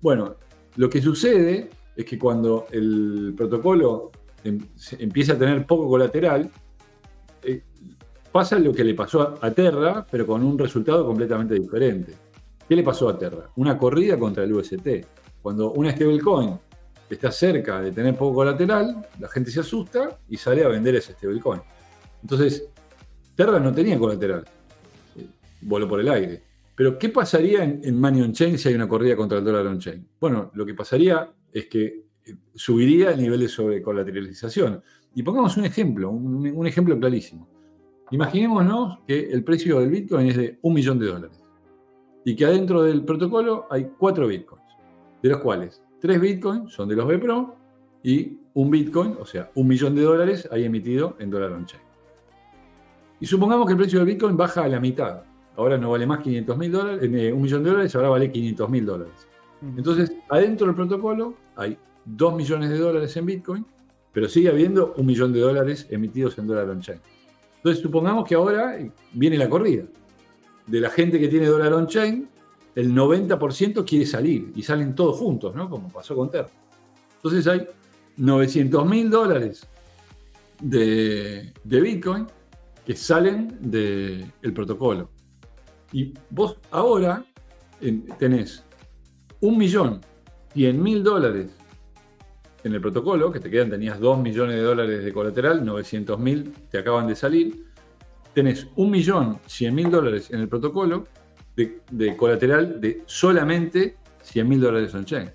Bueno, 0.00 0.34
lo 0.74 0.90
que 0.90 1.00
sucede 1.00 1.70
es 1.94 2.04
que 2.04 2.18
cuando 2.18 2.66
el 2.72 3.32
protocolo 3.36 4.10
em, 4.42 4.58
empieza 4.98 5.34
a 5.34 5.38
tener 5.38 5.64
poco 5.66 5.86
colateral, 5.86 6.50
pasa 8.32 8.58
lo 8.58 8.72
que 8.72 8.82
le 8.82 8.94
pasó 8.94 9.38
a 9.40 9.50
Terra, 9.50 10.06
pero 10.10 10.26
con 10.26 10.42
un 10.42 10.58
resultado 10.58 11.06
completamente 11.06 11.54
diferente. 11.54 12.14
¿Qué 12.68 12.74
le 12.74 12.82
pasó 12.82 13.08
a 13.08 13.18
Terra? 13.18 13.50
Una 13.56 13.76
corrida 13.76 14.18
contra 14.18 14.44
el 14.44 14.52
UST. 14.52 15.06
Cuando 15.42 15.72
una 15.72 15.92
stablecoin 15.92 16.58
está 17.10 17.30
cerca 17.30 17.82
de 17.82 17.92
tener 17.92 18.16
poco 18.16 18.36
colateral, 18.36 19.06
la 19.20 19.28
gente 19.28 19.50
se 19.50 19.60
asusta 19.60 20.18
y 20.28 20.36
sale 20.36 20.64
a 20.64 20.68
vender 20.68 20.94
ese 20.94 21.12
stablecoin. 21.12 21.60
Entonces, 22.22 22.68
Terra 23.34 23.58
no 23.58 23.72
tenía 23.72 23.98
colateral. 23.98 24.44
Eh, 25.16 25.26
voló 25.60 25.88
por 25.88 26.00
el 26.00 26.08
aire. 26.08 26.42
Pero, 26.74 26.98
¿qué 26.98 27.10
pasaría 27.10 27.64
en, 27.64 28.00
Money 28.00 28.22
on 28.22 28.32
Chain 28.32 28.58
si 28.58 28.68
hay 28.68 28.74
una 28.74 28.88
corrida 28.88 29.16
contra 29.16 29.38
el 29.38 29.44
dólar 29.44 29.66
on 29.66 29.78
chain? 29.78 30.06
Bueno, 30.18 30.50
lo 30.54 30.64
que 30.64 30.74
pasaría 30.74 31.30
es 31.52 31.66
que 31.66 31.84
eh, 32.24 32.36
subiría 32.54 33.10
el 33.10 33.20
nivel 33.20 33.40
de 33.40 33.48
sobrecolateralización. 33.48 34.82
Y 35.14 35.22
pongamos 35.22 35.56
un 35.58 35.66
ejemplo, 35.66 36.10
un, 36.10 36.66
ejemplo 36.66 36.98
clarísimo. 36.98 37.48
Imaginémonos 38.10 38.98
que 39.06 39.30
el 39.30 39.42
precio 39.44 39.80
del 39.80 39.90
Bitcoin 39.90 40.26
es 40.26 40.36
de 40.36 40.58
un 40.62 40.74
millón 40.74 40.98
de 40.98 41.06
dólares 41.06 41.42
y 42.24 42.36
que 42.36 42.44
adentro 42.44 42.82
del 42.82 43.04
protocolo 43.04 43.66
hay 43.70 43.90
cuatro 43.98 44.26
Bitcoins, 44.26 44.64
de 45.22 45.28
los 45.28 45.38
cuales 45.38 45.82
tres 46.00 46.20
Bitcoins 46.20 46.72
son 46.72 46.88
de 46.88 46.96
los 46.96 47.06
BPRO 47.06 47.56
y 48.02 48.38
un 48.54 48.70
Bitcoin, 48.70 49.16
o 49.20 49.24
sea, 49.24 49.50
un 49.54 49.68
millón 49.68 49.94
de 49.94 50.02
dólares, 50.02 50.48
hay 50.50 50.64
emitido 50.64 51.16
en 51.18 51.30
dólar 51.30 51.52
on-chain. 51.52 51.82
Y 53.20 53.26
supongamos 53.26 53.66
que 53.66 53.72
el 53.72 53.78
precio 53.78 54.00
del 54.00 54.08
Bitcoin 54.08 54.36
baja 54.36 54.64
a 54.64 54.68
la 54.68 54.80
mitad. 54.80 55.22
Ahora 55.56 55.78
no 55.78 55.90
vale 55.90 56.06
más 56.06 56.20
500 56.20 56.58
mil 56.58 56.72
dólares, 56.72 57.10
eh, 57.12 57.32
un 57.32 57.42
millón 57.42 57.62
de 57.62 57.70
dólares, 57.70 57.94
ahora 57.94 58.08
vale 58.08 58.32
500 58.32 58.68
mil 58.70 58.84
dólares. 58.84 59.28
Entonces, 59.76 60.12
adentro 60.28 60.66
del 60.66 60.74
protocolo 60.74 61.34
hay 61.54 61.78
2 62.04 62.34
millones 62.34 62.70
de 62.70 62.78
dólares 62.78 63.16
en 63.16 63.26
Bitcoin, 63.26 63.66
pero 64.12 64.28
sigue 64.28 64.48
habiendo 64.48 64.92
un 64.96 65.06
millón 65.06 65.32
de 65.32 65.40
dólares 65.40 65.86
emitidos 65.90 66.36
en 66.38 66.48
dólar 66.48 66.68
on-chain. 66.70 66.98
Entonces, 67.62 67.80
supongamos 67.80 68.26
que 68.26 68.34
ahora 68.34 68.76
viene 69.12 69.38
la 69.38 69.48
corrida. 69.48 69.84
De 70.66 70.80
la 70.80 70.90
gente 70.90 71.20
que 71.20 71.28
tiene 71.28 71.46
dólar 71.46 71.72
on-chain, 71.74 72.28
el 72.74 72.92
90% 72.92 73.84
quiere 73.84 74.04
salir 74.04 74.50
y 74.56 74.62
salen 74.62 74.96
todos 74.96 75.16
juntos, 75.16 75.54
¿no? 75.54 75.70
Como 75.70 75.88
pasó 75.88 76.16
con 76.16 76.28
Terra. 76.28 76.48
Entonces 77.16 77.46
hay 77.46 77.66
900 78.16 78.84
mil 78.84 79.10
dólares 79.10 79.68
de, 80.60 81.52
Bitcoin 81.64 82.26
que 82.84 82.96
salen 82.96 83.56
del 83.60 84.52
protocolo. 84.52 85.10
Y 85.92 86.14
vos 86.30 86.58
ahora 86.72 87.24
tenés 88.18 88.64
un 89.40 89.58
dólares 91.04 91.50
en 92.64 92.74
el 92.74 92.80
protocolo, 92.80 93.32
que 93.32 93.40
te 93.40 93.50
quedan, 93.50 93.70
tenías 93.70 93.98
2 93.98 94.18
millones 94.20 94.56
de 94.56 94.62
dólares 94.62 95.04
de 95.04 95.12
colateral, 95.12 95.64
900 95.64 96.18
mil 96.18 96.52
te 96.70 96.78
acaban 96.78 97.06
de 97.06 97.16
salir, 97.16 97.64
tenés 98.34 98.66
un 98.76 98.90
millón, 98.90 99.38
cien 99.46 99.74
mil 99.74 99.90
dólares 99.90 100.30
en 100.30 100.40
el 100.40 100.48
protocolo 100.48 101.06
de, 101.56 102.16
colateral 102.16 102.80
de 102.80 103.02
solamente 103.06 103.96
100 104.22 104.48
mil 104.48 104.60
dólares 104.60 104.94
on-chain. 104.94 105.30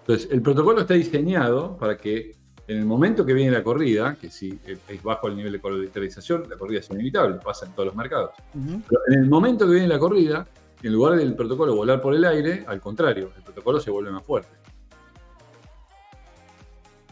Entonces, 0.00 0.28
el 0.30 0.42
protocolo 0.42 0.82
está 0.82 0.94
diseñado 0.94 1.76
para 1.76 1.96
que 1.96 2.36
en 2.66 2.78
el 2.78 2.86
momento 2.86 3.26
que 3.26 3.34
viene 3.34 3.50
la 3.50 3.62
corrida, 3.62 4.16
que 4.18 4.30
si 4.30 4.58
es 4.88 5.02
bajo 5.02 5.28
el 5.28 5.36
nivel 5.36 5.52
de 5.52 5.60
colateralización, 5.60 6.48
la 6.48 6.56
corrida 6.56 6.80
es 6.80 6.90
inevitable, 6.90 7.38
pasa 7.44 7.66
en 7.66 7.72
todos 7.72 7.86
los 7.86 7.96
mercados. 7.96 8.30
Pero 8.52 9.00
en 9.08 9.18
el 9.18 9.28
momento 9.28 9.66
que 9.66 9.72
viene 9.72 9.88
la 9.88 9.98
corrida, 9.98 10.46
en 10.82 10.92
lugar 10.92 11.16
del 11.16 11.34
protocolo 11.34 11.74
volar 11.74 12.00
por 12.00 12.14
el 12.14 12.24
aire, 12.24 12.64
al 12.66 12.80
contrario, 12.80 13.32
el 13.36 13.42
protocolo 13.42 13.80
se 13.80 13.90
vuelve 13.90 14.10
más 14.10 14.24
fuerte. 14.24 14.63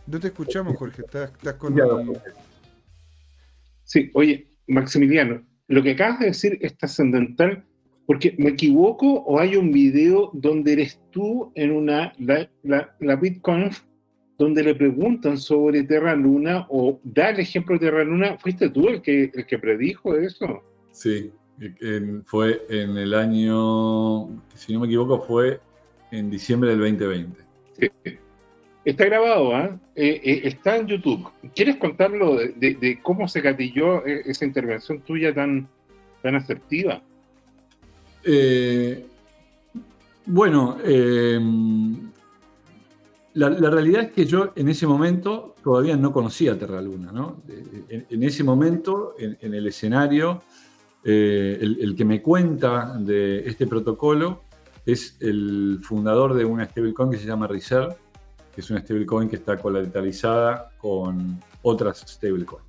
No 0.07 0.19
te 0.21 0.29
escuchamos, 0.29 0.77
Jorge, 0.77 1.03
estás, 1.03 1.55
con... 1.55 1.77
Sí, 3.85 4.11
oye, 4.15 4.49
Maximiliano, 4.67 5.43
lo 5.69 5.83
que 5.83 5.93
acabas 5.93 6.21
de 6.21 6.27
decir 6.27 6.59
es 6.61 6.77
trascendental 6.77 7.65
porque 8.07 8.35
me 8.39 8.51
equivoco 8.51 9.07
o 9.07 9.39
hay 9.39 9.57
un 9.57 9.71
video 9.73 10.31
donde 10.35 10.73
eres 10.73 11.01
tú 11.11 11.53
en 11.55 11.71
una, 11.73 12.13
la, 12.19 12.49
la, 12.63 13.17
Bitcoin, 13.17 13.71
donde 14.39 14.63
le 14.65 14.75
preguntan 14.75 15.39
sobre 15.39 15.85
Terra 15.85 16.17
Luna 16.17 16.67
o 16.69 17.01
da 17.05 17.31
el 17.31 17.41
ejemplo 17.41 17.75
de 17.75 17.87
Terra 17.87 18.05
Luna. 18.05 18.37
¿Fuiste 18.39 18.71
tú 18.71 18.89
el 18.89 19.03
que, 19.03 19.31
el 19.33 19.47
que 19.47 19.59
predijo 19.59 20.17
eso? 20.17 20.63
Sí, 20.91 21.31
fue 22.25 22.61
en 22.69 22.97
el 22.97 23.15
año, 23.15 24.29
si 24.55 24.73
no 24.73 24.81
me 24.81 24.87
equivoco, 24.87 25.23
fue 25.23 25.61
en 26.11 26.29
diciembre 26.29 26.71
del 26.71 26.81
2020. 26.81 27.41
Sí. 27.79 27.91
Está 28.85 29.05
grabado, 29.05 29.55
¿ah? 29.55 29.79
¿eh? 29.95 30.21
Eh, 30.25 30.41
está 30.45 30.77
en 30.77 30.89
YouTube. 30.89 31.29
¿Quieres 31.55 31.77
contarlo 31.77 32.37
de, 32.37 32.99
cómo 33.03 33.29
se 33.29 33.41
gatilló 33.41 34.05
eh, 34.05 34.23
esa 34.27 34.45
intervención 34.45 35.01
tuya 35.03 35.33
tan, 35.33 35.69
tan 36.23 36.35
asertiva? 36.35 37.03
bueno, 40.25 40.79
la, 43.35 43.71
realidad 43.71 44.03
es 44.03 44.13
que 44.13 44.27
yo 44.27 44.53
en 44.55 44.69
ese 44.69 44.87
momento 44.87 45.57
todavía 45.65 45.97
no 45.97 46.13
conocía 46.13 46.57
Terra 46.57 46.81
Luna, 46.81 47.11
¿no? 47.11 47.43
En, 47.89 48.23
ese 48.23 48.45
momento, 48.45 49.17
en, 49.19 49.55
el 49.55 49.67
escenario, 49.67 50.41
el, 51.03 51.79
el, 51.81 51.97
que 51.97 52.05
me 52.05 52.23
cuenta 52.23 52.97
de 52.97 53.41
este 53.41 53.67
protocolo 53.67 54.43
es 54.87 55.17
el 55.19 55.81
fundador 55.83 56.35
de 56.35 56.45
una 56.45 56.65
stablecoin 56.67 57.11
que 57.11 57.19
se 57.19 57.27
llama 57.27 57.49
Reserve, 57.49 57.97
que 58.55 58.61
es 58.61 58.71
una 58.71 58.81
stablecoin 58.81 59.29
que 59.29 59.37
está 59.37 59.57
colateralizada 59.57 60.71
con 60.79 61.41
otras 61.63 62.05
stablecoins. 62.07 62.67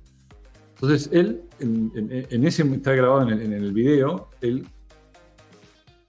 Entonces, 0.74 1.08
él, 1.12 1.42
en, 1.60 2.44
ese 2.46 2.62
está 2.62 2.92
grabado 2.92 3.30
en 3.30 3.52
el, 3.52 3.72
video, 3.72 4.30
él 4.40 4.66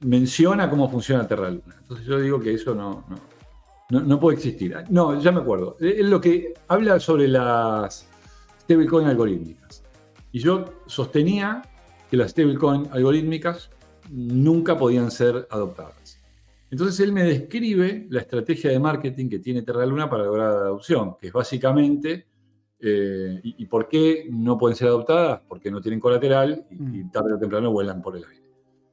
menciona 0.02 0.70
cómo 0.70 0.90
funciona 0.90 1.28
Terra 1.28 1.50
Luna. 1.50 1.76
Entonces 1.82 2.06
yo 2.06 2.20
digo 2.20 2.40
que 2.40 2.54
eso 2.54 2.74
no, 2.74 3.06
no, 3.90 4.02
no, 4.02 4.20
puede 4.20 4.38
existir. 4.38 4.76
No, 4.90 5.20
ya 5.20 5.32
me 5.32 5.42
acuerdo. 5.42 5.78
Él 5.80 6.10
lo 6.10 6.20
que 6.20 6.54
habla 6.68 7.00
sobre 7.00 7.28
las 7.28 8.08
stablecoin 8.62 9.08
algorítmicas. 9.08 9.84
Y 10.32 10.40
yo 10.40 10.66
sostenía 10.88 11.62
que 12.10 12.18
las 12.18 12.32
stablecoin 12.32 12.90
algorítmicas 12.92 13.70
nunca 14.10 14.78
podían 14.78 15.12
ser 15.12 15.48
adoptadas. 15.50 16.05
Entonces 16.72 17.00
él 17.00 17.12
me 17.12 17.24
describe 17.24 18.08
la 18.10 18.22
estrategia 18.22 18.72
de 18.72 18.80
marketing 18.80 19.30
que 19.30 19.40
tiene 19.40 19.62
Terra 19.62 19.86
Luna 19.86 20.10
para 20.10 20.24
lograr 20.26 20.52
la 20.52 20.60
adopción, 20.60 21.16
que 21.20 21.28
es 21.28 21.34
básicamente, 21.34 22.28
eh, 22.80 23.40
y, 23.44 23.66
por 23.66 23.88
qué 23.88 24.28
no 24.30 24.58
pueden 24.58 24.76
ser 24.76 24.90
adoptadas? 24.90 25.42
Porque 25.48 25.72
no 25.72 25.82
tienen 25.82 26.00
colateral 26.00 26.68
y, 26.70 26.76
mm. 26.76 27.12
tarde 27.12 27.34
o 27.34 27.40
temprano 27.40 27.72
vuelan 27.72 28.02
por 28.02 28.18
el 28.18 28.26
aire. 28.26 28.44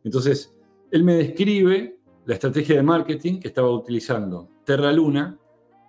Entonces, 0.05 0.55
él 0.91 1.05
me 1.05 1.15
describe 1.15 1.99
la 2.25 2.35
estrategia 2.35 2.77
de 2.77 2.83
marketing 2.83 3.41
que 3.41 3.49
estaba 3.49 3.71
utilizando 3.71 4.49
Terra 4.65 4.93
Luna 4.93 5.39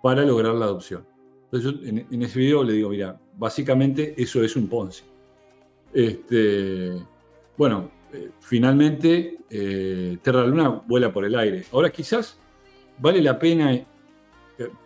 para 0.02 0.22
lograr 0.22 0.54
la 0.54 0.66
adopción. 0.66 1.06
Entonces 1.44 1.80
yo 1.80 1.86
en, 2.10 2.22
ese 2.22 2.38
video 2.38 2.64
le 2.64 2.72
digo, 2.72 2.90
mira, 2.90 3.18
básicamente 3.36 4.14
eso 4.20 4.42
es 4.42 4.56
un 4.56 4.68
Ponzi. 4.68 5.04
Este, 5.92 6.92
bueno, 7.56 7.90
eh, 8.14 8.30
finalmente 8.38 9.38
eh, 9.50 10.18
Terra 10.22 10.46
Luna 10.46 10.68
vuela 10.68 11.12
por 11.12 11.24
el 11.24 11.34
aire. 11.34 11.64
Ahora 11.72 11.90
quizás 11.90 12.38
vale 12.98 13.20
la 13.20 13.38
pena 13.38 13.72
eh, 13.72 13.86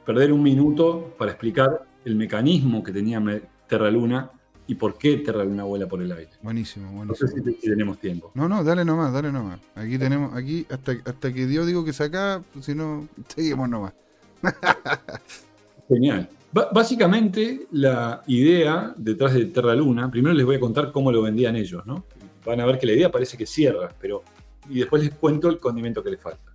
perder 0.06 0.32
un 0.32 0.42
minuto 0.42 1.14
para 1.18 1.32
explicar 1.32 1.86
el 2.06 2.16
mecanismo 2.16 2.82
que 2.82 2.90
tenía 2.90 3.22
Terra 3.66 3.90
Luna 3.90 4.30
y 4.66 4.76
por 4.76 4.96
qué 4.96 5.18
Terra 5.18 5.44
Luna 5.44 5.64
vuela 5.64 5.86
por 5.86 6.00
el 6.00 6.10
aire. 6.10 6.30
Buenísimo, 6.42 6.90
buenísimo. 6.90 7.28
No 7.30 7.44
sé 7.44 7.52
si, 7.60 7.68
tenemos 7.68 7.98
tiempo. 7.98 8.30
No, 8.34 8.48
no, 8.48 8.64
dale 8.64 8.82
nomás, 8.82 9.12
dale 9.12 9.30
nomás. 9.30 9.60
Aquí 9.74 9.98
tenemos, 9.98 10.34
aquí, 10.34 10.66
hasta, 10.70 10.92
hasta 11.05 11.32
que 11.32 11.46
Dios 11.46 11.66
digo 11.66 11.84
que 11.84 11.92
saca, 11.92 12.42
si 12.60 12.74
no, 12.74 13.09
seguimos 13.28 13.68
nomás. 13.68 13.92
Genial. 15.88 16.30
básicamente, 16.72 17.66
la 17.72 18.22
idea 18.26 18.94
detrás 18.96 19.34
de 19.34 19.44
Terra 19.46 19.74
Luna, 19.74 20.10
primero 20.10 20.34
les 20.34 20.46
voy 20.46 20.56
a 20.56 20.60
contar 20.60 20.92
cómo 20.92 21.12
lo 21.12 21.20
vendían 21.20 21.56
ellos, 21.56 21.84
¿no? 21.86 22.05
Van 22.48 22.60
a 22.60 22.66
ver 22.66 22.78
que 22.78 22.86
la 22.86 22.92
idea 22.92 23.10
parece 23.10 23.36
que 23.36 23.46
cierra, 23.46 23.94
pero. 24.00 24.22
Y 24.68 24.80
después 24.80 25.02
les 25.02 25.14
cuento 25.14 25.48
el 25.48 25.58
condimento 25.58 26.02
que 26.02 26.10
le 26.10 26.16
falta. 26.16 26.52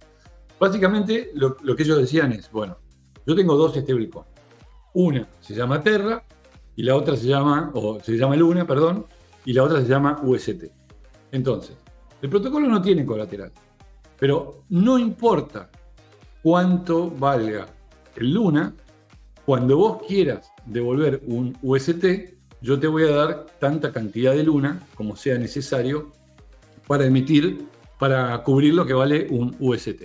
Básicamente, 0.60 1.32
lo, 1.36 1.56
que 1.56 1.84
ellos 1.84 1.99
decían 1.99 2.32
es: 2.32 2.52
bueno, 2.52 2.78
yo 3.26 3.36
tengo 3.36 3.56
dos 3.56 3.76
stablecoins. 3.76 4.28
Una 4.95 5.28
se 5.40 5.56
llama 5.56 5.82
Terra 5.82 6.24
y 6.76 6.84
la 6.84 6.95
otra 6.95 7.15
se 7.15 7.28
llama, 7.28 7.72
o 7.74 7.99
se 7.99 8.18
llama 8.18 8.36
Luna, 8.36 8.65
perdón, 8.65 9.06
y 9.45 9.53
la 9.53 9.64
otra 9.64 9.82
se 9.82 9.88
llama 9.88 10.20
UST. 10.24 10.65
Entonces, 11.32 11.76
el 12.22 12.30
protocolo 12.30 12.68
no 12.68 12.82
tiene 12.82 13.06
colateral, 13.06 13.52
pero 14.20 14.64
no 14.70 14.98
importa 14.99 15.70
cuánto 16.41 17.10
valga 17.10 17.68
el 18.15 18.34
Luna, 18.34 18.76
cuando 19.45 19.78
vos 19.78 20.03
quieras 20.07 20.52
devolver 20.65 21.22
un 21.26 21.57
UST, 21.61 22.06
yo 22.64 22.80
te 22.80 22.88
voy 22.88 23.03
a 23.03 23.11
dar 23.11 23.45
tanta 23.60 23.91
cantidad 23.91 24.34
de 24.34 24.44
luna 24.44 24.81
como 24.95 25.18
sea 25.18 25.38
necesario 25.38 26.14
para 26.88 27.06
emitir, 27.06 27.65
para 27.99 28.41
cubrir 28.41 28.73
lo 28.73 28.85
que 28.85 28.94
vale 28.94 29.27
un 29.30 29.53
UST. 29.60 30.03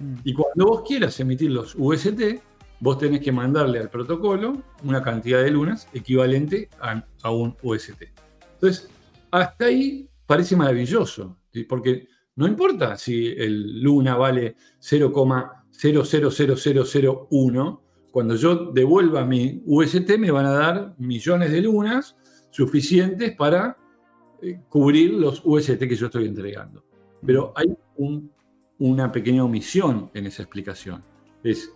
Mm. 0.00 0.14
Y 0.24 0.32
cuando 0.32 0.64
vos 0.66 0.84
quieras 0.88 1.20
emitir 1.20 1.50
los 1.50 1.74
UST, 1.76 2.40
vos 2.80 2.96
tenés 2.96 3.20
que 3.20 3.30
mandarle 3.30 3.78
al 3.78 3.90
protocolo 3.90 4.62
una 4.84 5.02
cantidad 5.02 5.42
de 5.42 5.50
lunas 5.50 5.86
equivalente 5.92 6.70
a, 6.80 7.04
un 7.30 7.54
UST. 7.62 8.04
Entonces, 8.54 8.88
hasta 9.30 9.66
ahí 9.66 10.08
parece 10.24 10.56
maravilloso, 10.56 11.36
porque 11.68 12.08
no 12.36 12.46
importa 12.46 12.96
si 12.96 13.26
el 13.26 13.82
luna 13.82 14.16
vale 14.16 14.56
0,000001, 14.80 17.80
cuando 18.10 18.34
yo 18.34 18.72
devuelva 18.72 19.24
mi 19.24 19.62
UST 19.66 20.18
me 20.18 20.30
van 20.30 20.46
a 20.46 20.52
dar 20.52 20.94
millones 20.98 21.50
de 21.52 21.60
lunas 21.60 22.16
suficientes 22.50 23.34
para 23.36 23.76
eh, 24.40 24.60
cubrir 24.68 25.14
los 25.14 25.42
UST 25.44 25.78
que 25.78 25.96
yo 25.96 26.06
estoy 26.06 26.26
entregando. 26.26 26.84
Pero 27.24 27.52
hay 27.54 27.66
una 28.78 29.12
pequeña 29.12 29.44
omisión 29.44 30.10
en 30.14 30.26
esa 30.26 30.42
explicación. 30.42 31.02
Es, 31.42 31.72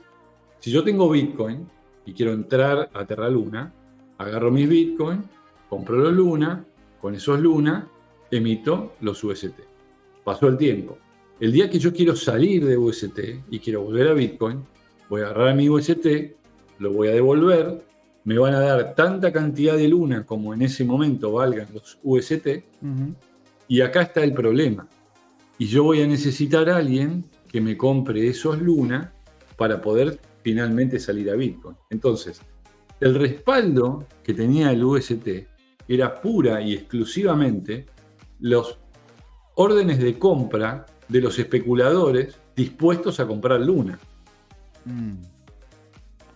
si 0.59 0.71
yo 0.71 0.85
tengo 0.85 1.11
Bitcoin 1.11 1.69
y 2.07 2.13
quiero 2.13 2.33
entrar 2.33 2.91
a 2.93 3.07
Terra 3.07 3.29
Luna, 3.29 3.73
agarro 4.19 4.51
mis 4.51 4.69
Bitcoin, 4.69 5.23
compro 5.69 5.97
los 5.99 6.13
Luna, 6.13 6.65
con 7.01 7.15
esos 7.15 7.41
Luna 7.41 7.89
emito 8.31 8.95
los 9.01 9.23
UST. 9.23 9.61
Pasó 10.25 10.49
el 10.49 10.57
tiempo. 10.57 10.99
El 11.41 11.53
día 11.53 11.69
que 11.69 11.79
yo 11.79 11.93
quiero 11.93 12.15
salir 12.15 12.65
de 12.65 12.77
UST 12.77 13.19
y 13.51 13.59
quiero 13.59 13.83
volver 13.83 14.09
a 14.09 14.15
Bitcoin, 14.15 14.65
voy 15.13 15.21
a 15.21 15.27
agarrar 15.27 15.55
mi 15.55 15.69
UST, 15.69 16.07
lo 16.79 16.95
voy 16.95 17.09
a 17.09 17.11
devolver, 17.11 17.85
me 18.25 18.39
van 18.39 18.55
a 18.55 18.61
dar 18.61 18.95
tanta 18.95 19.31
cantidad 19.31 19.77
de 19.77 19.87
luna 19.87 20.25
como 20.25 20.55
en 20.55 20.63
ese 20.63 20.87
momento 20.87 21.33
valgan 21.33 21.69
los 21.75 21.99
UST, 22.03 22.47
y 23.69 23.83
acá 23.83 24.01
está 24.01 24.25
el 24.25 24.33
problema. 24.33 24.89
Y 25.59 25.67
yo 25.67 25.85
voy 25.85 26.01
a 26.01 26.07
necesitar 26.07 26.71
a 26.71 26.79
alguien 26.79 27.27
que 27.47 27.61
me 27.61 27.77
compre 27.77 28.27
esos 28.27 28.59
luna 28.63 29.13
para 29.59 29.83
poder 29.83 30.19
finalmente 30.43 30.99
salir 30.99 31.29
a 31.29 31.35
Bitcoin. 31.35 31.77
Entonces, 31.91 32.41
el 32.99 33.15
respaldo 33.15 34.07
que 34.25 34.33
tenía 34.33 34.71
el 34.71 34.83
UST 34.83 35.29
era 35.89 36.23
pura 36.23 36.63
y 36.63 36.73
exclusivamente 36.73 37.85
los 38.41 38.79
órdenes 39.57 39.99
de 39.99 40.19
compra 40.19 40.87
de 41.07 41.21
los 41.21 41.39
especuladores 41.39 42.39
dispuestos 42.57 43.21
a 43.21 43.27
comprar 43.27 43.61
luna. 43.61 43.99
Mm. 44.85 45.15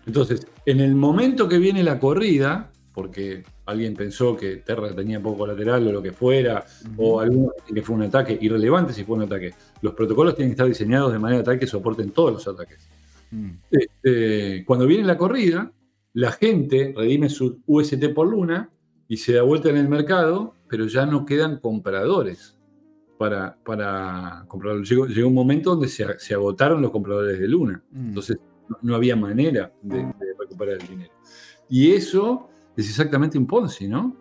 Entonces, 0.07 0.47
en 0.65 0.81
el 0.81 0.95
momento 0.95 1.49
que 1.49 1.59
viene 1.59 1.83
la 1.83 1.99
corrida, 1.99 2.71
porque 2.95 3.45
alguien 3.67 3.95
pensó 3.95 4.37
que 4.37 4.57
Terra 4.59 4.95
tenía 4.95 5.21
poco 5.21 5.47
lateral 5.47 5.87
o 5.89 5.93
lo 5.93 6.03
que 6.03 6.13
fuera, 6.13 6.65
o 6.97 7.21
alguno 7.21 7.53
que 7.73 7.83
fue 7.83 7.97
un 7.97 8.03
ataque 8.03 8.39
irrelevante 8.41 8.93
si 8.93 9.05
fue 9.05 9.17
un 9.17 9.23
ataque, 9.23 9.53
los 9.83 9.95
protocolos 9.95 10.35
tienen 10.35 10.51
que 10.51 10.55
estar 10.55 10.67
diseñados 10.67 11.13
de 11.13 11.19
manera 11.19 11.43
tal 11.43 11.59
que 11.59 11.67
soporten 11.67 12.11
todos 12.11 12.33
los 12.33 12.49
ataques. 12.49 12.89
Mm. 13.31 13.51
Este, 13.71 14.65
cuando 14.65 14.87
viene 14.87 15.05
la 15.05 15.19
corrida, 15.19 15.73
la 16.15 16.33
gente 16.33 16.95
redime 16.97 17.29
su 17.29 17.61
UST 17.67 18.09
por 18.15 18.29
luna 18.29 18.71
y 19.09 19.19
se 19.19 19.35
da 19.35 19.43
vuelta 19.43 19.69
en 19.69 19.77
el 19.77 19.89
mercado, 19.89 20.55
pero 20.69 20.87
ya 20.87 21.05
no 21.05 21.27
quedan 21.27 21.59
compradores. 21.59 22.56
Para, 23.19 23.57
para 23.65 24.45
comprarlo. 24.49 24.83
Llegó, 24.83 25.07
llegó 25.07 25.29
un 25.29 25.35
momento 25.35 25.71
donde 25.71 25.89
se, 25.89 26.35
agotaron 26.35 26.83
los 26.83 26.91
compradores 26.91 27.39
de 27.39 27.49
Luna. 27.49 27.83
Mm. 27.91 28.09
Entonces 28.09 28.39
no, 28.83 28.95
había 28.95 29.17
manera 29.17 29.73
de, 29.83 30.13
recuperar 30.39 30.81
el 30.81 30.89
dinero. 30.89 31.13
Y 31.69 31.93
eso 31.93 32.49
es 32.77 32.89
exactamente 32.89 33.39
un 33.39 33.47
Ponzi, 33.47 33.89
¿no? 33.89 34.17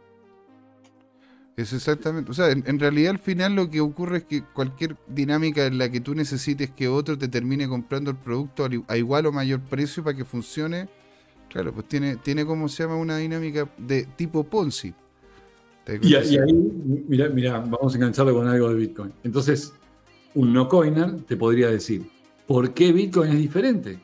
Es 1.57 1.71
exactamente, 1.71 2.29
o 2.31 2.33
sea, 2.33 2.49
en, 2.51 2.79
realidad 2.79 3.11
al 3.11 3.19
final 3.19 3.55
lo 3.55 3.69
que 3.69 3.79
ocurre 3.79 4.17
es 4.17 4.23
que 4.25 4.43
cualquier 4.43 4.97
dinámica 5.07 5.65
en 5.65 5.77
la 5.77 5.89
que 5.89 6.01
tú 6.01 6.13
necesites 6.13 6.69
que 6.69 6.89
otro 6.89 7.17
te 7.17 7.29
termine 7.29 7.69
comprando 7.69 8.11
el 8.11 8.17
producto 8.17 8.67
a 8.89 8.97
igual 8.97 9.25
o 9.25 9.31
mayor 9.31 9.61
precio 9.61 10.03
para 10.03 10.17
que 10.17 10.25
funcione, 10.25 10.89
claro, 11.49 11.73
pues 11.73 11.87
tiene, 11.87 12.17
tiene 12.17 12.45
como 12.45 12.67
se 12.67 12.83
llama 12.83 12.97
una 12.97 13.17
dinámica 13.17 13.69
de 13.77 14.03
tipo 14.03 14.43
Ponzi. 14.43 14.93
Y, 16.01 16.15
ahí, 16.15 16.37
mira, 17.07 17.29
mira, 17.29 17.59
vamos 17.59 17.93
a 17.93 17.97
engancharlo 17.97 18.33
con 18.33 18.47
algo 18.47 18.69
de 18.69 18.75
Bitcoin. 18.75 19.13
Entonces, 19.23 19.73
un 20.33 20.51
no 20.51 20.67
coiner 20.67 21.21
te 21.21 21.37
podría 21.37 21.69
decir, 21.69 22.09
¿por 22.47 22.73
qué 22.73 22.91
Bitcoin 22.91 23.31
es 23.31 23.37
diferente? 23.37 23.99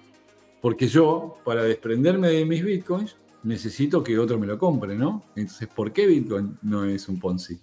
Porque 0.62 0.88
yo, 0.88 1.38
para 1.44 1.64
desprenderme 1.64 2.30
de 2.30 2.46
mis 2.46 2.64
Bitcoins, 2.64 3.16
necesito 3.44 4.04
que 4.04 4.20
otro 4.20 4.38
me 4.38 4.46
lo 4.46 4.60
compre, 4.60 4.96
¿no? 4.96 5.24
Entonces, 5.36 5.68
¿por 5.68 5.92
qué 5.92 6.06
Bitcoin 6.06 6.58
no 6.62 6.86
es 6.86 7.10
un 7.10 7.20
Ponzi? 7.20 7.60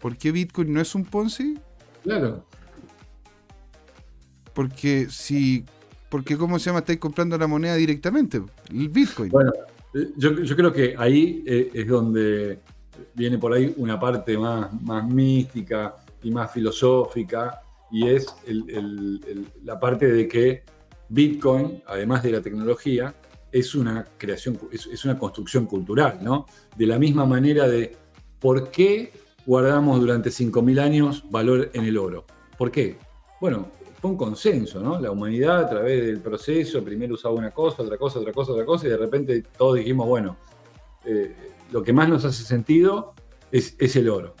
¿Por 0.00 0.16
qué 0.16 0.32
Bitcoin 0.32 0.72
no 0.72 0.80
es 0.80 0.94
un 0.94 1.04
Ponzi? 1.04 1.56
Claro. 2.02 2.44
Porque 4.52 5.06
si. 5.10 5.64
Porque, 6.08 6.36
¿cómo 6.36 6.58
se 6.58 6.66
llama? 6.66 6.80
Estáis 6.80 6.98
comprando 6.98 7.36
la 7.38 7.46
moneda 7.46 7.74
directamente, 7.76 8.42
el 8.70 8.88
Bitcoin. 8.88 9.30
Bueno, 9.30 9.52
yo, 10.16 10.56
creo 10.56 10.72
que 10.72 10.94
ahí 10.98 11.42
eh, 11.46 11.70
es 11.72 11.86
donde 11.86 12.60
viene 13.14 13.38
por 13.38 13.52
ahí 13.52 13.74
una 13.76 13.98
parte 13.98 14.36
más, 14.36 14.72
más 14.82 15.06
mística 15.08 15.96
y 16.22 16.30
más 16.30 16.52
filosófica, 16.52 17.62
y 17.90 18.08
es 18.08 18.26
la 19.62 19.78
parte 19.78 20.10
de 20.12 20.26
que 20.26 20.64
Bitcoin, 21.08 21.82
además 21.86 22.22
de 22.22 22.32
la 22.32 22.40
tecnología, 22.40 23.14
es 23.52 23.74
una 23.74 24.04
creación, 24.18 24.58
es, 24.72 25.04
una 25.04 25.18
construcción 25.18 25.66
cultural, 25.66 26.18
¿no? 26.20 26.46
De 26.76 26.86
la 26.86 26.98
misma 26.98 27.24
manera 27.24 27.68
de 27.68 27.96
por 28.40 28.70
qué 28.70 29.12
guardamos 29.46 30.00
durante 30.00 30.30
5.000 30.30 30.80
años 30.80 31.24
valor 31.30 31.70
en 31.72 31.84
el 31.84 31.96
oro. 31.96 32.26
¿Por 32.58 32.70
qué? 32.70 32.98
Bueno, 33.40 33.68
fue 34.00 34.10
un 34.10 34.16
consenso, 34.16 34.80
¿no? 34.80 35.00
La 35.00 35.10
humanidad 35.10 35.64
a 35.64 35.68
través 35.68 36.04
del 36.04 36.20
proceso 36.20 36.82
primero 36.82 37.14
usaba 37.14 37.34
una 37.34 37.50
cosa, 37.50 37.82
otra 37.82 37.96
cosa, 37.96 38.20
otra 38.20 38.32
cosa, 38.32 38.52
otra 38.52 38.64
cosa, 38.64 38.86
y 38.86 38.90
de 38.90 38.96
repente 38.96 39.44
todos 39.56 39.76
dijimos, 39.76 40.06
bueno, 40.06 40.36
eh, 41.04 41.34
lo 41.72 41.82
que 41.82 41.92
más 41.92 42.08
nos 42.08 42.24
hace 42.24 42.44
sentido 42.44 43.14
es, 43.50 43.74
el 43.96 44.08
oro. 44.08 44.34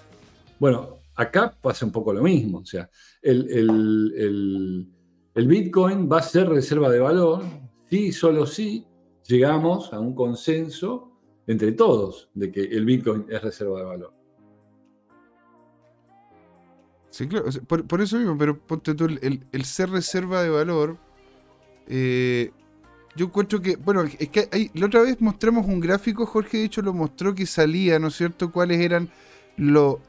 Bueno, 0.58 0.98
acá 1.14 1.56
pasa 1.60 1.86
un 1.86 1.92
poco 1.92 2.12
lo 2.12 2.22
mismo, 2.22 2.58
o 2.58 2.66
sea, 2.66 2.88
el, 3.22 4.88
el 5.34 5.46
Bitcoin 5.46 6.08
va 6.10 6.18
a 6.18 6.22
ser 6.22 6.48
reserva 6.48 6.90
de 6.90 6.98
valor, 6.98 7.42
sí, 7.90 8.12
solo 8.12 8.46
sí, 8.46 8.86
llegamos 9.26 9.92
a 9.92 10.00
un 10.00 10.14
consenso 10.14 11.12
entre 11.46 11.72
todos 11.72 12.30
de 12.34 12.50
que 12.50 12.62
el 12.62 12.84
Bitcoin 12.84 13.26
es 13.28 13.42
reserva 13.42 13.80
de 13.80 13.84
valor. 13.84 14.15
Sí, 17.16 17.26
claro, 17.26 17.46
por, 17.66 18.02
eso 18.02 18.18
mismo, 18.18 18.36
pero 18.36 18.58
ponte 18.58 18.94
tú, 18.94 19.06
el, 19.06 19.64
ser 19.64 19.88
reserva 19.88 20.42
de 20.42 20.50
valor, 20.50 20.98
eh, 21.88 22.50
yo 23.16 23.24
encuentro 23.24 23.62
que, 23.62 23.76
bueno, 23.76 24.02
es 24.02 24.28
que 24.28 24.70
la 24.74 24.84
otra 24.84 25.00
vez 25.00 25.18
mostramos 25.22 25.64
un 25.66 25.80
gráfico, 25.80 26.26
Jorge 26.26 26.58
de 26.58 26.64
hecho 26.64 26.82
lo 26.82 26.92
mostró 26.92 27.34
que 27.34 27.46
salía, 27.46 27.98
¿no 27.98 28.08
es 28.08 28.16
cierto?, 28.16 28.52
cuáles 28.52 28.80
eran 28.80 29.08
lo, 29.56 30.02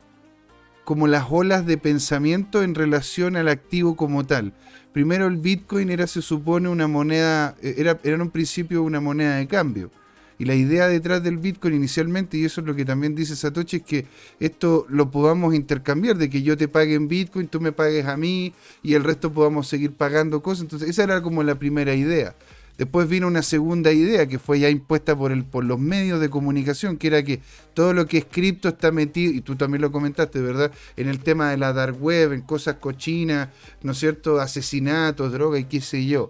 como 0.83 1.07
las 1.07 1.27
olas 1.29 1.65
de 1.65 1.77
pensamiento 1.77 2.61
en 2.61 2.75
relación 2.75 3.37
al 3.37 3.47
activo 3.47 3.95
como 3.95 4.25
tal. 4.25 4.51
Primero 4.91 5.27
el 5.27 5.37
Bitcoin 5.37 5.89
era, 5.89 6.07
se 6.07 6.21
supone, 6.21 6.67
una 6.67 6.89
moneda, 6.89 7.55
eh, 7.61 7.75
era, 7.77 7.97
era 8.03 8.15
en 8.15 8.21
un 8.21 8.31
principio 8.31 8.83
una 8.83 8.99
moneda 8.99 9.37
de 9.37 9.47
cambio. 9.47 9.91
Y 10.39 10.45
la 10.45 10.55
idea 10.55 10.87
detrás 10.87 11.23
del 11.23 11.37
Bitcoin 11.37 11.73
inicialmente, 11.73 12.37
y 12.37 12.45
eso 12.45 12.61
es 12.61 12.67
lo 12.67 12.75
que 12.75 12.85
también 12.85 13.15
dice 13.15 13.35
Satoshi, 13.35 13.77
es 13.77 13.83
que 13.83 14.05
esto 14.39 14.85
lo 14.89 15.09
podamos 15.09 15.55
intercambiar, 15.55 16.17
de 16.17 16.29
que 16.29 16.43
yo 16.43 16.55
te 16.57 16.67
pague 16.67 16.93
en 16.93 17.07
Bitcoin, 17.07 17.47
tú 17.47 17.59
me 17.59 17.71
pagues 17.71 18.05
a 18.05 18.17
mí 18.17 18.53
y 18.83 18.93
el 18.93 19.03
resto 19.03 19.33
podamos 19.33 19.67
seguir 19.67 19.93
pagando 19.93 20.41
cosas. 20.41 20.63
Entonces 20.63 20.89
esa 20.89 21.03
era 21.03 21.21
como 21.21 21.43
la 21.43 21.55
primera 21.55 21.95
idea. 21.95 22.35
Después 22.77 23.09
vino 23.09 23.25
una 23.25 23.41
segunda 23.41 23.91
idea 23.91 24.27
que 24.27 24.37
fue 24.37 24.59
ya 24.59 24.69
impuesta 24.69 25.17
por, 25.17 25.31
el, 25.31 25.43
por 25.43 25.63
los 25.63 25.79
medios 25.79 26.21
de 26.21 26.29
comunicación, 26.29 26.97
que 26.97 27.07
era 27.07 27.23
que 27.23 27.41
todo 27.73 27.91
lo 27.93 28.05
que 28.05 28.19
es 28.19 28.25
cripto 28.25 28.69
está 28.69 28.91
metido, 28.91 29.33
y 29.33 29.41
tú 29.41 29.55
también 29.55 29.81
lo 29.81 29.91
comentaste, 29.91 30.39
¿verdad? 30.39 30.71
En 30.95 31.07
el 31.07 31.19
tema 31.19 31.49
de 31.49 31.57
la 31.57 31.73
dark 31.73 31.99
web, 31.99 32.33
en 32.33 32.41
cosas 32.41 32.75
cochinas, 32.75 33.49
¿no 33.81 33.93
es 33.93 33.97
cierto? 33.97 34.39
Asesinatos, 34.39 35.31
droga 35.31 35.57
y 35.57 35.63
qué 35.63 35.81
sé 35.81 36.05
yo. 36.05 36.29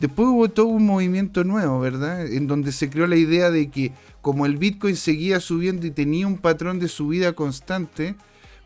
Después 0.00 0.28
hubo 0.28 0.48
todo 0.48 0.66
un 0.66 0.84
movimiento 0.84 1.42
nuevo, 1.42 1.80
¿verdad? 1.80 2.26
En 2.26 2.46
donde 2.46 2.72
se 2.72 2.90
creó 2.90 3.06
la 3.06 3.16
idea 3.16 3.50
de 3.50 3.70
que 3.70 3.92
como 4.20 4.44
el 4.44 4.58
Bitcoin 4.58 4.96
seguía 4.96 5.40
subiendo 5.40 5.86
y 5.86 5.90
tenía 5.90 6.26
un 6.26 6.38
patrón 6.38 6.78
de 6.78 6.88
subida 6.88 7.32
constante, 7.32 8.14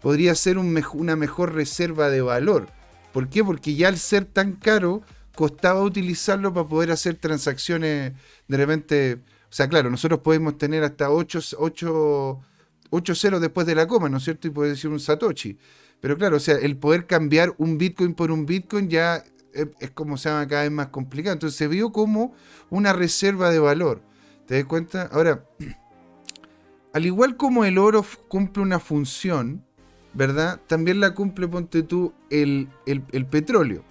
podría 0.03 0.35
ser 0.35 0.59
una 0.59 1.17
mejor 1.17 1.55
reserva 1.55 2.11
de 2.11 2.21
valor. 2.21 2.69
¿Por 3.13 3.29
qué? 3.29 3.45
Porque 3.45 3.75
ya 3.75 3.89
al 3.89 3.99
ser 3.99 4.25
tan 4.25 4.53
caro, 4.53 5.03
costaba 5.35 5.83
utilizarlo 5.83 6.53
para 6.53 6.69
poder 6.69 6.91
hacer 6.91 7.15
transacciones 7.15 8.13
de 8.49 8.57
repente. 8.57 9.15
O 9.15 9.53
sea, 9.53 9.69
claro, 9.69 9.91
nosotros 9.91 10.21
podemos 10.21 10.59
tener 10.59 10.83
hasta 10.83 11.11
8, 11.11 11.39
8, 11.59 12.41
8 12.91 13.15
ceros 13.15 13.41
después 13.41 13.67
de 13.67 13.75
la 13.75 13.87
coma, 13.87 14.09
¿no 14.09 14.19
es 14.19 14.25
cierto? 14.25 14.49
Y 14.49 14.51
puede 14.51 14.71
decir 14.71 14.91
un 14.91 15.01
Satoshi. 15.01 15.57
Pero 16.01 16.17
claro, 16.17 16.37
o 16.37 16.41
sea, 16.41 16.57
el 16.57 16.77
poder 16.77 17.07
cambiar 17.07 17.55
un 17.59 17.79
Bitcoin 17.79 18.15
por 18.15 18.31
un 18.31 18.47
Bitcoin 18.47 18.89
ya 18.89 19.23
es, 19.53 19.91
como 19.91 20.17
se 20.17 20.29
llama 20.29 20.47
cada 20.49 20.63
vez 20.63 20.73
más 20.73 20.89
complicado. 20.89 21.35
Entonces 21.35 21.57
se 21.57 21.69
vio 21.69 21.93
como 21.93 22.35
una 22.69 22.93
reserva 22.93 23.51
de 23.51 23.59
valor. 23.59 24.03
¿Te 24.47 24.57
das 24.57 24.65
cuenta? 24.65 25.09
Ahora, 25.13 25.45
al 26.93 27.07
igual 27.07 27.37
como 27.37 27.65
el 27.65 27.79
oro 27.79 28.05
cumple 28.29 28.63
una 28.63 28.81
función, 28.81 29.65
¿verdad? 30.15 30.61
También 30.67 31.01
la 31.01 31.15
cumple, 31.15 31.49
ponte 31.49 31.83
tú, 31.83 32.13
el, 32.31 32.69
el 32.87 33.27
petróleo. 33.27 33.85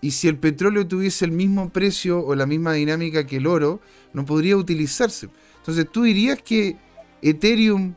Y 0.00 0.12
si 0.12 0.28
el 0.28 0.38
petróleo 0.38 0.86
tuviese 0.86 1.24
el 1.24 1.32
mismo 1.32 1.70
precio 1.70 2.24
o 2.24 2.34
la 2.34 2.46
misma 2.46 2.74
dinámica 2.74 3.26
que 3.26 3.38
el 3.38 3.46
oro, 3.46 3.80
no 4.12 4.24
podría 4.24 4.56
utilizarse. 4.56 5.28
Entonces 5.58 5.90
tú 5.90 6.02
dirías 6.02 6.40
que 6.42 6.76
Ethereum 7.22 7.94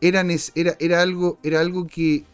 era, 0.00 0.24
era, 0.54 0.76
era, 0.80 1.02
algo, 1.02 1.38
era 1.42 1.60
algo 1.60 1.86
que 1.86 2.24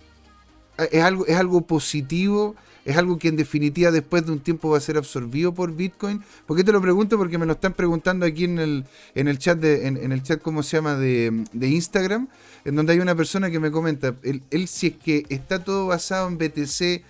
es 0.90 1.02
algo, 1.02 1.26
es 1.26 1.36
algo 1.36 1.66
positivo, 1.66 2.56
es 2.84 2.96
algo 2.96 3.18
que 3.18 3.28
en 3.28 3.36
definitiva 3.36 3.90
después 3.90 4.26
de 4.26 4.32
un 4.32 4.40
tiempo 4.40 4.70
va 4.70 4.78
a 4.78 4.80
ser 4.80 4.96
absorbido 4.96 5.52
por 5.52 5.74
Bitcoin. 5.74 6.22
¿Por 6.46 6.56
qué 6.56 6.64
te 6.64 6.72
lo 6.72 6.80
pregunto? 6.80 7.18
Porque 7.18 7.38
me 7.38 7.46
lo 7.46 7.52
están 7.52 7.74
preguntando 7.74 8.26
aquí 8.26 8.44
en 8.44 8.58
el, 8.58 8.84
en 9.14 9.28
el 9.28 9.38
chat 9.38 9.58
de, 9.58 9.86
en, 9.86 10.12
el 10.12 10.22
chat, 10.22 10.40
¿cómo 10.40 10.62
se 10.62 10.76
llama? 10.76 10.96
De, 10.96 11.44
Instagram, 11.60 12.28
en 12.64 12.76
donde 12.76 12.92
hay 12.92 13.00
una 13.00 13.14
persona 13.14 13.50
que 13.50 13.60
me 13.60 13.70
comenta, 13.70 14.14
él 14.22 14.68
si 14.68 14.88
es 14.88 14.96
que 14.96 15.24
está 15.28 15.62
todo 15.62 15.86
basado 15.86 16.28
en 16.28 16.38
BTC 16.38 17.02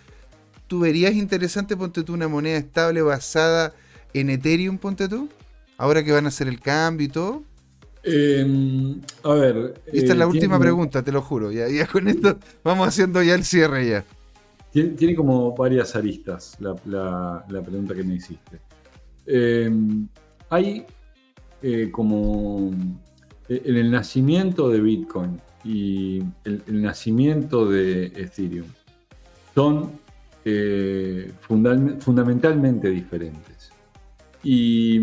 ¿tú 0.70 0.78
verías 0.78 1.14
interesante, 1.14 1.76
ponte 1.76 2.04
tú, 2.04 2.14
una 2.14 2.28
moneda 2.28 2.56
estable 2.56 3.02
basada 3.02 3.74
en 4.14 4.30
Ethereum, 4.30 4.78
ponte 4.78 5.08
tú? 5.08 5.28
Ahora 5.76 6.04
que 6.04 6.12
van 6.12 6.26
a 6.26 6.28
hacer 6.28 6.46
el 6.46 6.60
cambio 6.60 7.08
y 7.08 7.10
todo. 7.10 7.42
Em, 8.04 9.00
a 9.24 9.34
ver. 9.34 9.74
esta 9.92 10.12
es 10.12 10.16
la 10.16 10.26
eh, 10.26 10.28
última 10.28 10.60
pregunta, 10.60 11.02
te 11.02 11.10
lo 11.10 11.22
juro. 11.22 11.50
Ya, 11.50 11.68
ya, 11.68 11.88
con 11.88 12.06
esto 12.06 12.38
vamos 12.62 12.86
haciendo 12.86 13.20
ya 13.20 13.34
el 13.34 13.44
cierre 13.44 13.88
ya. 13.88 14.04
Tiene, 14.72 15.14
como 15.14 15.54
varias 15.54 15.96
aristas 15.96 16.56
la, 16.60 17.44
pregunta 17.64 17.94
que 17.94 18.04
me 18.04 18.14
hiciste. 18.14 18.60
Em, 19.26 20.06
hay 20.48 20.84
eh, 21.62 21.90
como 21.90 22.70
eh, 23.48 23.62
en 23.64 23.76
el 23.76 23.90
nacimiento 23.90 24.68
de 24.68 24.80
Bitcoin 24.80 25.40
y 25.64 26.22
el 26.44 26.82
nacimiento 26.82 27.68
de 27.68 28.06
Ethereum 28.06 28.66
son 29.54 30.00
eh, 30.44 31.32
fundamentalmente 31.40 32.88
diferentes. 32.88 33.70
Y 34.42 35.02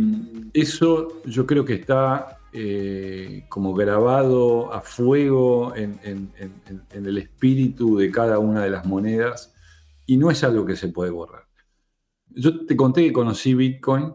eso 0.54 1.22
yo 1.26 1.46
creo 1.46 1.64
que 1.64 1.76
está 1.76 2.40
eh, 2.54 3.46
como 3.50 3.76
grabado 3.76 4.74
a 4.74 4.82
fuego 4.82 5.76
en, 5.76 6.00
el 6.92 7.18
espíritu 7.20 7.98
de 7.98 8.10
cada 8.10 8.40
una 8.40 8.64
de 8.64 8.72
las 8.72 8.86
monedas 8.88 9.54
y 10.08 10.18
no 10.18 10.32
es 10.32 10.44
algo 10.44 10.66
que 10.66 10.76
se 10.76 10.88
puede 10.88 11.12
borrar. 11.12 11.44
Yo 12.30 12.66
te 12.66 12.76
conté 12.76 13.04
que 13.04 13.14
conocí 13.14 13.54
Bitcoin 13.54 14.14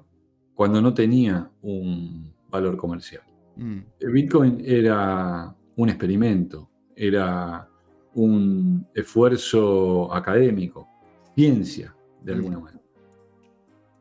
cuando 0.55 0.83
no 0.83 0.93
tenía 0.93 1.49
un 1.63 2.35
valor 2.51 2.77
comercial. 2.77 3.23
Mm. 3.57 3.79
Bitcoin 4.13 4.63
era 4.65 5.55
un 5.77 5.89
experimento, 5.89 6.69
era 6.97 7.69
un 8.15 8.87
esfuerzo 8.95 10.13
académico 10.13 10.89
ciencia, 11.35 11.95
de 12.23 12.33
alguna 12.33 12.59
manera. 12.59 12.83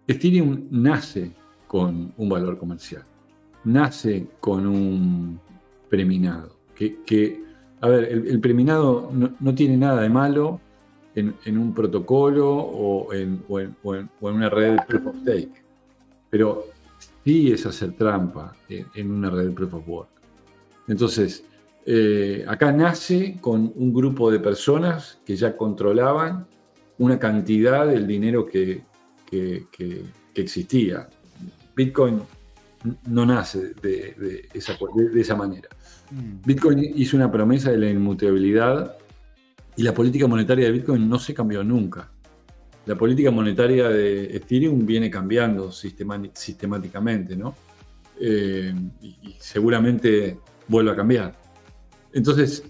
Ethereum 0.08 0.68
nace 0.70 1.32
con 1.68 2.14
un 2.18 2.30
valor 2.30 2.58
comercial, 2.58 3.04
nace 3.64 4.28
con 4.40 4.68
un 4.68 5.40
preminado, 5.90 6.58
que, 6.76 7.44
a 7.80 7.88
ver, 7.88 8.06
el, 8.06 8.40
preminado 8.42 9.12
no, 9.12 9.56
tiene 9.56 9.78
nada 9.78 10.02
de 10.02 10.10
malo 10.10 10.60
en, 11.16 11.58
un 11.58 11.74
protocolo 11.74 12.54
o 12.56 13.14
en, 13.14 13.44
una 14.22 14.50
red 14.50 14.74
de 14.74 14.82
proof 14.88 15.08
of 15.08 15.16
stake, 15.22 15.64
pero 16.30 16.68
sí 17.24 17.52
es 17.52 17.66
hacer 17.66 17.94
trampa 17.94 18.56
en, 18.70 19.12
una 19.12 19.30
red 19.30 19.48
de 19.48 19.52
proof 19.52 19.74
of 19.74 19.88
work. 19.88 20.10
Entonces, 20.88 21.44
eh, 21.86 22.46
acá 22.48 22.72
nace 22.72 23.38
con 23.42 23.72
un 23.76 23.94
grupo 23.94 24.32
de 24.32 24.40
personas 24.40 25.20
que 25.26 25.36
ya 25.36 25.58
controlaban 25.58 26.48
una 27.00 27.18
cantidad 27.18 27.88
del 27.88 28.08
dinero 28.08 28.46
que, 28.46 28.84
existía. 30.36 31.10
Bitcoin 31.76 32.22
no 33.08 33.26
nace 33.26 33.74
de, 33.82 34.48
esa, 34.54 34.78
de 34.96 35.22
esa 35.22 35.36
manera. 35.36 35.70
Mm. 36.12 36.46
Bitcoin 36.46 36.80
hizo 36.96 37.16
una 37.18 37.32
promesa 37.32 37.72
de 37.72 37.78
la 37.78 37.90
inmutabilidad 37.90 38.98
y 39.76 39.84
la 39.84 39.94
política 39.94 40.28
monetaria 40.28 40.66
de 40.66 40.72
Bitcoin 40.72 41.08
no 41.08 41.20
se 41.20 41.34
cambió 41.34 41.64
nunca. 41.64 42.12
La 42.86 42.96
política 42.96 43.32
monetaria 43.32 43.90
de 43.90 44.36
Ethereum 44.36 44.86
viene 44.86 45.10
cambiando 45.10 45.72
sistemáticamente, 45.72 47.36
¿no? 47.36 47.56
Eh, 48.20 48.74
y, 49.02 49.36
seguramente 49.40 50.38
vuelve 50.68 50.92
a 50.92 50.96
cambiar. 50.96 51.36
Entonces, 52.14 52.64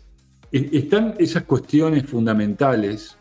e, 0.52 0.70
están 0.74 1.16
esas 1.18 1.44
cuestiones 1.44 2.06
fundamentales. 2.06 3.18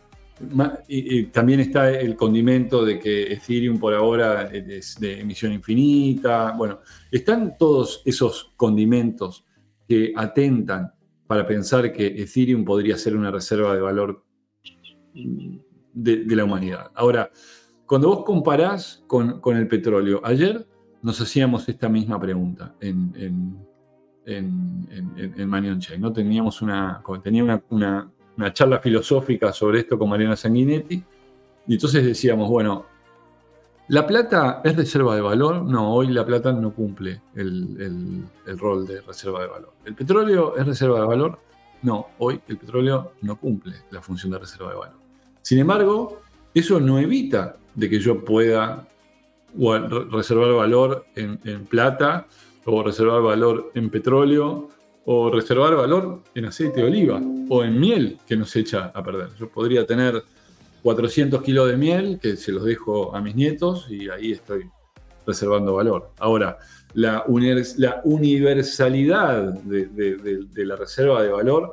Y, 0.88 1.24
también 1.24 1.60
está 1.60 1.90
el 1.90 2.16
condimento 2.16 2.84
de 2.84 2.98
que 2.98 3.32
Ethereum 3.32 3.78
por 3.78 3.94
ahora 3.94 4.50
es 4.52 4.98
de 4.98 5.20
emisión 5.20 5.52
infinita. 5.52 6.54
Bueno, 6.56 6.80
están 7.10 7.56
todos 7.58 8.02
esos 8.04 8.52
condimentos 8.56 9.44
que 9.86 10.12
atentan 10.16 10.92
para 11.30 11.46
pensar 11.46 11.92
que 11.92 12.08
Ethereum 12.08 12.64
podría 12.64 12.96
ser 12.98 13.16
una 13.16 13.30
reserva 13.30 13.72
de 13.72 13.80
valor 13.80 14.24
de, 15.14 16.24
la 16.34 16.42
humanidad. 16.42 16.90
Ahora, 16.92 17.30
cuando 17.86 18.08
vos 18.08 18.24
comparás 18.24 19.04
con, 19.06 19.40
el 19.56 19.68
petróleo, 19.68 20.20
ayer 20.24 20.66
nos 21.02 21.20
hacíamos 21.20 21.68
esta 21.68 21.88
misma 21.88 22.20
pregunta 22.20 22.74
en, 22.80 23.12
en, 24.26 24.84
en, 25.36 25.78
Chain, 25.78 26.00
¿no? 26.00 26.12
Teníamos 26.12 26.62
una, 26.62 27.00
tenía 27.22 27.44
una, 27.44 28.10
una 28.36 28.52
charla 28.52 28.80
filosófica 28.80 29.52
sobre 29.52 29.78
esto 29.78 29.96
con 29.96 30.08
Mariana 30.08 30.34
Sanguinetti, 30.34 31.04
y 31.68 31.72
entonces 31.74 32.04
decíamos, 32.04 32.50
bueno, 32.50 32.86
¿La 33.90 34.06
plata 34.06 34.60
es 34.62 34.76
reserva 34.76 35.16
de 35.16 35.20
valor? 35.20 35.64
No, 35.64 35.92
hoy 35.92 36.06
la 36.12 36.24
plata 36.24 36.52
no 36.52 36.72
cumple 36.72 37.22
el, 37.34 38.22
rol 38.56 38.86
de 38.86 39.00
reserva 39.00 39.40
de 39.40 39.48
valor. 39.48 39.72
¿El 39.84 39.96
petróleo 39.96 40.56
es 40.56 40.64
reserva 40.64 41.00
de 41.00 41.06
valor? 41.06 41.40
No, 41.82 42.10
hoy 42.18 42.40
el 42.46 42.56
petróleo 42.56 43.14
no 43.22 43.34
cumple 43.34 43.74
la 43.90 44.00
función 44.00 44.30
de 44.30 44.38
reserva 44.38 44.70
de 44.70 44.76
valor. 44.76 44.96
Sin 45.42 45.58
embargo, 45.58 46.20
eso 46.54 46.78
no 46.78 47.00
evita 47.00 47.56
de 47.74 47.90
que 47.90 47.98
yo 47.98 48.24
pueda 48.24 48.86
reservar 50.12 50.52
valor 50.52 51.06
en, 51.16 51.40
en 51.42 51.64
plata 51.64 52.28
o 52.66 52.84
reservar 52.84 53.22
valor 53.22 53.72
en 53.74 53.90
petróleo 53.90 54.68
o 55.04 55.32
reservar 55.32 55.74
valor 55.74 56.22
en 56.36 56.44
aceite 56.44 56.80
de 56.80 56.86
oliva 56.86 57.20
o 57.48 57.64
en 57.64 57.80
miel 57.80 58.18
que 58.24 58.36
nos 58.36 58.54
echa 58.54 58.92
a 58.94 59.02
perder. 59.02 59.30
Yo 59.36 59.48
podría 59.48 59.84
tener 59.84 60.22
400 60.82 61.42
kilos 61.42 61.68
de 61.68 61.76
miel 61.76 62.18
que 62.20 62.36
se 62.36 62.52
los 62.52 62.64
dejo 62.64 63.14
a 63.14 63.20
mis 63.20 63.34
nietos 63.34 63.86
y 63.90 64.08
ahí 64.08 64.32
estoy 64.32 64.70
reservando 65.26 65.74
valor. 65.74 66.12
Ahora, 66.18 66.56
la, 66.94 67.24
universalidad 67.26 69.52
de, 69.54 70.46
la 70.56 70.76
reserva 70.76 71.22
de 71.22 71.28
valor, 71.28 71.72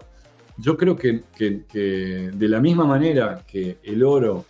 yo 0.58 0.76
creo 0.78 0.96
que, 0.96 1.24
de 1.38 2.50
la 2.50 2.60
misma 2.60 2.86
manera 2.86 3.44
que 3.48 3.78
el 3.84 4.04
oro 4.04 4.46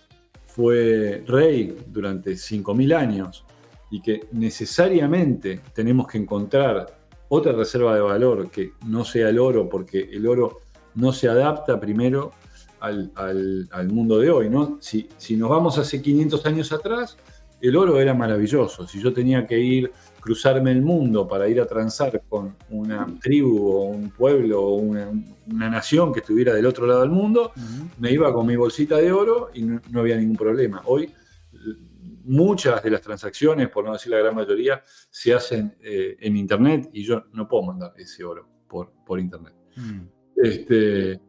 fue 0.47 1.23
rey 1.27 1.77
durante 1.87 2.31
5.000 2.31 2.95
años 2.95 3.45
y 3.91 4.01
que 4.01 4.27
necesariamente 4.31 5.61
tenemos 5.73 6.07
que 6.07 6.17
encontrar 6.17 6.97
otra 7.29 7.51
reserva 7.51 7.93
de 7.95 8.01
valor 8.01 8.49
que 8.49 8.71
no 8.85 9.05
sea 9.05 9.29
el 9.29 9.39
oro, 9.39 9.69
porque 9.69 10.09
el 10.11 10.27
oro 10.27 10.61
no 10.95 11.13
se 11.13 11.29
adapta 11.29 11.79
primero 11.79 12.31
al, 12.79 13.87
mundo 13.89 14.19
de 14.19 14.29
hoy. 14.29 14.49
¿no? 14.49 14.77
Si, 14.81 15.07
si, 15.17 15.35
nos 15.35 15.49
vamos 15.49 15.77
hace 15.77 16.01
500 16.01 16.45
años 16.45 16.71
atrás, 16.71 17.17
el 17.61 17.75
oro 17.75 17.99
era 17.99 18.13
maravilloso. 18.13 18.87
Si 18.87 19.01
yo 19.01 19.13
tenía 19.13 19.45
que 19.47 19.59
ir, 19.59 19.91
cruzarme 20.27 20.71
el 20.71 20.81
mundo 20.81 21.27
para 21.27 21.47
ir 21.47 21.61
a 21.61 21.65
transar 21.65 22.21
con 22.27 22.55
una 22.69 23.07
tribu 23.21 23.65
o 23.65 23.85
un 23.85 24.09
pueblo 24.09 24.61
o 24.61 24.75
una, 24.75 25.09
nación 25.45 26.13
que 26.13 26.19
estuviera 26.19 26.53
del 26.53 26.65
otro 26.65 26.85
lado 26.85 27.01
del 27.01 27.11
mundo, 27.11 27.53
me 27.97 28.11
iba 28.11 28.33
con 28.33 28.45
mi 28.45 28.55
bolsita 28.55 28.97
de 28.97 29.11
oro 29.11 29.51
y 29.53 29.63
no, 29.63 29.79
había 29.95 30.17
ningún 30.17 30.35
problema. 30.35 30.81
Hoy 30.85 31.13
muchas 32.25 32.83
de 32.83 32.89
las 32.89 33.01
transacciones, 33.01 33.69
por 33.69 33.85
no 33.85 33.93
decir 33.93 34.11
la 34.11 34.19
gran 34.19 34.35
mayoría, 34.35 34.83
se 35.09 35.33
hacen 35.33 35.77
eh, 35.81 36.17
en 36.19 36.35
Internet 36.35 36.89
y 36.91 37.03
yo 37.03 37.23
no 37.31 37.47
puedo 37.47 37.63
mandar 37.63 37.93
ese 37.97 38.25
oro 38.25 38.49
por, 38.67 38.91
por 39.05 39.21
Internet. 39.21 39.53
Mm. 39.77 40.01
Este, 40.35 41.21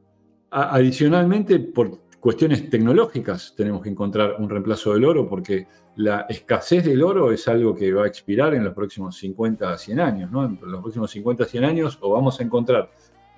Adicionalmente, 0.51 1.59
por 1.59 1.99
cuestiones 2.21 2.69
tecnológicas, 2.71 3.55
tenemos 3.57 3.83
que 3.83 3.91
encontrar 3.91 4.37
un 4.39 4.49
reemplazo 4.49 4.95
del 4.95 5.05
oro 5.05 5.29
porque 5.29 5.67
la 5.97 6.27
escasez 6.29 6.85
del 6.85 7.03
oro 7.03 7.33
es 7.33 7.49
algo 7.49 7.75
que 7.75 7.93
va 7.93 8.05
a 8.05 8.07
expirar 8.07 8.55
en 8.55 8.65
los 8.65 8.73
próximos 8.73 9.17
50 9.17 9.73
a 9.73 9.77
100 9.77 10.01
años. 10.01 10.31
¿no? 10.31 10.45
En 10.45 10.59
los 10.63 10.81
próximos 10.81 11.11
50 11.11 11.45
a 11.45 11.47
100 11.47 11.65
años 11.65 11.99
o 12.01 12.11
vamos 12.13 12.41
a 12.41 12.45
encontrar 12.45 12.91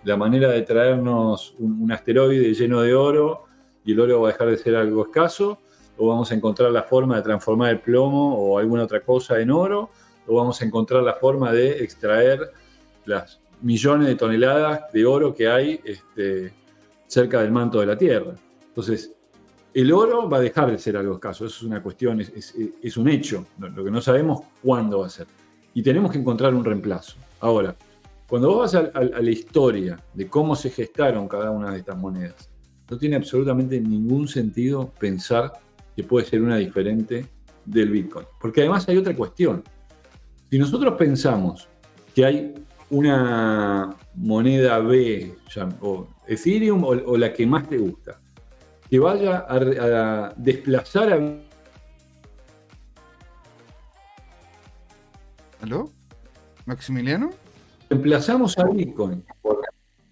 la 0.05 0.17
manera 0.17 0.49
de 0.49 0.63
traernos 0.63 1.55
un, 1.59 1.91
asteroide 1.91 2.55
lleno 2.55 2.81
de 2.81 2.95
oro 2.95 3.45
y 3.85 3.93
el 3.93 4.01
oro 4.01 4.23
va 4.23 4.29
a 4.29 4.33
dejar 4.33 4.49
de 4.49 4.59
ser 4.59 4.77
algo 4.77 5.05
escaso, 5.05 5.59
o 5.97 6.09
vamos 6.09 6.31
a 6.31 6.35
encontrar 6.35 6.71
la 6.71 6.83
forma 6.83 7.17
de 7.17 7.23
transformar 7.23 7.71
el 7.71 7.81
plomo 7.81 8.35
o 8.35 8.59
alguna 8.59 8.85
otra 8.85 9.01
cosa 9.01 9.41
en 9.41 9.51
oro, 9.51 9.91
o 10.27 10.35
vamos 10.37 10.61
a 10.61 10.65
encontrar 10.65 11.03
la 11.03 11.15
forma 11.15 11.53
de 11.53 11.83
extraer 11.83 12.51
las 13.05 13.41
millones 13.63 14.07
de 14.07 14.17
toneladas 14.17 14.93
de 14.93 15.05
oro 15.05 15.35
que 15.35 15.49
hay 15.49 15.81
este, 15.85 16.53
cerca 17.11 17.43
del 17.43 17.51
manto 17.51 17.81
de 17.81 17.87
la 17.87 17.99
Tierra. 17.99 18.35
Entonces, 18.69 19.13
el 19.75 19.93
oro 19.93 20.29
va 20.29 20.37
a 20.37 20.41
dejar 20.41 20.71
de 20.71 20.79
ser 20.79 20.97
algo 20.97 21.15
escaso, 21.15 21.45
eso 21.45 21.57
es 21.57 21.63
una 21.65 21.83
cuestión, 21.83 22.21
es, 22.21 22.97
un 22.97 23.09
hecho, 23.09 23.47
lo 23.59 23.85
que 23.85 23.91
no 23.91 24.01
sabemos 24.01 24.43
cuándo 24.63 25.01
va 25.01 25.07
a 25.07 25.11
ser. 25.11 25.27
Y 25.75 25.83
tenemos 25.83 26.13
que 26.13 26.19
encontrar 26.19 26.55
un 26.55 26.65
reemplazo. 26.65 27.17
Ahora, 27.41 27.77
cuando 28.29 28.49
vos 28.49 28.73
vas 28.73 28.75
a, 28.77 29.01
la 29.03 29.31
historia 29.31 29.99
de 30.15 30.29
cómo 30.29 30.55
se 30.55 30.71
gestaron 30.71 31.27
cada 31.27 31.51
una 31.51 31.73
de 31.73 31.79
estas 31.79 31.97
monedas, 31.97 32.49
no 32.89 32.97
tiene 32.97 33.17
absolutamente 33.17 33.81
ningún 33.81 34.29
sentido 34.29 34.93
pensar 34.99 35.53
que 35.97 36.05
puede 36.05 36.27
ser 36.27 36.43
una 36.43 36.59
diferente 36.59 37.27
del 37.65 37.91
Bitcoin. 37.91 38.27
Porque 38.41 38.61
además 38.61 38.89
hay 38.89 38.97
otra 38.97 39.17
cuestión. 39.17 39.65
Si 40.49 40.59
nosotros 40.61 40.95
pensamos 40.97 41.69
que 42.15 42.25
hay 42.25 42.55
una 42.91 43.97
moneda 44.15 44.79
B, 44.81 45.35
o 45.81 46.09
Ethereum 46.27 46.85
o, 46.85 47.17
la 47.17 47.33
que 47.33 47.47
más 47.47 47.69
te 47.69 47.79
gusta, 47.79 48.21
que 48.89 48.99
vaya 48.99 49.47
a, 49.49 50.35
desplazar 50.37 51.13
a... 51.13 51.39
¿Aló? 55.63 55.91
¿Maximiliano? 56.67 57.31
Reemplazamos 57.89 58.59
a 58.59 58.65
Bitcoin. 58.65 59.25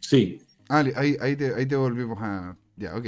Sí. 0.01 0.39
Ah, 0.69 0.85
ahí, 0.97 1.37
te, 1.37 1.77
volvimos 1.77 2.19
a... 2.21 2.57
Ya, 2.77 2.95
ok. 2.95 3.05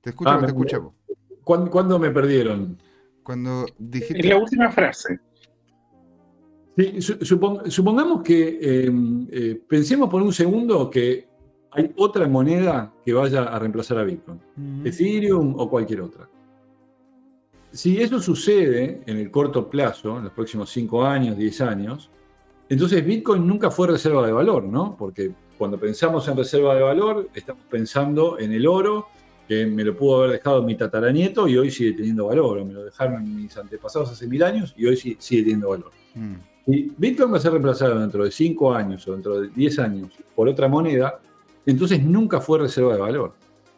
Te 0.00 0.10
escuchamos, 0.10 0.42
ah, 0.42 0.46
te 0.46 0.52
escuchamos. 0.52 0.94
¿Cuándo, 1.42 1.98
me 1.98 2.10
perdieron? 2.10 2.76
Cuando 3.22 3.66
dijiste... 3.78 4.20
En 4.20 4.28
la 4.28 4.36
última 4.36 4.70
frase. 4.70 5.20
Sí, 6.76 6.98
supongamos 7.00 8.22
que 8.22 8.58
em, 8.60 9.26
eh, 9.30 9.60
pensemos 9.66 10.10
por 10.10 10.20
un 10.20 10.32
segundo 10.32 10.90
que 10.90 11.26
hay 11.70 11.92
otra 11.96 12.28
moneda 12.28 12.92
que 13.04 13.14
vaya 13.14 13.44
a 13.44 13.58
reemplazar 13.58 13.98
a 13.98 14.04
Bitcoin, 14.04 14.40
Ethereum 14.84 15.54
o 15.58 15.70
cualquier 15.70 16.02
otra. 16.02 16.28
Si 17.70 18.00
eso 18.00 18.20
sucede 18.20 19.02
en 19.06 19.16
el 19.18 19.30
corto 19.30 19.68
plazo, 19.68 20.18
en 20.18 20.24
los 20.24 20.32
próximos 20.32 20.70
5 20.70 21.04
años, 21.04 21.36
10 21.36 21.60
años, 21.62 22.10
entonces 22.68 23.04
Bitcoin 23.04 23.46
nunca 23.46 23.70
fue 23.70 23.88
reserva 23.88 24.26
de 24.26 24.32
valor, 24.32 24.64
¿no? 24.64 24.96
Porque 24.98 25.32
cuando 25.56 25.78
pensamos 25.78 26.26
en 26.28 26.36
reserva 26.36 26.74
de 26.74 26.82
valor, 26.82 27.30
estamos 27.34 27.62
pensando 27.70 28.38
en 28.38 28.52
el 28.52 28.66
oro, 28.66 29.06
que 29.48 29.66
me 29.66 29.84
lo 29.84 29.96
pudo 29.96 30.18
haber 30.18 30.32
dejado 30.32 30.62
mi 30.62 30.74
tataranieto 30.76 31.46
y 31.46 31.56
hoy 31.56 31.70
sigue 31.70 31.92
teniendo 31.92 32.26
valor, 32.26 32.58
o 32.58 32.64
me 32.64 32.72
lo 32.72 32.84
dejaron 32.84 33.36
mis 33.36 33.56
antepasados 33.56 34.10
hace 34.10 34.26
mil 34.26 34.42
años 34.42 34.74
y 34.76 34.86
hoy 34.86 34.96
sigue, 34.96 35.42
teniendo 35.42 35.70
valor. 35.70 35.92
Mm. 36.14 36.55
Si 36.66 36.92
Bitcoin 36.98 37.32
va 37.32 37.36
a 37.36 37.40
ser 37.40 37.52
reemplazado 37.52 38.00
dentro 38.00 38.24
de 38.24 38.32
5 38.32 38.74
años 38.74 39.06
o 39.06 39.12
dentro 39.12 39.40
de 39.40 39.48
10 39.48 39.78
años 39.78 40.08
por 40.34 40.48
otra 40.48 40.66
moneda, 40.66 41.20
entonces 41.64 42.02
nunca 42.02 42.40
fue 42.40 42.58
reserva 42.58 42.94
de 42.94 43.00
valor. 43.00 43.34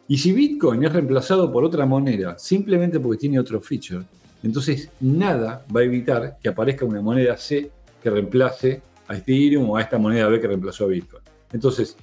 Y 0.07 0.17
si 0.17 0.31
Bitcoin 0.31 0.83
es 0.83 0.91
reemplazado 0.91 1.51
por 1.51 1.63
otra 1.63 1.85
moneda 1.85 2.37
simplemente 2.39 2.99
porque 2.99 3.19
tiene 3.19 3.39
otro 3.39 3.61
feature, 3.61 4.03
entonces 4.41 4.89
nada 4.99 5.63
va 5.75 5.81
a 5.81 5.83
evitar 5.83 6.39
que 6.41 6.49
aparezca 6.49 6.83
una 6.83 7.01
moneda 7.01 7.37
C 7.37 7.71
que 8.01 8.09
reemplace 8.09 8.81
a 9.07 9.15
Ethereum 9.15 9.69
o 9.69 9.77
a 9.77 9.81
esta 9.81 9.99
moneda 9.99 10.27
B 10.27 10.39
que 10.39 10.47
reemplazó 10.47 10.85
a 10.85 10.87
Bitcoin. 10.87 11.23
Entonces, 11.53 11.95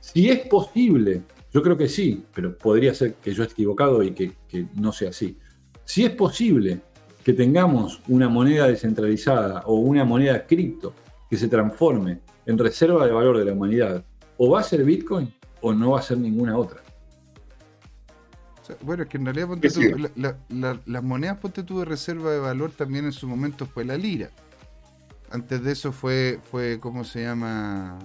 Si 0.00 0.28
es 0.28 0.46
posible, 0.46 1.22
yo 1.52 1.62
creo 1.62 1.76
que 1.76 1.88
sí, 1.88 2.22
pero 2.32 2.56
podría 2.56 2.94
ser 2.94 3.14
que 3.14 3.32
yo 3.32 3.42
esté 3.42 3.54
equivocado 3.54 4.02
y 4.02 4.12
que 4.12 4.66
no 4.74 4.92
sea 4.92 5.08
así. 5.10 5.36
Si 5.84 6.04
es 6.04 6.10
posible 6.10 6.80
que 7.26 7.32
tengamos 7.32 8.00
una 8.06 8.28
moneda 8.28 8.68
descentralizada 8.68 9.62
o 9.66 9.80
una 9.80 10.04
moneda 10.04 10.46
cripto 10.46 10.94
que 11.28 11.36
se 11.36 11.48
transforme 11.48 12.20
en 12.46 12.56
reserva 12.56 13.04
de 13.04 13.10
valor 13.10 13.36
de 13.36 13.44
la 13.44 13.52
humanidad, 13.52 14.04
o 14.36 14.48
va 14.48 14.60
a 14.60 14.62
ser 14.62 14.84
Bitcoin 14.84 15.34
o 15.60 15.74
no 15.74 15.90
va 15.90 15.98
a 15.98 16.02
ser 16.02 16.18
ninguna 16.18 16.56
otra. 16.56 16.84
Bueno, 18.80 19.02
es 19.02 19.08
que 19.08 19.16
en 19.16 19.24
realidad 19.24 19.48
las 20.14 21.02
monedas 21.02 21.38
ponte 21.38 21.64
tú 21.64 21.80
de 21.80 21.84
reserva 21.84 22.30
de 22.30 22.38
valor 22.38 22.70
también 22.70 23.06
en 23.06 23.12
su 23.12 23.26
momento 23.26 23.66
fue 23.66 23.84
la 23.84 23.96
lira. 23.96 24.30
Antes 25.32 25.64
de 25.64 25.72
eso 25.72 25.90
fue, 25.90 26.38
fue 26.48 26.78
¿cómo 26.78 27.02
se 27.02 27.24
llama? 27.24 27.98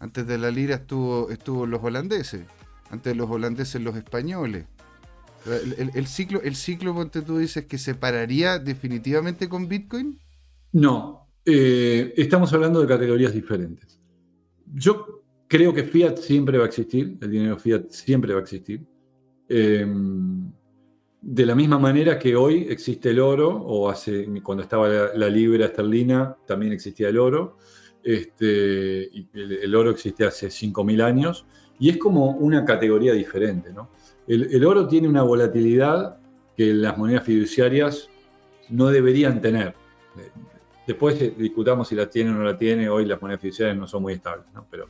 Antes 0.00 0.26
de 0.26 0.38
la 0.38 0.50
lira 0.50 0.76
estuvo, 0.76 1.28
estuvo 1.28 1.66
los 1.66 1.84
holandeses. 1.84 2.46
Antes 2.90 3.12
de 3.12 3.14
los 3.14 3.28
holandeses 3.28 3.82
los 3.82 3.94
españoles. 3.94 4.64
El, 5.46 6.06
ciclo, 6.06 6.42
el 6.42 6.56
ciclo, 6.56 6.94
ponte 6.94 7.22
tú 7.22 7.38
dices 7.38 7.66
que 7.66 7.78
se 7.78 7.94
pararía 7.94 8.58
definitivamente 8.58 9.48
con 9.48 9.68
Bitcoin. 9.68 10.18
No, 10.72 11.28
eh, 11.44 12.12
estamos 12.16 12.52
hablando 12.52 12.80
de 12.80 12.86
categorías 12.86 13.32
diferentes. 13.32 14.00
Yo 14.74 15.22
creo 15.48 15.72
que 15.72 15.84
Fiat 15.84 16.18
siempre 16.18 16.58
va 16.58 16.64
a 16.64 16.68
existir, 16.68 17.16
el 17.20 17.30
dinero 17.30 17.58
Fiat 17.58 17.88
siempre 17.88 18.34
va 18.34 18.40
a 18.40 18.42
existir. 18.42 18.84
Em, 19.48 20.52
de 21.20 21.46
la 21.46 21.54
misma 21.54 21.78
manera 21.78 22.18
que 22.18 22.36
hoy 22.36 22.66
existe 22.68 23.10
el 23.10 23.18
oro, 23.18 23.48
o 23.50 23.88
hace, 23.88 24.28
cuando 24.42 24.62
estaba 24.62 24.88
la, 24.88 25.28
libra 25.28 25.66
esterlina 25.66 26.36
también 26.46 26.72
existía 26.72 27.08
el 27.08 27.18
oro. 27.18 27.56
Este, 28.02 29.10
el, 29.32 29.74
oro 29.74 29.90
existe 29.90 30.24
hace 30.24 30.48
5.000 30.48 31.02
años 31.02 31.46
y 31.80 31.90
es 31.90 31.96
como 31.96 32.30
una 32.32 32.64
categoría 32.64 33.12
diferente. 33.12 33.70
El, 34.28 34.64
oro 34.64 34.86
tiene 34.86 35.08
una 35.08 35.22
volatilidad 35.22 36.18
que 36.56 36.74
las 36.74 36.98
monedas 36.98 37.24
fiduciarias 37.24 38.10
no 38.68 38.88
deberían 38.88 39.40
tener. 39.40 39.74
Después 40.86 41.18
discutamos 41.36 41.88
si 41.88 41.94
la 41.94 42.10
tiene 42.10 42.30
o 42.30 42.34
no 42.34 42.44
la 42.44 42.56
tiene. 42.56 42.88
Hoy 42.90 43.06
las 43.06 43.20
monedas 43.20 43.40
fiduciarias 43.40 43.78
no 43.78 43.86
son 43.86 44.02
muy 44.02 44.12
estables, 44.12 44.46
pero 44.70 44.88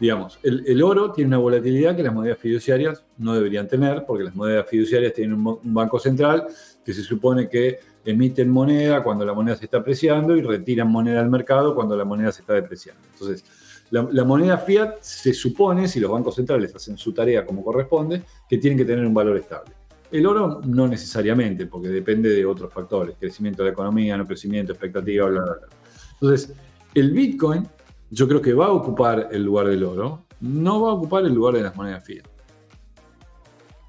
digamos, 0.00 0.38
el, 0.42 0.82
oro 0.82 1.12
tiene 1.12 1.28
una 1.28 1.38
volatilidad 1.38 1.94
que 1.94 2.02
las 2.02 2.14
monedas 2.14 2.38
fiduciarias 2.38 3.04
no 3.18 3.34
deberían 3.34 3.68
tener, 3.68 4.06
porque 4.06 4.24
las 4.24 4.34
monedas 4.34 4.66
fiduciarias 4.66 5.12
tienen 5.12 5.34
un, 5.34 5.60
banco 5.62 5.98
central 5.98 6.46
que 6.82 6.94
se 6.94 7.02
supone 7.02 7.50
que 7.50 7.80
emiten 8.06 8.48
moneda 8.48 9.02
cuando 9.02 9.26
la 9.26 9.34
moneda 9.34 9.56
se 9.56 9.66
está 9.66 9.78
apreciando 9.78 10.34
y 10.36 10.40
retiran 10.40 10.88
moneda 10.88 11.20
al 11.20 11.28
mercado 11.28 11.74
cuando 11.74 11.94
la 11.96 12.06
moneda 12.06 12.32
se 12.32 12.40
está 12.40 12.54
depreciando. 12.54 13.02
Entonces, 13.12 13.44
la, 13.90 14.24
moneda 14.24 14.58
fiat 14.58 14.98
se 15.00 15.32
supone, 15.34 15.88
si 15.88 15.98
los 16.00 16.10
bancos 16.10 16.36
centrales 16.36 16.74
hacen 16.74 16.96
su 16.96 17.12
tarea 17.12 17.44
como 17.44 17.64
corresponde, 17.64 18.22
que 18.48 18.58
tienen 18.58 18.78
que 18.78 18.84
tener 18.84 19.04
un 19.04 19.14
valor 19.14 19.36
estable. 19.36 19.72
El 20.10 20.26
oro 20.26 20.60
no 20.64 20.88
necesariamente, 20.88 21.66
porque 21.66 21.88
depende 21.88 22.30
de 22.30 22.44
otros 22.44 22.72
factores, 22.72 23.16
crecimiento 23.18 23.62
de 23.62 23.70
la 23.70 23.72
economía, 23.72 24.16
no 24.16 24.26
crecimiento, 24.26 24.72
expectativa, 24.72 25.26
bla, 25.26 25.42
bla, 25.42 25.52
bla. 25.52 25.68
Entonces, 26.14 26.54
el 26.94 27.12
Bitcoin 27.12 27.66
yo 28.10 28.26
creo 28.26 28.40
que 28.40 28.52
va 28.52 28.66
a 28.66 28.72
ocupar 28.72 29.28
el 29.30 29.44
lugar 29.44 29.68
del 29.68 29.84
oro, 29.84 30.24
no 30.40 30.82
va 30.82 30.90
a 30.90 30.94
ocupar 30.94 31.24
el 31.24 31.32
lugar 31.32 31.54
de 31.54 31.62
las 31.62 31.76
monedas 31.76 32.04
fiat. 32.04 32.26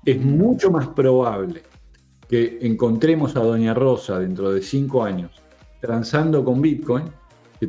Es 0.06 0.20
mucho 0.20 0.72
más 0.72 0.88
probable 0.90 1.64
que 2.28 2.60
encontremos 2.62 3.36
a 3.36 3.42
Doña 3.42 3.74
Rosa 3.74 4.20
dentro 4.20 4.52
de 4.52 4.62
cinco 4.62 5.04
años 5.04 5.42
transando 5.82 6.46
con 6.46 6.62
Bitcoin 6.62 7.06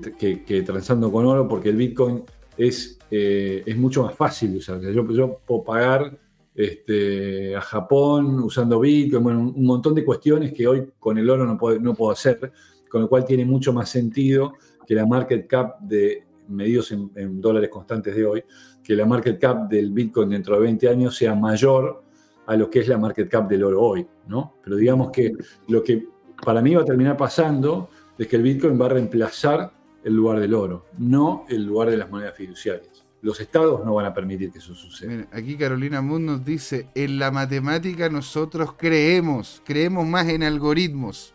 que, 0.00 0.62
transando 0.62 1.12
con 1.12 1.26
oro, 1.26 1.46
porque 1.46 1.68
el 1.68 1.76
Bitcoin 1.76 2.22
es, 2.56 2.98
eh, 3.10 3.62
es 3.66 3.76
mucho 3.76 4.04
más 4.04 4.14
fácil 4.14 4.52
de 4.52 4.58
usar. 4.58 4.80
Yo, 4.80 5.06
yo 5.10 5.38
puedo 5.44 5.64
pagar 5.64 6.18
este, 6.54 7.56
a 7.56 7.60
Japón 7.60 8.40
usando 8.40 8.80
Bitcoin, 8.80 9.22
bueno, 9.22 9.40
un, 9.40 9.64
montón 9.64 9.94
de 9.94 10.04
cuestiones 10.04 10.52
que 10.52 10.66
hoy 10.66 10.90
con 10.98 11.18
el 11.18 11.28
oro 11.28 11.46
no 11.46 11.56
puedo, 11.56 11.78
no 11.78 11.94
puedo 11.94 12.12
hacer, 12.12 12.52
con 12.88 13.02
lo 13.02 13.08
cual 13.08 13.24
tiene 13.24 13.44
mucho 13.44 13.72
más 13.72 13.88
sentido 13.88 14.54
que 14.86 14.94
la 14.94 15.06
market 15.06 15.46
cap 15.46 15.80
de 15.80 16.24
medidos 16.48 16.92
en, 16.92 17.40
dólares 17.40 17.70
constantes 17.70 18.14
de 18.14 18.26
hoy, 18.26 18.44
que 18.82 18.94
la 18.94 19.06
market 19.06 19.38
cap 19.38 19.68
del 19.68 19.92
Bitcoin 19.92 20.30
dentro 20.30 20.56
de 20.56 20.62
20 20.62 20.88
años 20.88 21.16
sea 21.16 21.34
mayor 21.34 22.02
a 22.46 22.56
lo 22.56 22.68
que 22.68 22.80
es 22.80 22.88
la 22.88 22.98
market 22.98 23.28
cap 23.28 23.48
del 23.48 23.64
oro 23.64 23.80
hoy, 23.80 24.06
¿no? 24.26 24.56
Pero 24.62 24.76
digamos 24.76 25.10
que 25.10 25.32
lo 25.68 25.82
que 25.82 26.06
para 26.44 26.60
mí 26.60 26.74
va 26.74 26.82
a 26.82 26.84
terminar 26.84 27.16
pasando 27.16 27.88
es 28.18 28.26
que 28.26 28.36
el 28.36 28.42
Bitcoin 28.42 28.78
va 28.80 28.86
a 28.86 28.90
reemplazar 28.90 29.72
el 30.04 30.14
lugar 30.14 30.40
del 30.40 30.54
oro, 30.54 30.86
no 30.98 31.44
el 31.48 31.64
lugar 31.64 31.90
de 31.90 31.96
las 31.96 32.10
monedas 32.10 32.36
fiduciarias. 32.36 33.04
Los 33.20 33.40
estados 33.40 33.84
no 33.84 33.94
van 33.94 34.06
a 34.06 34.14
permitir 34.14 34.50
que 34.50 34.58
eso 34.58 34.74
suceda. 34.74 35.26
aquí 35.32 35.56
Carolina 35.56 36.02
Moon 36.02 36.26
nos 36.26 36.44
dice, 36.44 36.88
en 36.94 37.18
la 37.20 37.30
matemática 37.30 38.08
nosotros 38.08 38.74
creemos, 38.76 39.62
creemos 39.64 40.06
más 40.06 40.28
en 40.28 40.42
algoritmos, 40.42 41.32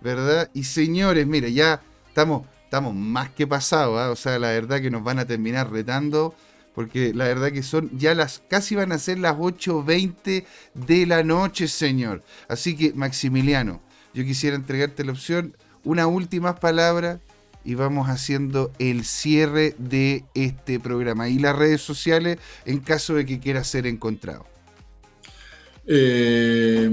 ¿verdad? 0.00 0.50
Y 0.52 0.64
señores, 0.64 1.26
mire, 1.26 1.52
ya 1.52 1.80
estamos 2.08 2.42
estamos 2.68 2.94
más 2.94 3.30
que 3.30 3.46
pasados, 3.46 3.98
¿ah? 3.98 4.10
o 4.10 4.16
sea, 4.16 4.38
la 4.38 4.48
verdad 4.48 4.82
que 4.82 4.90
nos 4.90 5.02
van 5.02 5.18
a 5.18 5.24
terminar 5.24 5.70
retando, 5.70 6.34
porque 6.74 7.14
la 7.14 7.24
verdad 7.24 7.50
que 7.50 7.62
son 7.62 7.88
ya 7.98 8.14
las, 8.14 8.42
casi 8.46 8.74
van 8.74 8.92
a 8.92 8.98
ser 8.98 9.18
las 9.18 9.36
8.20 9.36 10.44
de 10.74 11.06
la 11.06 11.22
noche, 11.22 11.66
señor. 11.66 12.22
Así 12.46 12.76
que, 12.76 12.92
Maximiliano, 12.92 13.80
yo 14.12 14.22
quisiera 14.24 14.54
entregarte 14.54 15.02
la 15.02 15.12
opción, 15.12 15.56
una 15.82 16.06
última 16.06 16.56
palabra 16.56 17.20
y 17.68 17.74
vamos 17.74 18.08
haciendo 18.08 18.72
el 18.78 19.04
cierre 19.04 19.74
de 19.76 20.24
este 20.32 20.80
programa 20.80 21.28
y 21.28 21.38
las 21.38 21.54
redes 21.54 21.82
sociales 21.82 22.38
en 22.64 22.80
caso 22.80 23.12
de 23.12 23.26
que 23.26 23.40
quiera 23.40 23.62
ser 23.62 23.86
encontrado. 23.86 24.46
Eh, 25.86 26.88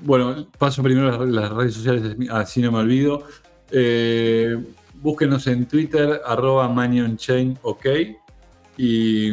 bueno, 0.00 0.46
paso 0.58 0.82
primero 0.82 1.24
las, 1.24 1.50
redes 1.50 1.72
sociales, 1.72 2.16
así 2.30 2.60
no 2.60 2.70
me 2.70 2.80
olvido. 2.80 3.24
Eh, 3.70 4.62
búsquenos 4.96 5.46
en 5.46 5.64
Twitter, 5.64 6.20
arroba 6.26 6.68
manionchain, 6.68 7.58
ok, 7.62 7.86
y 8.76 9.30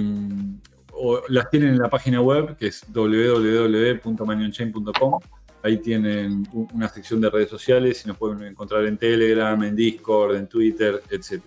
las 1.27 1.49
tienen 1.49 1.71
en 1.71 1.79
la 1.79 1.89
página 1.89 2.21
web 2.21 2.55
que 2.55 2.67
es 2.67 2.85
www.manionchain.com. 2.93 5.19
Ahí 5.63 5.77
tienen 5.77 6.47
una 6.73 6.89
sección 6.89 7.21
de 7.21 7.29
redes 7.29 7.49
sociales 7.49 8.03
y 8.03 8.07
nos 8.07 8.17
pueden 8.17 8.43
encontrar 8.43 8.85
en 8.85 8.97
Telegram, 8.97 9.61
en 9.63 9.75
Discord, 9.75 10.35
en 10.35 10.47
Twitter, 10.47 11.01
etc. 11.09 11.43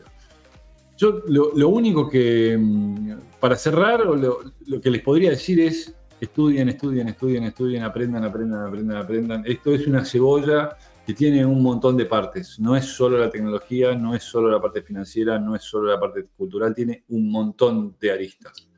Yo 0.97 1.23
lo, 1.27 1.69
único 1.69 2.09
que, 2.09 2.57
mm, 2.59 3.13
para 3.41 3.57
cerrar, 3.57 4.01
lo, 4.07 4.41
lo 4.67 4.81
que 4.81 4.91
les 4.91 5.03
podría 5.03 5.31
decir 5.31 5.61
es, 5.61 5.95
estudien, 6.21 6.69
estudien, 6.69 7.09
estudien, 7.09 7.45
estudien, 7.45 7.83
aprendan, 7.83 8.25
aprendan, 8.25 8.67
aprendan, 8.67 8.97
aprendan. 8.97 9.43
Esto 9.47 9.73
es 9.75 9.87
una 9.87 10.05
cebolla 10.05 10.77
que 11.07 11.15
tiene 11.15 11.45
un 11.45 11.63
montón 11.63 11.97
de 11.97 12.07
partes. 12.07 12.59
No 12.59 12.77
es 12.77 12.87
solo 12.87 13.19
la 13.19 13.31
tecnología, 13.31 13.95
no 13.95 14.15
es 14.15 14.23
solo 14.23 14.51
la 14.51 14.61
parte 14.61 14.83
financiera, 14.83 15.39
no 15.39 15.55
es 15.55 15.63
solo 15.63 15.91
la 15.91 16.01
parte 16.01 16.27
cultural, 16.37 16.75
tiene 16.75 17.05
un 17.09 17.31
montón 17.31 17.97
de 18.01 18.11
aristas. 18.11 18.69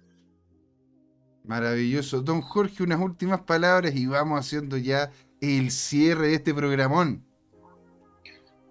Maravilloso. 1.45 2.23
Don 2.23 2.41
Jorge, 2.41 2.83
unas 2.83 3.01
últimas 3.01 3.43
palabras 3.43 3.95
y 3.95 4.07
vamos 4.07 4.41
haciendo 4.41 4.77
ya 4.77 5.13
el 5.41 5.71
cierre 5.71 6.29
de 6.29 6.35
este 6.35 6.55
programón. 6.55 7.23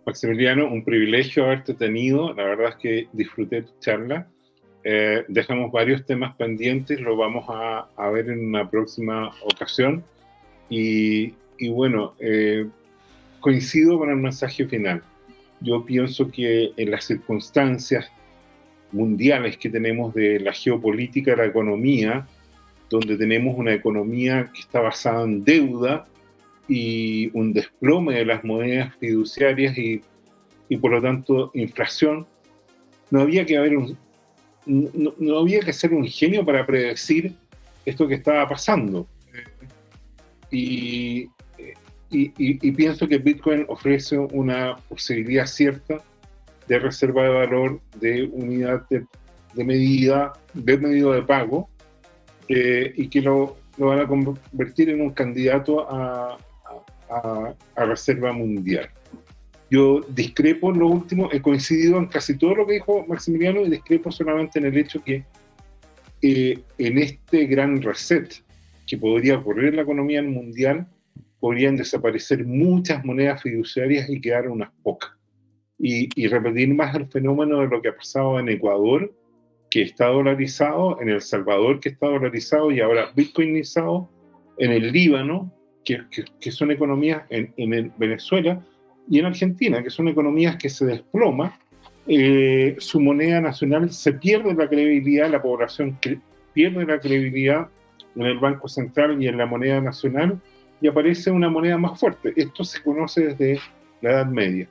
Maximiliano, 0.06 0.68
un 0.68 0.84
privilegio 0.84 1.46
haberte 1.46 1.74
tenido. 1.74 2.34
La 2.34 2.44
verdad 2.44 2.70
es 2.70 2.76
que 2.76 3.08
disfruté 3.14 3.64
tu 3.64 3.72
charla. 3.80 4.28
Eh, 4.84 5.26
dejamos 5.28 5.72
varios 5.72 6.06
temas 6.06 6.36
pendientes, 6.36 7.02
lo 7.02 7.18
vamos 7.18 7.46
a, 7.50 8.10
ver 8.12 8.30
en 8.30 8.48
una 8.48 8.70
próxima 8.70 9.32
ocasión. 9.44 10.04
Y, 10.70 11.34
bueno, 11.70 12.14
eh, 12.20 12.68
coincido 13.40 13.98
con 13.98 14.10
el 14.10 14.18
mensaje 14.18 14.68
final. 14.68 15.02
Yo 15.60 15.84
pienso 15.86 16.30
que 16.30 16.72
en 16.78 16.92
las 16.92 17.06
circunstancias 17.06 18.12
mundiales 18.92 19.58
que 19.58 19.70
tenemos 19.70 20.14
de 20.14 20.40
la 20.40 20.54
geopolítica 20.54 21.36
la 21.36 21.46
economía, 21.46 22.28
donde 22.90 23.18
tenemos 23.18 23.58
una 23.58 23.74
economía 23.74 24.52
que 24.54 24.62
está 24.62 24.82
basada 24.82 25.24
en 25.24 25.44
deuda 25.44 26.08
y 26.68 27.30
un 27.38 27.54
desplome 27.54 28.16
de 28.16 28.26
las 28.26 28.44
monedas 28.44 28.96
fiduciarias 29.00 29.78
y, 29.78 30.02
y 30.70 30.78
por 30.78 30.92
lo 30.92 31.02
tanto 31.02 31.52
inflación, 31.54 32.26
no 33.12 33.22
había 33.22 33.46
que 33.46 33.58
haber 33.58 33.78
un, 33.78 33.98
no, 34.66 35.14
no, 35.18 35.40
había 35.40 35.60
que 35.60 35.74
ser 35.74 35.94
un 35.94 36.06
genio 36.06 36.46
para 36.46 36.66
predecir 36.66 37.36
esto 37.86 38.08
que 38.08 38.16
estaba 38.16 38.48
pasando. 38.48 39.08
Y, 40.52 41.28
y, 42.10 42.72
pienso 42.72 43.08
que 43.08 43.18
Bitcoin 43.18 43.66
ofrece 43.68 44.18
una 44.18 44.78
posibilidad 44.88 45.46
cierta 45.46 45.98
de 46.68 46.80
reserva 46.80 47.24
de 47.24 47.30
valor, 47.30 47.82
de 48.00 48.24
unidad 48.24 48.88
de, 48.90 49.64
medida, 49.64 50.34
de 50.54 50.78
medio 50.78 51.12
de 51.12 51.22
pago, 51.24 51.70
eh, 52.48 52.94
y 52.96 53.08
que 53.08 53.22
lo, 53.22 53.58
lo, 53.78 53.88
van 53.88 54.00
a 54.00 54.08
convertir 54.08 54.90
en 54.90 55.02
un 55.02 55.12
candidato 55.12 55.88
a, 55.90 56.38
a, 57.18 57.86
reserva 57.86 58.32
mundial. 58.32 58.90
Yo 59.70 60.02
discrepo 60.10 60.72
lo 60.72 60.88
último, 60.88 61.30
he 61.32 61.42
coincidido 61.42 61.98
en 61.98 62.06
casi 62.06 62.38
todo 62.38 62.56
lo 62.56 62.68
que 62.68 62.74
dijo 62.74 63.06
Maximiliano 63.08 63.62
y 63.62 63.70
discrepo 63.70 64.12
solamente 64.12 64.60
en 64.60 64.66
el 64.66 64.78
hecho 64.78 65.04
que 65.04 65.26
eh, 66.22 66.60
en 66.78 66.98
este 66.98 67.46
gran 67.46 67.82
reset 67.82 68.44
que 68.88 68.98
podría 68.98 69.38
ocurrir 69.38 69.70
en 69.70 69.78
la 69.78 69.82
economía 69.82 70.22
mundial, 70.22 70.88
podrían 71.40 71.76
desaparecer 71.76 72.46
muchas 72.46 73.04
monedas 73.04 73.42
fiduciarias 73.42 74.10
y 74.10 74.22
quedar 74.22 74.48
unas 74.48 74.72
pocas. 74.84 75.12
Y, 75.78 76.10
y, 76.16 76.28
repetir 76.28 76.74
más 76.74 76.96
el 76.96 77.08
fenómeno 77.08 77.60
de 77.60 77.68
lo 77.68 77.82
que 77.82 77.90
ha 77.90 77.96
pasado 77.96 78.40
en 78.40 78.48
Ecuador, 78.48 79.14
que 79.70 79.82
está 79.82 80.08
dolarizado, 80.08 81.02
en 81.02 81.10
El 81.10 81.22
Salvador, 81.22 81.80
que 81.82 81.90
está 81.90 82.08
dolarizado 82.08 82.72
y 82.72 82.80
ahora 82.80 83.12
bitcoinizado, 83.16 84.10
en 84.58 84.72
el 84.72 84.92
Líbano, 84.92 85.52
que, 85.86 86.02
que, 86.42 86.52
son 86.52 86.72
economías 86.72 87.24
en, 87.30 87.54
en, 87.58 87.94
Venezuela 87.98 88.60
y 89.10 89.20
en 89.20 89.26
Argentina, 89.26 89.84
que 89.84 89.90
son 89.90 90.08
economías 90.08 90.58
que 90.58 90.70
se 90.70 90.86
desploman, 90.86 91.54
eh, 92.08 92.76
su 92.80 93.00
moneda 93.00 93.40
nacional 93.40 93.92
se 93.92 94.14
pierde 94.14 94.54
la 94.54 94.68
credibilidad, 94.68 95.30
la 95.30 95.42
población 95.42 95.98
pierde 96.54 96.86
la 96.86 97.00
credibilidad 97.00 97.68
en 98.16 98.24
el 98.24 98.40
Banco 98.40 98.68
Central 98.68 99.22
y 99.22 99.28
en 99.28 99.38
la 99.38 99.46
moneda 99.46 99.80
nacional 99.82 100.40
y 100.82 100.88
aparece 100.88 101.32
una 101.32 101.50
moneda 101.50 101.78
más 101.78 102.00
fuerte. 102.00 102.34
Esto 102.36 102.64
se 102.64 102.82
conoce 102.82 103.28
desde 103.28 103.60
la 104.02 104.12
Edad 104.12 104.28
Media. 104.28 104.68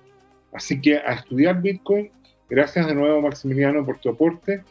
Así 0.53 0.81
que 0.81 0.99
a 0.99 1.15
estudiar 1.15 1.61
Bitcoin, 1.61 2.11
gracias 2.49 2.87
de 2.87 2.95
nuevo 2.95 3.23
Maximiliano 3.23 3.85
por 3.85 3.99
tu 3.99 4.11
aporte 4.11 4.63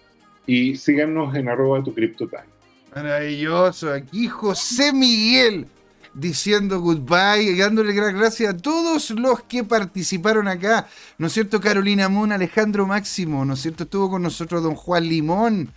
y 0.46 0.76
síganos 0.76 1.36
en 1.36 1.50
arroba 1.50 1.84
tu 1.84 1.94
CryptoTime. 1.94 2.54
Maravilloso, 2.96 3.92
aquí 3.92 4.28
José 4.28 4.94
Miguel 4.94 5.68
diciendo 6.14 6.80
goodbye, 6.80 7.58
dándole 7.58 7.94
gracias 7.94 8.54
a 8.54 8.58
todos 8.58 9.10
los 9.12 9.44
que 9.44 9.64
participaron 9.64 10.48
acá, 10.48 10.88
¿no 11.18 11.28
es 11.28 11.34
cierto? 11.34 11.60
Carolina 11.60 12.10
Moon, 12.10 12.32
Alejandro 12.32 12.86
Máximo, 12.86 13.44
¿no 13.46 13.54
es 13.54 13.62
cierto? 13.62 13.84
Estuvo 13.84 14.10
con 14.10 14.22
nosotros 14.22 14.62
don 14.62 14.76
Juan 14.76 15.08
Limón 15.08 15.72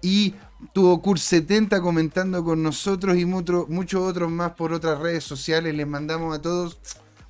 y 0.00 0.34
tuvo 0.72 1.02
Cur 1.02 1.18
70 1.18 1.80
comentando 1.80 2.44
con 2.44 2.62
nosotros 2.62 3.16
y 3.16 3.24
muchos 3.24 4.00
otros 4.00 4.30
más 4.30 4.52
por 4.52 4.72
otras 4.72 4.98
redes 4.98 5.24
sociales. 5.24 5.74
Les 5.74 5.86
mandamos 5.86 6.38
a 6.38 6.40
todos 6.40 6.78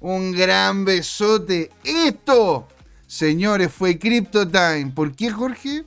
un 0.00 0.32
gran 0.32 0.84
besote. 0.84 1.70
Esto, 1.84 2.68
señores, 3.06 3.72
fue 3.72 3.98
Crypto 3.98 4.46
Time. 4.46 4.92
¿Por 4.94 5.14
qué, 5.14 5.30
Jorge? 5.30 5.84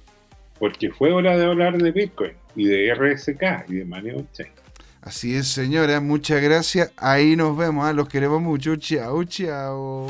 Porque 0.59 0.89
fue 0.91 1.11
hora 1.11 1.37
de 1.37 1.45
hablar 1.45 1.77
de 1.77 1.91
Bitcoin 1.91 2.33
y 2.55 2.65
de 2.65 2.93
RSK 2.95 3.69
y 3.69 3.75
de 3.75 3.85
Money 3.85 4.25
Chain. 4.33 4.62
Así 5.05 5.35
es, 5.35 5.49
señora. 5.49 5.99
Muchas 5.99 6.41
gracias. 6.41 6.91
Ahí 6.95 7.35
nos 7.35 7.57
vemos. 7.57 7.89
¿eh? 7.89 7.93
Los 7.93 8.07
queremos 8.07 8.41
mucho. 8.41 8.77
Chao, 8.77 9.25
chao. 9.25 10.07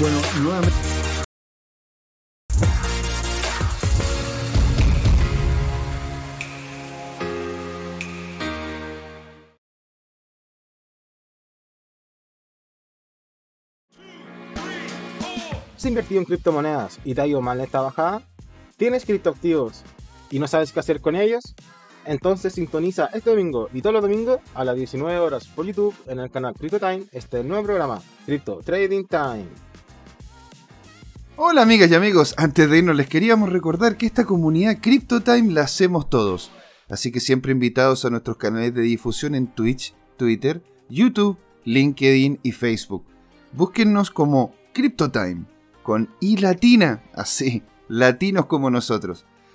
Bueno, 0.00 0.20
nuevamente. 0.42 0.76
¿Has 15.76 15.84
invertido 15.84 16.20
en 16.20 16.24
criptomonedas 16.24 16.98
y 17.04 17.14
te 17.14 17.20
ha 17.20 17.26
ido 17.28 17.40
mal 17.40 17.58
en 17.58 17.64
esta 17.66 17.80
bajada? 17.80 18.22
¿Tienes 18.76 19.04
criptoactivos 19.04 19.84
y 20.30 20.38
no 20.38 20.48
sabes 20.48 20.72
qué 20.72 20.80
hacer 20.80 21.00
con 21.00 21.16
ellos? 21.16 21.54
Entonces 22.04 22.54
sintoniza 22.54 23.10
este 23.12 23.30
domingo 23.30 23.68
y 23.72 23.82
todos 23.82 23.92
los 23.92 24.02
domingos 24.02 24.38
a 24.54 24.64
las 24.64 24.76
19 24.76 25.18
horas 25.18 25.46
por 25.46 25.66
YouTube 25.66 25.94
en 26.06 26.20
el 26.20 26.30
canal 26.30 26.54
Crypto 26.54 26.78
Time 26.78 27.04
este 27.12 27.44
nuevo 27.44 27.64
programa, 27.64 28.00
Crypto 28.24 28.60
Trading 28.64 29.04
Time. 29.04 29.46
Hola 31.36 31.62
amigas 31.62 31.90
y 31.90 31.94
amigos, 31.94 32.34
antes 32.36 32.68
de 32.68 32.78
irnos 32.78 32.96
les 32.96 33.08
queríamos 33.08 33.50
recordar 33.50 33.96
que 33.96 34.06
esta 34.06 34.24
comunidad 34.24 34.78
Crypto 34.80 35.20
Time 35.20 35.52
la 35.52 35.62
hacemos 35.62 36.08
todos, 36.08 36.50
así 36.88 37.12
que 37.12 37.20
siempre 37.20 37.52
invitados 37.52 38.04
a 38.04 38.10
nuestros 38.10 38.38
canales 38.38 38.74
de 38.74 38.82
difusión 38.82 39.34
en 39.34 39.46
Twitch, 39.46 39.94
Twitter, 40.16 40.62
YouTube, 40.88 41.38
LinkedIn 41.64 42.40
y 42.42 42.52
Facebook. 42.52 43.04
Búsquennos 43.52 44.10
como 44.10 44.54
Crypto 44.72 45.10
Time 45.10 45.44
con 45.82 46.08
I 46.20 46.38
latina, 46.38 47.02
así, 47.14 47.62
latinos 47.88 48.46
como 48.46 48.70
nosotros. 48.70 49.26